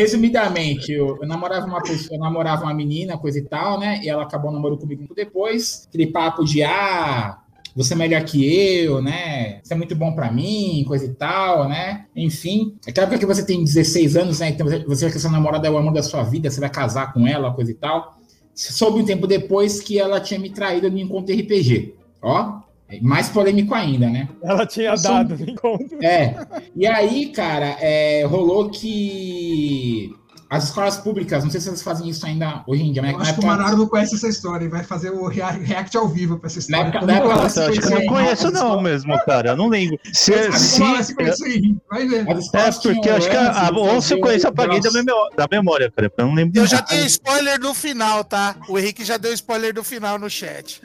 Resumidamente, 0.00 0.92
eu, 0.92 1.18
eu 1.20 1.28
namorava 1.28 1.66
uma 1.66 1.82
pessoa, 1.82 2.18
namorava 2.18 2.62
uma 2.62 2.72
menina, 2.72 3.18
coisa 3.18 3.38
e 3.38 3.42
tal, 3.42 3.78
né? 3.78 4.00
E 4.02 4.08
ela 4.08 4.22
acabou 4.22 4.50
namorando 4.50 4.78
comigo 4.78 5.14
depois. 5.14 5.86
Aquele 5.86 6.06
papo 6.06 6.42
de, 6.42 6.62
ah, 6.62 7.38
você 7.76 7.92
é 7.92 7.96
melhor 7.96 8.24
que 8.24 8.82
eu, 8.82 9.02
né? 9.02 9.60
Você 9.62 9.74
é 9.74 9.76
muito 9.76 9.94
bom 9.94 10.14
pra 10.14 10.32
mim, 10.32 10.82
coisa 10.88 11.04
e 11.04 11.10
tal, 11.10 11.68
né? 11.68 12.06
Enfim, 12.16 12.78
aquela 12.88 13.06
época 13.06 13.18
que 13.18 13.26
você 13.26 13.44
tem 13.44 13.62
16 13.62 14.16
anos, 14.16 14.40
né? 14.40 14.48
Então 14.48 14.66
você 14.66 14.78
você 14.84 15.04
acha 15.04 15.14
que 15.14 15.20
sua 15.20 15.30
namorada 15.30 15.68
é 15.68 15.70
o 15.70 15.76
amor 15.76 15.92
da 15.92 16.02
sua 16.02 16.22
vida, 16.22 16.50
você 16.50 16.60
vai 16.60 16.70
casar 16.70 17.12
com 17.12 17.26
ela, 17.26 17.52
coisa 17.52 17.70
e 17.70 17.74
tal. 17.74 18.18
Soube 18.54 19.00
um 19.00 19.04
tempo 19.04 19.26
depois 19.26 19.82
que 19.82 19.98
ela 19.98 20.18
tinha 20.18 20.40
me 20.40 20.48
traído 20.48 20.90
no 20.90 20.98
encontro 20.98 21.34
RPG. 21.34 21.94
Ó, 22.22 22.60
mais 23.00 23.28
polêmico 23.28 23.74
ainda, 23.74 24.08
né? 24.08 24.28
Ela 24.42 24.66
tinha 24.66 24.94
dado 24.94 25.34
encontro. 25.34 26.02
É. 26.02 26.34
E 26.74 26.86
aí, 26.86 27.26
cara, 27.26 27.76
é, 27.80 28.24
rolou 28.24 28.70
que 28.70 30.12
as 30.50 30.64
escolas 30.64 30.96
públicas, 30.96 31.44
não 31.44 31.50
sei 31.50 31.60
se 31.60 31.68
eles 31.68 31.80
fazem 31.80 32.08
isso 32.08 32.26
ainda 32.26 32.64
hoje 32.66 32.82
em 32.82 32.92
dia, 32.92 33.00
mas 33.02 33.12
Eu 33.12 33.18
acho 33.20 33.34
que 33.34 33.38
o 33.38 33.42
época- 33.44 33.56
Manaro 33.56 33.76
não 33.78 33.86
conhece 33.86 34.16
essa 34.16 34.26
história 34.28 34.64
e 34.64 34.68
vai 34.68 34.82
fazer 34.82 35.10
o 35.10 35.28
rea- 35.28 35.50
react 35.50 35.96
ao 35.96 36.08
vivo 36.08 36.38
pra 36.38 36.48
essa 36.48 36.58
história. 36.58 36.88
época- 36.88 37.06
na 37.06 37.12
época 37.18 37.34
se 37.36 37.40
Nossa, 37.42 37.60
eu 37.60 37.68
acho 37.70 37.80
que 37.80 37.86
eu 37.86 37.90
não 38.00 38.06
conheço 38.06 38.44
não 38.50 38.52
escola- 38.62 38.82
mesmo, 38.82 39.18
cara. 39.24 39.50
Eu 39.50 39.56
não 39.56 39.68
lembro. 39.68 39.96
Se, 40.12 40.52
se, 40.52 41.04
se 41.04 41.14
conheceu 41.14 41.46
aí? 41.46 41.76
Vai 41.88 42.06
ver. 42.08 42.26
as 42.28 42.52
é, 42.54 42.70
porque 42.94 43.08
eu 43.08 43.16
acho 43.16 43.30
que 43.30 43.36
a, 43.36 43.68
a, 43.68 43.70
ou 43.70 44.02
se 44.02 44.14
eu 44.14 44.20
conheço, 44.20 44.46
eu 44.46 44.50
apaguei 44.50 44.80
da, 44.80 44.90
gross. 44.90 45.04
memó- 45.04 45.28
da 45.36 45.46
memória, 45.50 45.92
cara. 45.94 46.12
Eu 46.18 46.26
não 46.26 46.34
lembro. 46.34 46.58
Eu 46.60 46.66
já 46.66 46.82
tenho 46.82 47.06
spoiler 47.06 47.58
do 47.60 47.72
final, 47.72 48.24
tá? 48.24 48.56
O 48.68 48.76
Henrique 48.78 49.04
já 49.04 49.16
deu 49.16 49.32
spoiler 49.32 49.72
do 49.72 49.84
final 49.84 50.18
no 50.18 50.28
chat. 50.28 50.80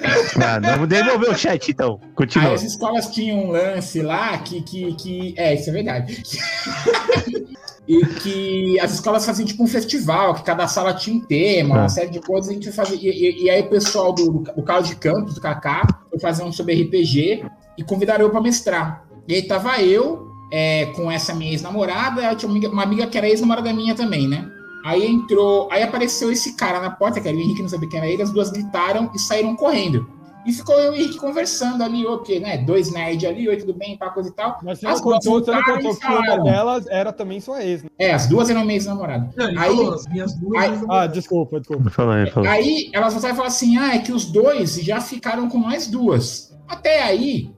Ah, 0.45 0.59
não 0.59 0.85
devolver 0.85 1.31
o 1.31 1.35
chat, 1.37 1.71
então. 1.71 1.99
Aí 2.03 2.09
Continua. 2.15 2.53
as 2.53 2.61
escolas 2.63 3.07
tinham 3.07 3.45
um 3.45 3.51
lance 3.51 4.01
lá 4.03 4.37
que, 4.37 4.61
que, 4.61 4.93
que. 4.93 5.33
É, 5.37 5.55
isso 5.55 5.69
é 5.71 5.73
verdade. 5.73 6.21
e 7.87 8.03
que 8.05 8.79
as 8.79 8.93
escolas 8.93 9.25
faziam 9.25 9.45
tipo 9.45 9.63
um 9.63 9.67
festival, 9.67 10.33
que 10.33 10.43
cada 10.43 10.67
sala 10.67 10.93
tinha 10.93 11.15
um 11.17 11.19
tema, 11.19 11.75
uma 11.75 11.85
É. 11.85 11.89
série 11.89 12.09
de 12.09 12.19
coisas, 12.19 12.49
a 12.49 12.53
gente 12.53 12.71
fazia. 12.71 12.97
E, 13.01 13.43
e- 13.45 13.49
aí 13.49 13.61
o 13.61 13.69
pessoal 13.69 14.11
do, 14.13 14.39
do 14.55 14.63
Carlos 14.63 14.89
de 14.89 14.95
Campos, 14.95 15.35
do 15.35 15.41
Kaká, 15.41 15.85
foi 16.09 16.19
fazer 16.19 16.43
um 16.43 16.51
sobre 16.51 16.73
RPG 16.81 17.45
e 17.77 17.83
convidaram 17.83 18.25
eu 18.25 18.31
pra 18.31 18.41
mestrar. 18.41 19.05
E 19.27 19.35
aí 19.35 19.41
tava 19.43 19.81
eu 19.81 20.27
é, 20.51 20.85
com 20.95 21.11
essa 21.11 21.33
minha 21.33 21.51
ex-namorada, 21.51 22.35
tinha 22.35 22.47
uma 22.49 22.55
amiga, 22.57 22.69
uma 22.73 22.83
amiga 22.83 23.07
que 23.07 23.17
era 23.17 23.27
ex-namorada 23.27 23.71
minha 23.73 23.93
também, 23.95 24.27
né? 24.27 24.47
Aí 24.85 25.05
entrou, 25.05 25.67
aí 25.71 25.81
apareceu 25.81 26.31
esse 26.31 26.55
cara 26.55 26.79
na 26.79 26.91
porta, 26.91 27.19
que 27.19 27.27
era 27.27 27.35
o 27.35 27.39
Henrique, 27.39 27.61
não 27.61 27.69
sabia 27.69 27.89
quem 27.89 27.99
era 27.99 28.07
ele, 28.07 28.21
as 28.21 28.29
duas 28.31 28.51
gritaram 28.51 29.09
e 29.15 29.19
saíram 29.19 29.55
correndo. 29.55 30.07
E 30.45 30.53
ficou 30.53 30.75
eu 30.75 30.93
e 30.93 30.97
o 30.97 31.01
Henrique 31.01 31.17
conversando 31.17 31.83
ali, 31.83 32.05
o 32.05 32.19
quê, 32.19 32.39
né? 32.39 32.57
Dois 32.59 32.91
nerds 32.91 33.27
ali, 33.27 33.49
oi, 33.49 33.57
tudo 33.57 33.73
bem, 33.73 33.97
pá, 33.97 34.09
coisa 34.11 34.29
e 34.29 34.31
tal. 34.31 34.59
Mas 34.63 34.79
você 34.79 34.87
As 34.87 35.01
não 35.01 35.07
duas 35.09 35.25
contou, 35.25 35.43
você 35.43 35.51
não 35.51 35.63
contou 35.63 35.95
que 35.95 36.05
uma 36.07 36.37
delas 36.43 36.87
era 36.87 37.11
também 37.11 37.39
sua 37.39 37.63
ex, 37.63 37.81
né? 37.83 37.89
É, 37.97 38.13
as 38.13 38.27
duas 38.27 38.49
eram. 38.49 38.63
Não, 38.65 38.69
ele 38.69 39.57
Aí- 39.59 39.75
falou, 39.75 39.93
as 39.93 40.07
minhas 40.07 40.33
duas. 40.35 40.63
aí- 40.63 40.79
Ah, 40.89 41.07
desculpa, 41.07 41.59
desculpa. 41.59 41.89
Fala 41.89 42.15
aí, 42.15 42.29
fala. 42.29 42.49
Aí 42.49 42.89
elas 42.93 43.13
voltaram 43.13 43.33
e 43.33 43.37
falaram 43.37 43.53
assim: 43.55 43.77
ah, 43.77 43.95
é 43.95 43.99
que 43.99 44.11
os 44.11 44.25
dois 44.25 44.75
já 44.75 45.01
ficaram 45.01 45.49
com 45.49 45.57
mais 45.57 45.87
duas. 45.87 46.55
Até 46.67 47.03
aí, 47.03 47.51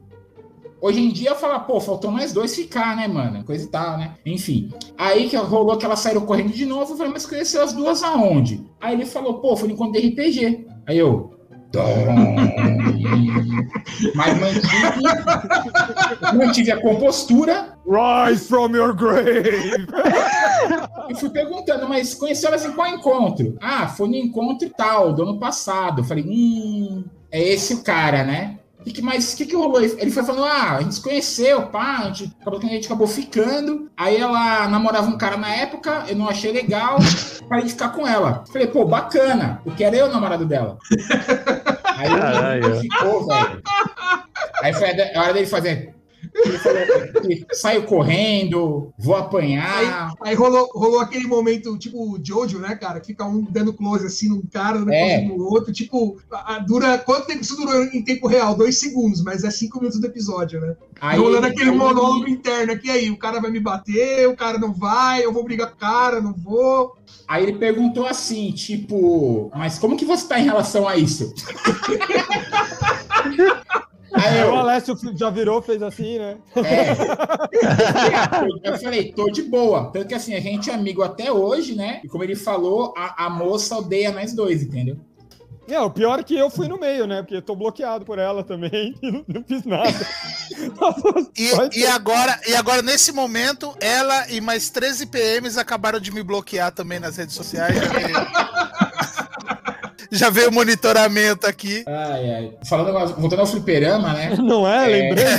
hoje 0.82 1.02
em 1.02 1.10
dia 1.10 1.32
eu 1.32 1.36
falo, 1.36 1.60
pô, 1.62 1.80
faltou 1.80 2.12
mais 2.12 2.32
dois 2.34 2.56
ficar, 2.56 2.96
né, 2.96 3.08
mano? 3.08 3.44
Coisa 3.44 3.66
e 3.66 3.68
tal, 3.68 3.98
né? 3.98 4.14
Enfim. 4.26 4.70
Aí 4.98 5.30
que 5.30 5.36
rolou 5.36 5.78
que 5.78 5.86
elas 5.86 6.00
saíram 6.00 6.26
correndo 6.26 6.52
de 6.54 6.66
novo, 6.66 6.94
eu 6.94 6.98
falei, 6.98 7.12
mas 7.12 7.26
conheceu 7.26 7.62
as 7.64 7.74
duas 7.74 8.04
aonde? 8.04 8.64
Aí 8.80 8.94
ele 8.94 9.06
falou, 9.06 9.36
pô, 9.40 9.56
foi 9.56 9.68
no 9.68 9.74
encontro 9.74 10.00
de 10.00 10.08
RPG. 10.08 10.66
Aí 10.88 10.98
eu. 10.98 11.37
Mas 14.16 14.40
mantive, 14.40 15.04
mantive 16.36 16.72
a 16.72 16.82
compostura 16.82 17.78
Rise 17.88 18.46
from 18.50 18.76
your 18.76 18.94
grave! 18.94 19.88
E 21.10 21.16
fui 21.16 21.30
perguntando, 21.30 21.88
mas 21.88 22.14
conheceu 22.14 22.50
elas 22.50 22.66
em 22.66 22.74
qual 22.74 22.88
encontro? 22.88 23.58
Ah, 23.62 23.88
foi 23.88 24.10
no 24.10 24.16
encontro 24.16 24.70
tal, 24.78 25.14
do 25.14 25.24
ano 25.24 25.40
passado. 25.40 26.02
Eu 26.02 26.04
falei, 26.04 26.26
hum, 26.28 27.06
é 27.32 27.42
esse 27.42 27.76
o 27.76 27.84
cara, 27.84 28.26
né? 28.26 28.60
O 28.82 28.84
que, 28.90 29.02
mais, 29.02 29.34
o 29.34 29.38
que, 29.38 29.46
que 29.46 29.56
rolou? 29.56 29.82
Ele 29.82 30.12
foi 30.12 30.24
falando, 30.24 30.46
ah, 30.46 30.76
a 30.78 30.82
gente 30.82 30.96
se 30.96 31.02
conheceu, 31.02 31.68
pá, 31.68 32.00
a 32.00 32.04
gente, 32.06 32.36
acabou, 32.40 32.60
a 32.60 32.66
gente 32.66 32.86
acabou 32.86 33.08
ficando. 33.08 33.90
Aí 33.98 34.18
ela 34.18 34.68
namorava 34.68 35.08
um 35.08 35.18
cara 35.18 35.38
na 35.38 35.54
época, 35.54 36.06
eu 36.08 36.16
não 36.16 36.30
achei 36.30 36.52
legal, 36.52 36.98
parei 37.50 37.66
de 37.66 37.72
ficar 37.72 37.90
com 37.90 38.06
ela. 38.06 38.44
Falei, 38.52 38.68
pô, 38.68 38.86
bacana, 38.86 39.62
porque 39.64 39.84
era 39.84 39.96
eu 39.96 40.08
o 40.08 40.12
namorado 40.12 40.46
dela. 40.46 40.78
Aí 41.98 42.10
Caralho. 42.10 42.80
ficou, 42.80 43.28
velho. 43.28 43.62
Aí 44.62 44.74
foi 44.74 44.90
a 45.16 45.22
hora 45.22 45.34
dele 45.34 45.48
fazer. 45.48 45.97
Ele 46.38 46.58
falou, 46.60 46.80
saiu 47.54 47.84
correndo, 47.84 48.94
vou 49.00 49.16
apanhar. 49.16 50.14
Aí 50.22 50.36
rolou, 50.36 50.70
rolou 50.74 51.00
aquele 51.00 51.26
momento, 51.28 51.76
tipo, 51.78 51.98
o 52.14 52.20
Jojo, 52.24 52.60
né, 52.60 52.76
cara? 52.76 53.00
Que 53.00 53.08
fica 53.08 53.26
um 53.26 53.42
dando 53.42 53.74
close 53.74 54.06
assim 54.06 54.30
num 54.30 54.42
cara, 54.52 54.80
dando 54.80 54.92
É. 54.94 55.20
close 55.22 55.38
no 55.38 55.44
outro. 55.46 55.74
Tipo, 55.74 56.18
a- 56.32 56.56
a- 56.56 56.60
dura. 56.60 56.98
Quanto 57.00 57.28
tempo 57.28 57.42
isso 57.42 57.56
durou 57.56 57.84
em 57.86 58.04
tempo 58.04 58.28
real? 58.28 58.56
Dois 58.56 58.80
segundos, 58.80 59.24
mas 59.24 59.44
é 59.44 59.50
cinco 59.52 59.80
minutos 59.80 60.00
do 60.00 60.06
episódio, 60.08 60.62
né? 60.62 60.76
Aí, 61.02 61.18
Rolando 61.18 61.48
aquele 61.48 61.72
aí- 61.72 61.76
monólogo 61.76 62.28
interno 62.28 62.74
aqui 62.74 62.90
aí. 62.90 63.10
O 63.10 63.18
cara 63.18 63.40
vai 63.40 63.50
me 63.50 63.60
bater, 63.60 64.28
o 64.28 64.36
cara 64.36 64.58
não 64.60 64.74
vai, 64.74 65.24
eu 65.26 65.34
vou 65.34 65.44
brigar 65.44 65.70
com 65.70 65.76
o 65.76 65.80
cara, 65.80 66.22
não 66.22 66.34
vou. 66.34 66.96
Aí 67.28 67.44
ele 67.44 67.54
perguntou 67.54 68.06
assim, 68.06 68.52
tipo, 68.52 69.50
mas 69.56 69.80
como 69.80 69.98
que 69.98 70.06
você 70.06 70.28
tá 70.28 70.40
em 70.40 70.44
relação 70.46 70.88
a 70.88 70.96
isso? 70.98 71.34
Aí 74.18 74.38
Aí 74.38 74.44
o 74.44 74.48
eu, 74.48 74.56
Alessio 74.56 74.98
já 75.16 75.30
virou, 75.30 75.62
fez 75.62 75.82
assim, 75.82 76.18
né? 76.18 76.38
é. 76.56 76.88
Eu 78.70 78.78
falei, 78.78 79.12
tô 79.12 79.30
de 79.30 79.44
boa. 79.44 79.92
Tanto 79.92 80.08
que 80.08 80.16
assim, 80.16 80.34
a 80.36 80.40
gente 80.40 80.70
é 80.70 80.74
amigo 80.74 81.04
até 81.04 81.32
hoje, 81.32 81.76
né? 81.76 82.02
E 82.04 82.08
como 82.08 82.24
ele 82.24 82.36
falou, 82.36 82.94
a, 82.98 83.26
a 83.26 83.30
moça 83.30 83.78
odeia 83.78 84.12
nós 84.12 84.34
dois, 84.34 84.64
entendeu? 84.64 84.98
Não, 85.68 85.88
o 85.88 85.92
pior 85.92 86.18
é 86.18 86.24
que 86.24 86.34
eu 86.38 86.50
fui 86.50 86.68
no 86.70 86.80
meio, 86.80 87.06
né? 87.06 87.22
Porque 87.22 87.36
eu 87.36 87.42
tô 87.42 87.54
bloqueado 87.54 88.06
por 88.06 88.18
ela 88.18 88.42
também 88.42 88.96
e 89.04 89.12
não, 89.12 89.26
não 89.28 89.44
fiz 89.44 89.66
nada. 89.66 89.90
E, 91.38 91.80
e 91.80 91.86
agora, 91.86 92.40
e 92.48 92.56
agora, 92.56 92.82
nesse 92.82 93.12
momento, 93.12 93.76
ela 93.82 94.30
e 94.32 94.40
mais 94.40 94.70
13 94.70 95.08
PMs 95.08 95.58
acabaram 95.58 96.00
de 96.00 96.12
me 96.12 96.24
bloquear 96.24 96.72
também 96.72 97.00
nas 97.00 97.18
redes 97.18 97.36
sociais. 97.36 97.78
Veio, 97.78 98.16
já 100.12 100.30
veio 100.30 100.50
o 100.50 100.54
monitoramento 100.54 101.46
aqui. 101.48 101.84
Ai, 101.88 102.34
ai. 102.36 102.52
Falando, 102.68 102.90
agora- 102.90 103.08
voltando 103.08 103.40
ao 103.40 103.48
fliperama, 103.48 104.14
né? 104.14 104.36
Não 104.42 104.68
é? 104.68 104.86
É. 104.86 104.88
Lembrando? 105.10 105.38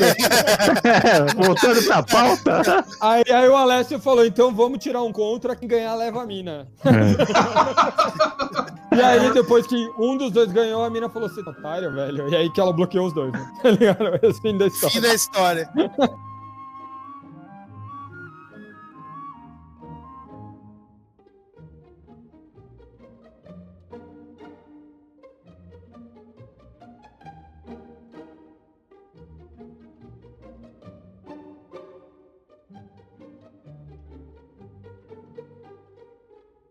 Voltando 1.47 1.83
pra 1.85 2.03
pauta. 2.03 2.85
Aí, 3.01 3.25
aí 3.31 3.49
o 3.49 3.57
Alessio 3.57 3.99
falou, 3.99 4.25
então 4.25 4.55
vamos 4.55 4.79
tirar 4.79 5.03
um 5.03 5.12
contra, 5.12 5.55
quem 5.57 5.69
ganhar 5.69 5.95
leva 5.95 6.23
a 6.23 6.27
mina. 6.27 6.66
E 8.91 9.01
aí, 9.01 9.33
depois 9.33 9.64
que 9.66 9.77
um 9.99 10.16
dos 10.16 10.33
dois 10.33 10.51
ganhou, 10.51 10.83
a 10.83 10.91
mina 10.91 11.09
falou 11.09 11.29
assim, 11.29 11.41
otário, 11.43 11.93
velho. 11.93 12.29
E 12.31 12.35
aí 12.35 12.51
que 12.51 12.61
ela 12.61 12.73
bloqueou 12.73 13.07
os 13.07 13.12
dois, 13.12 13.31
né? 13.33 13.47
Tá 13.62 13.71
ligado? 13.71 14.19
Esse 14.23 14.41
fim 14.41 14.59
da 14.59 14.69
Fim 14.69 14.75
história. 14.87 15.01
da 15.03 15.14
história. 15.14 15.71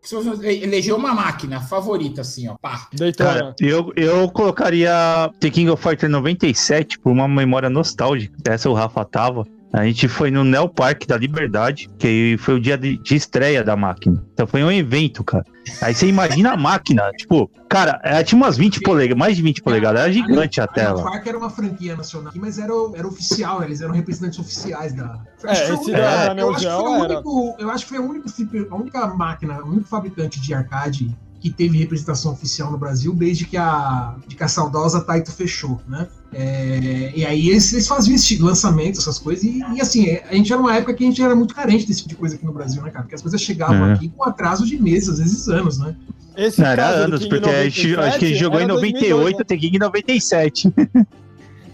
Se 0.08 0.14
você 0.14 0.62
elegeu 0.62 0.96
uma 0.96 1.12
máquina 1.12 1.60
favorita, 1.60 2.22
assim, 2.22 2.48
ó, 2.48 2.54
pá. 2.54 2.88
Cara, 3.18 3.54
eu, 3.60 3.92
eu 3.94 4.26
colocaria 4.30 4.90
The 5.38 5.50
King 5.50 5.68
of 5.68 5.82
Fighter 5.82 6.08
97 6.08 6.98
por 6.98 7.12
uma 7.12 7.28
memória 7.28 7.68
nostálgica. 7.68 8.34
Essa 8.46 8.70
o 8.70 8.72
Rafa 8.72 9.04
tava. 9.04 9.46
A 9.72 9.84
gente 9.84 10.08
foi 10.08 10.30
no 10.30 10.42
Neo 10.44 10.66
Park 10.68 11.04
da 11.06 11.16
Liberdade, 11.18 11.90
que 11.98 12.36
foi 12.38 12.54
o 12.54 12.60
dia 12.60 12.76
de, 12.78 12.96
de 12.96 13.14
estreia 13.14 13.62
da 13.62 13.76
máquina. 13.76 14.24
Então 14.32 14.46
foi 14.46 14.64
um 14.64 14.72
evento, 14.72 15.22
cara. 15.22 15.44
Aí 15.82 15.94
você 15.94 16.06
imagina 16.08 16.52
a 16.52 16.56
máquina, 16.56 17.10
tipo, 17.18 17.50
cara, 17.68 18.00
ela 18.02 18.24
tinha 18.24 18.36
umas 18.40 18.56
20 18.56 18.80
polegadas, 18.80 19.18
mais 19.18 19.36
de 19.36 19.42
20 19.42 19.62
polegadas, 19.62 20.00
era 20.00 20.10
gigante 20.12 20.58
a 20.60 20.64
A 20.64 20.68
tela. 20.68 21.02
Park 21.02 21.26
era 21.26 21.36
uma 21.36 21.50
franquia 21.50 21.94
nacional, 21.94 22.32
mas 22.36 22.58
era, 22.58 22.72
era 22.94 23.06
oficial, 23.06 23.62
eles 23.62 23.82
eram 23.82 23.92
representantes 23.92 24.38
oficiais 24.38 24.94
da. 24.94 25.20
É, 25.44 25.50
Acho 25.50 25.60
que 25.60 25.66
foi 25.66 25.76
esse 25.76 25.90
o- 25.90 25.92
da 25.92 25.98
É, 26.24 26.30
eu 26.30 26.34
Neo 26.34 26.48
acho 26.50 26.56
que 26.58 26.62
Geo 26.64 26.80
foi 26.80 26.90
o 26.90 27.04
era. 27.04 27.14
único, 27.14 27.56
eu 27.58 27.70
acho 27.70 27.84
que 27.86 27.90
foi 27.94 27.98
única, 27.98 28.28
flipper- 28.30 28.66
a 28.70 28.74
única 28.74 29.06
máquina, 29.08 29.62
o 29.62 29.68
único 29.68 29.86
fabricante 29.86 30.40
de 30.40 30.54
arcade 30.54 31.14
que 31.40 31.50
teve 31.50 31.78
representação 31.78 32.32
oficial 32.32 32.70
no 32.70 32.78
Brasil 32.78 33.14
desde 33.14 33.44
que 33.44 33.56
a, 33.56 34.16
de 34.26 34.34
que 34.34 34.42
a 34.42 34.48
saudosa 34.48 35.00
Taito 35.00 35.30
fechou, 35.30 35.80
né? 35.88 36.08
É, 36.32 37.12
e 37.14 37.24
aí 37.24 37.48
eles, 37.48 37.72
eles 37.72 37.86
faziam 37.86 38.14
esse 38.14 38.26
tipo 38.26 38.44
lançamento, 38.44 38.98
essas 38.98 39.18
coisas, 39.18 39.44
e, 39.44 39.62
e, 39.74 39.80
assim, 39.80 40.08
é, 40.08 40.24
a 40.28 40.34
gente 40.34 40.52
era 40.52 40.60
numa 40.60 40.74
época 40.74 40.94
que 40.94 41.04
a 41.04 41.06
gente 41.06 41.22
era 41.22 41.34
muito 41.34 41.54
carente 41.54 41.86
desse 41.86 42.00
tipo 42.00 42.10
de 42.10 42.16
coisa 42.16 42.34
aqui 42.34 42.44
no 42.44 42.52
Brasil, 42.52 42.82
né, 42.82 42.90
cara? 42.90 43.02
Porque 43.04 43.14
as 43.14 43.22
coisas 43.22 43.40
chegavam 43.40 43.86
É. 43.86 43.92
aqui 43.94 44.08
com 44.08 44.24
atraso 44.24 44.66
de 44.66 44.80
meses, 44.80 45.08
às 45.08 45.18
vezes 45.18 45.48
anos, 45.48 45.78
né? 45.78 45.94
Esse 46.36 46.60
Não, 46.60 46.68
era 46.68 46.86
anos, 46.86 47.26
porque 47.26 47.48
a 47.48 47.64
gente, 47.64 47.96
acho 47.96 48.18
que 48.18 48.24
a 48.24 48.28
gente 48.28 48.40
97 48.40 48.40
jogou 48.40 48.60
em 48.60 48.64
era 48.64 48.74
98, 48.74 49.36
2002, 49.36 49.38
né? 49.38 49.56
King 49.56 49.76
em 49.76 49.80
97. 49.80 50.72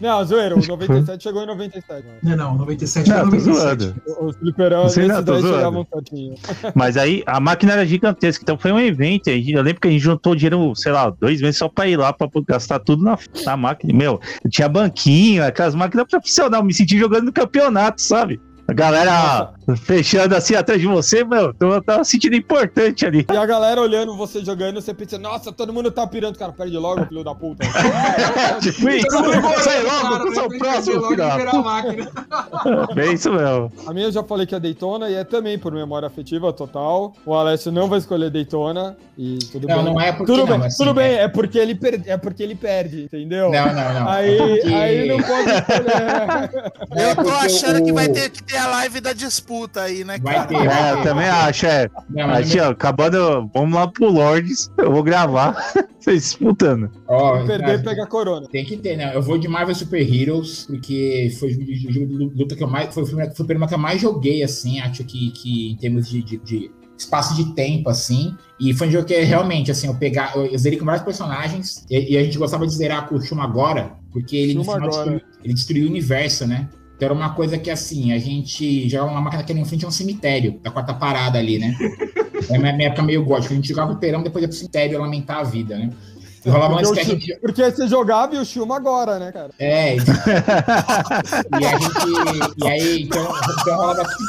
Não, 0.01 0.25
zoeiro, 0.25 0.59
o 0.59 0.67
97 0.67 1.23
chegou 1.23 1.43
em 1.43 1.47
97. 1.47 2.07
Mano. 2.07 2.19
Não, 2.23 2.37
não, 2.37 2.59
97 2.59 3.09
Não, 3.09 3.19
tô 3.19 3.25
97. 3.37 3.57
zoando. 3.57 4.03
Os 4.21 4.37
fliperamas, 4.37 4.95
chegavam 4.95 5.87
certinho. 5.93 6.35
Mas 6.75 6.97
aí 6.97 7.23
a 7.27 7.41
máquina 7.41 7.73
era 7.73 7.87
gigantesca, 7.87 8.43
então 8.43 8.59
foi 8.59 8.73
um 8.73 8.81
evento. 8.81 9.29
Eu 9.29 9.63
lembro 9.63 9.81
que 9.81 9.89
a 9.89 9.91
gente 9.91 10.03
juntou 10.03 10.35
dinheiro, 10.35 10.73
sei 10.75 10.93
lá, 10.93 11.11
dois 11.11 11.41
meses 11.41 11.57
só 11.57 11.69
pra 11.69 11.87
ir 11.87 11.97
lá 11.97 12.13
pra 12.13 12.29
gastar 12.47 12.79
tudo 12.81 13.03
na, 13.03 13.19
na 13.45 13.57
máquina. 13.57 13.93
Meu, 13.93 14.21
tinha 14.49 14.69
banquinho, 14.69 15.45
aquelas 15.45 15.75
máquinas 15.75 16.07
profissionais, 16.09 16.65
me 16.65 16.75
senti 16.75 16.99
jogando 16.99 17.25
no 17.27 17.33
campeonato, 17.33 18.01
sabe? 18.03 18.41
A 18.67 18.73
galera 18.73 19.53
fechando 19.83 20.35
assim 20.35 20.55
atrás 20.55 20.81
de 20.81 20.87
você, 20.87 21.23
meu, 21.23 21.55
eu 21.61 21.83
tava 21.83 22.03
sentindo 22.03 22.35
importante 22.35 23.05
ali. 23.05 23.27
E 23.31 23.37
a 23.37 23.45
galera 23.45 23.81
olhando 23.81 24.17
você 24.17 24.43
jogando, 24.43 24.81
você 24.81 24.95
pensa, 24.95 25.19
nossa, 25.19 25.53
todo 25.53 25.73
mundo 25.73 25.91
tá 25.91 26.07
pirando, 26.07 26.39
cara, 26.39 26.53
perde 26.53 26.77
logo, 26.79 27.05
filho 27.07 27.23
da 27.23 27.35
puta. 27.35 27.67
tipo 28.61 28.89
isso, 28.91 29.07
sai 29.63 29.83
logo, 29.83 30.35
sou 30.35 30.47
o 30.47 30.59
próximo, 30.59 31.03
filho 31.09 31.17
da 31.17 31.39
puta. 31.39 32.95
É 32.97 33.13
isso 33.13 33.33
mesmo. 33.33 33.73
A 33.87 33.93
minha 33.93 34.07
eu 34.07 34.13
já 34.13 34.23
falei 34.23 34.47
que 34.47 34.55
é 34.55 34.61
Daytona 34.61 35.11
e 35.11 35.15
é 35.15 35.25
também 35.25 35.59
por 35.59 35.73
memória 35.73 36.07
afetiva 36.07 36.53
total. 36.53 37.13
O 37.27 37.35
Alessio 37.35 37.71
não 37.71 37.89
vai 37.89 37.99
escolher 37.99 38.31
Daytona 38.31 38.97
e 39.19 39.39
tudo 39.51 39.67
não, 39.69 39.77
bem. 39.77 39.95
Não, 39.95 40.01
é 40.01 40.13
porque 40.13 40.33
tudo 40.33 40.47
não, 40.47 40.59
bem, 40.59 40.67
assim, 40.67 40.77
tudo 40.77 40.95
bem, 40.95 41.13
é... 41.13 41.23
é 41.23 41.29
porque 41.29 41.59
ele 41.59 41.75
perde, 41.75 42.11
é 42.11 42.17
porque 42.17 42.43
ele 42.43 42.55
perde, 42.55 43.05
entendeu? 43.05 43.51
Não, 43.51 43.67
não, 43.67 43.95
não. 43.95 44.09
Aí, 44.09 44.35
é 44.35 44.39
porque... 44.39 44.75
aí 44.75 45.09
não 45.09 45.23
pode 45.23 45.51
escolher. 45.51 47.09
Eu 47.09 47.25
tô 47.25 47.31
achando 47.31 47.81
o... 47.81 47.85
que 47.85 47.93
vai 47.93 48.09
ter 48.09 48.31
que 48.31 48.43
ter 48.43 48.54
a 48.57 48.67
live 48.67 49.01
da 49.01 49.13
disputa 49.13 49.83
aí, 49.83 50.05
né, 50.05 50.19
vai 50.19 50.35
cara? 50.35 50.47
Ter, 50.47 50.57
é, 50.57 50.93
eu 50.93 51.03
também 51.03 51.27
acho, 51.27 51.67
é. 51.67 51.89
Não, 52.11 52.31
Aqui, 52.31 52.61
ó, 52.61 52.71
acabando, 52.71 53.51
vamos 53.55 53.75
lá 53.75 53.87
pro 53.87 54.11
Lords, 54.11 54.71
eu 54.79 54.93
vou 54.93 55.03
gravar 55.03 55.55
vocês 55.99 56.23
disputando. 56.23 56.91
Ó, 57.09 57.43
oh, 57.43 57.47
perder, 57.47 57.83
pega 57.83 58.05
a 58.05 58.07
corona. 58.07 58.47
Tem 58.49 58.65
que 58.65 58.77
ter, 58.77 58.97
né? 58.97 59.15
Eu 59.15 59.23
vou 59.23 59.39
de 59.39 59.49
Marvel 59.49 59.75
Super 59.75 60.01
Heroes, 60.01 60.65
porque 60.67 61.35
foi 61.39 61.51
o 61.51 61.93
jogo 61.93 62.07
de 62.07 62.39
luta 62.39 62.55
que 62.55 62.63
eu 62.63 62.69
mais. 62.69 62.93
Foi 62.93 63.03
o 63.03 63.07
filme, 63.07 63.25
foi 63.35 63.45
o 63.45 63.47
primeiro 63.47 63.69
que 63.69 63.75
eu 63.75 63.79
mais 63.79 64.01
joguei, 64.01 64.43
assim, 64.43 64.81
acho 64.81 65.05
que, 65.05 65.31
que 65.31 65.73
em 65.73 65.77
termos 65.77 66.09
de, 66.09 66.23
de, 66.23 66.37
de 66.39 66.71
espaço 66.97 67.35
de 67.35 67.55
tempo, 67.55 67.89
assim. 67.89 68.37
E 68.59 68.73
foi 68.73 68.89
um 68.89 68.91
jogo 68.91 69.07
que 69.07 69.19
realmente, 69.21 69.71
assim, 69.71 69.87
eu 69.87 69.95
pegar. 69.95 70.37
Eu 70.37 70.57
zerei 70.59 70.79
com 70.79 70.85
vários 70.85 71.05
personagens. 71.05 71.85
E, 71.91 72.15
e, 72.15 72.19
a 72.19 72.23
gente 72.23 72.39
gostava 72.39 72.67
de 72.67 72.75
zerar 72.75 73.09
com 73.09 73.17
o 73.17 73.21
Shuma 73.21 73.45
agora, 73.45 73.97
porque 74.13 74.37
ele, 74.37 74.55
no 74.55 74.65
final, 74.65 74.89
destruiu, 74.89 75.21
ele 75.43 75.55
destruiu 75.55 75.87
o 75.87 75.91
universo, 75.91 76.47
né? 76.47 76.69
Então 76.97 77.07
era 77.07 77.15
uma 77.15 77.35
coisa 77.35 77.59
que, 77.59 77.71
assim, 77.71 78.13
a 78.13 78.19
gente 78.19 78.89
jogava 78.89 79.11
uma 79.11 79.21
máquina 79.21 79.43
que 79.43 79.53
era 79.53 79.61
em 79.61 79.65
frente 79.65 79.85
a 79.85 79.89
um 79.89 79.91
cemitério, 79.91 80.59
da 80.63 80.71
quarta 80.71 80.95
parada 80.95 81.39
ali, 81.39 81.59
né? 81.59 81.77
É 82.51 82.59
minha, 82.59 82.89
época 82.89 83.03
meio 83.03 83.25
gótica. 83.25 83.55
A 83.55 83.57
gente 83.57 83.69
jogava 83.69 83.93
o 83.93 83.97
perão, 83.97 84.23
depois 84.23 84.43
ia 84.43 84.49
pro 84.49 84.57
cemitério 84.57 85.01
lamentar 85.01 85.39
a 85.39 85.45
vida, 85.45 85.79
né? 85.79 85.91
Rolava 86.47 86.77
porque, 86.77 87.01
que 87.01 87.07
gente... 87.07 87.37
porque 87.41 87.71
você 87.71 87.89
jogava 87.89 88.35
e 88.35 88.39
o 88.39 88.45
Shuma 88.45 88.77
agora, 88.77 89.19
né, 89.19 89.33
cara? 89.33 89.51
É, 89.59 89.97
então... 89.97 90.15
e 91.59 91.65
a 91.65 91.79
gente. 91.79 92.59
E 92.59 92.69
aí, 92.69 93.03
então, 93.05 93.33
então 93.61 93.77
rolava 93.77 94.03
assim. 94.03 94.25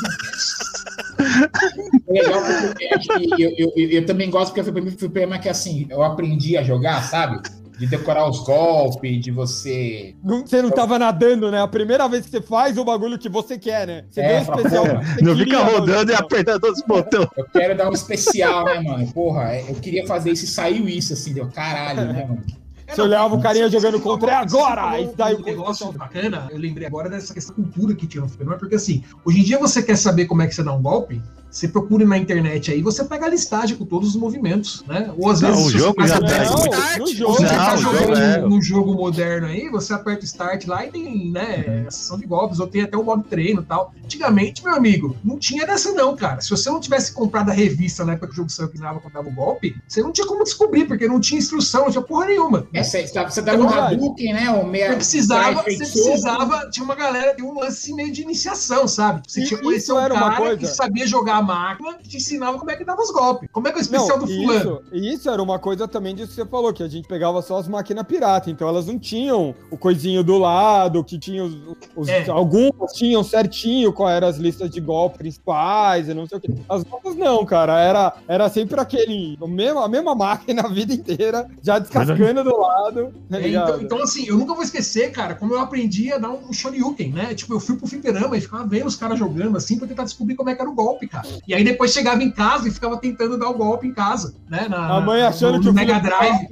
É 2.07 2.13
legal 2.13 2.41
porque 2.41 3.43
eu, 3.43 3.53
eu, 3.57 3.73
eu, 3.75 3.89
eu, 3.89 4.05
também 4.05 4.29
gosto 4.29 4.53
porque 4.53 4.71
foi 4.71 4.81
o 4.81 4.91
problema 4.93 5.37
que 5.39 5.49
assim, 5.49 5.87
eu 5.89 6.01
aprendi 6.03 6.55
a 6.55 6.63
jogar, 6.63 7.03
sabe? 7.03 7.41
De 7.77 7.87
decorar 7.87 8.29
os 8.29 8.39
golpes, 8.39 9.21
de 9.21 9.31
você. 9.31 10.15
Não, 10.23 10.45
você 10.45 10.61
não 10.61 10.71
tava 10.71 10.97
nadando, 10.97 11.51
né? 11.51 11.61
A 11.61 11.67
primeira 11.67 12.07
vez 12.07 12.25
que 12.25 12.31
você 12.31 12.41
faz 12.41 12.77
o 12.77 12.85
bagulho 12.85 13.17
que 13.17 13.29
você 13.29 13.57
quer, 13.57 13.87
né? 13.87 14.05
Você 14.09 14.21
é, 14.21 14.27
deu 14.27 14.53
um 14.53 14.55
especial. 14.55 14.85
Não 15.21 15.37
fica 15.37 15.63
rodando 15.63 16.11
e 16.11 16.15
apertando 16.15 16.63
os 16.65 16.81
botões. 16.81 17.27
Eu 17.37 17.45
quero 17.45 17.77
dar 17.77 17.89
um 17.89 17.93
especial, 17.93 18.65
né, 18.65 18.79
mano? 18.79 19.11
Porra, 19.11 19.53
é, 19.53 19.69
eu 19.69 19.75
queria 19.75 20.05
fazer 20.07 20.31
isso 20.31 20.45
e 20.45 20.47
saiu 20.47 20.87
isso, 20.87 21.13
assim, 21.13 21.33
deu 21.33 21.47
caralho, 21.47 22.11
né, 22.11 22.25
mano? 22.25 22.43
Você 22.87 23.01
olhava 23.01 23.35
o 23.35 23.41
carinha 23.41 23.67
jogando 23.67 23.99
contra 23.99 24.31
é 24.31 24.35
agora! 24.35 25.01
E 25.01 25.07
daí 25.15 25.35
o 25.35 25.41
negócio 25.41 25.91
bacana, 25.91 26.47
eu 26.51 26.57
lembrei 26.57 26.85
agora 26.85 27.09
dessa 27.09 27.33
questão 27.33 27.55
cultura 27.55 27.95
que 27.95 28.05
tinha 28.05 28.21
no 28.21 28.27
fliperama, 28.27 28.57
porque 28.57 28.75
assim, 28.75 29.03
hoje 29.25 29.39
em 29.39 29.43
dia 29.43 29.57
você 29.57 29.81
quer 29.81 29.97
saber 29.97 30.25
como 30.25 30.41
é 30.43 30.47
que 30.47 30.53
você 30.53 30.63
dá 30.63 30.73
um 30.73 30.81
golpe, 30.81 31.21
você 31.55 31.69
procura 31.69 32.05
na 32.05 32.17
internet 32.17 32.69
aí, 32.69 32.81
você 32.81 33.01
pega 33.05 33.27
a 33.27 33.29
listagem 33.29 33.77
com 33.77 33.85
todos 33.85 34.09
os 34.09 34.15
movimentos, 34.17 34.83
né? 34.85 35.13
Ou 35.17 35.31
às 35.31 35.39
vezes. 35.39 35.55
Não, 35.55 35.65
o 35.65 35.69
jogo 35.69 36.05
já 36.05 36.19
tem. 36.19 36.99
No 36.99 37.07
jogo. 37.07 37.33
Você 37.33 37.45
tá 37.45 37.77
jogando 37.77 38.17
é. 38.17 38.37
no 38.39 38.61
jogo 38.61 38.93
moderno 38.93 39.47
aí, 39.47 39.69
você 39.69 39.93
aperta 39.93 40.25
start 40.25 40.67
lá 40.67 40.85
e 40.85 40.91
tem, 40.91 41.31
né, 41.31 41.85
a 41.87 41.91
sessão 41.91 42.17
de 42.17 42.25
golpes, 42.25 42.59
ou 42.59 42.67
tem 42.67 42.81
até 42.81 42.97
o 42.97 43.03
modo 43.03 43.23
treino 43.23 43.61
e 43.61 43.65
tal. 43.65 43.93
Antigamente, 44.03 44.61
meu 44.65 44.75
amigo, 44.75 45.15
não 45.23 45.39
tinha 45.39 45.65
dessa 45.65 45.93
não, 45.93 46.13
cara. 46.13 46.41
Se 46.41 46.49
você 46.49 46.69
não 46.69 46.81
tivesse 46.81 47.13
comprado 47.13 47.49
a 47.49 47.53
revista 47.53 48.03
na 48.03 48.13
época 48.13 48.27
que 48.27 48.33
o 48.33 48.35
jogo 48.35 48.49
saiu 48.49 48.67
que 48.67 48.77
dava 48.77 48.99
quando 48.99 49.13
dava 49.13 49.29
o 49.29 49.33
golpe, 49.33 49.77
você 49.87 50.01
não 50.01 50.11
tinha 50.11 50.27
como 50.27 50.43
descobrir, 50.43 50.85
porque 50.85 51.07
não 51.07 51.21
tinha 51.21 51.39
instrução, 51.39 51.85
não 51.85 51.91
tinha 51.91 52.03
porra 52.03 52.25
nenhuma. 52.25 52.67
É, 52.73 52.83
você, 52.83 53.07
você 53.07 53.41
dava 53.41 53.63
um 53.63 53.69
Hadouken, 53.69 54.33
né? 54.33 54.51
Ou 54.51 54.65
meia, 54.67 54.89
você 54.89 54.95
precisava, 54.95 55.63
você 55.63 55.77
precisava, 55.77 56.69
tinha 56.69 56.83
uma 56.83 56.95
galera, 56.95 57.33
tinha 57.33 57.47
um 57.47 57.57
lance 57.57 57.93
meio 57.93 58.11
de 58.11 58.23
iniciação, 58.23 58.89
sabe? 58.89 59.21
Você 59.25 59.45
tinha 59.45 59.57
que 59.57 59.63
conhecer 59.63 59.93
um 59.93 60.09
cara 60.09 60.57
que 60.57 60.67
sabia 60.67 61.07
jogar 61.07 61.44
máquina, 61.45 61.93
que 61.93 62.09
te 62.09 62.17
ensinava 62.17 62.57
como 62.57 62.71
é 62.71 62.75
que 62.75 62.83
dava 62.83 63.01
os 63.01 63.11
golpes. 63.11 63.49
Como 63.51 63.67
é 63.67 63.71
que 63.71 63.77
é 63.77 63.81
o 63.81 63.83
especial 63.83 64.19
não, 64.19 64.25
do 64.25 64.33
fulano? 64.33 64.81
Isso, 64.91 65.05
isso 65.05 65.29
era 65.29 65.41
uma 65.41 65.59
coisa 65.59 65.87
também 65.87 66.13
disso 66.15 66.29
que 66.29 66.35
você 66.35 66.45
falou, 66.45 66.73
que 66.73 66.83
a 66.83 66.87
gente 66.87 67.07
pegava 67.07 67.41
só 67.41 67.57
as 67.57 67.67
máquinas 67.67 68.05
pirata, 68.05 68.49
então 68.49 68.67
elas 68.67 68.87
não 68.87 68.99
tinham 68.99 69.55
o 69.69 69.77
coisinho 69.77 70.23
do 70.23 70.37
lado, 70.37 71.03
que 71.03 71.17
tinha 71.17 71.43
os. 71.43 71.55
os 71.95 72.07
é. 72.07 72.29
Algumas 72.29 72.93
tinham 72.93 73.23
certinho 73.23 73.93
qual 73.93 74.09
eram 74.09 74.27
as 74.27 74.37
listas 74.37 74.69
de 74.69 74.81
golpes 74.81 75.17
principais 75.17 76.09
e 76.09 76.13
não 76.13 76.27
sei 76.27 76.37
o 76.37 76.41
que. 76.41 76.53
As 76.67 76.83
outras 76.89 77.15
não, 77.15 77.45
cara. 77.45 77.79
Era, 77.79 78.13
era 78.27 78.49
sempre 78.49 78.79
aquele. 78.79 79.37
Mesmo, 79.47 79.79
a 79.79 79.87
mesma 79.87 80.15
máquina 80.15 80.63
a 80.63 80.67
vida 80.67 80.93
inteira, 80.93 81.47
já 81.61 81.79
descascando 81.79 82.43
do 82.43 82.57
lado. 82.57 83.13
Tá 83.29 83.39
é, 83.39 83.49
então, 83.49 83.81
então, 83.81 84.03
assim, 84.03 84.25
eu 84.27 84.37
nunca 84.37 84.53
vou 84.53 84.63
esquecer, 84.63 85.11
cara, 85.11 85.35
como 85.35 85.53
eu 85.53 85.59
aprendi 85.59 86.11
a 86.11 86.17
dar 86.17 86.31
um 86.31 86.51
shoryuken, 86.51 87.11
né? 87.11 87.33
Tipo, 87.33 87.53
eu 87.53 87.59
fui 87.59 87.75
pro 87.75 87.87
fliperama 87.87 88.37
e 88.37 88.41
ficava 88.41 88.65
vendo 88.65 88.87
os 88.87 88.95
caras 88.95 89.19
jogando 89.19 89.57
assim 89.57 89.77
pra 89.77 89.87
tentar 89.87 90.03
descobrir 90.03 90.35
como 90.35 90.49
é 90.49 90.55
que 90.55 90.61
era 90.61 90.69
o 90.69 90.73
golpe, 90.73 91.07
cara. 91.07 91.27
E 91.47 91.53
aí 91.53 91.63
depois 91.63 91.91
chegava 91.91 92.23
em 92.23 92.31
casa 92.31 92.67
e 92.67 92.71
ficava 92.71 92.97
tentando 92.97 93.37
dar 93.37 93.49
o 93.49 93.53
golpe 93.53 93.85
em 93.87 93.93
casa, 93.93 94.33
né? 94.49 94.67
Na, 94.67 94.97
a 94.97 95.01
mãe 95.01 95.21
achando 95.21 95.57
no, 95.57 95.63
que 95.63 95.69
o 95.69 95.73
Mega 95.73 95.99
Drive. 95.99 96.47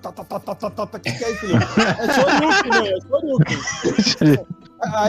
Tá, 0.00 0.12
tá, 0.12 0.24
tá, 0.24 0.40
tá, 0.40 0.54
tá, 0.54 0.70
tá, 0.70 0.86
tá, 0.86 0.98
que 0.98 1.08
é 1.08 1.12
isso, 1.12 1.46
É 1.46 2.14
Shoryuken, 2.14 2.70
né? 2.70 2.88
É 2.88 3.00
Shoryuken. 3.00 3.58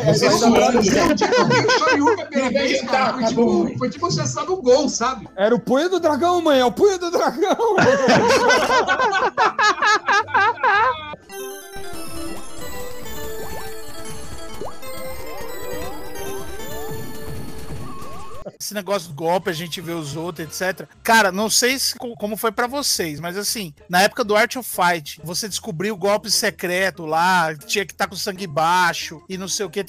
Você 0.05 0.29
suando, 0.31 0.79
o 0.79 0.83
Shoryuken 0.83 2.23
a 2.23 2.25
primeira 2.25 2.49
vez, 2.49 2.81
cara, 2.81 3.13
foi 3.13 3.23
tipo, 3.25 3.77
foi 3.77 3.89
tipo 3.89 4.11
você 4.11 4.41
o 4.41 4.61
gol, 4.61 4.89
sabe? 4.89 5.29
Era 5.35 5.55
o 5.55 5.59
punho 5.59 5.89
do 5.89 5.99
dragão, 5.99 6.41
mãe, 6.41 6.59
é 6.59 6.65
o 6.65 6.71
punho 6.71 6.99
do 6.99 7.09
dragão. 7.09 7.57
esse 18.61 18.75
negócio 18.75 19.09
do 19.09 19.15
golpe, 19.15 19.49
a 19.49 19.53
gente 19.53 19.81
vê 19.81 19.91
os 19.91 20.15
outros, 20.15 20.61
etc. 20.61 20.87
Cara, 21.03 21.31
não 21.31 21.49
sei 21.49 21.79
se, 21.79 21.95
como 21.95 22.37
foi 22.37 22.51
para 22.51 22.67
vocês, 22.67 23.19
mas 23.19 23.35
assim, 23.35 23.73
na 23.89 24.03
época 24.03 24.23
do 24.23 24.35
Art 24.35 24.55
of 24.55 24.69
Fight, 24.69 25.19
você 25.23 25.49
descobriu 25.49 25.95
o 25.95 25.97
golpe 25.97 26.29
secreto 26.29 27.05
lá, 27.05 27.55
tinha 27.55 27.85
que 27.85 27.91
estar 27.91 28.05
tá 28.05 28.09
com 28.09 28.15
sangue 28.15 28.45
baixo 28.45 29.23
e 29.27 29.35
não 29.35 29.47
sei 29.47 29.65
o 29.65 29.69
que, 29.69 29.83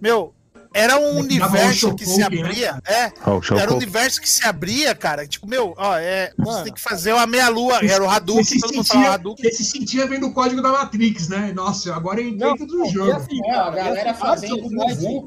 meu, 0.00 0.34
era 0.74 0.98
um 0.98 1.18
universo 1.18 1.94
que 1.94 2.04
se 2.04 2.18
né? 2.18 2.24
abria. 2.24 2.82
É, 2.84 3.12
oh, 3.24 3.40
era 3.56 3.72
um 3.72 3.76
universo 3.76 4.20
que 4.20 4.28
se 4.28 4.44
abria, 4.44 4.94
cara. 4.94 5.26
Tipo, 5.26 5.46
meu, 5.46 5.72
ó, 5.76 5.96
é, 5.96 6.32
você 6.36 6.64
tem 6.64 6.72
que 6.72 6.80
fazer 6.80 7.12
uma 7.12 7.26
meia-lua. 7.26 7.78
Era 7.82 8.02
o 8.02 8.10
Hadouken, 8.10 8.58
todo 8.60 8.74
mundo 8.74 8.86
falava 8.86 9.14
Hadouken. 9.14 9.50
Você 9.50 9.56
se 9.56 9.64
sentia 9.64 10.06
vendo 10.06 10.26
o 10.26 10.32
código 10.32 10.60
da 10.60 10.70
Matrix, 10.70 11.28
né? 11.28 11.52
Nossa, 11.54 11.94
agora 11.94 12.20
eu 12.20 12.28
entrei 12.28 12.56
tudo 12.56 12.76
no 12.76 12.86
jogo. 12.86 13.12
Assim, 13.12 13.40
é, 13.46 13.54
a 13.54 13.70
galera 13.70 14.14
fazendo 14.14 14.64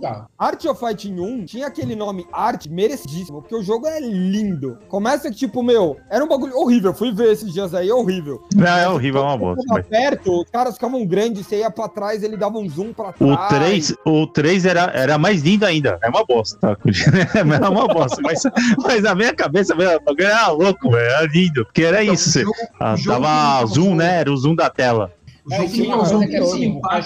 cara. 0.01 0.27
Art 0.37 0.65
of 0.65 0.79
Fighting 0.79 1.19
1 1.19 1.45
tinha 1.45 1.67
aquele 1.67 1.95
nome 1.95 2.27
Art 2.33 2.67
merecidíssimo, 2.67 3.41
porque 3.41 3.55
o 3.55 3.63
jogo 3.63 3.87
é 3.87 4.01
lindo. 4.01 4.77
Começa 4.89 5.29
que, 5.29 5.37
tipo, 5.37 5.63
meu, 5.63 5.97
era 6.09 6.23
um 6.23 6.27
bagulho 6.27 6.57
horrível. 6.57 6.93
Fui 6.93 7.13
ver 7.13 7.31
esses 7.31 7.53
dias 7.53 7.73
aí, 7.73 7.89
é 7.89 7.93
horrível. 7.93 8.43
Não, 8.53 8.67
é 8.67 8.89
horrível, 8.89 9.21
é 9.21 9.23
uma 9.23 9.37
bosta. 9.37 9.63
Mas... 9.69 9.87
perto, 9.87 10.41
os 10.41 10.49
caras 10.49 10.73
ficavam 10.73 11.05
grandes, 11.05 11.47
você 11.47 11.59
ia 11.59 11.71
pra 11.71 11.87
trás, 11.87 12.21
ele 12.21 12.35
dava 12.35 12.57
um 12.57 12.69
zoom 12.69 12.91
pra 12.91 13.13
trás. 13.13 13.31
O 13.31 13.47
3, 13.47 13.95
o 14.05 14.27
3 14.27 14.65
era, 14.65 14.91
era 14.93 15.17
mais 15.17 15.36
mais 15.38 15.43
lindo 15.43 15.65
ainda. 15.65 15.99
É 16.01 16.09
uma 16.09 16.25
bosta, 16.25 16.57
tá? 16.59 16.77
É 17.38 17.69
uma 17.69 17.88
bosta. 17.88 18.21
Mas, 18.21 18.43
mas 18.77 19.03
na 19.03 19.15
minha 19.15 19.33
cabeça, 19.33 19.75
meu, 19.75 19.89
era 20.19 20.47
louco, 20.49 20.91
velho. 20.91 21.09
Era 21.09 21.27
lindo. 21.27 21.65
Porque 21.65 21.83
era 21.83 22.03
então, 22.03 22.13
isso. 22.13 22.39
Jogo, 22.39 22.53
ah, 22.79 22.95
tava 23.05 23.65
zoom, 23.67 23.95
né? 23.95 24.19
Era 24.19 24.31
o 24.31 24.38
zoom 24.38 24.55
da 24.55 24.69
tela. 24.69 25.11
O 25.45 25.55
jogo 25.55 25.63
é, 25.63 25.95
o 25.95 26.05
jogo 26.05 26.27
que 26.27 26.35
é 26.35 26.39
assim, 26.39 26.71
o 26.71 26.81
cara 26.81 27.01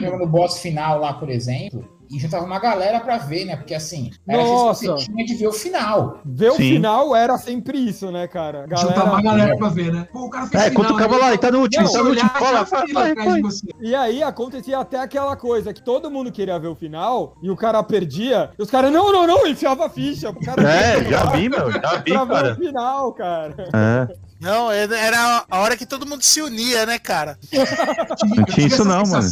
jogando 0.00 0.26
boss 0.26 0.58
final 0.58 1.00
lá, 1.00 1.14
por 1.14 1.30
exemplo, 1.30 1.82
e 2.10 2.18
juntava 2.18 2.44
uma 2.44 2.58
galera 2.58 3.00
pra 3.00 3.18
ver, 3.18 3.44
né? 3.44 3.56
Porque 3.56 3.74
assim, 3.74 4.10
era 4.26 4.42
Nossa. 4.42 4.86
você 4.86 5.04
tinha 5.04 5.24
de 5.24 5.34
ver 5.34 5.48
o 5.48 5.52
final. 5.52 6.20
Ver 6.24 6.52
Sim. 6.52 6.54
o 6.54 6.56
final 6.56 7.16
era 7.16 7.38
sempre 7.38 7.78
isso, 7.78 8.10
né, 8.10 8.26
cara? 8.26 8.66
Galera... 8.66 8.88
Juntava 8.88 9.10
uma 9.10 9.22
galera 9.22 9.56
pra 9.56 9.68
ver, 9.68 9.92
né? 9.92 10.06
Pô, 10.12 10.26
o 10.26 10.30
cara 10.30 10.46
fez 10.46 10.64
É, 10.64 10.70
quando 10.70 10.88
ficava 10.88 11.16
lá, 11.16 11.34
e 11.34 11.38
tá 11.38 11.50
no 11.50 11.60
último, 11.60 11.90
tá 11.90 12.02
no 12.02 12.10
último, 12.10 12.30
cola, 12.30 12.66
E 13.80 13.94
aí 13.94 14.22
acontecia 14.22 14.78
até 14.78 14.98
aquela 14.98 15.36
coisa 15.36 15.72
que 15.72 15.82
todo 15.82 16.10
mundo 16.10 16.32
queria 16.32 16.58
ver 16.58 16.68
o 16.68 16.74
final 16.74 17.36
e 17.42 17.50
o 17.50 17.56
cara 17.56 17.82
perdia, 17.82 18.50
e 18.58 18.62
os 18.62 18.70
caras, 18.70 18.92
não, 18.92 19.12
não, 19.12 19.26
não, 19.26 19.46
enfiava 19.46 19.86
a 19.86 19.90
ficha. 19.90 20.30
O 20.30 20.44
cara 20.44 20.62
é, 20.62 21.04
já 21.04 21.24
vi, 21.26 21.48
meu, 21.48 21.70
já 21.70 21.96
vi, 21.96 22.12
pra 22.12 22.26
cara. 22.26 22.54
Ver 22.54 22.62
o 22.62 22.66
final, 22.66 23.12
cara. 23.12 23.54
É. 23.72 24.23
Não, 24.40 24.70
é, 24.70 24.82
era 24.82 25.44
a 25.50 25.58
hora 25.60 25.76
que 25.76 25.86
todo 25.86 26.06
mundo 26.06 26.22
se 26.22 26.40
unia, 26.42 26.84
né, 26.84 26.98
cara? 26.98 27.38
Não 28.22 28.44
tinha 28.44 28.66
isso 28.66 28.84
não, 28.84 29.02
mano. 29.06 29.30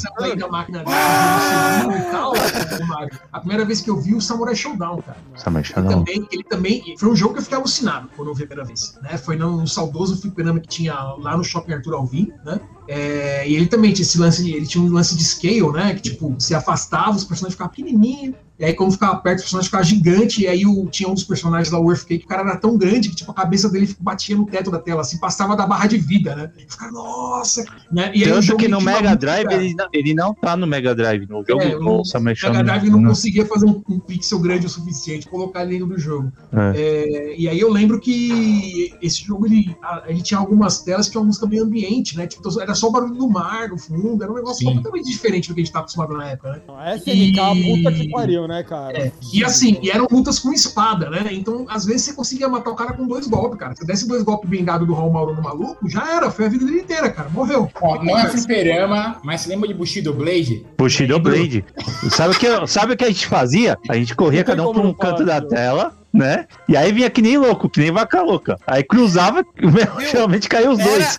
A 3.32 3.40
primeira 3.40 3.64
vez 3.64 3.80
que 3.80 3.90
eu 3.90 4.00
vi 4.00 4.14
o 4.14 4.20
Samurai 4.20 4.54
Showdown, 4.54 5.02
cara. 5.02 5.18
Samurai 5.36 5.64
Showdown. 5.64 5.90
Ele 5.90 5.94
também, 5.98 6.28
ele 6.32 6.44
também 6.44 6.96
foi 6.98 7.10
um 7.10 7.16
jogo 7.16 7.34
que 7.34 7.40
eu 7.40 7.42
fiquei 7.42 7.58
alucinado 7.58 8.08
quando 8.16 8.28
eu 8.28 8.34
vi 8.34 8.44
a 8.44 8.46
primeira 8.46 8.66
vez. 8.66 8.98
Né? 9.02 9.18
Foi 9.18 9.36
no 9.36 9.66
saudoso 9.66 10.20
fliperama 10.20 10.60
que 10.60 10.68
tinha 10.68 10.94
lá 10.94 11.36
no 11.36 11.44
Shopping 11.44 11.74
Arthur 11.74 11.94
Alvim, 11.94 12.32
né? 12.44 12.60
É, 12.88 13.48
e 13.48 13.54
ele 13.54 13.66
também 13.66 13.92
tinha 13.92 14.04
esse 14.04 14.18
lance, 14.18 14.50
ele 14.50 14.66
tinha 14.66 14.82
um 14.82 14.92
lance 14.92 15.16
de 15.16 15.24
scale, 15.24 15.72
né? 15.72 15.94
Que 15.94 16.02
tipo, 16.02 16.34
se 16.38 16.54
afastava, 16.54 17.16
os 17.16 17.24
personagens 17.24 17.54
ficavam 17.54 17.72
pequenininhos, 17.72 18.34
E 18.58 18.64
aí, 18.64 18.74
quando 18.74 18.92
ficava 18.92 19.16
perto, 19.16 19.38
o 19.38 19.42
personagem 19.42 19.66
ficava 19.66 19.84
gigante. 19.84 20.42
E 20.42 20.46
aí 20.48 20.66
o, 20.66 20.86
tinha 20.86 21.08
um 21.08 21.14
dos 21.14 21.24
personagens 21.24 21.70
lá, 21.70 21.80
o 21.80 21.90
Earthquake, 21.90 22.18
que 22.20 22.24
o 22.24 22.28
cara 22.28 22.42
era 22.42 22.56
tão 22.56 22.76
grande 22.76 23.08
que 23.08 23.16
tipo, 23.16 23.30
a 23.30 23.34
cabeça 23.34 23.68
dele 23.68 23.94
batia 23.98 24.36
no 24.36 24.46
teto 24.46 24.70
da 24.70 24.78
tela, 24.78 25.00
assim, 25.00 25.18
passava 25.18 25.56
da 25.56 25.66
barra 25.66 25.86
de 25.86 25.98
vida, 25.98 26.34
né? 26.34 26.50
E 26.58 26.70
ficava, 26.70 26.92
nossa! 26.92 27.64
Né? 27.90 28.10
E 28.14 28.24
aí, 28.24 28.30
Tanto 28.30 28.56
que 28.56 28.68
no 28.68 28.80
Mega 28.80 29.16
Drive 29.16 29.50
ele 29.52 29.74
não, 29.74 29.86
ele 29.92 30.14
não 30.14 30.34
tá 30.34 30.56
no 30.56 30.66
Mega 30.66 30.94
Drive, 30.94 31.26
no 31.28 31.44
jogo 31.44 31.62
é, 31.62 31.74
no 31.74 32.02
Mega 32.20 32.62
Drive 32.62 32.90
não, 32.90 33.00
não 33.00 33.10
conseguia 33.10 33.46
fazer 33.46 33.66
um, 33.66 33.82
um, 33.88 33.98
pixel 33.98 34.38
grande 34.38 34.66
o 34.66 34.68
suficiente 34.68 35.28
colocar 35.28 35.62
ele 35.62 35.78
dentro 35.78 35.88
do 35.88 35.98
jogo. 35.98 36.32
É. 36.52 36.80
É, 36.80 37.34
e 37.38 37.48
aí 37.48 37.58
eu 37.58 37.70
lembro 37.70 38.00
que 38.00 38.94
esse 39.00 39.24
jogo 39.24 39.46
ele, 39.46 39.74
ele 40.06 40.22
tinha 40.22 40.38
algumas 40.38 40.82
telas 40.82 41.06
que 41.06 41.12
tinha 41.12 41.20
uma 41.20 41.26
música 41.26 41.46
meio 41.46 41.64
ambiente, 41.64 42.16
né? 42.16 42.26
Tipo, 42.26 42.60
era 42.60 42.71
só 42.74 42.88
o 42.88 42.90
barulho 42.92 43.14
do 43.14 43.28
mar, 43.28 43.68
no 43.68 43.78
fundo, 43.78 44.22
era 44.22 44.30
um 44.32 44.34
negócio 44.34 44.58
Sim. 44.58 44.66
completamente 44.66 45.10
diferente 45.10 45.48
do 45.48 45.54
que 45.54 45.60
a 45.60 45.64
gente 45.64 45.72
tá 45.72 45.80
acostumado 45.80 46.14
na 46.14 46.30
época, 46.30 46.52
né? 46.52 46.96
SNK, 46.96 47.38
e... 47.54 47.76
puta 47.76 47.92
que 47.92 48.10
pariu, 48.10 48.48
né, 48.48 48.62
cara? 48.62 48.98
É. 48.98 49.12
E 49.32 49.44
assim, 49.44 49.78
e 49.82 49.90
eram 49.90 50.06
lutas 50.10 50.38
com 50.38 50.52
espada, 50.52 51.10
né? 51.10 51.28
Então, 51.32 51.66
às 51.68 51.84
vezes, 51.84 52.02
você 52.02 52.12
conseguia 52.14 52.48
matar 52.48 52.70
o 52.70 52.74
cara 52.74 52.92
com 52.92 53.06
dois 53.06 53.26
golpes, 53.26 53.58
cara. 53.58 53.74
Se 53.74 53.86
desse 53.86 54.06
dois 54.06 54.22
golpes 54.22 54.48
bem 54.48 54.64
dado 54.64 54.86
do 54.86 54.94
Raul 54.94 55.12
Mauro 55.12 55.34
no 55.34 55.42
maluco, 55.42 55.88
já 55.88 56.16
era, 56.16 56.30
foi 56.30 56.46
a 56.46 56.48
vida 56.48 56.64
dele 56.64 56.80
inteira, 56.80 57.10
cara. 57.10 57.28
Morreu. 57.30 57.68
Ó, 57.80 58.02
não 58.02 58.18
é 58.18 58.28
fliperama, 58.28 59.20
mas 59.22 59.42
você 59.42 59.48
lembra 59.48 59.68
de 59.68 59.74
Bushido 59.74 60.12
Blade? 60.12 60.66
Bushido 60.78 61.18
Blade. 61.18 61.64
sabe 62.10 62.34
o 62.34 62.38
que, 62.38 62.66
sabe 62.66 62.92
o 62.92 62.96
que 62.96 63.04
a 63.04 63.08
gente 63.08 63.26
fazia? 63.26 63.78
A 63.88 63.94
gente 63.94 64.14
corria 64.14 64.44
cada 64.44 64.68
um 64.68 64.72
pra 64.72 64.82
um 64.82 64.94
canto 64.94 65.24
da 65.24 65.40
tela 65.40 66.01
né? 66.12 66.46
E 66.68 66.76
aí 66.76 66.92
vinha 66.92 67.08
que 67.08 67.22
nem 67.22 67.38
louco, 67.38 67.68
que 67.68 67.80
nem 67.80 67.90
vaca 67.90 68.20
louca. 68.20 68.58
Aí 68.66 68.84
cruzava, 68.84 69.44
realmente 70.12 70.48
caiu 70.48 70.72
os 70.72 70.78
era, 70.78 70.90
dois. 70.90 71.18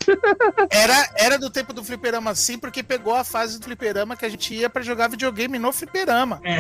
Era, 0.70 1.10
era 1.16 1.40
do 1.40 1.50
tempo 1.50 1.74
do 1.74 1.84
fliperama 1.84 2.32
assim, 2.32 2.58
porque 2.58 2.84
pegou 2.84 3.16
a 3.16 3.24
fase 3.24 3.60
do 3.60 3.66
fliperama 3.66 4.16
que 4.16 4.26
a 4.26 4.30
gente 4.30 4.54
ia 4.54 4.70
pra 4.70 4.84
jogar 4.84 5.08
videogame 5.08 5.58
no 5.58 5.72
fliperama. 5.72 6.40
É. 6.44 6.58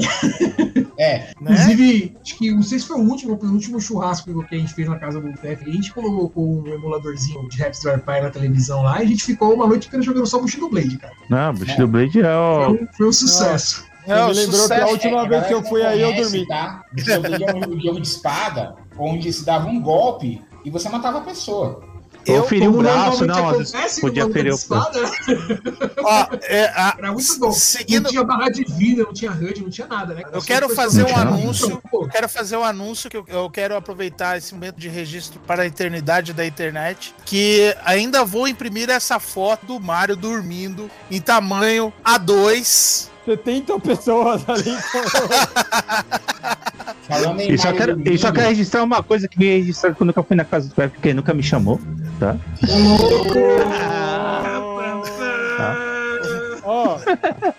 é. 0.98 1.34
Né? 1.40 1.54
Inclusive, 1.54 2.16
acho 2.22 2.38
que 2.38 2.52
não 2.52 2.64
sei 2.64 2.80
se 2.80 2.88
foi 2.88 2.98
o 2.98 3.04
último, 3.04 3.40
o 3.42 3.52
último 3.52 3.80
churrasco 3.80 4.44
que 4.46 4.56
a 4.56 4.58
gente 4.58 4.74
fez 4.74 4.88
na 4.88 4.98
casa 4.98 5.22
do 5.22 5.32
TF. 5.34 5.70
A 5.70 5.74
gente 5.74 5.94
colocou 5.94 6.62
um 6.62 6.68
emuladorzinho 6.68 7.48
de 7.50 7.62
Rapstar 7.62 8.00
Pie 8.00 8.22
na 8.22 8.30
televisão 8.30 8.82
lá 8.82 9.02
e 9.02 9.06
a 9.06 9.08
gente 9.08 9.24
ficou 9.24 9.54
uma 9.54 9.68
noite 9.68 9.88
inteira 9.88 10.04
jogando 10.04 10.26
só 10.26 10.40
Bushido 10.40 10.70
Blade, 10.70 10.98
cara. 10.98 11.14
Não, 11.30 11.54
Bushido 11.54 11.84
é. 11.84 11.88
Blade 11.88 12.22
é 12.22 12.36
o. 12.36 12.66
Foi, 12.66 12.88
foi 12.98 13.08
um 13.08 13.14
sucesso. 13.14 13.93
Não, 14.08 14.28
me 14.28 14.34
lembrou 14.34 14.62
sucesso. 14.62 14.74
que 14.74 14.82
a 14.82 14.88
última 14.88 15.22
é, 15.24 15.28
vez 15.28 15.48
que 15.48 15.54
eu 15.54 15.64
fui 15.64 15.84
aí 15.84 16.02
eu 16.02 16.14
dormi. 16.14 16.48
Tá? 16.48 16.84
Um 17.68 17.80
jogo 17.80 18.02
de 18.02 18.08
espada, 18.08 18.76
onde 18.98 19.32
se 19.32 19.46
dava 19.46 19.68
um 19.68 19.82
golpe 19.82 20.42
e 20.66 20.70
você 20.70 20.90
matava 20.90 21.20
a 21.20 21.22
pessoa. 21.22 21.94
Eu 22.26 22.48
feri 22.48 22.68
o 22.68 22.78
braço, 22.78 23.26
não, 23.26 23.52
vezes 23.52 24.00
podia 24.00 24.30
ferir 24.30 24.54
o 24.54 24.68
braço. 24.68 24.92
Ó, 26.04 26.28
é, 26.44 26.66
a, 26.68 26.96
Era 26.98 27.12
muito 27.12 27.38
bom. 27.38 27.52
Seguindo... 27.52 28.04
Não 28.04 28.12
tinha 28.12 28.24
barra 28.24 28.50
de 28.50 28.64
vida, 28.64 29.04
não 29.04 29.14
tinha 29.14 29.32
HUD, 29.32 29.62
não 29.62 29.70
tinha 29.70 29.88
nada, 29.88 30.14
né? 30.14 30.24
Eu 30.32 30.42
quero 30.42 30.70
fazer 30.70 31.04
um 31.04 31.16
anúncio, 31.16 31.82
eu 31.92 32.08
quero 32.08 32.30
fazer 32.30 32.56
um 32.56 32.64
anúncio 32.64 33.10
que 33.10 33.18
eu, 33.18 33.26
eu, 33.28 33.50
quero 33.50 33.76
aproveitar 33.76 34.38
esse 34.38 34.54
momento 34.54 34.78
de 34.78 34.88
registro 34.88 35.40
para 35.46 35.64
a 35.64 35.66
eternidade 35.66 36.32
da 36.32 36.46
internet, 36.46 37.14
que 37.26 37.76
ainda 37.84 38.24
vou 38.24 38.48
imprimir 38.48 38.90
essa 38.90 39.20
foto 39.20 39.66
do 39.66 39.80
Mario 39.80 40.16
dormindo 40.16 40.90
em 41.12 41.20
tamanho 41.20 41.92
A2 42.06 43.12
70 43.26 43.80
pessoas 43.80 44.48
ali. 44.48 44.74
Falando 47.08 47.40
em 47.42 47.54
e 47.54 47.58
só, 47.58 47.74
quero, 47.74 48.02
e 48.06 48.18
só 48.18 48.32
quero 48.32 48.48
registrar 48.48 48.84
uma 48.84 49.04
coisa 49.04 49.28
que 49.28 49.38
me 49.38 49.46
registrar 49.46 49.94
quando 49.94 50.14
eu 50.16 50.24
fui 50.24 50.38
na 50.38 50.46
casa 50.46 50.70
do 50.70 50.76
Pepe, 50.76 50.94
porque 50.94 51.10
ele 51.10 51.16
nunca 51.16 51.34
me 51.34 51.44
chamou, 51.44 51.78
tá? 52.20 52.38
Ó, 56.64 56.98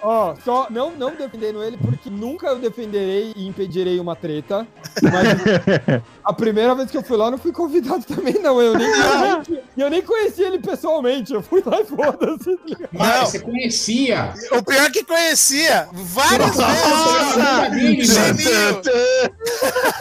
ó, 0.02 0.34
só 0.44 0.66
não, 0.70 0.90
não 0.92 1.14
defendendo 1.14 1.62
ele, 1.62 1.76
porque 1.76 2.08
nunca 2.08 2.46
eu 2.48 2.58
defenderei 2.58 3.32
e 3.36 3.46
impedirei 3.46 4.00
uma 4.00 4.16
treta. 4.16 4.66
Mas 5.02 6.02
a 6.24 6.32
primeira 6.32 6.74
vez 6.74 6.90
que 6.90 6.96
eu 6.96 7.02
fui 7.02 7.16
lá, 7.16 7.26
eu 7.26 7.32
não 7.32 7.38
fui 7.38 7.52
convidado 7.52 8.04
também, 8.04 8.34
não. 8.40 8.60
Eu 8.60 8.74
nem, 8.76 8.88
eu, 8.88 9.62
eu 9.76 9.90
nem 9.90 10.02
conheci 10.02 10.42
ele 10.42 10.58
pessoalmente. 10.58 11.32
Eu 11.32 11.42
fui 11.42 11.62
lá 11.64 11.80
e 11.80 11.84
foda-se. 11.84 12.58
Mas 12.92 13.28
você 13.28 13.40
conhecia. 13.40 14.32
O 14.52 14.62
pior 14.62 14.84
é 14.86 14.90
que 14.90 15.04
conhecia. 15.04 15.88
Várias 15.92 16.56
vezes. 16.56 18.14
Geninho. 18.14 18.82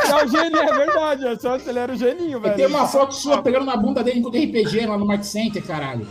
Não, 0.10 0.26
o 0.26 0.28
geninho, 0.28 0.62
é 0.62 0.74
verdade. 0.74 1.28
É 1.28 1.36
só 1.38 1.56
ele 1.56 1.80
era 1.80 1.91
o 1.91 1.95
geninho, 1.95 2.39
velho. 2.39 2.56
Tem 2.56 2.66
uma 2.66 2.88
foto 2.88 3.14
sua 3.14 3.41
pegando 3.41 3.66
na 3.66 3.76
bunda 3.76 4.04
dele 4.04 4.22
com 4.22 4.30
o 4.30 4.32
RPG 4.32 4.86
lá 4.86 4.97
no 4.97 5.06
Mark 5.06 5.24
Center, 5.24 5.64
caralho. 5.66 6.08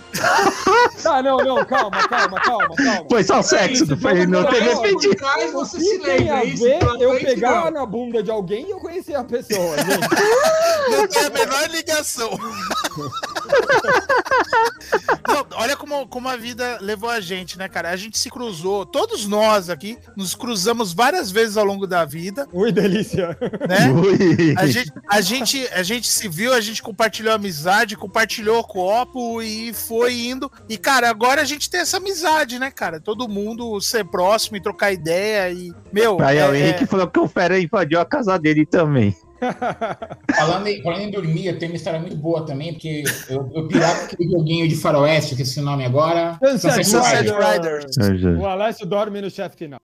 Tá, 1.03 1.23
não, 1.23 1.37
não, 1.39 1.65
calma, 1.65 2.09
calma, 2.09 2.41
calma, 2.41 2.75
calma. 2.85 3.07
Foi 3.09 3.23
só 3.23 3.43
sexo, 3.43 3.87
não, 3.87 3.99
foi, 3.99 4.27
não 4.27 4.45
teve. 4.45 4.75
Você 5.53 5.81
se 5.81 5.99
lembra, 5.99 6.39
a 6.39 6.45
ver 6.45 6.83
eu 7.01 7.19
pegar 7.19 7.71
na 7.71 7.85
bunda 7.87 8.23
de 8.23 8.31
alguém 8.31 8.67
e 8.67 8.71
eu 8.71 8.79
conhecer 8.79 9.15
a 9.15 9.25
pessoa, 9.25 9.77
gente. 9.83 10.97
Não 10.97 11.07
tem 11.07 11.25
a 11.25 11.31
menor 11.31 11.69
ligação. 11.71 12.31
Não, 15.27 15.47
olha 15.53 15.77
como, 15.77 16.07
como 16.07 16.29
a 16.29 16.37
vida 16.37 16.79
levou 16.81 17.09
a 17.09 17.21
gente, 17.21 17.59
né, 17.59 17.69
cara? 17.69 17.91
A 17.91 17.97
gente 17.97 18.19
se 18.19 18.29
cruzou, 18.31 18.85
todos 18.85 19.27
nós 19.27 19.71
aqui, 19.71 19.97
nos 20.17 20.35
cruzamos 20.35 20.93
várias 20.93 21.31
vezes 21.31 21.57
ao 21.57 21.65
longo 21.65 21.87
da 21.87 22.05
vida. 22.05 22.47
Ui, 22.53 22.71
delícia. 22.73 23.37
Né? 23.69 23.91
Ui. 23.91 24.55
A, 24.57 24.67
gente, 24.67 24.93
a, 25.09 25.21
gente, 25.21 25.69
a 25.69 25.83
gente 25.83 26.09
se 26.09 26.29
viu, 26.29 26.53
a 26.53 26.61
gente 26.61 26.83
compartilhou 26.83 27.35
amizade, 27.35 27.97
compartilhou 27.97 28.61
o 28.61 28.65
copo 28.65 29.41
e 29.41 29.73
foi 29.73 30.15
indo. 30.15 30.51
E, 30.69 30.77
cara, 30.77 31.09
agora 31.09 31.41
a 31.41 31.45
gente 31.45 31.71
tem 31.71 31.81
essa 31.81 31.97
amizade, 31.97 32.59
né, 32.59 32.71
cara? 32.71 33.01
Todo 33.01 33.29
mundo 33.29 33.81
ser 33.81 34.05
próximo 34.05 34.57
e 34.57 34.63
trocar 34.63 34.93
ideia 34.93 35.51
e. 35.51 35.73
Meu. 35.93 36.21
Aí 36.21 36.39
é, 36.39 36.49
o 36.49 36.55
Henrique 36.55 36.85
é... 36.85 36.87
falou 36.87 37.07
que 37.07 37.19
o 37.19 37.29
Fera 37.29 37.59
invadiu 37.59 38.01
a 38.01 38.05
casa 38.05 38.39
dele 38.39 38.67
também. 38.67 39.17
Falando, 40.37 40.67
em, 40.67 40.83
falando 40.83 41.03
em 41.03 41.11
dormir, 41.11 41.47
eu 41.47 41.59
tenho 41.59 41.73
uma 41.73 41.77
história 41.77 41.99
muito 41.99 42.17
boa 42.17 42.47
também, 42.47 42.73
porque 42.73 43.03
eu, 43.29 43.51
eu 43.55 43.69
pirava 43.69 44.05
aquele 44.05 44.31
joguinho 44.31 44.69
de 44.69 44.77
faroeste, 44.77 45.35
que 45.35 45.43
é 45.43 45.45
esse 45.45 45.61
nome 45.61 45.85
agora. 45.85 46.39
Sunset, 46.41 46.85
Sunset 46.85 47.31
Riders. 47.31 47.97
Riders. 47.99 48.41
O 48.41 48.47
Alessio 48.47 48.87
dorme 48.87 49.21
no 49.21 49.31
chefe 49.31 49.57
final. 49.57 49.81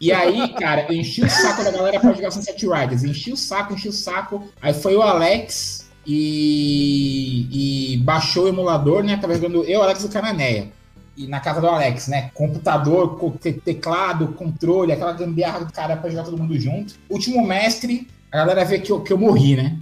E 0.00 0.10
aí, 0.12 0.48
cara, 0.54 0.86
eu 0.88 0.94
enchi 0.94 1.22
o 1.22 1.28
saco 1.28 1.62
da 1.62 1.70
galera 1.70 2.00
pra 2.00 2.12
jogar 2.12 2.30
Sunset 2.30 2.66
Riders. 2.66 3.04
Enchi 3.04 3.32
o 3.32 3.36
saco, 3.36 3.74
enchi 3.74 3.88
o 3.88 3.92
saco. 3.92 4.48
Aí 4.62 4.72
foi 4.72 4.96
o 4.96 5.02
Alex 5.02 5.90
e, 6.06 7.92
e 7.92 7.96
baixou 7.98 8.44
o 8.44 8.48
emulador, 8.48 9.02
né? 9.02 9.18
Tava 9.18 9.34
jogando 9.34 9.62
eu, 9.64 9.82
Alex 9.82 10.02
e 10.02 10.06
o 10.06 10.10
Cananéia 10.10 10.79
e 11.20 11.26
na 11.26 11.38
casa 11.38 11.60
do 11.60 11.66
Alex, 11.66 12.08
né? 12.08 12.30
Computador, 12.32 13.18
teclado, 13.64 14.28
controle, 14.28 14.92
aquela 14.92 15.12
gambiarra 15.12 15.60
do 15.60 15.72
cara 15.72 15.96
pra 15.96 16.08
jogar 16.08 16.24
todo 16.24 16.38
mundo 16.38 16.58
junto. 16.58 16.94
Último 17.08 17.46
mestre, 17.46 18.08
a 18.32 18.38
galera 18.38 18.64
vê 18.64 18.78
que 18.78 18.90
eu, 18.90 19.00
que 19.00 19.12
eu 19.12 19.18
morri, 19.18 19.56
né? 19.56 19.76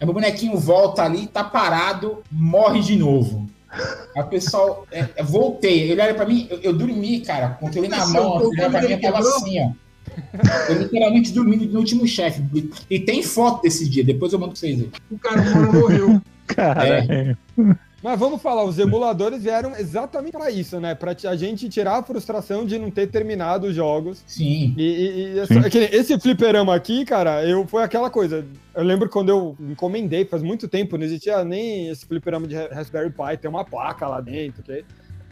Aí 0.00 0.06
meu 0.06 0.14
bonequinho 0.14 0.56
volta 0.56 1.02
ali, 1.02 1.26
tá 1.26 1.42
parado, 1.42 2.22
morre 2.30 2.80
de 2.80 2.96
novo. 2.96 3.48
Aí 4.16 4.22
o 4.22 4.26
pessoal, 4.26 4.86
é, 4.92 5.08
é, 5.16 5.22
voltei. 5.22 5.90
Ele 5.90 6.00
olha 6.00 6.14
pra 6.14 6.26
mim, 6.26 6.46
eu, 6.48 6.60
eu 6.60 6.72
dormi, 6.72 7.20
cara, 7.20 7.48
com 7.48 7.66
o 7.66 7.68
controle 7.68 7.88
na 7.88 8.06
mão, 8.06 8.38
assim, 8.38 8.56
pra 8.56 8.82
mim, 8.82 9.00
tava 9.00 9.18
assim, 9.18 9.60
ó. 9.60 9.70
Eu 10.68 10.78
literalmente 10.78 11.32
dormindo 11.32 11.66
no 11.66 11.80
último 11.80 12.06
chefe. 12.06 12.42
E 12.88 13.00
tem 13.00 13.22
foto 13.22 13.62
desse 13.62 13.88
dia, 13.88 14.04
depois 14.04 14.32
eu 14.32 14.38
mando 14.38 14.52
pra 14.52 14.60
vocês. 14.60 14.86
O 15.10 15.18
cara 15.18 15.42
morreu. 15.72 16.22
Cara. 16.46 16.86
É. 16.86 17.36
Mas 18.04 18.20
vamos 18.20 18.42
falar, 18.42 18.64
os 18.64 18.78
emuladores 18.78 19.42
vieram 19.42 19.74
exatamente 19.74 20.32
para 20.32 20.50
isso, 20.50 20.78
né? 20.78 20.94
Para 20.94 21.16
a 21.26 21.36
gente 21.36 21.70
tirar 21.70 21.96
a 21.96 22.02
frustração 22.02 22.66
de 22.66 22.78
não 22.78 22.90
ter 22.90 23.06
terminado 23.06 23.66
os 23.66 23.74
jogos. 23.74 24.22
Sim. 24.26 24.74
E, 24.76 24.82
e, 24.82 25.38
e 25.38 25.46
Sim. 25.46 25.88
esse 25.90 26.20
fliperama 26.20 26.74
aqui, 26.74 27.06
cara, 27.06 27.42
eu 27.48 27.66
foi 27.66 27.82
aquela 27.82 28.10
coisa. 28.10 28.44
Eu 28.74 28.84
lembro 28.84 29.08
quando 29.08 29.30
eu 29.30 29.56
encomendei, 29.58 30.26
faz 30.26 30.42
muito 30.42 30.68
tempo, 30.68 30.98
não 30.98 31.04
existia 31.06 31.42
nem 31.46 31.88
esse 31.88 32.04
fliperama 32.04 32.46
de 32.46 32.54
Raspberry 32.54 33.08
Pi, 33.08 33.38
tem 33.40 33.48
uma 33.48 33.64
placa 33.64 34.06
lá 34.06 34.20
dentro, 34.20 34.60
ok? 34.60 34.84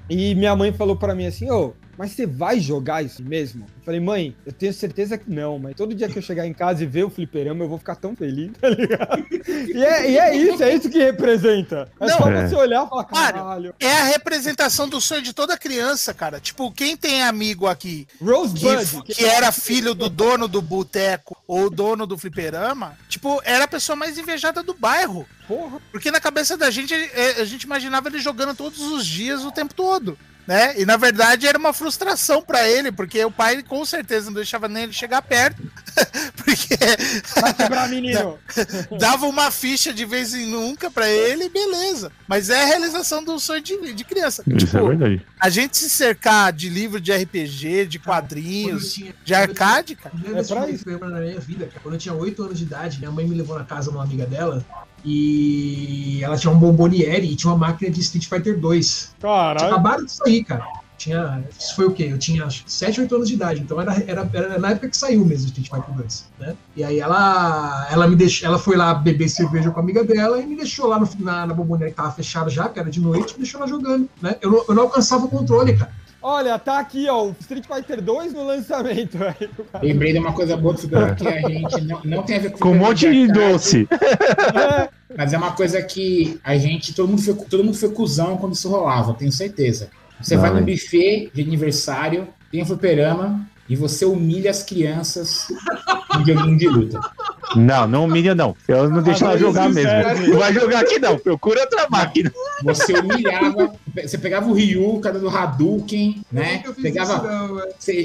E 0.08 0.34
minha 0.34 0.56
mãe 0.56 0.72
falou 0.72 0.96
para 0.96 1.14
mim 1.14 1.26
assim, 1.26 1.50
ô, 1.50 1.74
mas 1.96 2.12
você 2.12 2.26
vai 2.26 2.58
jogar 2.58 3.04
isso 3.04 3.22
mesmo? 3.22 3.66
Eu 3.78 3.84
falei, 3.84 4.00
mãe, 4.00 4.36
eu 4.46 4.52
tenho 4.52 4.72
certeza 4.72 5.18
que 5.18 5.30
não, 5.30 5.58
mas 5.58 5.76
todo 5.76 5.94
dia 5.94 6.08
que 6.08 6.18
eu 6.18 6.22
chegar 6.22 6.46
em 6.46 6.52
casa 6.52 6.82
e 6.82 6.86
ver 6.86 7.04
o 7.04 7.10
fliperama, 7.10 7.64
eu 7.64 7.68
vou 7.68 7.78
ficar 7.78 7.96
tão 7.96 8.16
feliz, 8.16 8.50
tá 8.60 8.68
ligado? 8.68 9.26
E 9.74 9.84
é, 9.84 10.10
e 10.10 10.18
é 10.18 10.36
isso, 10.36 10.62
é 10.62 10.74
isso 10.74 10.90
que 10.90 10.98
representa. 10.98 11.88
É 12.00 12.06
não, 12.06 12.18
só 12.18 12.30
é. 12.30 12.48
você 12.48 12.54
olhar 12.54 12.86
e 12.86 12.88
falar, 12.88 13.04
caralho. 13.04 13.74
É 13.78 13.92
a 13.92 14.04
representação 14.04 14.88
do 14.88 15.00
sonho 15.00 15.22
de 15.22 15.32
toda 15.32 15.58
criança, 15.58 16.14
cara. 16.14 16.40
Tipo, 16.40 16.72
quem 16.72 16.96
tem 16.96 17.22
amigo 17.22 17.66
aqui 17.66 18.06
Rosebud, 18.20 19.04
que, 19.04 19.14
que 19.14 19.24
era 19.24 19.52
filho 19.52 19.94
do 19.94 20.08
dono 20.08 20.48
do 20.48 20.62
boteco 20.62 21.36
ou 21.46 21.68
dono 21.68 22.06
do 22.06 22.16
fliperama, 22.16 22.96
tipo, 23.08 23.40
era 23.44 23.64
a 23.64 23.68
pessoa 23.68 23.96
mais 23.96 24.16
invejada 24.16 24.62
do 24.62 24.74
bairro. 24.74 25.26
Porra. 25.46 25.80
Porque 25.90 26.10
na 26.10 26.20
cabeça 26.20 26.56
da 26.56 26.70
gente, 26.70 26.94
é, 26.94 27.40
a 27.40 27.44
gente 27.44 27.64
imaginava 27.64 28.08
ele 28.08 28.18
jogando 28.18 28.54
todos 28.54 28.80
os 28.80 29.06
dias, 29.06 29.44
o 29.44 29.52
tempo 29.52 29.74
todo 29.74 30.16
né? 30.46 30.74
E 30.80 30.84
na 30.84 30.96
verdade 30.96 31.46
era 31.46 31.58
uma 31.58 31.72
frustração 31.72 32.42
para 32.42 32.68
ele, 32.68 32.90
porque 32.92 33.24
o 33.24 33.30
pai 33.30 33.62
com 33.62 33.84
certeza 33.84 34.26
não 34.26 34.34
deixava 34.34 34.68
nem 34.68 34.84
ele 34.84 34.92
chegar 34.92 35.22
perto. 35.22 35.62
Porque 36.36 36.76
Vai 37.40 37.52
quebrar, 37.54 37.88
menino! 37.88 38.38
dava 38.98 39.26
uma 39.26 39.50
ficha 39.50 39.92
de 39.92 40.04
vez 40.04 40.34
em 40.34 40.46
nunca 40.46 40.90
pra 40.90 41.08
ele, 41.08 41.48
beleza. 41.48 42.10
Mas 42.26 42.48
é 42.50 42.62
a 42.62 42.66
realização 42.66 43.22
do 43.22 43.38
sonho 43.38 43.60
de, 43.60 43.92
de 43.92 44.04
criança. 44.04 44.42
Isso 44.46 44.66
Tipo, 44.66 44.78
é 44.78 44.88
verdade. 44.88 45.26
a 45.38 45.48
gente 45.50 45.76
se 45.76 45.88
cercar 45.90 46.52
de 46.52 46.68
livro 46.68 47.00
de 47.00 47.12
RPG, 47.12 47.86
de 47.86 47.98
quadrinhos, 47.98 48.94
tinha- 48.94 49.14
de 49.24 49.34
arcade, 49.34 49.94
cara. 49.94 50.14
É 50.34 50.42
pra 50.42 50.68
isso. 50.70 50.84
na 50.98 51.20
minha 51.20 51.38
vida, 51.40 51.66
cara, 51.66 51.80
quando 51.82 51.94
eu 51.94 52.00
tinha 52.00 52.14
8 52.14 52.42
anos 52.42 52.58
de 52.58 52.64
idade, 52.64 52.98
minha 52.98 53.10
mãe 53.10 53.26
me 53.26 53.36
levou 53.36 53.58
na 53.58 53.64
casa 53.64 53.90
de 53.90 53.96
uma 53.96 54.04
amiga 54.04 54.26
dela 54.26 54.64
e 55.04 56.20
ela 56.22 56.36
tinha 56.36 56.52
um 56.52 56.58
bomboniere 56.58 57.26
e 57.26 57.36
tinha 57.36 57.52
uma 57.52 57.58
máquina 57.58 57.90
de 57.90 58.00
Street 58.00 58.26
Fighter 58.26 58.58
2. 58.58 59.14
Tinha 59.18 59.30
Caralho! 59.30 59.66
acabado 59.66 60.04
de 60.04 60.12
sair, 60.12 60.44
cara. 60.44 60.64
Tinha, 60.96 61.42
isso 61.58 61.74
foi 61.74 61.86
o 61.86 61.90
quê? 61.90 62.08
Eu 62.12 62.18
tinha 62.18 62.44
acho 62.44 62.64
que 62.64 62.72
7, 62.72 63.00
8 63.00 63.14
anos 63.16 63.28
de 63.28 63.34
idade, 63.34 63.60
então 63.60 63.80
era, 63.80 63.92
era, 64.06 64.30
era 64.32 64.58
na 64.60 64.70
época 64.70 64.88
que 64.88 64.96
saiu 64.96 65.24
mesmo 65.24 65.46
Street 65.46 65.68
Fighter 65.68 65.96
2, 65.96 66.28
né? 66.38 66.54
E 66.76 66.84
aí 66.84 67.00
ela, 67.00 67.88
ela 67.90 68.06
me 68.06 68.14
deixou, 68.14 68.46
ela 68.46 68.56
foi 68.56 68.76
lá 68.76 68.94
beber 68.94 69.28
cerveja 69.28 69.72
com 69.72 69.80
a 69.80 69.82
amiga 69.82 70.04
dela 70.04 70.38
e 70.38 70.46
me 70.46 70.54
deixou 70.54 70.86
lá 70.86 71.00
no, 71.00 71.08
na, 71.18 71.44
na 71.44 71.54
bomboniere 71.54 71.90
que 71.90 71.96
tava 71.96 72.12
fechada 72.12 72.48
já, 72.48 72.68
que 72.68 72.78
era 72.78 72.88
de 72.88 73.00
noite, 73.00 73.32
me 73.32 73.40
deixou 73.40 73.60
lá 73.60 73.66
jogando, 73.66 74.08
né? 74.20 74.36
Eu 74.40 74.52
não, 74.52 74.64
eu 74.68 74.74
não 74.76 74.82
alcançava 74.84 75.24
o 75.24 75.28
controle, 75.28 75.76
cara. 75.76 75.92
Olha, 76.22 76.58
tá 76.58 76.78
aqui, 76.78 77.08
ó, 77.08 77.26
o 77.26 77.36
Street 77.40 77.64
Fighter 77.66 78.00
2 78.00 78.32
no 78.32 78.44
lançamento. 78.44 79.18
aí. 79.24 79.48
Lembrei 79.82 80.12
de 80.12 80.18
uma 80.18 80.32
coisa 80.32 80.56
boa 80.56 80.74
que 80.74 80.94
a 81.26 81.48
gente 81.48 81.80
não, 81.82 82.00
não 82.04 82.22
tem 82.22 82.36
a 82.36 82.40
ver 82.40 82.52
com 82.52 82.58
Com 82.58 82.70
um 82.72 82.78
monte 82.78 83.10
de 83.10 83.26
doce. 83.26 83.88
É, 83.90 84.88
Mas 85.16 85.32
é 85.32 85.38
uma 85.38 85.52
coisa 85.52 85.82
que 85.82 86.38
a 86.44 86.56
gente, 86.56 86.94
todo 86.94 87.08
mundo 87.08 87.22
foi, 87.22 87.34
todo 87.34 87.64
mundo 87.64 87.76
foi 87.76 87.90
cuzão 87.90 88.36
quando 88.36 88.54
isso 88.54 88.68
rolava, 88.68 89.14
tenho 89.14 89.32
certeza. 89.32 89.90
Você 90.20 90.36
Não, 90.36 90.42
vai 90.42 90.50
no 90.52 90.64
buffet 90.64 91.30
de 91.34 91.42
aniversário, 91.42 92.28
tem 92.50 92.62
um 92.62 92.66
fliperama 92.66 93.46
e 93.68 93.76
você 93.76 94.04
humilha 94.04 94.50
as 94.50 94.62
crianças 94.62 95.46
no 96.18 96.26
joguinho 96.26 96.58
de 96.58 96.68
luta. 96.68 97.00
Não, 97.54 97.86
não 97.86 98.04
humilha, 98.06 98.34
não. 98.34 98.56
Eu 98.66 98.88
não 98.88 99.02
deixo 99.02 99.24
ela 99.24 99.34
Agora 99.34 99.46
jogar 99.46 99.68
mesmo. 99.68 99.90
serve. 99.90 100.26
Não 100.28 100.38
vai 100.38 100.52
jogar 100.54 100.80
aqui, 100.80 100.98
não. 100.98 101.18
Procura 101.18 101.60
outra 101.60 101.86
máquina. 101.90 102.32
Você 102.64 102.94
humilhava, 102.94 103.72
você 104.02 104.16
pegava 104.16 104.48
o 104.48 104.54
Ryu, 104.54 104.98
cada 105.00 105.18
do 105.18 105.28
Hadouken, 105.28 106.22
né? 106.32 106.62
Pegava. 106.80 107.14
isso, 107.14 107.22
não, 107.26 107.54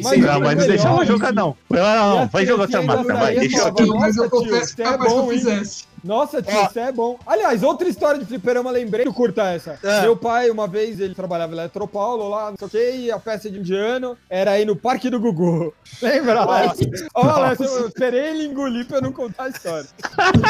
Mas 0.03 0.19
Não, 0.19 0.27
mas 0.27 0.39
não 0.39 0.39
melhor 0.41 0.67
deixa 0.67 0.87
ela 0.87 1.03
isso. 1.03 1.11
jogar, 1.13 1.33
não. 1.33 1.55
Não, 1.69 1.79
não, 2.19 2.27
Vai 2.27 2.45
jogar 2.45 2.63
outra 2.63 2.79
criancinha 2.79 2.95
máquina, 2.97 3.15
vai. 3.19 3.35
Deixa 3.39 3.57
eu 3.57 3.67
aqui. 3.67 3.85
Mas 3.87 4.17
eu 4.17 4.29
confesso 4.29 4.75
que 4.75 4.81
é 4.81 4.97
bom, 4.97 5.05
eu 5.05 5.23
hein? 5.31 5.39
fizesse. 5.39 5.83
Nossa, 6.07 6.41
tio, 6.41 6.63
isso 6.63 6.79
é 6.79 6.91
bom. 6.91 7.19
Aliás, 7.25 7.61
outra 7.63 7.87
história 7.87 8.19
de 8.19 8.25
fliperama, 8.25 8.71
lembrei. 8.71 9.05
Tu 9.05 9.13
curta 9.13 9.43
essa. 9.49 9.77
Ah. 9.83 10.01
Meu 10.01 10.15
pai, 10.15 10.49
uma 10.49 10.67
vez, 10.67 10.99
ele 10.99 11.13
trabalhava 11.13 11.53
em 11.53 11.57
Eletropaulo 11.57 12.29
lá, 12.29 12.51
não 12.51 12.57
sei 12.57 12.67
o 12.67 12.69
que, 12.69 12.97
e 12.97 13.11
a 13.11 13.19
festa 13.19 13.49
de 13.49 13.59
indiano 13.59 14.17
era 14.29 14.51
aí 14.51 14.65
no 14.65 14.75
Parque 14.75 15.09
do 15.09 15.19
Gugu. 15.19 15.73
Lembra, 16.01 16.41
Alex? 16.41 16.79
Ó, 17.13 17.21
Alex, 17.21 17.59
eu 17.59 17.87
esperei 17.87 18.29
ele 18.29 18.45
engolir 18.45 18.87
pra 18.87 18.97
eu 18.97 19.01
não 19.01 19.11
contar 19.11 19.43
a 19.43 19.49
história. 19.49 19.87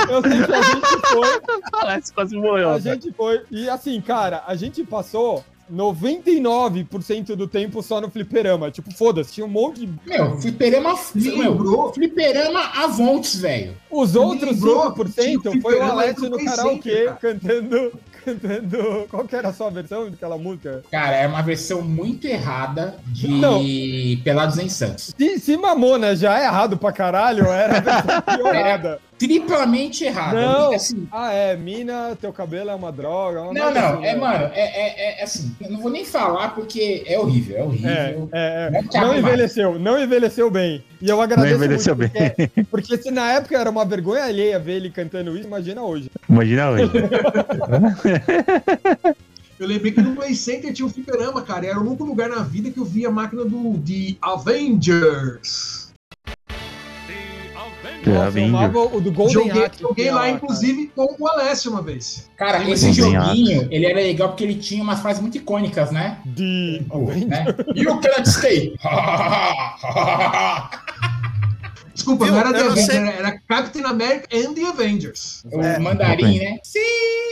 Eu 0.10 0.22
sei 0.22 0.44
que 0.44 0.54
a 0.54 0.62
gente 0.62 1.08
foi, 1.08 1.42
Alex 1.74 2.12
quase 2.12 2.36
morreu. 2.36 2.70
a 2.70 2.80
gente 2.80 3.12
foi. 3.12 3.44
E 3.50 3.70
assim, 3.70 4.00
cara, 4.00 4.44
a 4.46 4.56
gente 4.56 4.84
passou 4.84 5.44
99% 5.72 7.36
do 7.36 7.48
tempo 7.48 7.82
só 7.82 8.00
no 8.02 8.10
fliperama. 8.10 8.72
Tipo, 8.72 8.94
foda-se, 8.94 9.34
tinha 9.34 9.46
um 9.46 9.50
monte 9.50 9.86
de. 9.86 9.94
Meu, 10.06 10.38
fliperama. 10.40 10.96
Me 11.14 11.38
Meu, 11.38 11.94
fliperama 11.94 12.60
Avontes, 12.76 13.40
velho. 13.40 13.76
Os 13.90 14.16
outros 14.16 14.56
lembrou 14.62 14.94
5% 14.94 15.42
que 15.52 15.58
o 15.58 15.62
foi 15.62 15.80
o 15.80 15.84
Alex 15.84 16.22
no 16.22 16.44
karaokê 16.44 17.06
cara. 17.06 17.18
cantando. 17.18 17.92
Cantando. 18.28 19.08
Qual 19.10 19.24
que 19.26 19.38
era 19.38 19.48
a 19.48 19.54
sua 19.54 19.70
versão 19.70 20.10
daquela 20.12 20.38
música? 20.38 20.84
Cara, 20.92 21.16
é 21.16 21.26
uma 21.26 21.42
versão 21.42 21.82
muito 21.82 22.28
errada 22.28 22.98
de 23.08 23.26
Não. 23.30 23.62
Pelados 24.22 24.58
em 24.58 24.68
Santos. 24.68 25.14
Se, 25.18 25.40
se 25.40 25.56
Mamona 25.56 26.14
já 26.14 26.38
é 26.38 26.44
errado 26.44 26.76
pra 26.78 26.92
caralho, 26.92 27.46
era 27.46 27.78
a 27.78 27.80
versão 27.80 28.22
piorada. 28.36 29.00
Triplamente 29.18 30.04
errada. 30.04 30.40
Não. 30.40 30.74
Assim, 30.74 31.08
Ah, 31.12 31.34
é, 31.34 31.56
mina, 31.58 32.16
teu 32.22 32.32
cabelo 32.32 32.70
é 32.70 32.76
uma 32.76 32.92
droga. 32.92 33.42
uma 33.42 33.54
não, 33.54 33.74
não, 33.74 33.94
assim, 33.96 34.06
é, 34.06 34.16
mano, 34.16 34.46
é, 34.54 34.60
é, 34.62 35.20
é 35.20 35.24
assim, 35.24 35.56
eu 35.60 35.72
não 35.72 35.80
vou 35.82 35.90
nem 35.92 36.06
falar 36.06 36.50
porque 36.54 37.04
é 37.06 37.18
horrível, 37.20 37.56
é 37.56 37.60
É, 37.60 37.64
horrível. 37.66 38.30
é, 38.32 38.70
Não 38.70 38.80
é. 38.80 38.84
cabe 38.84 38.98
Não 39.00 39.08
mais. 39.08 39.20
envelheceu, 39.26 39.80
não 39.80 40.00
envelheceu 40.04 40.52
bem. 40.52 40.84
E 41.02 41.10
eu 41.10 41.20
agradeço 41.22 41.56
envelheceu 41.56 41.96
muito, 41.96 42.12
porque, 42.12 42.64
porque 42.70 42.98
se 42.98 43.10
na 43.12 43.32
época 43.34 43.58
era 43.58 43.70
uma 43.70 43.86
vergonha 43.86 44.24
alheia 44.24 44.60
ver 44.60 44.74
ele 44.78 44.90
cantando 44.92 45.36
isso, 45.36 45.48
imagina 45.48 45.82
hoje. 45.82 46.12
Imagina 46.30 46.70
hoje. 46.72 46.92
Eu 49.60 49.66
lembrei 49.68 49.92
que 49.92 50.00
no 50.02 50.16
Play 50.16 50.36
Center 50.36 50.72
tinha 50.72 50.86
um 50.86 50.90
fliperama, 50.90 51.42
cara. 51.42 51.66
Era 51.66 51.80
o 51.80 51.88
único 51.88 52.04
lugar 52.04 52.30
na 52.30 52.44
vida 52.44 52.70
que 52.70 52.78
eu 52.80 52.86
via 52.86 53.08
a 53.08 53.12
máquina 53.12 53.44
do 53.44 53.80
The 53.80 54.16
Avengers. 54.22 55.87
É, 57.88 58.10
Nossa, 58.10 58.10
eu 58.10 58.22
Avenger. 58.22 58.56
amava 58.56 58.80
o 58.96 59.02
do 59.02 59.12
Golden 59.12 59.34
joguei 59.34 59.66
Axe. 59.66 59.82
joguei 59.82 60.12
lá, 60.12 60.30
inclusive, 60.30 60.92
com 60.96 61.16
o 61.20 61.28
Alessio 61.28 61.72
uma 61.72 61.82
vez. 61.82 62.30
Cara, 62.38 62.58
Lembra 62.60 62.74
esse 62.74 62.92
joguinho, 62.94 63.68
ele 63.72 63.86
era 63.86 63.96
legal 64.00 64.30
porque 64.30 64.44
ele 64.44 64.56
tinha 64.56 64.84
umas 64.84 65.00
frases 65.00 65.22
muito 65.22 65.38
icônicas, 65.38 65.92
né? 65.92 66.18
De... 66.26 66.82
Oh, 66.90 67.06
né? 67.12 67.46
You 67.76 68.00
cannot 68.00 68.28
stay! 68.30 68.74
Desculpa, 71.94 72.26
Viu? 72.26 72.34
não 72.36 72.40
era 72.42 72.54
The 72.54 72.60
Avengers, 72.60 72.86
sei. 72.86 72.98
era, 72.98 73.40
Captain 73.48 73.84
America 73.84 74.28
and 74.32 74.54
the 74.54 74.66
Avengers. 74.68 75.44
o 75.52 75.62
É. 75.62 75.80
mandarim, 75.80 76.38
né? 76.40 76.58
See 76.64 76.80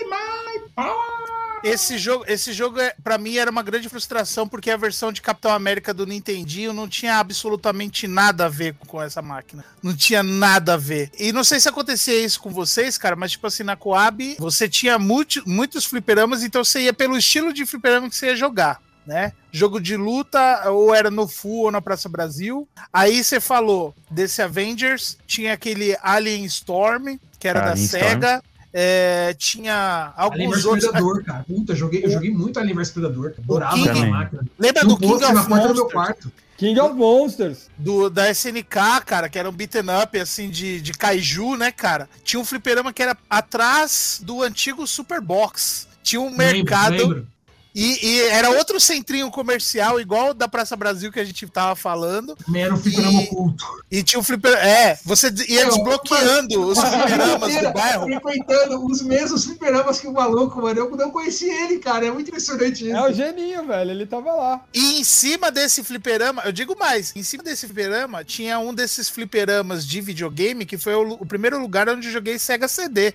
my 0.06 0.60
power! 0.76 1.35
Esse 1.66 1.98
jogo, 1.98 2.24
esse 2.28 2.54
jogo 2.54 2.80
é, 2.80 2.94
para 3.04 3.18
mim 3.18 3.38
era 3.38 3.50
uma 3.50 3.64
grande 3.64 3.90
frustração 3.90 4.48
porque 4.48 4.70
a 4.70 4.78
versão 4.78 5.12
de 5.12 5.22
Capitão 5.22 5.52
América 5.52 5.94
do 5.94 6.06
Nintendinho 6.06 6.74
não 6.74 6.88
tinha 6.88 7.18
absolutamente 7.18 8.08
nada 8.08 8.46
a 8.46 8.50
ver 8.50 8.76
com 8.88 9.02
essa 9.02 9.22
máquina. 9.22 9.66
Não 9.82 9.96
tinha 9.96 10.22
nada 10.22 10.76
a 10.76 10.78
ver. 10.78 11.10
E 11.20 11.32
não 11.32 11.44
sei 11.44 11.60
se 11.60 11.68
acontecia 11.68 12.24
isso 12.24 12.40
com 12.40 12.50
vocês, 12.52 12.98
cara, 12.98 13.16
mas 13.16 13.32
tipo 13.32 13.48
assim, 13.48 13.64
na 13.64 13.76
Coab, 13.76 14.36
você 14.40 14.70
tinha 14.70 15.00
multi- 15.00 15.42
muitos 15.46 15.86
fliperamas, 15.86 16.44
então 16.44 16.64
você 16.64 16.82
ia 16.82 16.94
pelo 16.94 17.18
estilo 17.18 17.52
de 17.52 17.66
fliperama 17.66 18.10
que 18.10 18.16
você 18.16 18.28
ia 18.28 18.36
jogar. 18.36 18.80
Né? 19.06 19.34
Jogo 19.52 19.80
de 19.80 19.96
luta, 19.96 20.68
ou 20.72 20.94
era 20.94 21.12
no 21.12 21.28
Full 21.28 21.66
ou 21.66 21.72
na 21.72 21.80
Praça 21.80 22.10
Brasil. 22.10 22.68
Aí 22.92 23.24
você 23.24 23.40
falou 23.40 23.94
desse 24.10 24.42
Avengers, 24.42 25.16
tinha 25.28 25.54
aquele 25.54 25.96
Alien 26.02 26.44
Storm, 26.46 27.20
que 27.40 27.48
era 27.48 27.62
da 27.62 27.74
Storm. 27.76 28.04
SEGA. 28.10 28.44
É, 28.78 29.34
tinha 29.38 30.14
Alien 30.18 30.48
alguns 30.48 30.56
vs 30.58 30.66
outros. 30.66 30.84
Predador, 30.90 31.24
cara. 31.24 31.44
Puta, 31.46 31.72
eu 31.72 31.76
joguei, 31.78 32.04
eu 32.04 32.10
joguei 32.10 32.30
muito 32.30 32.60
Alien 32.60 32.76
vs 32.76 32.92
Predador. 32.92 33.30
cara. 33.32 33.42
Adorava 33.44 33.76
King- 33.78 33.90
aquela 33.90 34.06
máquina. 34.08 34.44
Lembra 34.60 34.84
do 34.86 34.94
um 34.94 34.98
King 34.98 35.14
of 35.14 35.34
na 35.34 35.44
porta 35.46 35.68
do 35.70 35.74
meu 35.74 35.84
Monsters? 35.84 35.92
quarto. 35.94 36.32
King 36.58 36.80
of 36.82 36.94
Monsters. 36.96 37.70
Do, 37.78 38.10
da 38.10 38.30
SNK, 38.30 39.02
cara, 39.06 39.30
que 39.30 39.40
era 39.40 39.50
um 39.50 39.54
beaten 39.54 39.84
up, 40.04 40.20
assim, 40.20 40.50
de, 40.50 40.82
de 40.82 40.92
kaiju, 40.94 41.56
né, 41.56 41.72
cara? 41.72 42.10
Tinha 42.24 42.40
um 42.40 42.46
fliperama 42.46 42.92
que 42.92 43.02
era 43.02 43.16
atrás 43.30 44.20
do 44.22 44.42
antigo 44.44 44.86
Superbox. 44.86 45.88
Tinha 46.04 46.20
um 46.22 46.30
mercado 46.30 46.92
Lembro, 46.92 47.08
lembro. 47.08 47.28
E, 47.76 48.00
e 48.08 48.22
era 48.30 48.50
outro 48.52 48.80
centrinho 48.80 49.30
comercial, 49.30 50.00
igual 50.00 50.30
o 50.30 50.34
da 50.34 50.48
Praça 50.48 50.76
Brasil 50.76 51.12
que 51.12 51.20
a 51.20 51.26
gente 51.26 51.46
tava 51.48 51.76
falando. 51.76 52.38
Era 52.56 52.74
um 52.74 52.78
fliperama 52.78 53.22
E- 53.22 53.26
oculto. 53.26 53.66
E 53.92 54.02
tinha 54.04 54.20
um 54.20 54.24
fliperama. 54.24 54.62
É, 54.64 54.98
você 55.04 55.28
ia 55.50 55.66
desbloqueando 55.66 56.68
os 56.68 56.80
fliperamas 56.80 57.56
do 57.62 57.72
bairro. 57.74 58.06
Frequentando 58.06 58.86
os 58.86 59.02
mesmos 59.02 59.44
fliperamas 59.46 60.00
que 60.00 60.08
o 60.08 60.14
maluco, 60.14 60.62
mano. 60.62 60.80
Eu 60.80 60.90
não 60.96 61.12
conheci 61.12 61.50
ele, 61.50 61.80
cara. 61.80 62.06
É 62.06 62.12
muito 62.12 62.30
impressionante 62.30 62.86
isso. 62.86 62.96
É 62.96 63.10
o 63.10 63.14
geninho, 63.14 63.66
velho. 63.68 63.92
Ele 63.92 64.06
tava 64.06 64.34
lá. 64.34 64.62
E 64.74 65.00
em 65.00 65.04
cima 65.04 65.52
desse 65.52 65.84
fliperama, 65.84 66.44
eu 66.46 66.52
digo 66.52 66.78
mais, 66.78 67.14
em 67.16 67.24
cima 67.24 67.44
desse 67.44 67.66
fliperama 67.68 68.24
tinha 68.24 68.58
um 68.60 68.74
desses 68.74 69.10
fliperamas 69.10 69.86
de 69.86 70.00
videogame 70.02 70.66
que 70.66 70.78
foi 70.78 70.96
o, 70.96 71.14
o 71.14 71.26
primeiro 71.26 71.60
lugar 71.60 71.90
onde 71.90 72.08
eu 72.08 72.14
joguei 72.14 72.40
Sega 72.40 72.68
CD. 72.68 73.14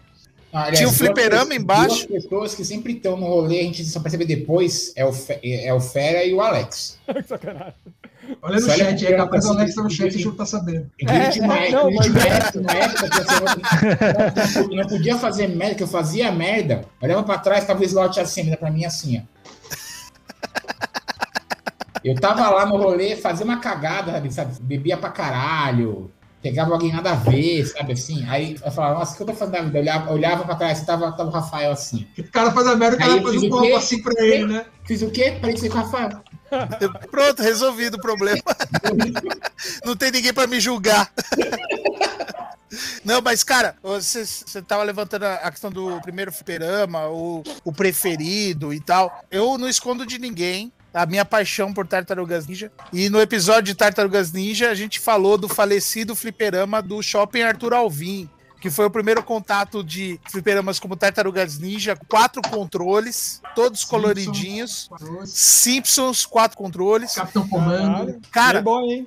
Aliás, 0.52 0.78
Tinha 0.78 0.89
um 0.89 0.90
duas 0.93 0.98
fliperama 0.98 1.47
pessoas- 1.47 1.60
embaixo. 1.62 2.09
Duas 2.09 2.22
pessoas 2.24 2.55
que 2.55 2.64
sempre 2.64 2.93
estão 2.94 3.16
no 3.16 3.27
rolê, 3.27 3.60
a 3.60 3.62
gente 3.64 3.85
só 3.85 4.01
percebe 4.01 4.24
depois, 4.24 4.93
é 4.97 5.05
o, 5.05 5.12
Fe- 5.12 5.39
é 5.43 5.72
o 5.72 5.81
Fera 5.81 6.24
e 6.24 6.35
o 6.35 6.40
Alex. 6.40 6.98
Sacanagem. 7.27 7.74
Olha 8.43 8.60
no 8.60 8.70
chat, 8.70 9.06
é 9.06 9.14
a 9.14 9.16
capaz 9.16 9.44
do 9.44 9.51
assim, 9.51 9.59
Alex 9.60 9.74
tá 9.74 9.82
no 9.82 9.90
chat 9.90 10.09
e 10.09 10.10
gente 10.12 10.27
não 10.27 10.35
tá 10.35 10.47
sabendo. 10.47 10.90
Inclusive, 11.01 11.24
É, 11.27 11.31
tinha 11.31 11.44
uma, 11.44 11.68
não, 11.70 11.90
mas- 11.93 12.06
uma 12.55 12.72
época, 12.72 13.06
não 14.77 14.86
podia 14.89 15.16
fazer 15.16 15.47
merda, 15.48 15.74
que 15.77 15.82
eu 15.82 15.89
fazia 15.89 16.31
merda, 16.32 16.85
olhava 17.01 17.22
pra 17.22 17.39
trás, 17.39 17.64
tava 17.64 17.81
o 17.81 17.85
slot 17.85 18.18
assim, 18.20 18.43
ainda 18.43 18.56
pra 18.56 18.70
mim 18.70 18.85
assim, 18.85 19.18
ó. 19.18 19.40
Eu 22.02 22.14
tava 22.14 22.48
lá 22.51 22.64
no 22.66 22.77
rolê, 22.77 23.14
fazia 23.14 23.44
uma 23.44 23.59
cagada, 23.59 24.12
sabe, 24.12 24.32
sabe? 24.32 24.55
Bebia 24.62 24.97
pra 24.97 25.10
caralho, 25.10 26.10
pegava 26.42 26.72
alguém 26.72 26.92
nada 26.92 27.12
a 27.12 27.14
ver, 27.14 27.64
sabe 27.66 27.92
assim? 27.92 28.26
Aí 28.28 28.56
eu 28.64 28.72
falava, 28.72 28.98
nossa, 28.98 29.12
o 29.12 29.16
que 29.16 29.22
eu 29.22 29.26
tô 29.26 29.34
fazendo 29.34 29.52
da 29.52 29.62
vida? 29.62 29.78
Eu 29.78 29.82
olhava, 29.82 30.12
olhava 30.12 30.44
pra 30.44 30.54
trás, 30.54 30.84
tava, 30.84 31.12
tava 31.12 31.28
o 31.28 31.32
Rafael 31.32 31.72
assim. 31.72 32.06
O 32.18 32.30
cara 32.30 32.50
faz 32.50 32.66
a 32.66 32.76
merda, 32.76 32.96
o 32.96 32.98
cara 32.98 33.12
Aí, 33.12 33.22
faz 33.22 33.36
um 33.36 33.40
fiz 33.40 33.48
o 33.48 33.50
copo 33.50 33.66
quê? 33.66 33.72
assim 33.72 34.02
pra 34.02 34.24
ele, 34.24 34.46
né? 34.46 34.66
Fiz 34.86 35.02
o 35.02 35.10
quê? 35.10 35.36
Parei 35.40 35.54
de 35.54 35.60
ser 35.60 35.68
com 35.68 35.78
o 35.78 35.82
Rafael. 35.82 36.22
Pronto, 37.10 37.42
resolvido 37.42 37.94
o 37.94 38.00
problema. 38.00 38.42
Não 39.84 39.94
tem 39.94 40.10
ninguém 40.10 40.32
pra 40.32 40.46
me 40.46 40.58
julgar. 40.58 41.12
Não, 43.04 43.20
mas, 43.20 43.42
cara, 43.42 43.76
você, 43.82 44.24
você 44.24 44.62
tava 44.62 44.84
levantando 44.84 45.24
a 45.24 45.34
a 45.34 45.50
questão 45.50 45.70
do 45.70 46.00
primeiro 46.00 46.30
fliperama, 46.30 47.08
o, 47.08 47.42
o 47.64 47.72
preferido 47.72 48.72
e 48.72 48.80
tal. 48.80 49.24
Eu 49.30 49.58
não 49.58 49.68
escondo 49.68 50.06
de 50.06 50.18
ninguém 50.18 50.72
a 50.92 51.06
minha 51.06 51.24
paixão 51.24 51.72
por 51.72 51.86
Tartarugas 51.86 52.46
Ninja. 52.46 52.70
E 52.92 53.08
no 53.08 53.20
episódio 53.20 53.64
de 53.64 53.74
Tartarugas 53.74 54.32
Ninja, 54.32 54.70
a 54.70 54.74
gente 54.74 54.98
falou 55.00 55.38
do 55.38 55.48
falecido 55.48 56.14
fliperama 56.16 56.82
do 56.82 57.00
Shopping 57.02 57.42
Arthur 57.42 57.74
Alvim, 57.74 58.28
que 58.60 58.68
foi 58.70 58.84
o 58.86 58.90
primeiro 58.90 59.22
contato 59.22 59.82
de 59.82 60.20
fliperamas 60.30 60.78
como 60.78 60.96
Tartarugas 60.96 61.58
Ninja, 61.58 61.96
quatro 62.08 62.42
controles, 62.42 63.40
todos 63.54 63.80
Simpsons, 63.80 63.90
coloridinhos. 63.90 64.86
quatro- 64.88 65.26
Simpsons, 65.26 66.26
quatro 66.26 66.56
controles. 66.58 67.14
Capitão 67.14 67.48
Comando. 67.48 68.20
Cara, 68.30 68.58
É 68.58 68.62
bom, 68.62 68.82
hein? 68.82 69.06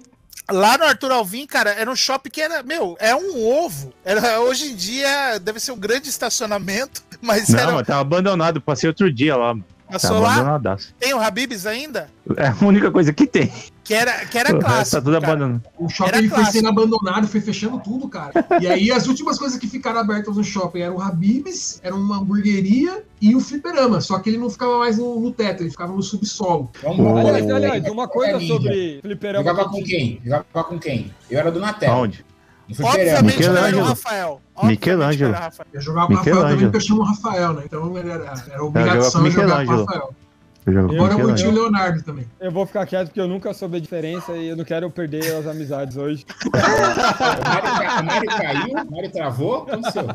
lá 0.51 0.77
no 0.77 0.84
Arthur 0.85 1.11
Alvim, 1.11 1.45
cara, 1.45 1.69
era 1.72 1.89
um 1.89 1.95
shopping 1.95 2.30
que 2.30 2.41
era, 2.41 2.64
meu, 2.64 2.95
é 2.99 3.15
um 3.15 3.45
ovo. 3.45 3.93
Era, 4.03 4.39
hoje 4.41 4.72
em 4.72 4.76
dia 4.76 5.38
deve 5.39 5.60
ser 5.60 5.72
um 5.72 5.77
grande 5.77 6.10
estacionamento, 6.10 7.03
mas 7.22 7.49
Não, 7.49 7.60
era. 7.60 7.72
mas 7.73 7.85
tava 7.88 8.01
abandonado. 8.01 8.60
Passei 8.60 8.88
outro 8.89 9.11
dia 9.14 9.35
lá. 9.35 9.53
mano. 9.53 9.65
Passou 9.94 10.22
Tava 10.22 10.60
lá? 10.60 10.78
Tem 10.99 11.14
o 11.14 11.20
Habibs 11.20 11.65
ainda? 11.65 12.10
É 12.36 12.48
a 12.48 12.56
única 12.65 12.90
coisa 12.91 13.14
que 13.14 13.26
tem. 13.28 13.52
Que 13.84 13.94
era, 13.94 14.26
que 14.26 14.38
era 14.38 14.49
resto 14.49 14.65
clássico. 14.65 14.95
tá 14.98 15.02
tudo 15.02 15.22
cara. 15.22 15.34
abandonado. 15.34 15.61
O 15.78 15.90
shopping 15.90 16.11
foi 16.20 16.30
clássico. 16.30 16.52
sendo 16.52 16.70
abandonado, 16.70 17.28
foi 17.28 17.41
fechando 17.41 17.80
tudo, 17.80 18.07
cara. 18.07 18.32
E 18.61 18.68
aí 18.68 18.91
as 18.91 19.07
últimas 19.07 19.38
coisas 19.38 19.57
que 19.57 19.68
ficaram 19.68 19.99
abertas 19.99 20.36
no 20.38 20.44
shopping 20.44 20.80
eram 20.80 20.95
o 20.95 21.02
Habib's, 21.02 21.80
era 21.84 21.94
uma 21.94 22.18
hamburgueria 22.18 23.03
e 23.22 23.36
o 23.36 23.40
fliperama. 23.40 23.99
Só 24.02 24.20
que 24.20 24.30
ele 24.30 24.38
não 24.38 24.49
ficava 24.49 24.78
mais 24.80 24.98
no, 24.98 25.20
no 25.20 25.32
teto, 25.32 25.64
ele 25.64 25.70
ficava 25.72 25.94
no 25.94 26.02
subsolo. 26.02 26.72
Vamos 26.82 26.99
Oh. 26.99 27.14
lá. 27.14 27.20
Aliás, 27.22 27.49
aliás, 27.52 27.86
uma 27.90 28.07
coisa 28.07 28.40
sobre 28.40 28.99
fliperama. 29.02 29.44
Jogava 29.49 29.70
com 29.70 29.84
quem? 29.84 30.22
Jogava 30.24 30.64
com 30.64 30.80
quem? 30.80 31.14
Eu 31.30 31.40
era 31.40 31.52
do 31.52 31.60
Natel. 31.60 31.91
Aonde? 31.91 32.26
No 32.70 32.76
fliperama. 32.76 33.20
Obviamente 33.20 33.48
não 33.49 33.65
era 33.65 33.78
o. 33.78 33.84
Rafael. 33.84 34.41
Michelangelo. 34.64 35.34
era 35.34 35.46
Rafael. 35.46 35.68
Eu 35.74 35.82
jogava 35.82 36.08
com 36.08 36.14
o 36.14 36.18
Rafael 36.18 36.42
também, 36.42 36.58
porque 36.58 36.78
eu 36.78 36.82
chamo 36.82 37.02
o 37.02 37.06
Rafael, 37.06 37.54
né? 37.54 37.64
Então 37.66 37.98
era, 37.98 38.34
era 38.52 38.64
obrigação 38.64 39.02
jogar 39.02 39.12
com 39.12 39.18
o 39.18 39.24
Michelangelo. 39.24 39.86
Rafael. 39.86 40.16
Eu 40.65 40.73
jogo 40.73 40.95
Agora 40.95 41.14
eu 41.14 41.18
o 41.18 41.31
Michelangelo. 41.31 41.53
Leonardo 41.53 42.03
também. 42.03 42.27
Eu 42.40 42.52
vou 42.52 42.65
ficar 42.65 42.85
quieto 42.85 43.07
porque 43.07 43.19
eu 43.19 43.27
nunca 43.27 43.53
soube 43.53 43.77
a 43.77 43.80
diferença 43.80 44.34
e 44.34 44.48
eu 44.48 44.56
não 44.56 44.64
quero 44.64 44.90
perder 44.90 45.35
as 45.35 45.45
amizades 45.45 45.98
hoje. 45.98 46.26
Mário 48.03 48.30
caiu, 48.30 48.72
o 48.72 48.91
Mário 48.91 49.11
travou, 49.11 49.64
aconteceu? 49.64 50.06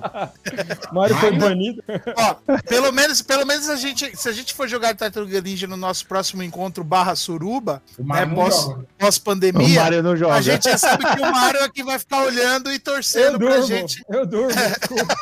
Mário 0.93 1.17
foi 1.17 1.33
banido. 1.33 1.83
Ó, 2.17 2.35
pelo 2.67 2.93
menos, 2.93 3.21
pelo 3.23 3.47
menos 3.47 3.69
a 3.69 3.77
gente, 3.77 4.17
se 4.17 4.29
a 4.29 4.33
gente 4.33 4.55
for 4.55 4.69
jogar 4.69 4.95
Tartaruga 4.95 5.41
Ninja 5.41 5.67
no 5.67 5.77
nosso 5.77 6.07
próximo 6.07 6.43
encontro 6.43 6.83
barra 6.83 7.15
suruba, 7.15 7.83
né, 7.99 8.27
pós, 8.27 8.69
não 10.03 10.17
joga. 10.17 10.35
a 10.35 10.41
gente 10.41 10.65
já 10.65 10.79
sabe 10.79 11.05
que 11.05 11.21
o 11.21 11.31
Mário 11.31 11.61
é 11.61 11.69
que 11.69 11.85
vai 11.85 11.99
ficar 11.99 12.25
olhando 12.25 12.71
e 12.71 12.75
Eu 12.75 12.81
torcendo 12.81 13.39
pra 13.39 13.49
durmo, 13.51 13.67
gente. 13.67 14.03
eu 14.09 14.27
durmo. 14.27 14.49
desculpa. 14.79 15.15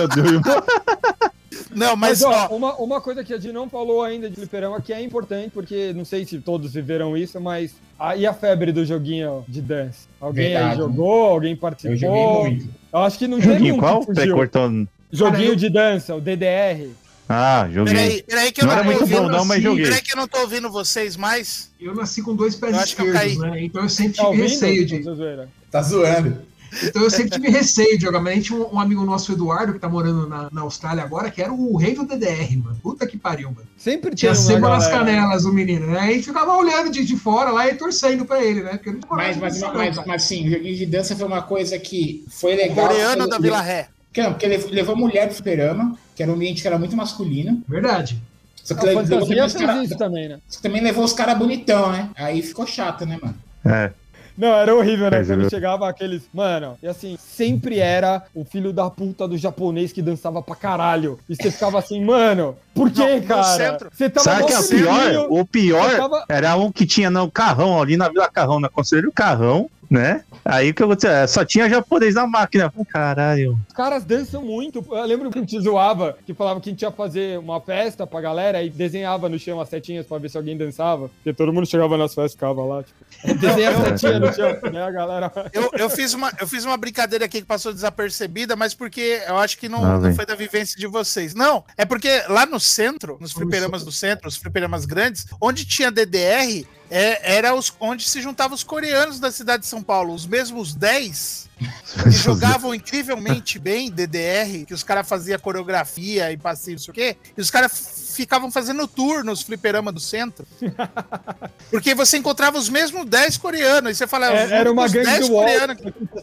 Eu 0.00 0.08
durmo. 0.08 0.42
Não, 1.74 1.96
Mas, 1.96 2.20
mas, 2.20 2.22
ó, 2.22 2.48
ó, 2.50 2.56
uma, 2.56 2.74
uma 2.76 3.00
coisa 3.00 3.22
que 3.24 3.32
a 3.32 3.38
gente 3.38 3.52
não 3.52 3.68
falou 3.68 4.02
ainda 4.02 4.28
de 4.30 4.36
fliperama 4.36 4.80
que 4.80 4.92
é 4.92 5.00
importante, 5.02 5.50
porque 5.52 5.92
não 5.94 6.04
sei 6.04 6.24
se 6.24 6.38
todos 6.38 6.72
viveram 6.72 7.16
isso, 7.16 7.40
mas 7.40 7.74
aí 7.98 8.26
a 8.26 8.32
febre 8.34 8.72
do 8.72 8.84
joguinho 8.84 9.44
de 9.48 9.60
dance. 9.62 10.06
Alguém 10.20 10.48
aí 10.48 10.52
Verdade. 10.54 10.76
jogou, 10.78 11.24
alguém 11.30 11.52
Eu 11.52 11.58
participou. 11.58 11.96
joguei 11.96 12.26
muito. 12.50 12.68
Eu 12.92 12.98
acho 13.00 13.18
que 13.18 13.26
não 13.28 13.40
teve 13.40 13.72
um 13.72 13.78
qual? 13.78 14.00
que 14.00 14.14
fugiu. 14.14 14.34
cortando. 14.34 14.88
Joguinho 15.10 15.32
Cara, 15.38 15.52
eu- 15.52 15.56
de 15.56 15.68
dança, 15.70 16.14
o 16.14 16.20
DDR. 16.20 16.90
Ah, 17.28 17.66
joguei. 17.72 17.94
peraí, 17.94 18.22
peraí 18.24 18.52
que 18.52 18.60
eu 18.60 18.66
Não 18.66 18.72
não, 18.72 18.78
era 18.80 18.84
muito 18.86 19.00
ouvindo. 19.02 19.22
bom, 19.22 19.28
não, 19.28 19.44
mas 19.44 19.50
assim, 19.58 19.62
joguei. 19.62 19.84
Peraí 19.84 20.02
que 20.02 20.12
eu 20.12 20.16
não 20.16 20.28
tô 20.28 20.40
ouvindo 20.40 20.70
vocês 20.70 21.16
mais. 21.16 21.70
Eu 21.80 21.94
nasci 21.94 22.20
com 22.22 22.34
dois 22.34 22.54
pés 22.56 22.72
Eu 22.72 22.78
eu 22.78 22.84
esquerdos, 22.84 23.12
caí. 23.14 23.38
né? 23.38 23.64
Então 23.64 23.82
eu 23.82 23.88
sempre 23.88 24.12
Tá 24.14 24.24
tive 24.24 24.26
ouvindo? 24.42 24.50
receio 24.50 24.84
de. 24.86 25.02
Zoeira? 25.02 25.48
Tá 25.70 25.80
zoando. 25.82 26.38
Então 26.84 27.02
eu 27.02 27.10
sempre 27.10 27.30
tive 27.30 27.48
receio 27.48 27.96
de 27.98 28.04
jogar. 28.04 28.20
Mas 28.20 28.32
a 28.32 28.36
gente 28.36 28.46
tinha 28.46 28.58
um, 28.58 28.74
um 28.74 28.80
amigo 28.80 29.04
nosso, 29.04 29.32
o 29.32 29.34
Eduardo, 29.34 29.72
que 29.72 29.78
tá 29.78 29.88
morando 29.88 30.28
na, 30.28 30.48
na 30.50 30.60
Austrália 30.62 31.02
agora, 31.02 31.30
que 31.30 31.42
era 31.42 31.52
o 31.52 31.76
rei 31.76 31.94
do 31.94 32.04
DDR, 32.06 32.56
mano. 32.56 32.76
Puta 32.82 33.06
que 33.06 33.18
pariu, 33.18 33.50
mano. 33.50 33.66
Sempre 33.76 34.14
Tinha 34.14 34.34
sebo 34.34 34.68
nas 34.68 34.86
canelas, 34.86 35.44
o 35.44 35.52
menino, 35.52 35.86
né? 35.88 36.00
Aí 36.00 36.22
ficava 36.22 36.54
olhando 36.56 36.90
de, 36.90 37.04
de 37.04 37.16
fora 37.16 37.50
lá 37.50 37.68
e 37.68 37.74
torcendo 37.74 38.24
pra 38.24 38.42
ele, 38.42 38.62
né? 38.62 38.72
Porque 38.72 38.90
não 38.90 39.00
tinha 39.00 39.16
Mas, 39.16 39.36
mas, 39.36 39.60
mas, 39.60 39.96
cara. 39.96 40.06
mas 40.06 40.22
sim, 40.22 40.46
o 40.46 40.50
joguinho 40.50 40.76
de 40.76 40.86
dança 40.86 41.14
foi 41.16 41.26
uma 41.26 41.42
coisa 41.42 41.78
que 41.78 42.24
foi 42.28 42.54
legal. 42.54 42.88
Coreano 42.88 43.28
da 43.28 43.38
Vila 43.38 43.60
Ré. 43.60 43.88
Porque, 44.08 44.22
não, 44.22 44.32
porque 44.32 44.46
levou, 44.46 44.70
levou 44.70 44.96
mulher 44.96 45.26
pro 45.26 45.36
fliperama, 45.36 45.96
que 46.14 46.22
era 46.22 46.30
um 46.30 46.34
ambiente 46.34 46.60
que 46.60 46.68
era 46.68 46.78
muito 46.78 46.94
masculino. 46.96 47.62
Verdade. 47.66 48.22
Só 48.62 48.74
que 48.74 48.80
A 48.80 48.84
levou, 48.84 49.02
também 49.04 49.36
cara- 49.36 49.88
também, 49.98 50.28
né? 50.28 50.38
só 50.48 50.56
que 50.58 50.62
também 50.62 50.82
levou 50.82 51.04
os 51.04 51.12
caras 51.12 51.36
bonitão, 51.36 51.90
né? 51.90 52.10
Aí 52.14 52.42
ficou 52.42 52.66
chato, 52.66 53.04
né, 53.04 53.18
mano? 53.20 53.34
É. 53.64 53.90
Não, 54.36 54.48
era 54.48 54.74
horrível, 54.74 55.10
né? 55.10 55.18
Quando 55.24 55.50
chegava 55.50 55.88
aqueles. 55.88 56.22
Mano, 56.32 56.76
e 56.82 56.86
assim, 56.88 57.16
sempre 57.18 57.78
era 57.78 58.22
o 58.34 58.44
filho 58.44 58.72
da 58.72 58.88
puta 58.90 59.26
do 59.28 59.36
japonês 59.36 59.92
que 59.92 60.00
dançava 60.02 60.42
pra 60.42 60.54
caralho. 60.56 61.18
E 61.28 61.36
você 61.36 61.50
ficava 61.50 61.78
assim, 61.78 62.02
mano, 62.04 62.56
por 62.74 62.90
que, 62.90 63.20
cara? 63.22 63.42
centro- 63.44 63.90
Você 63.92 64.08
tava 64.08 64.24
Sabe 64.24 64.46
que 64.46 64.52
é 64.52 64.58
o 64.58 64.68
pior? 64.68 65.26
O 65.30 65.44
pior 65.46 65.90
eu 65.92 65.96
tava- 65.98 66.24
era 66.28 66.56
um 66.56 66.72
que 66.72 66.86
tinha 66.86 67.10
no 67.10 67.30
carrão, 67.30 67.80
ali 67.80 67.96
na 67.96 68.08
Vila 68.08 68.28
Carrão, 68.28 68.58
na 68.60 68.68
Conselheiro 68.68 69.12
Carrão, 69.12 69.68
né? 69.92 70.24
Aí 70.42 70.70
o 70.70 70.74
que 70.74 70.82
aconteceu? 70.82 71.10
É, 71.10 71.26
Só 71.26 71.44
tinha 71.44 71.68
japonês 71.68 72.14
na 72.14 72.26
máquina. 72.26 72.72
Caralho. 72.88 73.58
Os 73.68 73.74
caras 73.74 74.04
dançam 74.04 74.42
muito. 74.42 74.84
Eu 74.90 75.04
lembro 75.04 75.30
que 75.30 75.38
a 75.38 75.42
gente 75.42 75.60
zoava, 75.60 76.16
que 76.24 76.32
falava 76.32 76.60
que 76.60 76.70
a 76.70 76.72
gente 76.72 76.82
ia 76.82 76.90
fazer 76.90 77.38
uma 77.38 77.60
festa 77.60 78.06
pra 78.06 78.20
galera 78.20 78.62
e 78.62 78.70
desenhava 78.70 79.28
no 79.28 79.38
chão 79.38 79.60
as 79.60 79.68
setinhas 79.68 80.06
pra 80.06 80.16
ver 80.16 80.30
se 80.30 80.36
alguém 80.36 80.56
dançava. 80.56 81.08
Porque 81.08 81.34
todo 81.34 81.52
mundo 81.52 81.66
chegava 81.66 81.96
nas 81.98 82.14
festas 82.14 82.32
e 82.32 82.36
ficava 82.36 82.64
lá, 82.64 82.82
tipo, 82.82 83.04
desenha 83.38 83.70
a 83.70 83.84
setinha 83.84 84.18
no 84.18 84.32
chão, 84.32 84.72
né, 84.72 84.82
a 84.82 84.90
galera. 84.90 85.30
Eu, 85.52 85.70
eu, 85.74 85.90
fiz 85.90 86.14
uma, 86.14 86.32
eu 86.40 86.46
fiz 86.48 86.64
uma 86.64 86.78
brincadeira 86.78 87.26
aqui 87.26 87.42
que 87.42 87.46
passou 87.46 87.72
desapercebida, 87.72 88.56
mas 88.56 88.72
porque 88.72 89.22
eu 89.28 89.36
acho 89.36 89.58
que 89.58 89.68
não, 89.68 89.84
Ah, 89.84 89.98
não 89.98 90.14
foi 90.14 90.24
da 90.24 90.34
vivência 90.34 90.78
de 90.78 90.86
vocês. 90.86 91.34
Não, 91.34 91.62
é 91.76 91.84
porque 91.84 92.22
lá 92.28 92.46
no 92.46 92.58
centro, 92.58 93.18
nos 93.20 93.32
fliperamas 93.32 93.84
do 93.84 93.92
centro, 93.92 94.26
os 94.26 94.36
fliperamas 94.36 94.86
grandes, 94.86 95.26
onde 95.40 95.66
tinha 95.66 95.90
DDR, 95.90 96.64
é, 96.94 97.36
era 97.36 97.54
os, 97.54 97.72
onde 97.80 98.06
se 98.06 98.20
juntavam 98.20 98.54
os 98.54 98.62
coreanos 98.62 99.18
da 99.18 99.32
cidade 99.32 99.62
de 99.62 99.68
São 99.68 99.82
Paulo, 99.82 100.12
os 100.12 100.26
mesmos 100.26 100.74
10 100.74 101.48
que 102.02 102.10
jogavam 102.10 102.74
incrivelmente 102.74 103.58
bem 103.58 103.90
DDR, 103.90 104.66
que 104.66 104.74
os 104.74 104.82
caras 104.82 105.08
faziam 105.08 105.38
coreografia 105.38 106.30
e 106.30 106.36
passeio, 106.36 106.74
não 106.76 106.82
sei 106.82 106.90
o 106.92 106.94
quê, 106.94 107.16
e 107.36 107.40
os 107.40 107.50
caras 107.50 108.12
ficavam 108.14 108.50
fazendo 108.50 108.86
tour 108.86 109.24
nos 109.24 109.40
fliperamas 109.40 109.94
do 109.94 110.00
centro. 110.00 110.46
Porque 111.70 111.94
você 111.94 112.18
encontrava 112.18 112.58
os 112.58 112.68
mesmos 112.68 113.06
10 113.06 113.38
coreanos, 113.38 113.92
e 113.92 113.94
você 113.94 114.06
falava, 114.06 114.36
É, 114.36 114.52
era 114.52 114.70
uma 114.70 114.84
os 114.84 114.92
gangue 114.92 115.06
10 115.06 115.28
do 115.28 115.32
Wall, 115.32 115.44
coreanos. 115.46 115.76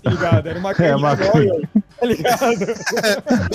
tá 0.04 0.10
ligado? 0.12 0.48
Era 0.48 0.60
uma 0.60 0.74
gangue 0.74 0.90
É, 0.92 0.96
uma 0.96 1.16
do 1.16 1.24
Wall, 1.24 1.62
tá 2.00 2.06
ligado? 2.06 2.54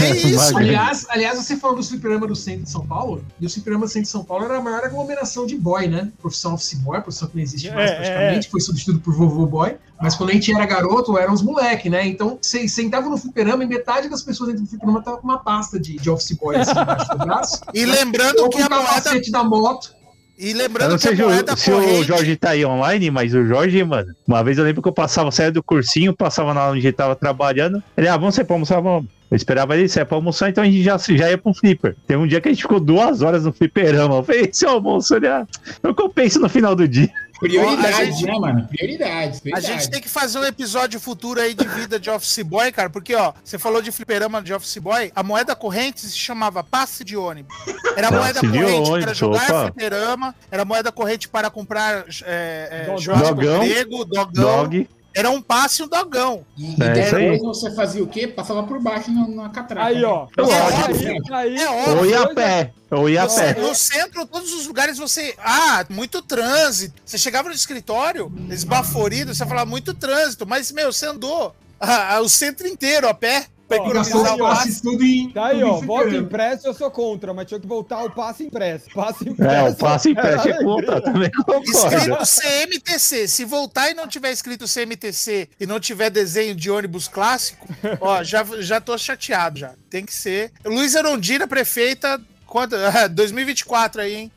É 0.00 0.10
isso. 0.10 0.50
Uma- 0.50 0.60
Aliás, 0.60 1.06
aliás, 1.08 1.38
você 1.38 1.56
falou 1.56 1.76
do 1.76 1.82
fliperama 1.82 2.26
do 2.26 2.36
centro 2.36 2.64
de 2.64 2.70
São 2.70 2.86
Paulo, 2.86 3.24
e 3.40 3.46
o 3.46 3.50
fliperama 3.50 3.86
do 3.86 3.88
centro 3.88 4.02
de 4.04 4.08
São 4.08 4.24
Paulo 4.24 4.44
era 4.44 4.58
a 4.58 4.60
maior 4.60 4.84
aglomeração 4.84 5.46
de 5.46 5.56
boy, 5.56 5.86
né? 5.88 6.10
Profissão 6.20 6.54
office 6.54 6.74
boy, 6.74 7.00
profissão 7.00 7.28
que 7.28 7.36
não 7.36 7.42
existe 7.42 7.70
mais 7.70 7.90
É, 7.90 7.94
praticamente, 7.94 8.50
foi 8.50 8.60
substituído 8.60 9.00
por 9.00 9.14
vovô 9.14 9.46
boy. 9.46 9.76
Mas 10.00 10.14
quando 10.16 10.30
a 10.30 10.32
gente 10.32 10.52
era 10.52 10.66
garoto, 10.66 11.16
eram 11.16 11.32
os 11.32 11.40
moleque, 11.42 11.88
né? 11.88 12.06
Então, 12.06 12.38
você 12.40 12.66
sentava 12.68 13.08
no 13.08 13.16
fliperama 13.16 13.64
e 13.64 13.66
metade 13.66 14.08
das 14.08 14.22
pessoas 14.22 14.48
dentro 14.50 14.64
do 14.64 14.68
fliperama 14.68 15.02
tava 15.02 15.16
com 15.18 15.24
uma 15.24 15.38
pasta 15.38 15.78
de, 15.78 15.96
de 15.96 16.10
office 16.10 16.32
boy 16.36 16.56
assim 16.56 16.72
embaixo 16.72 17.08
do 17.10 17.18
braço. 17.18 17.60
E 17.72 17.84
lembrando 17.86 18.48
que 18.50 18.60
a 18.60 18.66
o 18.66 18.70
moeda. 18.70 18.86
capacete 18.86 19.30
da 19.30 19.42
moto. 19.44 19.94
E 20.39 20.51
Eu 20.51 20.56
lembrando 20.56 20.98
que 20.98 21.09
a 21.09 21.16
se, 21.16 21.23
moeda 21.23 21.55
o, 21.55 21.56
se 21.56 21.70
o 21.70 21.74
corrente. 21.74 22.05
Jorge 22.05 22.36
tá 22.36 22.51
aí 22.51 22.65
online, 22.65 23.11
mas 23.11 23.32
o 23.35 23.44
Jorge, 23.44 23.82
mano, 23.85 24.15
uma 24.27 24.43
vez 24.43 24.59
eu 24.59 24.65
lembro 24.65 24.82
que 24.82 24.89
eu 24.89 24.93
passava, 24.93 25.31
saia 25.31 25.52
do 25.52 25.62
cursinho, 25.62 26.12
passava 26.12 26.52
na 26.52 26.70
onde 26.70 26.86
ele 26.86 26.93
tava 26.93 27.15
trabalhando. 27.15 27.82
Ele, 27.97 28.09
ah, 28.09 28.16
vamos 28.16 28.35
sair 28.35 28.44
pra 28.44 28.55
almoçar, 28.55 28.81
vamos. 28.81 29.09
Eu 29.31 29.36
esperava 29.36 29.77
ele 29.77 29.89
sair 29.89 30.05
pra 30.05 30.16
almoçar, 30.16 30.48
então 30.48 30.62
a 30.62 30.66
gente 30.66 30.82
já, 30.82 30.97
já 30.98 31.31
ia 31.31 31.39
pro 31.39 31.55
flipper. 31.55 31.97
Tem 32.06 32.16
um 32.16 32.27
dia 32.27 32.40
que 32.40 32.48
a 32.48 32.52
gente 32.52 32.62
ficou 32.62 32.81
duas 32.81 33.23
horas 33.23 33.44
no 33.44 33.52
flipperama. 33.52 34.16
Eu 34.16 34.24
falei, 34.24 34.43
esse 34.43 34.66
almoço, 34.66 35.15
ele, 35.15 35.28
ah, 35.28 35.47
eu 35.82 35.94
compenso 35.94 36.40
no 36.40 36.48
final 36.48 36.74
do 36.74 36.86
dia. 36.86 37.11
A 37.44 37.92
gente- 38.04 38.24
né, 38.24 38.38
mano? 38.38 38.66
Prioridades, 38.68 39.38
A 39.38 39.42
prioridades. 39.42 39.66
gente 39.82 39.90
tem 39.90 40.00
que 40.00 40.08
fazer 40.08 40.38
um 40.38 40.44
episódio 40.44 40.98
futuro 40.98 41.40
aí 41.40 41.54
de 41.54 41.66
vida 41.68 41.98
de 42.00 42.08
Office 42.10 42.38
Boy, 42.42 42.72
cara, 42.72 42.88
porque, 42.90 43.14
ó, 43.14 43.32
você 43.44 43.58
falou 43.58 43.80
de 43.82 43.92
fliperama 43.92 44.40
de 44.42 44.52
Office 44.54 44.78
Boy, 44.78 45.12
a 45.14 45.22
moeda 45.22 45.54
corrente 45.54 46.00
se 46.00 46.16
chamava 46.18 46.62
passe 46.64 47.04
de 47.04 47.16
ônibus. 47.16 47.54
Era 47.96 48.10
Passe 48.10 48.22
moeda 48.22 48.40
de 48.40 48.48
corrente 48.48 49.04
para 49.04 49.14
jogar 49.14 49.42
opa. 49.44 49.62
fliperama, 49.66 50.34
era 50.50 50.64
moeda 50.64 50.90
corrente 50.92 51.28
para 51.28 51.50
comprar 51.50 52.04
é, 52.24 52.68
é, 52.70 52.84
Dogão. 52.86 53.18
Dogão. 53.18 53.64
grego, 53.66 54.04
dogão. 54.04 54.86
Era 55.14 55.30
um 55.30 55.40
passe 55.40 55.80
e 55.80 55.84
um 55.84 55.88
dogão. 55.88 56.44
E, 56.58 56.74
É, 56.82 57.08
e 57.08 57.32
depois 57.32 57.40
você 57.42 57.70
fazia 57.74 58.02
o 58.02 58.06
quê? 58.06 58.26
Passava 58.26 58.64
por 58.64 58.80
baixo 58.80 59.12
na, 59.12 59.28
na 59.28 59.48
catraca. 59.48 59.86
Aí, 59.86 60.04
ó. 60.04 60.26
Eu 60.36 60.44
aí, 60.50 61.18
aí, 61.30 61.56
É 61.56 61.70
Ou 61.70 61.76
óbvio. 61.98 62.10
ia 62.10 62.20
a 62.22 62.34
pé. 62.34 62.72
Ou 62.90 63.08
ia 63.08 63.22
a 63.22 63.26
No, 63.26 63.34
pé. 63.34 63.54
no 63.60 63.74
centro, 63.74 64.26
todos 64.26 64.52
os 64.52 64.66
lugares 64.66 64.98
você. 64.98 65.34
Ah, 65.38 65.84
muito 65.88 66.20
trânsito. 66.20 67.00
Você 67.04 67.16
chegava 67.16 67.48
no 67.48 67.54
escritório, 67.54 68.32
esbaforido, 68.50 69.34
você 69.34 69.46
falava 69.46 69.68
muito 69.70 69.94
trânsito, 69.94 70.46
mas, 70.46 70.72
meu, 70.72 70.92
você 70.92 71.06
andou 71.06 71.54
ah, 71.80 72.16
ah, 72.16 72.20
o 72.20 72.28
centro 72.28 72.66
inteiro 72.66 73.08
a 73.08 73.14
pé 73.14 73.46
pra 73.68 73.76
economizar 73.78 74.34
o 74.34 74.38
passe. 74.38 74.82
tudo 74.82 75.04
em. 75.04 75.30
Tá 75.30 75.46
aí, 75.46 75.62
ó. 75.62 75.80
Voto 75.80 76.14
impresso 76.14 76.66
eu 76.66 76.74
sou 76.74 76.90
contra, 76.90 77.32
mas 77.32 77.46
tinha 77.46 77.60
que 77.60 77.66
voltar 77.66 78.04
o 78.04 78.10
passe 78.10 78.44
impresso. 78.44 78.90
Passe 78.94 79.28
impresso. 79.28 79.54
É, 79.54 79.70
o 79.70 79.74
passe 79.74 80.14
que 80.14 80.20
alegria. 80.20 80.60
voltar 80.62 81.00
também, 81.00 81.30
concordo. 81.30 81.62
Escrito 81.64 82.18
CMTC. 82.26 83.28
Se 83.28 83.44
voltar 83.44 83.90
e 83.90 83.94
não 83.94 84.06
tiver 84.06 84.30
escrito 84.30 84.66
CMTC 84.66 85.48
e 85.58 85.66
não 85.66 85.80
tiver 85.80 86.10
desenho 86.10 86.54
de 86.54 86.70
ônibus 86.70 87.08
clássico, 87.08 87.66
ó, 88.00 88.22
já, 88.22 88.44
já 88.60 88.80
tô 88.80 88.96
chateado 88.98 89.58
já. 89.58 89.72
Tem 89.90 90.04
que 90.04 90.12
ser. 90.14 90.52
Luiz 90.64 90.94
Erondina, 90.94 91.46
prefeita, 91.46 92.20
quanto? 92.46 92.76
2024 93.10 94.00
aí, 94.02 94.14
hein? 94.14 94.32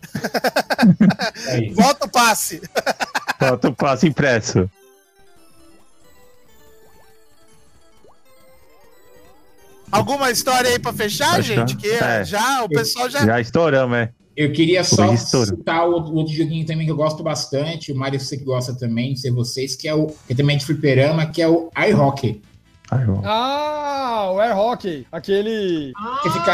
Aí. 1.47 1.69
Volta 1.73 2.05
o 2.05 2.09
passe. 2.09 2.61
Volta 3.39 3.69
o 3.69 3.75
passe 3.75 4.07
impresso. 4.07 4.69
Alguma 9.91 10.31
história 10.31 10.69
aí 10.69 10.79
pra 10.79 10.93
fechar, 10.93 11.41
gente? 11.41 11.75
Que 11.75 11.89
é. 11.89 12.23
já, 12.25 12.63
o 12.63 12.69
pessoal 12.69 13.09
já. 13.09 13.25
Já 13.25 13.41
estouramos, 13.41 13.97
é. 13.97 14.09
Eu 14.35 14.51
queria 14.51 14.83
só 14.83 15.15
citar 15.15 15.89
o 15.89 16.13
outro 16.13 16.31
joguinho 16.31 16.63
também 16.63 16.85
que 16.85 16.91
eu 16.91 16.95
gosto 16.95 17.23
bastante, 17.23 17.91
o 17.91 17.95
Mario 17.95 18.19
você 18.19 18.37
que 18.37 18.43
gosta 18.43 18.71
também, 18.75 19.09
não 19.09 19.17
sei 19.17 19.31
vocês, 19.31 19.75
que 19.75 19.87
é 19.87 19.95
o 19.95 20.13
que 20.27 20.35
também 20.35 20.55
é 20.55 20.59
de 20.59 20.65
fliperama, 20.65 21.25
que 21.25 21.41
é 21.41 21.47
o 21.47 21.71
iHockey. 21.75 22.39
Ah, 23.25 24.31
o 24.33 24.39
Air 24.39 24.57
Hockey, 24.57 25.05
aquele. 25.11 25.91
Ah! 25.95 26.19
Que 26.23 26.29
fica. 26.29 26.53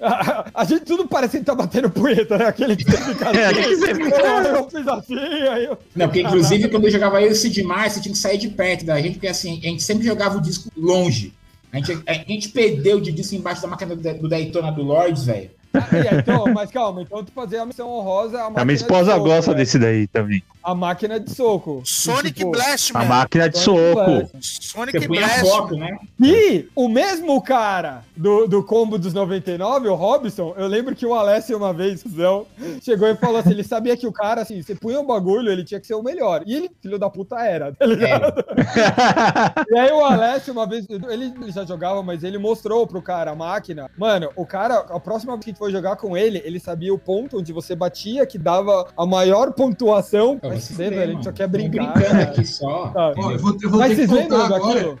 A, 0.00 0.50
a, 0.62 0.64
gente 0.64 0.84
tudo 0.84 1.06
parece 1.06 1.38
que 1.38 1.44
tá 1.44 1.54
batendo 1.54 1.90
punheta, 1.90 2.38
né? 2.38 2.46
Aquele 2.46 2.76
que 2.76 2.84
fica 2.84 3.26
é, 3.36 3.46
assim. 3.50 3.84
É, 3.84 4.58
eu 4.58 4.70
fiz 4.70 4.88
assim, 4.88 5.14
aí 5.16 5.64
eu... 5.64 5.76
Não, 5.94 6.06
porque 6.06 6.22
inclusive 6.22 6.68
quando 6.68 6.84
eu 6.84 6.90
jogava 6.90 7.20
eu 7.20 7.28
e 7.28 7.32
o 7.32 7.34
Sid 7.34 7.62
Mar, 7.62 7.90
você 7.90 8.00
tinha 8.00 8.12
que 8.12 8.18
sair 8.18 8.38
de 8.38 8.48
perto 8.48 8.86
da 8.86 9.00
gente, 9.00 9.14
porque 9.14 9.26
assim, 9.26 9.58
a 9.58 9.66
gente 9.66 9.82
sempre 9.82 10.06
jogava 10.06 10.38
o 10.38 10.40
disco 10.40 10.70
longe. 10.76 11.34
A 11.72 11.76
gente, 11.78 12.02
a 12.06 12.14
gente 12.14 12.48
perdeu 12.48 13.00
de 13.00 13.12
disco 13.12 13.34
embaixo 13.34 13.62
da 13.62 13.68
máquina 13.68 13.94
do 13.94 14.28
Daytona 14.28 14.72
do 14.72 14.82
Lords, 14.82 15.24
velho. 15.24 15.50
Ah, 15.74 16.16
então, 16.18 16.44
mas 16.52 16.70
calma, 16.70 17.02
então 17.02 17.24
tu 17.24 17.32
fazer 17.32 17.58
a 17.58 17.66
missão 17.66 17.88
honrosa. 17.88 18.40
A, 18.40 18.46
a 18.46 18.64
minha 18.64 18.74
esposa 18.74 19.12
de 19.12 19.18
soco, 19.18 19.28
gosta 19.28 19.50
né? 19.52 19.56
desse 19.58 19.78
daí 19.78 20.06
também. 20.06 20.42
A 20.62 20.74
máquina 20.74 21.18
de 21.18 21.30
soco. 21.30 21.82
Sonic 21.84 22.32
tipo, 22.32 22.50
Blast, 22.50 22.90
A 22.94 23.04
máquina 23.04 23.48
de 23.48 23.58
Sonic 23.58 23.94
soco. 23.94 24.04
Blast. 24.04 24.64
Sonic 24.66 24.98
Você 24.98 25.08
Blast. 25.08 25.40
Foto, 25.40 25.76
né? 25.76 25.98
E 26.20 26.66
o 26.74 26.88
mesmo 26.88 27.40
cara 27.42 28.04
do, 28.16 28.46
do 28.46 28.62
combo 28.62 28.98
dos 28.98 29.14
99, 29.14 29.88
o 29.88 29.94
Robson, 29.94 30.54
eu 30.56 30.66
lembro 30.66 30.94
que 30.94 31.06
o 31.06 31.14
Alessio 31.14 31.56
uma 31.56 31.72
vez, 31.72 32.04
não, 32.04 32.46
chegou 32.82 33.08
e 33.08 33.16
falou 33.16 33.38
assim: 33.38 33.50
ele 33.50 33.64
sabia 33.64 33.96
que 33.96 34.06
o 34.06 34.12
cara, 34.12 34.42
assim, 34.42 34.60
você 34.62 34.74
punha 34.74 35.00
um 35.00 35.06
bagulho, 35.06 35.50
ele 35.50 35.64
tinha 35.64 35.80
que 35.80 35.86
ser 35.86 35.94
o 35.94 36.02
melhor. 36.02 36.42
E 36.46 36.54
ele, 36.54 36.70
filho 36.80 36.98
da 36.98 37.08
puta, 37.08 37.36
era, 37.36 37.72
tá 37.72 37.86
ligado? 37.86 38.44
É. 38.56 39.64
e 39.74 39.78
aí 39.78 39.90
o 39.90 40.04
Alessio, 40.04 40.52
uma 40.52 40.66
vez, 40.66 40.86
ele, 40.88 41.32
ele 41.40 41.52
já 41.52 41.64
jogava, 41.64 42.02
mas 42.02 42.24
ele 42.24 42.38
mostrou 42.38 42.86
pro 42.86 43.02
cara 43.02 43.30
a 43.30 43.36
máquina. 43.36 43.90
Mano, 43.96 44.30
o 44.36 44.46
cara, 44.46 44.78
a 44.90 45.00
próxima 45.00 45.34
vez 45.34 45.44
que 45.44 45.50
a 45.50 45.52
gente 45.52 45.57
foi 45.58 45.72
jogar 45.72 45.96
com 45.96 46.16
ele, 46.16 46.40
ele 46.44 46.60
sabia 46.60 46.94
o 46.94 46.98
ponto 46.98 47.38
onde 47.38 47.52
você 47.52 47.74
batia, 47.74 48.24
que 48.24 48.38
dava 48.38 48.86
a 48.96 49.04
maior 49.04 49.52
pontuação. 49.52 50.38
Mas 50.42 50.70
velho, 50.70 51.02
a 51.02 51.06
gente 51.06 51.24
só 51.24 51.32
quer 51.32 51.48
brincar. 51.48 51.92
brincando 51.92 52.22
aqui 52.22 52.46
só. 52.46 52.88
Tá. 52.88 53.12
Ó, 53.16 53.32
eu 53.32 53.38
vou, 53.38 53.56
eu 53.60 53.70
vou 53.70 53.80
Mas 53.80 53.96
ter 53.96 54.08
que 54.08 54.14
contar 54.14 54.46
agora. 54.46 54.74
Daquilo? 54.74 54.98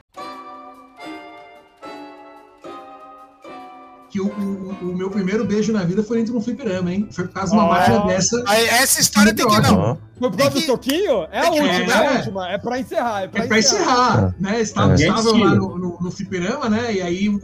que 4.10 4.22
o, 4.22 4.26
o, 4.26 4.90
o, 4.90 4.96
meu 4.96 5.10
primeiro 5.10 5.44
beijo 5.44 5.70
na 5.70 5.84
vida 5.84 6.02
foi 6.02 6.16
dentro 6.16 6.32
de 6.32 6.38
um 6.38 6.40
fliperama, 6.40 6.90
hein? 6.90 7.06
Foi 7.12 7.26
por 7.26 7.34
causa 7.34 7.52
de 7.52 7.58
uma 7.58 7.68
máquina 7.68 8.06
dessa. 8.06 8.42
essa 8.48 9.00
história 9.02 9.34
tem 9.34 9.46
que 9.46 9.60
não. 9.60 9.98
Foi 10.18 10.30
por 10.30 10.38
causa 10.38 10.58
do 10.58 10.66
toquinho? 10.66 11.26
É 11.30 11.40
a 11.40 11.50
última, 11.50 11.68
é, 11.68 11.82
é 11.82 11.92
a 11.92 12.12
última. 12.12 12.50
É 12.50 12.58
pra 12.58 12.78
encerrar. 12.80 13.22
É 13.24 13.28
pra, 13.28 13.44
é 13.44 13.46
pra 13.46 13.58
encerrar. 13.58 13.84
encerrar 13.84 14.34
né? 14.40 14.60
Estava, 14.62 14.92
é. 14.92 14.94
estava 14.94 15.30
lá 15.32 15.54
no, 15.54 15.78
no, 15.78 15.98
no 16.00 16.10
fliperama, 16.10 16.70
né? 16.70 16.94
E 16.94 17.02
aí 17.02 17.28
o 17.28 17.38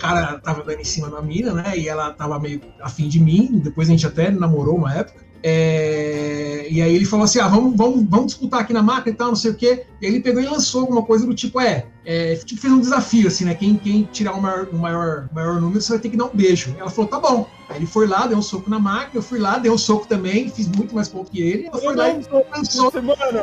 cara 0.00 0.38
tava 0.38 0.64
dando 0.64 0.80
em 0.80 0.84
cima 0.84 1.08
da 1.10 1.20
mina, 1.22 1.52
né? 1.52 1.76
E 1.76 1.88
ela 1.88 2.12
tava 2.12 2.38
meio 2.38 2.60
afim 2.80 3.08
de 3.08 3.20
mim. 3.20 3.60
Depois 3.62 3.88
a 3.88 3.92
gente 3.92 4.06
até 4.06 4.30
namorou 4.30 4.76
uma 4.76 4.94
época. 4.94 5.29
É, 5.42 6.66
e 6.70 6.82
aí 6.82 6.94
ele 6.94 7.04
falou 7.04 7.24
assim: 7.24 7.40
ah, 7.40 7.48
vamos, 7.48 7.76
vamos, 7.76 8.04
vamos 8.08 8.26
disputar 8.26 8.60
aqui 8.60 8.72
na 8.72 8.82
máquina 8.82 9.14
e 9.14 9.16
tal, 9.16 9.28
não 9.28 9.36
sei 9.36 9.50
o 9.50 9.54
quê. 9.54 9.86
E 10.00 10.06
ele 10.06 10.20
pegou 10.20 10.42
e 10.42 10.46
lançou 10.46 10.82
alguma 10.82 11.02
coisa 11.02 11.26
do 11.26 11.34
tipo: 11.34 11.60
é, 11.60 11.86
é 12.04 12.34
tipo, 12.36 12.60
fez 12.60 12.72
um 12.72 12.80
desafio, 12.80 13.28
assim, 13.28 13.44
né? 13.44 13.54
Quem, 13.54 13.76
quem 13.76 14.08
tirar 14.12 14.34
o 14.34 14.42
maior, 14.42 14.68
o 14.70 14.76
maior, 14.76 15.28
maior 15.32 15.60
número, 15.60 15.80
você 15.80 15.92
vai 15.92 15.98
ter 15.98 16.10
que 16.10 16.16
dar 16.16 16.26
um 16.26 16.30
beijo. 16.34 16.74
Ela 16.78 16.90
falou: 16.90 17.10
tá 17.10 17.18
bom. 17.18 17.48
Aí 17.70 17.76
ele 17.76 17.86
foi 17.86 18.08
lá, 18.08 18.26
deu 18.26 18.36
um 18.36 18.42
soco 18.42 18.68
na 18.68 18.80
máquina, 18.80 19.12
eu 19.14 19.22
fui 19.22 19.38
lá, 19.38 19.56
dei 19.56 19.70
um 19.70 19.78
soco 19.78 20.04
também, 20.04 20.50
fiz 20.50 20.66
muito 20.66 20.92
mais 20.92 21.08
ponto 21.08 21.30
que 21.30 21.40
ele. 21.40 21.68
Ela 21.68 21.78
foi 21.78 21.94
lá 21.94 22.08
e 22.08 22.14
lançou. 22.14 22.92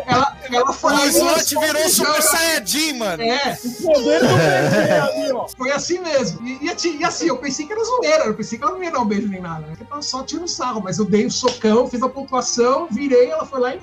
Ela, 0.05 0.37
ela 0.51 0.73
foi 0.73 0.91
lá 0.91 1.07
e 1.07 1.11
lançou. 1.17 1.61
virou 1.61 1.89
Super 1.89 2.21
Saiyajin, 2.21 2.97
mano. 2.97 3.23
É. 3.23 3.57
O 3.63 3.83
poder 3.83 4.19
do 4.19 4.27
ali, 4.27 5.31
ó. 5.31 5.47
Foi 5.47 5.71
assim 5.71 5.99
mesmo. 5.99 6.45
E, 6.45 6.59
e, 6.61 6.97
e, 6.97 7.05
assim, 7.05 7.27
eu 7.27 7.37
pensei 7.37 7.65
que 7.65 7.71
era 7.71 7.81
zoeira, 7.81 8.25
eu 8.25 8.33
pensei 8.33 8.57
que 8.57 8.65
ela 8.65 8.73
não 8.73 8.83
ia 8.83 8.91
dar 8.91 8.99
um 8.99 9.05
beijo 9.05 9.29
nem 9.29 9.39
nada, 9.39 9.61
né? 9.61 9.67
Porque 9.69 9.85
tava 9.85 10.01
só 10.01 10.21
tirando 10.23 10.49
sarro, 10.49 10.81
mas 10.83 10.97
eu 10.97 11.05
dei 11.05 11.23
o 11.23 11.27
um 11.27 11.31
socão, 11.31 11.86
fiz 11.87 12.01
a 12.01 12.09
pontuação, 12.09 12.87
virei, 12.91 13.29
ela 13.31 13.45
foi 13.45 13.59
lá 13.59 13.75
e 13.75 13.79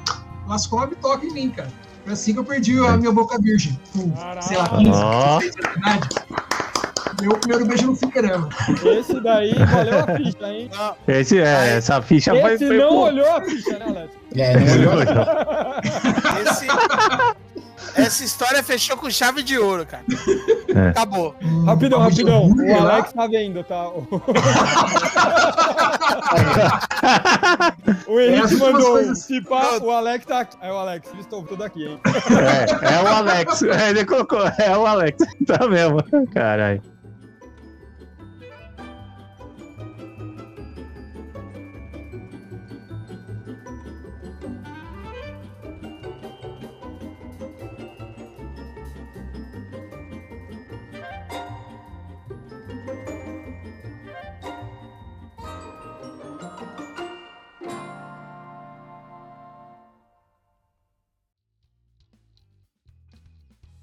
lascou 0.47 0.79
uma 0.79 0.87
bitoca 0.87 1.25
em 1.27 1.33
mim, 1.33 1.51
cara. 1.51 1.69
Foi 2.05 2.13
assim 2.13 2.33
que 2.35 2.39
eu 2.39 2.45
perdi 2.45 2.79
a 2.79 2.97
minha 2.97 3.13
boca 3.13 3.39
virgem. 3.41 3.79
Com, 3.93 4.13
sei 4.43 4.59
lá, 4.59 4.69
15, 4.69 4.91
16 4.91 5.01
anos 5.01 5.41
de 5.41 5.79
idade. 5.79 6.09
Meu 7.21 7.39
primeiro 7.39 7.67
beijo 7.67 7.87
no 7.87 7.97
fliperama. 7.97 8.49
Esse 8.99 9.21
daí 9.21 9.55
valeu 9.55 9.99
a 10.01 10.17
ficha, 10.17 10.53
hein? 10.53 10.71
Esse, 11.07 11.39
é, 11.39 11.77
essa 11.77 12.03
ficha 12.03 12.35
Esse 12.35 12.43
foi... 12.43 12.55
Esse 12.55 12.69
não 12.79 12.97
olhou 12.97 13.37
a 13.37 13.41
ficha, 13.41 13.79
né, 13.79 13.87
Alex? 13.87 14.15
É, 14.35 14.59
não 14.59 14.93
olhou. 14.93 15.05
Esse... 16.43 16.67
Essa 17.97 18.25
história 18.25 18.63
fechou 18.63 18.97
com 18.97 19.11
chave 19.11 19.43
de 19.43 19.59
ouro, 19.59 19.87
cara. 19.87 20.05
É. 20.75 20.89
Acabou. 20.89 21.35
Hum, 21.43 21.65
rapidão, 21.65 22.01
rapidão. 22.01 22.51
O 22.51 22.81
Alex 22.81 23.13
tá 23.13 23.27
vendo, 23.27 23.63
tá? 23.65 23.91
o 28.07 28.21
Henrique 28.21 28.55
é, 28.55 28.59
mandou 28.59 28.97
assim. 28.97 29.41
o 29.83 29.91
Alex 29.91 30.27
tá 30.27 30.41
aqui. 30.41 30.57
É 30.61 30.73
o 30.73 30.77
Alex, 30.77 31.09
eles 31.13 31.25
estão 31.25 31.43
tudo 31.43 31.65
aqui, 31.65 31.85
hein? 31.85 32.01
É, 32.05 32.95
é 32.95 33.03
o 33.03 33.07
Alex. 33.07 33.63
Ele 33.63 34.05
colocou, 34.05 34.43
é 34.59 34.77
o 34.77 34.87
Alex. 34.87 35.19
Tá 35.47 35.67
mesmo. 35.69 36.03
Caralho. 36.33 36.83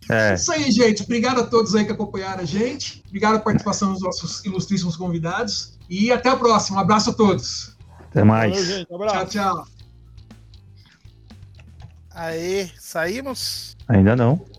É. 0.09 0.33
Isso 0.33 0.51
aí, 0.51 0.71
gente. 0.71 1.03
Obrigado 1.03 1.41
a 1.41 1.43
todos 1.45 1.75
aí 1.75 1.85
que 1.85 1.91
acompanharam 1.91 2.41
a 2.41 2.45
gente. 2.45 3.03
Obrigado 3.07 3.35
a 3.35 3.39
participação 3.39 3.93
dos 3.93 4.01
nossos 4.01 4.43
ilustríssimos 4.45 4.95
convidados. 4.95 5.77
E 5.89 6.11
até 6.11 6.29
a 6.29 6.35
próxima. 6.35 6.77
Um 6.77 6.81
abraço 6.81 7.11
a 7.11 7.13
todos. 7.13 7.75
Até 8.09 8.23
mais. 8.23 8.51
Valeu, 8.51 8.65
gente. 8.65 8.93
Um 8.93 9.07
tchau, 9.07 9.25
tchau. 9.25 9.67
Aí, 12.13 12.69
saímos? 12.77 13.77
Ainda 13.87 14.15
não. 14.15 14.50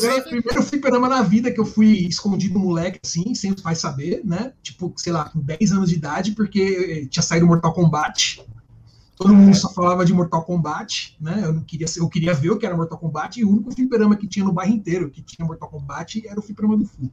Primeiro, 0.00 0.22
primeiro, 0.22 0.46
primeiro 0.46 0.62
fliperama 0.68 1.08
na 1.08 1.22
vida 1.22 1.52
que 1.52 1.60
eu 1.60 1.64
fui 1.64 2.06
escondido 2.06 2.58
moleque, 2.58 3.00
assim, 3.04 3.34
sem 3.34 3.52
os 3.52 3.60
pais 3.60 3.78
saber, 3.78 4.22
né? 4.24 4.52
Tipo, 4.62 4.92
sei 4.96 5.12
lá, 5.12 5.28
com 5.28 5.40
10 5.40 5.72
anos 5.72 5.90
de 5.90 5.96
idade, 5.96 6.32
porque 6.32 7.06
tinha 7.10 7.22
saído 7.22 7.46
Mortal 7.46 7.72
Kombat. 7.72 8.44
Todo 9.16 9.34
mundo 9.34 9.54
só 9.54 9.70
falava 9.72 10.04
de 10.04 10.14
Mortal 10.14 10.44
Kombat, 10.44 11.16
né? 11.20 11.42
Eu 11.44 11.52
não 11.52 11.62
queria, 11.62 11.86
eu 11.96 12.08
queria 12.08 12.32
ver 12.32 12.50
o 12.50 12.58
que 12.58 12.64
era 12.64 12.76
Mortal 12.76 12.98
Kombat, 12.98 13.38
e 13.38 13.44
o 13.44 13.50
único 13.50 13.70
fliperama 13.70 14.16
que 14.16 14.26
tinha 14.26 14.44
no 14.44 14.52
bairro 14.52 14.72
inteiro 14.72 15.10
que 15.10 15.22
tinha 15.22 15.46
Mortal 15.46 15.68
Kombat 15.68 16.26
era 16.26 16.40
o 16.40 16.42
fliperama 16.42 16.76
do 16.76 16.86
Fu. 16.86 17.12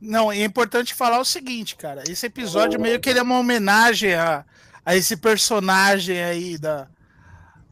Não, 0.00 0.30
é 0.30 0.44
importante 0.44 0.92
falar 0.92 1.18
o 1.18 1.24
seguinte, 1.24 1.76
cara. 1.76 2.02
Esse 2.06 2.26
episódio 2.26 2.78
oh. 2.78 2.82
meio 2.82 3.00
que 3.00 3.08
ele 3.08 3.18
é 3.18 3.22
uma 3.22 3.38
homenagem 3.38 4.14
a, 4.14 4.44
a 4.84 4.94
esse 4.94 5.16
personagem 5.16 6.22
aí 6.22 6.58
da, 6.58 6.86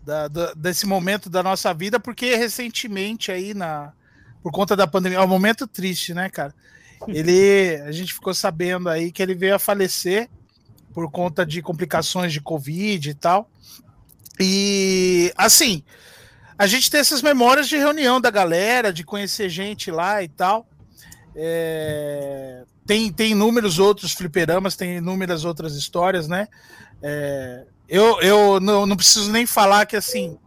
da, 0.03 0.29
da, 0.29 0.53
desse 0.55 0.87
momento 0.87 1.31
da 1.31 1.43
nossa 1.43 1.73
vida, 1.73 2.01
porque 2.01 2.35
recentemente 2.35 3.31
aí, 3.31 3.55
na, 3.55 3.93
por 4.43 4.53
conta 4.53 4.75
da 4.77 4.87
pandemia, 4.87 5.19
é 5.19 5.23
um 5.23 5.29
momento 5.29 5.67
triste, 5.67 6.13
né, 6.13 6.29
cara? 6.29 6.55
Ele, 7.09 7.81
a 7.87 7.93
gente 7.93 8.15
ficou 8.15 8.35
sabendo 8.35 8.89
aí 8.89 9.11
que 9.11 9.23
ele 9.23 9.35
veio 9.35 9.55
a 9.55 9.59
falecer 9.59 10.29
por 10.93 11.11
conta 11.11 11.45
de 11.45 11.63
complicações 11.63 12.33
de 12.33 12.41
Covid 12.41 13.11
e 13.11 13.15
tal. 13.15 13.51
E 14.39 15.33
assim, 15.37 15.83
a 16.57 16.67
gente 16.67 16.91
tem 16.91 17.01
essas 17.01 17.23
memórias 17.23 17.69
de 17.69 17.77
reunião 17.77 18.21
da 18.21 18.31
galera, 18.31 18.93
de 18.93 19.05
conhecer 19.05 19.49
gente 19.49 19.91
lá 19.91 20.23
e 20.23 20.29
tal. 20.29 20.67
É, 21.35 22.65
tem, 22.87 23.11
tem 23.13 23.33
inúmeros 23.33 23.79
outros 23.79 24.13
fliperamas, 24.13 24.77
tem 24.77 24.97
inúmeras 24.97 25.45
outras 25.45 25.75
histórias, 25.75 26.29
né? 26.29 26.47
É, 27.03 27.65
eu 27.93 28.19
eu 28.23 28.59
não, 28.59 28.87
não 28.87 28.97
preciso 28.97 29.31
nem 29.31 29.45
falar 29.45 29.85
que 29.85 29.95
assim. 29.95 30.39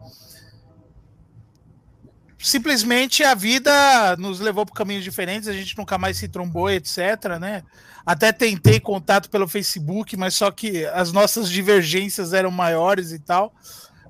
Simplesmente 2.40 3.24
a 3.24 3.36
vida 3.36 4.16
nos 4.18 4.40
levou 4.40 4.66
por 4.66 4.74
caminhos 4.74 5.04
diferentes, 5.04 5.48
a 5.48 5.54
gente 5.54 5.78
nunca 5.78 5.98
mais 5.98 6.18
se 6.18 6.28
trombou, 6.28 6.70
etc. 6.70 7.40
Né? 7.40 7.64
Até 8.04 8.32
tentei 8.32 8.80
contato 8.80 9.30
pelo 9.30 9.48
Facebook, 9.48 10.18
mas 10.18 10.34
só 10.34 10.50
que 10.50 10.86
as 10.88 11.12
nossas 11.12 11.50
divergências 11.50 12.34
eram 12.34 12.50
maiores 12.50 13.12
e 13.12 13.20
tal. 13.20 13.54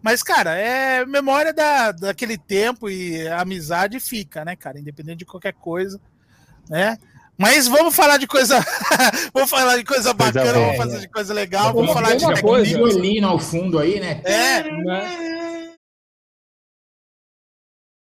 Mas, 0.02 0.24
cara, 0.24 0.56
é 0.56 1.06
memória 1.06 1.54
da, 1.54 1.92
daquele 1.92 2.38
tempo 2.38 2.90
e 2.90 3.28
a 3.28 3.42
amizade 3.42 4.00
fica, 4.00 4.46
né, 4.46 4.56
cara? 4.56 4.80
Independente 4.80 5.20
de 5.20 5.26
qualquer 5.26 5.54
coisa, 5.54 6.00
né? 6.70 6.98
Mas 7.38 7.68
vamos 7.68 7.96
falar 7.96 8.18
de 8.18 8.28
coisa. 8.28 8.66
vamos 9.34 9.50
falar 9.50 9.78
de 9.78 9.84
coisa 9.84 10.14
bacana, 10.14 10.54
vamos 10.54 10.78
fazer 10.78 11.00
de 11.00 11.10
coisa 11.10 11.34
legal, 11.34 11.74
vamos 11.74 11.92
falar 11.92 12.16
de 12.16 12.42
coisa. 12.42 12.78
violino 12.78 13.28
ao 13.28 13.40
fundo 13.40 13.78
aí, 13.80 14.00
né? 14.00 14.22
É. 14.24 14.64
Né? 14.64 15.65